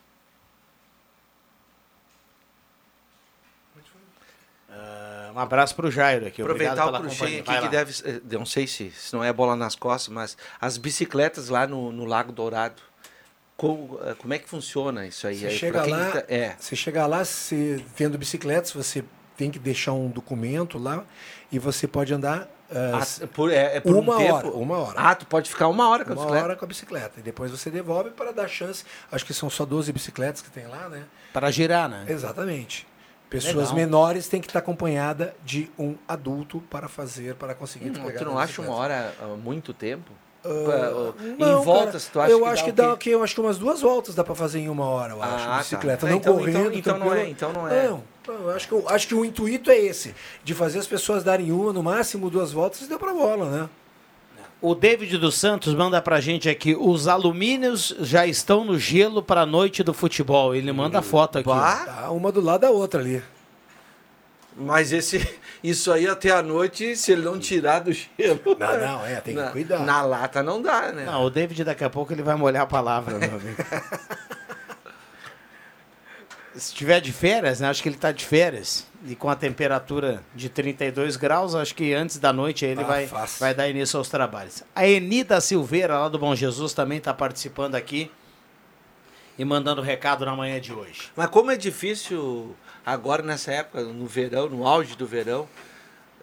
Ah, 4.70 5.25
um 5.36 5.40
abraço 5.40 5.76
para 5.76 5.86
o 5.88 5.92
Jairo 5.92 6.26
aqui. 6.28 6.42
Obrigado 6.42 6.80
Aproveitar 6.80 7.00
pela 7.00 7.00
o 7.00 7.10
companhia. 7.16 7.42
aqui 7.42 7.62
que 7.62 7.68
deve, 7.70 8.38
não 8.38 8.46
sei 8.46 8.66
se, 8.66 8.90
se 8.92 9.14
não 9.14 9.24
é 9.24 9.32
bola 9.34 9.56
nas 9.56 9.76
costas, 9.76 10.14
mas 10.14 10.38
as 10.60 10.78
bicicletas 10.78 11.50
lá 11.50 11.68
no, 11.68 11.92
no 11.92 12.06
Lago 12.06 12.32
Dourado. 12.32 12.82
Como, 13.58 13.98
eh, 14.04 14.14
como 14.18 14.34
é 14.34 14.38
que 14.40 14.50
funciona 14.50 15.08
isso 15.08 15.26
aí? 15.28 15.38
Você 15.38 15.48
Aí, 15.48 15.58
chega 15.58 15.86
lá, 15.86 16.12
tá- 16.12 16.24
é. 16.28 16.56
você 16.60 16.76
chega 16.76 17.06
lá, 17.08 17.24
se 17.24 17.84
vendo 17.96 18.18
bicicletas, 18.18 18.72
você 18.74 19.02
tem 19.38 19.50
que 19.50 19.58
deixar 19.58 19.94
um 19.94 20.10
documento 20.10 20.78
lá 20.78 21.06
e 21.52 21.58
você 21.58 21.88
pode 21.88 22.14
andar 22.14 22.50
ah, 22.70 23.00
Ah, 23.24 23.28
por- 23.28 23.52
é- 23.52 23.78
é 23.78 23.80
por 23.80 23.96
um 23.96 24.00
uma 24.00 24.18
tempo? 24.18 24.34
hora, 24.34 24.48
uma 24.50 24.78
hora. 24.80 25.00
Ah, 25.00 25.16
tu 25.16 25.26
pode 25.28 25.50
ficar 25.50 25.68
uma 25.70 25.88
hora 25.88 26.04
com 26.04 26.12
a 26.12 26.16
uma 26.16 26.22
bicicleta? 26.24 26.46
hora 26.46 26.56
com 26.58 26.66
a 26.66 26.68
bicicleta 26.68 27.20
e 27.20 27.22
depois 27.24 27.50
você 27.52 27.70
devolve 27.70 28.10
para 28.10 28.32
dar 28.34 28.48
chance. 28.50 28.84
Acho 29.12 29.24
que 29.26 29.34
são 29.34 29.50
só 29.50 29.64
12 29.66 29.94
bicicletas 29.94 30.42
que 30.42 30.50
tem 30.50 30.66
lá, 30.68 30.90
né? 30.90 31.04
Para 31.32 31.50
girar, 31.52 31.88
né? 31.88 32.06
Exatamente. 32.10 32.86
Pessoas 33.30 33.56
Legal. 33.72 33.76
menores 33.76 34.28
têm 34.28 34.40
que 34.40 34.48
estar 34.48 34.60
acompanhada 34.60 35.36
de 35.44 35.70
um 35.78 35.96
adulto 36.08 36.62
para 36.70 36.88
fazer, 36.88 37.36
para 37.36 37.54
conseguir 37.56 37.90
Hum, 37.90 38.12
tu 38.18 38.26
não 38.26 38.38
acha 38.38 38.62
uma 38.62 38.74
hora 38.74 39.14
ah, 39.20 39.36
muito 39.42 39.74
tempo? 39.74 40.12
Em 40.46 41.36
não, 41.40 41.64
voltas, 41.64 42.08
cara, 42.08 42.14
tu 42.14 42.20
acha 42.22 42.32
eu 42.32 42.40
que 42.40 42.46
acho 42.46 42.62
dá 42.62 42.66
que 42.66 42.72
dá 42.72 42.94
o 42.94 42.98
quê? 42.98 43.10
Eu 43.10 43.24
acho 43.24 43.34
que 43.34 43.42
umas 43.42 43.58
duas 43.58 43.82
voltas 43.82 44.14
dá 44.14 44.24
para 44.24 44.36
fazer 44.36 44.60
em 44.60 44.70
uma 44.70 44.86
hora, 44.86 45.14
eu 45.14 45.24
acho, 45.24 45.50
Ah, 45.50 45.58
bicicleta. 45.58 46.06
É, 46.06 46.10
Não 46.12 46.18
então- 46.18 46.34
correndo, 46.38 46.58
então- 46.74 46.74
então 46.76 47.00
não 47.00 47.14
é, 47.14 47.30
então 47.30 47.52
não 47.54 47.68
é. 47.68 47.88
Não, 47.88 48.04
acho 48.56 48.68
que, 48.68 48.74
eu 48.74 48.88
acho 48.90 49.08
que 49.08 49.16
o 49.16 49.26
intuito 49.26 49.72
é 49.72 49.78
esse, 49.78 50.14
de 50.44 50.54
fazer 50.54 50.78
as 50.80 50.86
pessoas 50.88 51.24
darem 51.24 51.52
uma, 51.52 51.74
no 51.74 51.82
máximo 51.82 52.30
duas 52.30 52.52
voltas 52.52 52.82
e 52.82 52.88
deu 52.88 53.00
para 53.00 53.12
bola, 53.14 53.50
né? 53.50 53.70
O 54.62 54.74
David 54.74 55.18
dos 55.18 55.36
Santos 55.36 55.74
manda 55.74 56.02
pra 56.02 56.22
gente 56.22 56.50
aqui: 56.50 56.76
os 56.76 57.08
alumínios 57.08 57.96
já 58.00 58.26
estão 58.26 58.64
no 58.64 58.80
gelo 58.80 59.22
para 59.22 59.42
a 59.42 59.46
noite 59.46 59.84
do 59.84 59.94
futebol. 59.94 60.56
Ele 60.56 60.72
manda 60.72 61.02
foto 61.02 61.40
aqui. 61.40 61.50
Tá 61.50 62.10
uma 62.12 62.32
do 62.32 62.42
lado 62.42 62.62
da 62.62 62.72
outra 62.72 63.02
ali. 63.02 63.22
Mas 64.58 64.94
esse, 64.94 65.38
isso 65.62 65.92
aí 65.92 66.08
até 66.08 66.32
a 66.32 66.42
noite, 66.42 66.96
se 66.96 67.12
ele 67.12 67.24
não 67.24 67.38
tirar 67.38 67.80
do 67.80 67.92
gelo. 67.92 68.40
Não, 68.58 68.80
não, 68.80 69.06
é, 69.06 69.20
tem 69.20 69.36
que 69.36 69.42
na, 69.42 69.52
cuidar. 69.52 69.80
Na 69.80 70.02
lata 70.02 70.42
não 70.42 70.62
dá, 70.62 70.94
né? 70.94 71.04
Não, 71.06 71.26
o 71.26 71.30
David 71.30 71.64
daqui 71.66 71.84
a 71.84 71.90
pouco 71.90 72.14
ele 72.14 72.24
vai 72.24 72.36
molhar 72.36 72.64
a 72.64 72.68
palavra, 72.68 73.18
meu 73.20 73.30
amigo. 73.36 73.64
Se 76.56 76.74
tiver 76.74 77.02
de 77.02 77.12
férias, 77.12 77.60
né? 77.60 77.68
Acho 77.68 77.84
que 77.84 77.90
ele 77.90 77.98
está 77.98 78.14
de 78.14 78.24
férias. 78.24 78.88
E 79.08 79.16
com 79.16 79.30
a 79.30 79.36
temperatura 79.36 80.24
de 80.34 80.50
32 80.50 81.16
graus, 81.16 81.54
acho 81.54 81.76
que 81.76 81.94
antes 81.94 82.18
da 82.18 82.34
noite 82.34 82.66
ele 82.66 82.82
Ah, 82.82 82.86
vai, 82.86 83.08
fácil. 83.08 83.40
vai 83.40 83.54
dar 83.54 83.70
início 83.70 83.98
aos 84.00 84.10
trabalhos. 84.10 84.64
A 84.74 84.88
Enida 84.88 85.40
Silveira, 85.40 86.00
lá 86.00 86.10
do 86.10 86.18
Bom 86.18 86.34
Jesus, 86.36 86.74
também 86.74 86.98
está 86.98 87.14
participando 87.14 87.76
aqui 87.76 88.10
e 89.38 89.46
mandando 89.46 89.82
recado 89.82 90.26
na 90.26 90.36
manhã 90.36 90.60
de 90.60 90.74
hoje. 90.74 91.12
Mas 91.16 91.28
como 91.30 91.52
é 91.52 91.56
difícil 91.56 92.56
agora 92.84 93.22
nessa 93.22 93.52
época, 93.52 93.84
no 93.84 94.08
verão, 94.08 94.50
no 94.50 94.66
auge 94.66 94.96
do 94.96 95.06
verão, 95.06 95.48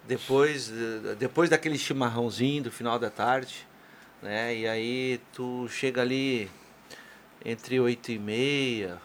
depois, 0.05 0.69
eh, 0.69 1.15
depois 1.17 1.49
daquele 1.49 1.77
chimarrãozinho 1.77 2.63
do 2.63 2.71
final 2.71 2.99
da 2.99 3.09
tarde, 3.09 3.65
né? 4.21 4.53
E 4.53 4.67
aí 4.67 5.21
tu 5.31 5.69
chega 5.69 6.01
ali 6.01 6.51
entre 7.45 7.79
oito 7.79 8.11
e 8.11 8.19
meia, 8.19 8.97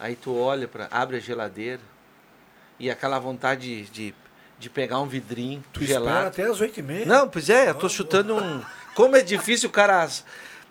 aí 0.00 0.16
tu 0.16 0.34
olha 0.34 0.66
para 0.66 0.88
abre 0.90 1.18
a 1.18 1.20
geladeira 1.20 1.82
e 2.78 2.90
aquela 2.90 3.18
vontade 3.18 3.82
de, 3.86 4.14
de 4.58 4.70
pegar 4.70 5.00
um 5.00 5.06
vidrinho 5.06 5.62
Tu 5.72 5.84
gelado. 5.84 6.28
até 6.28 6.42
as 6.44 6.60
8h30. 6.60 7.06
Não, 7.06 7.28
pois 7.28 7.48
é, 7.50 7.70
eu 7.70 7.74
tô 7.74 7.88
chutando 7.88 8.36
um. 8.36 8.62
Como 8.94 9.16
é 9.16 9.20
difícil 9.22 9.68
o 9.68 9.72
cara. 9.72 10.08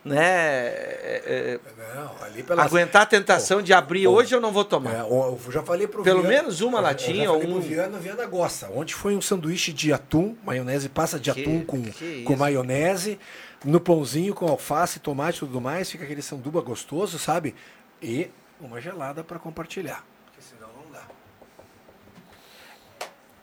Né, 0.05 0.17
é, 0.23 1.21
é, 1.25 1.59
Não, 1.95 2.43
pelas- 2.45 2.65
aguentar 2.67 3.01
a 3.01 3.05
tentação 3.05 3.61
de 3.61 3.73
abrir 3.73 4.05
Pô. 4.05 4.11
hoje 4.11 4.33
eu 4.33 4.39
não 4.39 4.53
vou 4.53 4.63
tomar. 4.63 4.93
É, 4.93 4.99
eu 5.01 5.37
já 5.49 5.61
falei 5.61 5.85
pro 5.85 6.01
Pelo 6.01 6.21
Viana- 6.21 6.35
menos 6.43 6.61
uma 6.61 6.79
latinha 6.79 7.29
ou 7.29 7.43
um. 7.43 7.59
Viana, 7.59 7.97
Viana 7.99 8.25
gosta. 8.25 8.69
Ontem 8.71 8.93
foi 8.93 9.17
um 9.17 9.21
sanduíche 9.21 9.73
de 9.73 9.91
atum, 9.91 10.33
maionese 10.45 10.87
passa 10.87 11.19
de 11.19 11.33
Que- 11.33 11.41
atum 11.41 11.65
com, 11.65 11.81
que 11.83 12.23
com 12.23 12.37
maionese, 12.37 13.19
no 13.65 13.81
pãozinho 13.81 14.33
com 14.33 14.47
alface, 14.47 14.99
tomate 15.01 15.37
e 15.37 15.39
tudo 15.41 15.59
mais, 15.59 15.91
fica 15.91 16.05
aquele 16.05 16.21
sanduba 16.21 16.61
gostoso, 16.61 17.19
sabe? 17.19 17.53
E 18.01 18.29
uma 18.61 18.79
gelada 18.79 19.25
para 19.25 19.37
compartilhar. 19.39 20.05
Porque 20.27 20.41
senão 20.41 20.69
não 20.73 20.89
dá. 20.89 21.03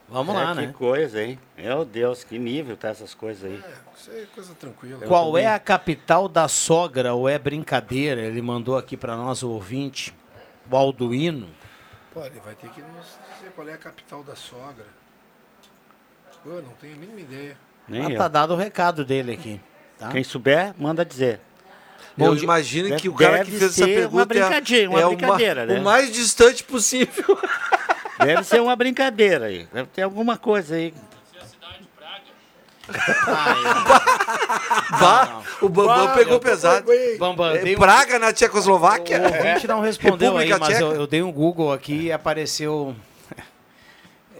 Vamos 0.09 0.35
É, 0.35 0.39
lá, 0.39 0.55
que 0.55 0.60
né? 0.66 0.74
coisa, 0.76 1.22
hein? 1.22 1.39
Meu 1.56 1.85
Deus, 1.85 2.22
que 2.22 2.39
nível 2.39 2.76
tá 2.76 2.89
essas 2.89 3.14
coisas 3.14 3.44
aí. 3.51 3.62
Isso 3.97 4.10
é 4.10 4.26
coisa 4.35 4.55
tranquila. 4.55 5.06
Qual 5.06 5.36
é 5.39 5.47
a 5.47 5.59
capital 5.59 6.28
da 6.28 6.47
sogra 6.47 7.14
ou 7.14 7.28
é 7.28 7.39
brincadeira? 7.39 8.20
Ele 8.20 8.43
mandou 8.43 8.76
aqui 8.76 8.97
para 8.97 9.16
nós 9.16 9.43
o 9.43 9.51
ouvinte, 9.51 10.14
o 10.70 10.76
Alduíno. 10.76 11.48
Pô, 12.12 12.24
ele 12.24 12.40
vai 12.44 12.55
ter 12.55 12.68
que 12.70 12.81
nos 12.81 13.06
dizer 13.35 13.51
qual 13.56 13.66
é 13.68 13.72
a 13.72 13.78
capital 13.78 14.22
da 14.22 14.36
sogra. 14.36 14.86
Pô, 16.44 16.51
não 16.51 16.70
tenho 16.81 16.94
a 16.94 16.98
mínima 16.98 17.20
ideia. 17.20 17.56
Nem 17.89 18.05
Ah, 18.06 18.10
eu. 18.10 18.18
tá 18.18 18.28
dado 18.28 18.52
o 18.52 18.56
recado 18.56 19.05
dele 19.05 19.32
aqui. 19.32 19.60
Tá? 19.98 20.09
Quem 20.10 20.22
souber, 20.22 20.74
manda 20.78 21.05
dizer. 21.05 21.40
Eu 22.16 22.26
Bom, 22.26 22.35
imagino 22.36 22.90
deve- 22.90 23.01
que 23.01 23.09
o 23.09 23.14
cara 23.14 23.43
que 23.44 23.51
fez 23.51 23.62
essa 23.62 23.86
pergunta 23.86 24.14
uma 24.16 24.24
brincadinha, 24.26 24.89
uma 24.90 24.98
é, 25.01 25.02
é 25.02 25.06
o 25.06 25.10
ma- 25.10 25.16
brincadeira, 25.16 25.66
né? 25.66 25.81
o 25.81 25.82
mais 25.82 26.12
distante 26.12 26.62
possível. 26.62 27.24
Deve 28.19 28.45
ser 28.45 28.61
uma 28.61 28.77
brincadeira 28.77 29.47
aí. 29.47 29.66
Deve 29.73 29.89
ter 29.89 30.03
alguma 30.03 30.36
coisa 30.36 30.74
aí. 30.77 30.95
Bah, 35.01 35.43
o 35.62 35.69
Bambam 35.69 36.07
Bah, 36.07 36.12
pegou 36.15 36.35
eu 36.35 36.39
tô- 36.41 36.47
pesado. 36.47 36.86
Bambam, 37.19 37.51
É, 37.55 37.59
dei 37.59 37.74
um- 37.77 37.78
Praga 37.78 38.19
na 38.19 38.32
Tchecoslováquia? 38.32 39.20
O 39.20 39.24
ouvinte 39.24 39.66
não 39.66 39.81
respondeu 39.81 40.36
aí, 40.36 40.49
República 40.49 40.59
mas 40.73 40.81
eu, 40.81 40.89
Tcheca. 40.89 41.01
eu 41.03 41.07
dei 41.07 41.23
um 41.23 41.32
Google 41.32 41.73
aqui 41.73 42.05
e 42.05 42.12
apareceu. 42.12 42.95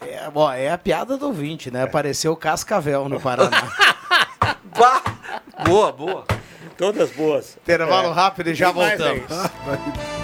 É, 0.03 0.29
bom, 0.31 0.51
é 0.53 0.71
a 0.71 0.77
piada 0.77 1.17
do 1.17 1.27
ouvinte, 1.27 1.71
né? 1.71 1.85
Apareceu 1.85 2.37
Cascavel 2.37 3.09
no 3.09 3.21
Paraná. 3.21 3.51
Bah, 4.77 5.03
boa, 5.65 5.93
boa. 5.93 6.25
Todas 6.77 7.11
boas. 7.13 7.57
Intervalo 7.63 8.09
É. 8.09 8.13
rápido 8.13 8.51
e 8.51 8.55
já 8.55 8.73
Tem 8.73 8.83
mais 8.83 8.99
voltamos. 8.99 9.51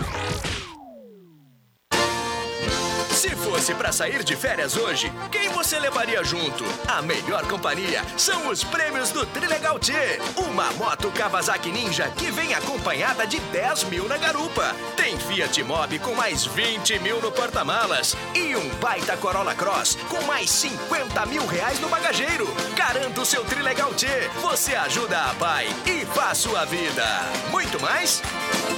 Fosse 3.61 3.75
pra 3.75 3.91
sair 3.91 4.23
de 4.23 4.35
férias 4.35 4.75
hoje, 4.75 5.13
quem 5.31 5.47
você 5.49 5.77
levaria 5.77 6.23
junto? 6.23 6.65
A 6.87 6.99
melhor 6.99 7.45
companhia 7.45 8.01
são 8.17 8.47
os 8.47 8.63
prêmios 8.63 9.11
do 9.11 9.23
Trilegal 9.23 9.77
T. 9.77 9.93
Uma 10.35 10.71
moto 10.71 11.11
Kawasaki 11.11 11.71
Ninja 11.71 12.11
que 12.17 12.31
vem 12.31 12.55
acompanhada 12.55 13.27
de 13.27 13.39
10 13.39 13.83
mil 13.83 14.07
na 14.07 14.17
garupa. 14.17 14.75
Tem 14.97 15.15
Fiat 15.15 15.63
Mobi 15.63 15.99
com 15.99 16.15
mais 16.15 16.43
20 16.43 16.97
mil 17.01 17.21
no 17.21 17.31
porta-malas. 17.31 18.17
E 18.33 18.55
um 18.55 18.67
baita 18.79 19.15
Corolla 19.15 19.53
Cross 19.53 19.95
com 20.09 20.23
mais 20.23 20.49
50 20.49 21.23
mil 21.27 21.45
reais 21.45 21.79
no 21.79 21.87
bagageiro. 21.87 22.47
Garanta 22.75 23.21
o 23.21 23.25
seu 23.27 23.43
Trilegal 23.43 23.93
T. 23.93 24.07
Você 24.41 24.73
ajuda 24.73 25.21
a 25.21 25.35
pai 25.35 25.67
e 25.85 26.03
faz 26.03 26.39
sua 26.39 26.65
vida. 26.65 27.05
Muito 27.51 27.79
mais? 27.79 28.23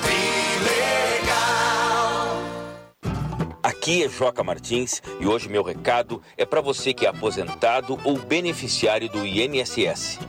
Trilegal. 0.04 0.83
Aqui 3.64 4.04
é 4.04 4.10
Joca 4.10 4.44
Martins 4.44 5.02
e 5.22 5.26
hoje 5.26 5.48
meu 5.48 5.64
recado 5.64 6.22
é 6.38 6.46
para 6.46 6.60
você 6.60 6.94
que 6.94 7.06
é 7.06 7.10
aposentado 7.10 7.98
ou 8.04 8.18
beneficiário 8.18 9.08
do 9.08 9.26
INSS. 9.26 10.20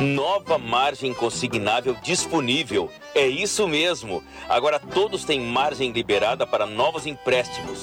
Nova 0.00 0.58
margem 0.58 1.14
consignável 1.14 1.94
disponível. 2.02 2.90
É 3.14 3.28
isso 3.28 3.68
mesmo. 3.68 4.24
Agora 4.48 4.80
todos 4.80 5.22
têm 5.22 5.40
margem 5.40 5.92
liberada 5.92 6.44
para 6.44 6.66
novos 6.66 7.06
empréstimos. 7.06 7.82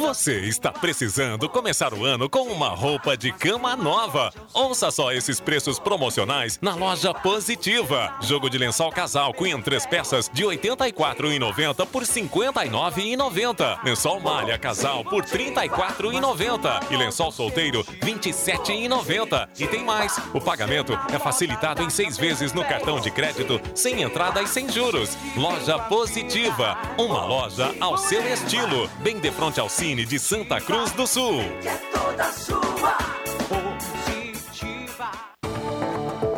Você 0.00 0.40
está 0.46 0.72
precisando 0.72 1.46
começar 1.46 1.92
o 1.92 2.06
ano 2.06 2.26
com 2.26 2.44
uma 2.44 2.70
roupa 2.70 3.14
de 3.14 3.30
cama 3.32 3.76
nova. 3.76 4.32
Ouça 4.54 4.90
só 4.90 5.12
esses 5.12 5.38
preços 5.40 5.78
promocionais 5.78 6.58
na 6.62 6.74
loja 6.74 7.12
Positiva. 7.12 8.16
Jogo 8.22 8.48
de 8.48 8.56
lençol 8.56 8.90
casal 8.90 9.34
Queen 9.34 9.60
três 9.60 9.84
peças 9.84 10.30
de 10.32 10.42
R$ 10.42 10.56
84,90 10.56 11.86
por 11.86 12.02
R$ 12.02 12.08
59,90. 12.08 13.84
Lençol 13.84 14.20
malha 14.20 14.58
casal 14.58 15.04
por 15.04 15.22
R$ 15.22 15.52
34,90 15.52 16.90
e 16.90 16.96
lençol 16.96 17.30
solteiro 17.30 17.84
R$ 17.86 17.98
27,90. 18.00 19.50
E 19.58 19.66
tem 19.66 19.84
mais, 19.84 20.18
o 20.32 20.40
pagamento 20.40 20.98
é 21.12 21.18
facilitado 21.18 21.82
em 21.82 21.90
seis 21.90 22.16
vezes 22.16 22.54
no 22.54 22.64
cartão 22.64 22.98
de 23.00 23.10
crédito, 23.10 23.60
sem 23.74 24.00
entrada 24.00 24.40
e 24.40 24.46
sem 24.46 24.66
juros. 24.72 25.10
Loja 25.36 25.78
Positiva, 25.78 26.78
uma 26.96 27.26
loja 27.26 27.74
ao 27.78 27.98
seu 27.98 28.26
estilo, 28.32 28.88
bem 29.00 29.20
de 29.20 29.30
frente 29.30 29.60
ao 29.60 29.68
Cine 29.90 30.06
de 30.06 30.20
Santa 30.20 30.60
Cruz 30.60 30.92
do 30.92 31.04
Sul. 31.04 31.42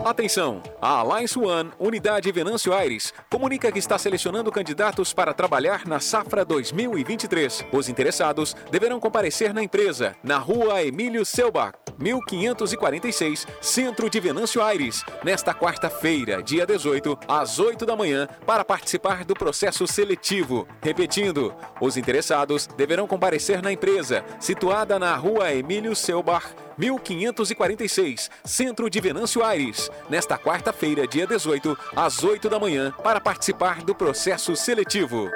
Atenção! 0.04 0.60
A 0.80 0.98
Alliance 0.98 1.38
One, 1.38 1.70
unidade 1.78 2.32
Venâncio 2.32 2.74
Aires, 2.74 3.14
comunica 3.30 3.70
que 3.70 3.78
está 3.78 3.96
selecionando 3.96 4.50
candidatos 4.50 5.12
para 5.12 5.32
trabalhar 5.32 5.86
na 5.86 6.00
safra 6.00 6.44
2023. 6.44 7.64
Os 7.70 7.88
interessados 7.88 8.56
deverão 8.68 8.98
comparecer 8.98 9.54
na 9.54 9.62
empresa, 9.62 10.16
na 10.20 10.38
rua 10.38 10.82
Emílio 10.82 11.24
Selbach, 11.24 11.78
1546, 12.00 13.46
Centro 13.60 14.10
de 14.10 14.18
Venâncio 14.18 14.60
Aires, 14.60 15.04
nesta 15.22 15.54
quarta-feira, 15.54 16.42
dia 16.42 16.66
18, 16.66 17.16
às 17.28 17.60
8 17.60 17.86
da 17.86 17.94
manhã, 17.94 18.26
para 18.44 18.64
participar 18.64 19.24
do 19.24 19.34
processo 19.34 19.86
seletivo. 19.86 20.66
Repetindo, 20.82 21.54
os 21.80 21.96
interessados 21.96 22.66
deverão 22.66 23.06
comparecer 23.06 23.62
na 23.62 23.72
empresa, 23.72 24.24
situada 24.40 24.98
na 24.98 25.14
rua 25.14 25.54
Emílio 25.54 25.94
Selbach, 25.94 26.48
1546, 26.76 28.30
Centro 28.44 28.90
de 28.90 29.00
Venâncio 29.00 29.44
Aires, 29.44 29.90
nesta 30.08 30.36
quarta-feira, 30.38 31.06
dia 31.06 31.26
18, 31.26 31.78
às 31.94 32.22
8 32.22 32.48
da 32.48 32.58
manhã, 32.58 32.92
para 33.02 33.20
participar 33.20 33.82
do 33.82 33.94
processo 33.94 34.54
seletivo. 34.56 35.30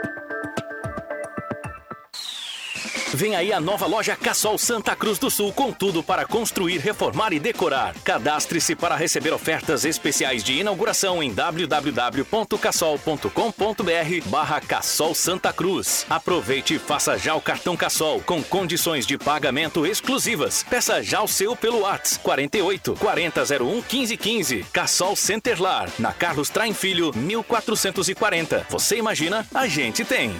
Vem 3.14 3.36
aí 3.36 3.52
a 3.52 3.60
nova 3.60 3.86
loja 3.86 4.16
Cassol 4.16 4.58
Santa 4.58 4.96
Cruz 4.96 5.18
do 5.18 5.30
Sul 5.30 5.52
com 5.52 5.72
tudo 5.72 6.02
para 6.02 6.26
construir, 6.26 6.78
reformar 6.78 7.32
e 7.32 7.38
decorar. 7.38 7.94
Cadastre-se 8.02 8.74
para 8.74 8.96
receber 8.96 9.32
ofertas 9.32 9.84
especiais 9.84 10.42
de 10.42 10.54
inauguração 10.54 11.22
em 11.22 11.32
www.cassol.com.br 11.32 14.28
barra 14.28 14.60
Cassol 14.60 15.14
Santa 15.14 15.52
Cruz. 15.52 16.04
Aproveite 16.10 16.74
e 16.74 16.78
faça 16.78 17.16
já 17.16 17.34
o 17.34 17.40
cartão 17.40 17.76
Cassol 17.76 18.20
com 18.20 18.42
condições 18.42 19.06
de 19.06 19.16
pagamento 19.16 19.86
exclusivas. 19.86 20.64
Peça 20.68 21.02
já 21.02 21.22
o 21.22 21.28
seu 21.28 21.54
pelo 21.54 21.80
WhatsApp 21.80 22.24
48 22.24 22.96
4001 22.96 23.66
1515. 23.66 24.66
Cassol 24.72 25.14
Centerlar, 25.14 25.88
na 25.98 26.12
Carlos 26.12 26.50
Traem 26.50 26.74
Filho, 26.74 27.12
1440. 27.14 28.66
Você 28.68 28.96
imagina, 28.96 29.46
a 29.54 29.68
gente 29.68 30.04
tem. 30.04 30.34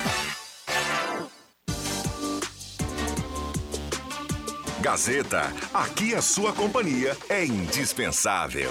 Gazeta, 4.87 5.53
aqui 5.75 6.15
a 6.15 6.23
sua 6.23 6.53
companhia 6.53 7.17
é 7.29 7.45
indispensável. 7.45 8.71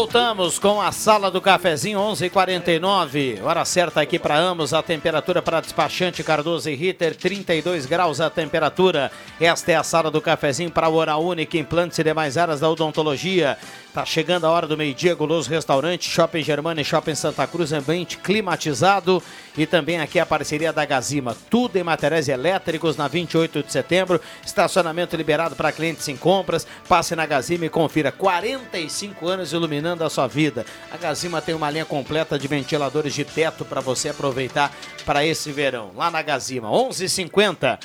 Voltamos 0.00 0.58
com 0.58 0.80
a 0.80 0.90
sala 0.92 1.30
do 1.30 1.42
cafezinho 1.42 1.98
11:49. 1.98 3.38
Hora 3.42 3.66
certa 3.66 4.00
aqui 4.00 4.18
para 4.18 4.34
ambos. 4.34 4.72
A 4.72 4.82
temperatura 4.82 5.42
para 5.42 5.60
despachante 5.60 6.24
Cardoso 6.24 6.70
e 6.70 6.74
Ritter 6.74 7.14
32 7.14 7.84
graus 7.84 8.18
a 8.18 8.30
temperatura. 8.30 9.12
Esta 9.38 9.72
é 9.72 9.76
a 9.76 9.82
sala 9.82 10.10
do 10.10 10.18
cafezinho 10.18 10.70
para 10.70 10.88
Oral 10.88 11.22
Única, 11.22 11.58
implantes 11.58 11.98
e 11.98 12.02
demais 12.02 12.38
áreas 12.38 12.60
da 12.60 12.70
odontologia. 12.70 13.58
Tá 13.92 14.06
chegando 14.06 14.46
a 14.46 14.50
hora 14.50 14.66
do 14.66 14.76
meio-dia, 14.76 15.14
Guloso 15.14 15.50
Restaurante, 15.50 16.08
Shopping 16.08 16.42
Germana 16.42 16.80
e 16.80 16.84
Shopping 16.84 17.14
Santa 17.14 17.46
Cruz, 17.46 17.70
ambiente 17.70 18.16
climatizado. 18.16 19.22
E 19.58 19.66
também 19.66 20.00
aqui 20.00 20.18
a 20.18 20.24
parceria 20.24 20.72
da 20.72 20.84
Gazima. 20.86 21.36
Tudo 21.50 21.76
em 21.76 21.82
materiais 21.82 22.28
elétricos 22.28 22.96
na 22.96 23.06
28 23.06 23.64
de 23.64 23.70
setembro. 23.70 24.18
Estacionamento 24.46 25.14
liberado 25.14 25.56
para 25.56 25.72
clientes 25.72 26.08
em 26.08 26.16
compras. 26.16 26.66
Passe 26.88 27.14
na 27.14 27.26
Gazima 27.26 27.66
e 27.66 27.68
confira 27.68 28.10
45 28.10 29.28
anos 29.28 29.52
iluminando 29.52 29.89
a 30.04 30.10
sua 30.10 30.26
vida. 30.26 30.64
A 30.90 30.96
Gazima 30.96 31.40
tem 31.42 31.54
uma 31.54 31.70
linha 31.70 31.84
completa 31.84 32.38
de 32.38 32.46
ventiladores 32.46 33.14
de 33.14 33.24
teto 33.24 33.64
para 33.64 33.80
você 33.80 34.10
aproveitar 34.10 34.72
para 35.04 35.24
esse 35.24 35.50
verão. 35.52 35.90
Lá 35.96 36.10
na 36.10 36.22
Gazima, 36.22 36.68
11:50. 36.70 37.78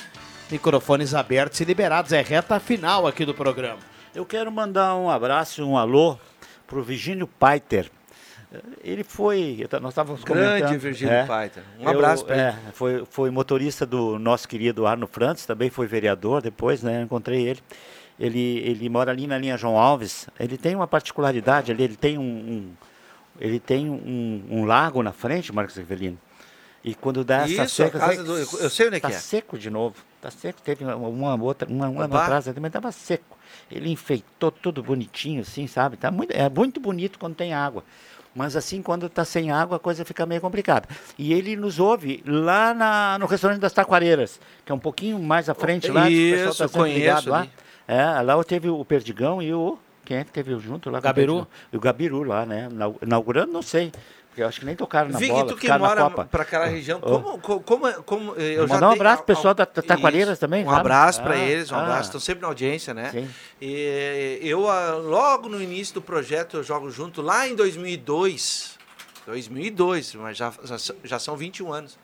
Microfones 0.50 1.12
abertos 1.12 1.60
e 1.60 1.64
liberados. 1.64 2.12
É 2.12 2.22
reta 2.22 2.60
final 2.60 3.06
aqui 3.06 3.24
do 3.24 3.34
programa. 3.34 3.80
Eu 4.14 4.24
quero 4.24 4.50
mandar 4.50 4.94
um 4.96 5.10
abraço 5.10 5.60
e 5.60 5.64
um 5.64 5.76
alô 5.76 6.16
pro 6.66 6.82
Virgínio 6.82 7.26
Paiter. 7.26 7.90
Ele 8.82 9.02
foi, 9.02 9.66
nós 9.80 9.90
estávamos 9.90 10.22
Grande 10.22 10.62
comentando. 10.62 10.80
Virgínio 10.80 11.26
Paiter. 11.26 11.62
Um 11.80 11.88
abraço 11.88 12.24
pra 12.24 12.36
é, 12.36 12.48
ele. 12.48 12.72
Foi, 12.72 13.04
foi 13.10 13.30
motorista 13.30 13.84
do 13.84 14.18
nosso 14.18 14.48
querido 14.48 14.86
Arno 14.86 15.06
Frantz, 15.06 15.44
também 15.44 15.68
foi 15.68 15.86
vereador 15.86 16.40
depois, 16.40 16.82
né? 16.82 17.02
Encontrei 17.02 17.46
ele. 17.46 17.60
Ele, 18.18 18.58
ele 18.64 18.88
mora 18.88 19.10
ali 19.10 19.26
na 19.26 19.36
linha 19.36 19.56
João 19.56 19.76
Alves. 19.78 20.28
Ele 20.40 20.56
tem 20.56 20.74
uma 20.74 20.86
particularidade 20.86 21.70
ali, 21.70 21.82
ele 21.84 21.96
tem 21.96 22.16
um, 22.18 22.22
um- 22.22 22.72
ele 23.38 23.60
tem 23.60 23.90
um, 23.90 24.42
um 24.50 24.64
lago 24.64 25.02
na 25.02 25.12
frente, 25.12 25.52
Marcos 25.52 25.76
Rivelino. 25.76 26.18
E 26.82 26.94
quando 26.94 27.24
dá 27.24 27.38
essa 27.42 27.48
Isso, 27.48 27.60
a 27.62 27.68
seca, 27.68 27.98
vai- 27.98 28.16
do- 28.16 28.38
eu- 28.38 28.70
sei 28.70 28.86
onde 28.86 28.96
é 28.96 29.00
que 29.00 29.08
tá 29.08 29.12
é. 29.12 29.18
seco 29.18 29.58
de 29.58 29.68
novo. 29.68 29.96
Tá 30.22 30.30
seco, 30.30 30.62
teve 30.62 30.84
uma, 30.84 31.34
outra, 31.42 31.68
uma, 31.68 31.88
um 31.88 32.00
ano 32.00 32.16
atrás, 32.16 32.44
também 32.46 32.68
estava 32.68 32.90
seco. 32.92 33.36
Ele 33.70 33.90
enfeitou 33.90 34.50
tudo 34.50 34.82
bonitinho, 34.82 35.42
assim, 35.42 35.66
sabe? 35.66 35.96
Tá 35.96 36.10
muito, 36.10 36.30
é 36.30 36.48
muito 36.48 36.80
bonito 36.80 37.18
quando 37.18 37.34
tem 37.34 37.52
água. 37.52 37.84
Mas 38.34 38.54
assim, 38.54 38.82
quando 38.82 39.06
está 39.06 39.24
sem 39.24 39.50
água, 39.50 39.76
a 39.78 39.80
coisa 39.80 40.04
fica 40.04 40.24
meio 40.26 40.40
complicada. 40.40 40.88
E 41.18 41.32
ele 41.32 41.56
nos 41.56 41.78
ouve 41.80 42.22
lá 42.26 42.72
na- 42.72 43.18
no 43.18 43.26
restaurante 43.26 43.60
das 43.60 43.72
Taquareiras, 43.72 44.38
que 44.64 44.70
é 44.70 44.74
um 44.74 44.78
pouquinho 44.78 45.18
mais 45.18 45.48
à 45.48 45.54
frente 45.54 45.90
lá. 45.90 46.06
que 46.06 46.32
o 46.32 46.36
pessoal 46.36 46.50
Isso, 46.66 46.68
tá 46.74 46.78
conheço 46.78 46.98
ligado 47.00 47.30
lá. 47.30 47.46
É, 47.88 48.20
lá 48.22 48.42
teve 48.44 48.68
o 48.68 48.84
Perdigão 48.84 49.42
e 49.42 49.52
o... 49.54 49.78
Quem 50.04 50.18
é 50.18 50.24
que 50.24 50.30
teve 50.30 50.56
junto 50.58 50.88
lá? 50.88 50.98
o 50.98 51.02
Gabiru? 51.02 51.48
O 51.72 51.80
Gabiru 51.80 52.22
lá, 52.22 52.46
né? 52.46 52.68
Inau- 52.70 52.96
Inaugurando, 53.02 53.52
não 53.52 53.62
sei. 53.62 53.92
Porque 54.28 54.42
eu 54.42 54.48
acho 54.48 54.60
que 54.60 54.66
nem 54.66 54.76
tocaram 54.76 55.08
na 55.08 55.18
Vicky, 55.18 55.32
bola, 55.32 55.46
tu 55.46 55.56
que 55.56 55.78
mora 55.78 56.10
para 56.10 56.42
aquela 56.42 56.66
região, 56.66 57.00
como, 57.00 57.38
como, 57.38 57.60
como, 57.62 57.92
como 58.02 58.32
eu 58.34 58.62
Mandar 58.68 58.80
já 58.80 58.88
um 58.90 58.92
abraço 58.92 59.22
pro 59.22 59.34
pessoal 59.34 59.54
da. 59.54 59.64
Taquareiras 59.64 60.38
também, 60.38 60.62
Um 60.62 60.66
sabe? 60.68 60.80
abraço 60.80 61.22
para 61.22 61.34
Ah, 61.34 61.38
eles, 61.38 61.72
um 61.72 61.74
ah. 61.74 61.82
abraço, 61.82 62.02
estão 62.02 62.20
sempre 62.20 62.42
na 62.42 62.48
audiência, 62.48 62.92
né? 62.92 63.30
E 63.60 64.38
eu, 64.42 64.68
ah, 64.68 64.90
logo 64.94 65.48
no 65.48 65.60
início 65.60 65.94
do 65.94 66.02
projeto, 66.02 66.58
eu 66.58 66.62
jogo 66.62 66.90
junto, 66.90 67.22
lá 67.22 67.48
em 67.48 67.54
2002, 67.56 68.76
2002, 69.24 70.14
mas 70.16 70.36
já, 70.36 70.52
já, 70.64 70.76
já 71.02 71.18
são 71.18 71.34
21 71.34 71.72
anos, 71.72 71.98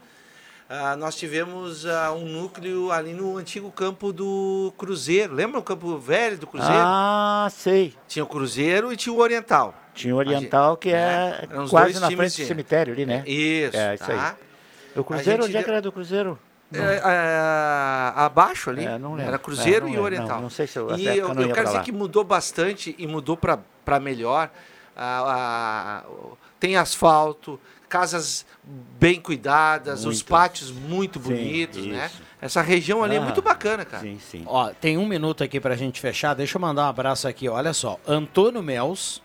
ah, 0.74 0.96
nós 0.96 1.14
tivemos 1.16 1.84
ah, 1.86 2.12
um 2.12 2.24
núcleo 2.24 2.90
ali 2.90 3.12
no 3.12 3.36
antigo 3.36 3.70
campo 3.70 4.12
do 4.12 4.72
Cruzeiro. 4.78 5.34
Lembra 5.34 5.58
o 5.60 5.62
campo 5.62 5.98
velho 5.98 6.38
do 6.38 6.46
Cruzeiro? 6.46 6.76
Ah, 6.78 7.48
sei. 7.50 7.94
Tinha 8.08 8.24
o 8.24 8.26
Cruzeiro 8.26 8.92
e 8.92 8.96
tinha 8.96 9.12
o 9.12 9.18
Oriental. 9.18 9.74
Tinha 9.94 10.14
o 10.14 10.18
Oriental, 10.18 10.76
que 10.78 10.88
é, 10.90 11.46
os 11.62 11.68
quase 11.70 12.00
na 12.00 12.10
frente 12.10 12.36
de- 12.36 12.42
do 12.44 12.48
cemitério 12.48 12.94
ali, 12.94 13.04
né? 13.04 13.22
Isso, 13.26 13.76
É, 13.76 13.94
isso 13.94 14.04
tá? 14.06 14.36
aí. 14.38 14.98
O 14.98 15.04
Cruzeiro, 15.04 15.44
onde 15.44 15.56
é 15.56 15.62
que 15.62 15.68
era 15.70 15.82
do 15.82 15.92
Cruzeiro? 15.92 16.38
É, 16.74 16.78
é, 16.78 18.12
abaixo 18.16 18.70
ali. 18.70 18.86
É, 18.86 18.98
não 18.98 19.10
lembro. 19.10 19.28
Era 19.28 19.38
Cruzeiro 19.38 19.86
É, 19.86 19.90
e. 19.90 19.98
Oriental. 19.98 20.36
Não, 20.36 20.42
não 20.44 20.50
sei 20.50 20.66
se 20.66 20.78
eu- 20.78 20.96
E 20.96 21.06
eu, 21.06 21.28
eu 21.28 21.34
quero 21.52 21.64
dizer 21.66 21.78
lá. 21.78 21.82
que 21.84 21.92
mudou 21.92 22.24
bastante 22.24 22.94
e 22.98 23.06
mudou 23.06 23.36
para 23.36 24.00
melhor. 24.00 24.50
Ah, 24.96 26.04
ah, 26.06 26.36
tem 26.60 26.76
asfalto, 26.76 27.58
casas 27.88 28.44
bem 28.64 29.20
cuidadas, 29.20 30.00
os 30.00 30.16
Muito. 30.16 30.24
pátios 30.26 30.70
muito 30.70 31.18
Sim, 31.20 31.24
bonitos, 31.28 31.86
né? 31.86 32.06
isso. 32.06 32.22
Essa 32.40 32.62
região 32.62 33.02
ali 33.04 33.16
é 33.16 33.18
Ah, 33.18 33.22
muito 33.22 33.40
bacana, 33.42 33.84
cara. 33.84 34.02
Sim, 34.02 34.18
sim. 34.18 34.42
Ó, 34.46 34.70
tem 34.70 34.96
um 34.98 35.06
minuto 35.06 35.44
aqui 35.44 35.60
pra 35.60 35.76
gente 35.76 36.00
fechar. 36.00 36.34
Deixa 36.34 36.56
eu 36.56 36.60
mandar 36.60 36.86
um 36.86 36.88
abraço 36.88 37.26
aqui. 37.28 37.48
Olha 37.48 37.72
só. 37.72 37.98
Antônio 38.06 38.62
Mels, 38.62 39.22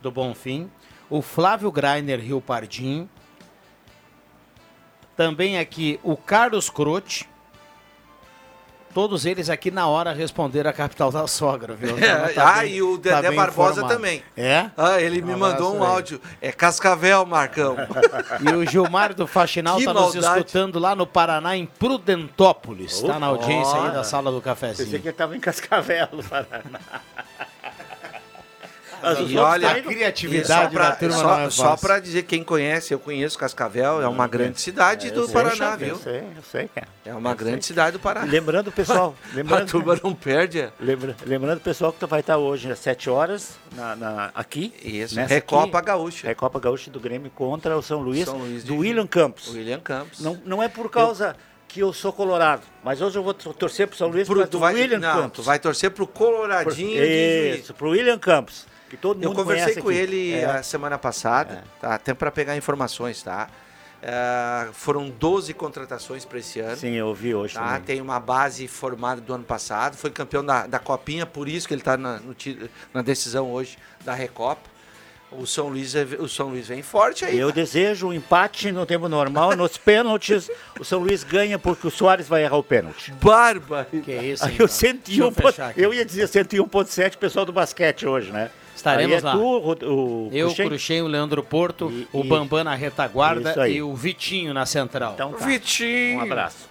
do 0.00 0.10
Bonfim. 0.10 0.70
O 1.08 1.20
Flávio 1.22 1.70
Greiner, 1.72 2.20
Rio 2.20 2.40
Pardim. 2.40 3.08
Também 5.16 5.58
aqui 5.58 5.98
o 6.02 6.16
Carlos 6.16 6.70
Croce. 6.70 7.26
Todos 8.92 9.24
eles 9.24 9.48
aqui 9.48 9.70
na 9.70 9.86
hora 9.86 10.12
responderam 10.12 10.68
a 10.68 10.72
capital 10.72 11.10
da 11.12 11.26
sogra, 11.26 11.74
viu? 11.74 11.96
Então, 11.98 12.08
É, 12.08 12.28
tá 12.32 12.56
ah, 12.56 12.60
bem- 12.60 12.72
e 12.74 12.82
o 12.82 12.98
tá 12.98 13.16
Dedé 13.16 13.28
bem 13.28 13.36
Barbosa 13.36 13.70
informado. 13.72 13.94
também. 13.94 14.22
É? 14.36 14.70
Ah, 14.76 15.00
ele 15.00 15.22
me 15.22 15.34
Um 15.34 15.38
mandou 15.38 15.68
abraço 15.68 15.76
um 15.76 15.84
aí. 15.86 15.90
áudio. 15.94 16.20
É 16.40 16.50
Cascavel, 16.52 17.24
Marcão. 17.26 17.76
E 18.40 18.52
o 18.54 18.68
Gilmar 18.68 19.14
do 19.14 19.26
Faxinal 19.26 19.78
está 19.78 19.92
nos 19.94 20.14
escutando 20.14 20.78
lá 20.78 20.94
no 20.96 21.06
Paraná, 21.06 21.56
em 21.56 21.66
Prudentópolis. 21.66 22.94
Está 22.94 23.18
na 23.18 23.26
audiência 23.26 23.80
aí 23.82 23.90
da 23.92 24.02
sala 24.04 24.30
do 24.30 24.40
Pensei 24.40 24.54
cafezinho. 24.54 24.88
que 24.90 24.96
ele 24.96 25.08
estava 25.10 25.36
em 25.36 25.40
Cascavel, 25.40 26.08
no 26.12 26.22
Paraná. 26.24 26.80
E 29.28 29.36
olha, 29.38 29.68
tá 29.70 29.78
indo- 29.78 29.90
e 29.92 30.44
só 30.44 30.68
pra- 30.68 30.96
só, 31.10 31.50
só 31.50 31.76
pra 31.76 31.98
dizer, 31.98 32.22
quem 32.24 32.42
conhece, 32.42 32.92
eu 32.92 32.98
conheço 32.98 33.38
Cascavel, 33.38 34.02
é 34.02 34.08
uma 34.08 34.26
grande 34.26 34.60
cidade 34.60 35.08
É, 35.08 35.10
do 35.10 35.20
eu 35.20 35.24
sei, 35.24 35.34
Paraná, 35.34 35.76
viu? 35.76 35.88
Eu 35.88 35.96
sei, 35.96 36.18
eu 36.20 36.42
sei, 36.50 36.68
cara. 36.68 36.88
É 37.04 37.14
uma 37.14 37.30
Eu 37.30 37.36
grande 37.36 37.64
sei. 37.64 37.74
cidade 37.74 37.92
do 37.92 37.98
Paraná. 38.00 38.30
Lembrando, 38.30 38.70
pessoal, 38.72 39.14
lembrando, 39.34 39.62
A 39.62 39.66
turma 39.66 39.98
não 40.02 40.14
perde. 40.14 40.60
é. 40.60 40.70
Lembra, 40.80 41.16
lembrando, 41.26 41.60
pessoal, 41.60 41.92
que 41.92 41.98
tu 41.98 42.06
vai 42.06 42.20
estar 42.20 42.36
hoje 42.36 42.70
às 42.70 42.78
7 42.78 43.08
horas 43.10 43.56
na, 43.74 43.96
na- 43.96 44.30
aqui. 44.34 44.72
Isso, 44.82 45.14
nessa 45.16 45.32
Recopa 45.34 45.78
aqui, 45.78 45.86
Gaúcha. 45.86 46.26
Recopa 46.26 46.60
Gaúcha 46.60 46.90
do 46.90 47.00
Grêmio 47.00 47.30
contra 47.30 47.76
o 47.76 47.82
São 47.82 48.00
Luís, 48.00 48.24
São 48.26 48.38
Luís 48.38 48.64
do 48.64 48.76
William 48.76 49.06
Campos. 49.06 49.48
William 49.54 49.80
Campos. 49.80 50.20
Não, 50.20 50.38
não 50.44 50.62
é 50.62 50.68
por 50.68 50.90
causa 50.90 51.34
que 51.66 51.80
eu 51.80 51.92
sou 51.92 52.12
colorado, 52.12 52.62
mas 52.82 53.00
hoje 53.00 53.16
eu 53.16 53.22
vou 53.22 53.32
tor- 53.32 53.54
torcer 53.54 53.86
pro 53.86 53.96
São 53.96 54.08
Luís 54.08 54.26
Pro- 54.26 54.44
tu 54.44 54.50
do 54.50 54.58
vai- 54.58 54.74
William 54.74 54.98
não, 54.98 55.22
Campos. 55.22 55.36
tu 55.36 55.42
vai 55.44 55.56
torcer 55.56 55.88
pro 55.92 56.04
Coloradinho 56.04 57.00
de 57.00 57.46
Juiz. 57.52 57.60
Isso, 57.64 57.74
pro 57.74 57.90
William 57.90 58.18
Campos, 58.18 58.66
que 58.90 58.96
todo 58.96 59.16
mundo 59.16 59.24
Eu 59.24 59.32
conversei 59.32 59.76
com 59.80 59.88
aqui. 59.88 59.96
ele 59.98 60.32
É. 60.34 60.44
a 60.44 60.62
semana 60.62 60.98
passada, 60.98 61.64
tá? 61.80 61.94
até 61.94 62.12
para 62.12 62.30
pegar 62.30 62.56
informações, 62.56 63.22
tá? 63.22 63.48
É, 64.02 64.68
foram 64.72 65.10
12 65.10 65.52
contratações 65.54 66.24
para 66.24 66.38
esse 66.38 66.58
ano. 66.60 66.76
Sim, 66.76 66.94
eu 66.94 67.06
ouvi 67.08 67.34
hoje 67.34 67.54
Tá? 67.54 67.64
também. 67.66 67.80
Tem 67.82 68.00
uma 68.00 68.18
base 68.18 68.66
formada 68.66 69.20
do 69.20 69.32
ano 69.34 69.44
passado, 69.44 69.96
foi 69.96 70.10
campeão 70.10 70.44
da, 70.44 70.66
da 70.66 70.78
Copinha, 70.78 71.26
por 71.26 71.46
isso 71.48 71.68
que 71.68 71.74
ele 71.74 71.82
está 71.82 71.96
na, 71.96 72.18
no 72.18 72.34
na 72.94 73.02
decisão 73.02 73.50
hoje 73.52 73.76
da 74.04 74.14
Recopa. 74.14 74.68
O 75.32 75.46
São 75.46 75.68
Luís, 75.68 75.94
é- 75.94 76.02
o 76.18 76.28
São 76.28 76.48
Luís 76.48 76.66
vem 76.66 76.82
forte 76.82 77.24
aí. 77.24 77.38
Eu 77.38 77.52
desejo 77.52 78.08
um 78.08 78.12
empate 78.12 78.72
no 78.72 78.84
tempo 78.84 79.08
normal. 79.08 79.54
Nos 79.54 79.76
pênaltis, 79.76 80.50
o 80.80 80.84
São 80.84 80.98
Luís 80.98 81.22
ganha 81.22 81.56
porque 81.56 81.86
o 81.86 81.90
Soares 81.90 82.26
vai 82.26 82.42
errar 82.42 82.56
o 82.56 82.64
pênalti. 82.64 83.12
Barba! 83.12 83.86
Que 83.92 84.10
isso, 84.12 84.44
Aí 84.44 84.54
então. 84.54 84.64
eu, 84.64 84.68
101 84.68 85.30
Deixa 85.30 85.72
eu 85.76 85.84
eu 85.84 85.94
ia 85.94 86.04
dizer 86.04 86.26
101.7, 86.26 87.16
pessoal 87.16 87.44
do 87.46 87.52
basquete 87.52 88.06
hoje, 88.08 88.32
né? 88.32 88.50
Estaremos 88.80 89.12
Aí 89.16 89.20
é 89.20 89.24
lá. 89.24 89.32
tu, 89.32 89.38
o, 89.86 90.26
o 90.26 90.30
Eu, 90.32 90.46
Cruxem? 90.48 90.68
Cruxem, 90.68 91.02
o 91.02 91.06
Leandro 91.06 91.42
Porto, 91.42 91.90
E- 91.92 92.08
o 92.12 92.24
Bambam 92.24 92.64
na 92.64 92.74
retaguarda 92.74 93.68
e 93.68 93.82
o 93.82 93.94
Vitinho 93.94 94.54
na 94.54 94.64
central. 94.64 95.12
Então 95.14 95.32
tá. 95.32 95.44
Vitinho. 95.44 96.18
Um 96.18 96.22
abraço. 96.22 96.70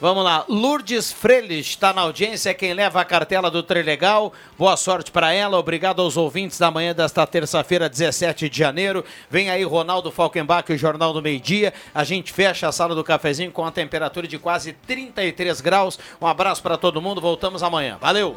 Vamos 0.00 0.24
lá, 0.24 0.44
Lourdes 0.48 1.12
Freles 1.12 1.66
está 1.66 1.92
na 1.92 2.02
audiência, 2.02 2.50
é 2.50 2.54
quem 2.54 2.74
leva 2.74 3.00
a 3.00 3.04
cartela 3.04 3.48
do 3.50 3.62
Trilegal. 3.62 4.32
Boa 4.58 4.76
sorte 4.76 5.10
para 5.12 5.32
ela, 5.32 5.56
obrigado 5.56 6.02
aos 6.02 6.16
ouvintes 6.16 6.58
da 6.58 6.70
manhã 6.70 6.92
desta 6.92 7.24
terça-feira, 7.26 7.88
17 7.88 8.50
de 8.50 8.58
janeiro. 8.58 9.04
Vem 9.30 9.48
aí 9.50 9.62
Ronaldo 9.62 10.10
Falkenbach, 10.10 10.70
o 10.70 10.76
Jornal 10.76 11.12
do 11.12 11.22
Meio 11.22 11.40
Dia. 11.40 11.72
A 11.94 12.02
gente 12.02 12.32
fecha 12.32 12.66
a 12.68 12.72
sala 12.72 12.94
do 12.94 13.04
cafezinho 13.04 13.52
com 13.52 13.64
a 13.64 13.70
temperatura 13.70 14.26
de 14.26 14.36
quase 14.38 14.72
33 14.72 15.60
graus. 15.60 15.98
Um 16.20 16.26
abraço 16.26 16.60
para 16.60 16.76
todo 16.76 17.00
mundo, 17.00 17.20
voltamos 17.20 17.62
amanhã. 17.62 17.96
Valeu! 18.00 18.36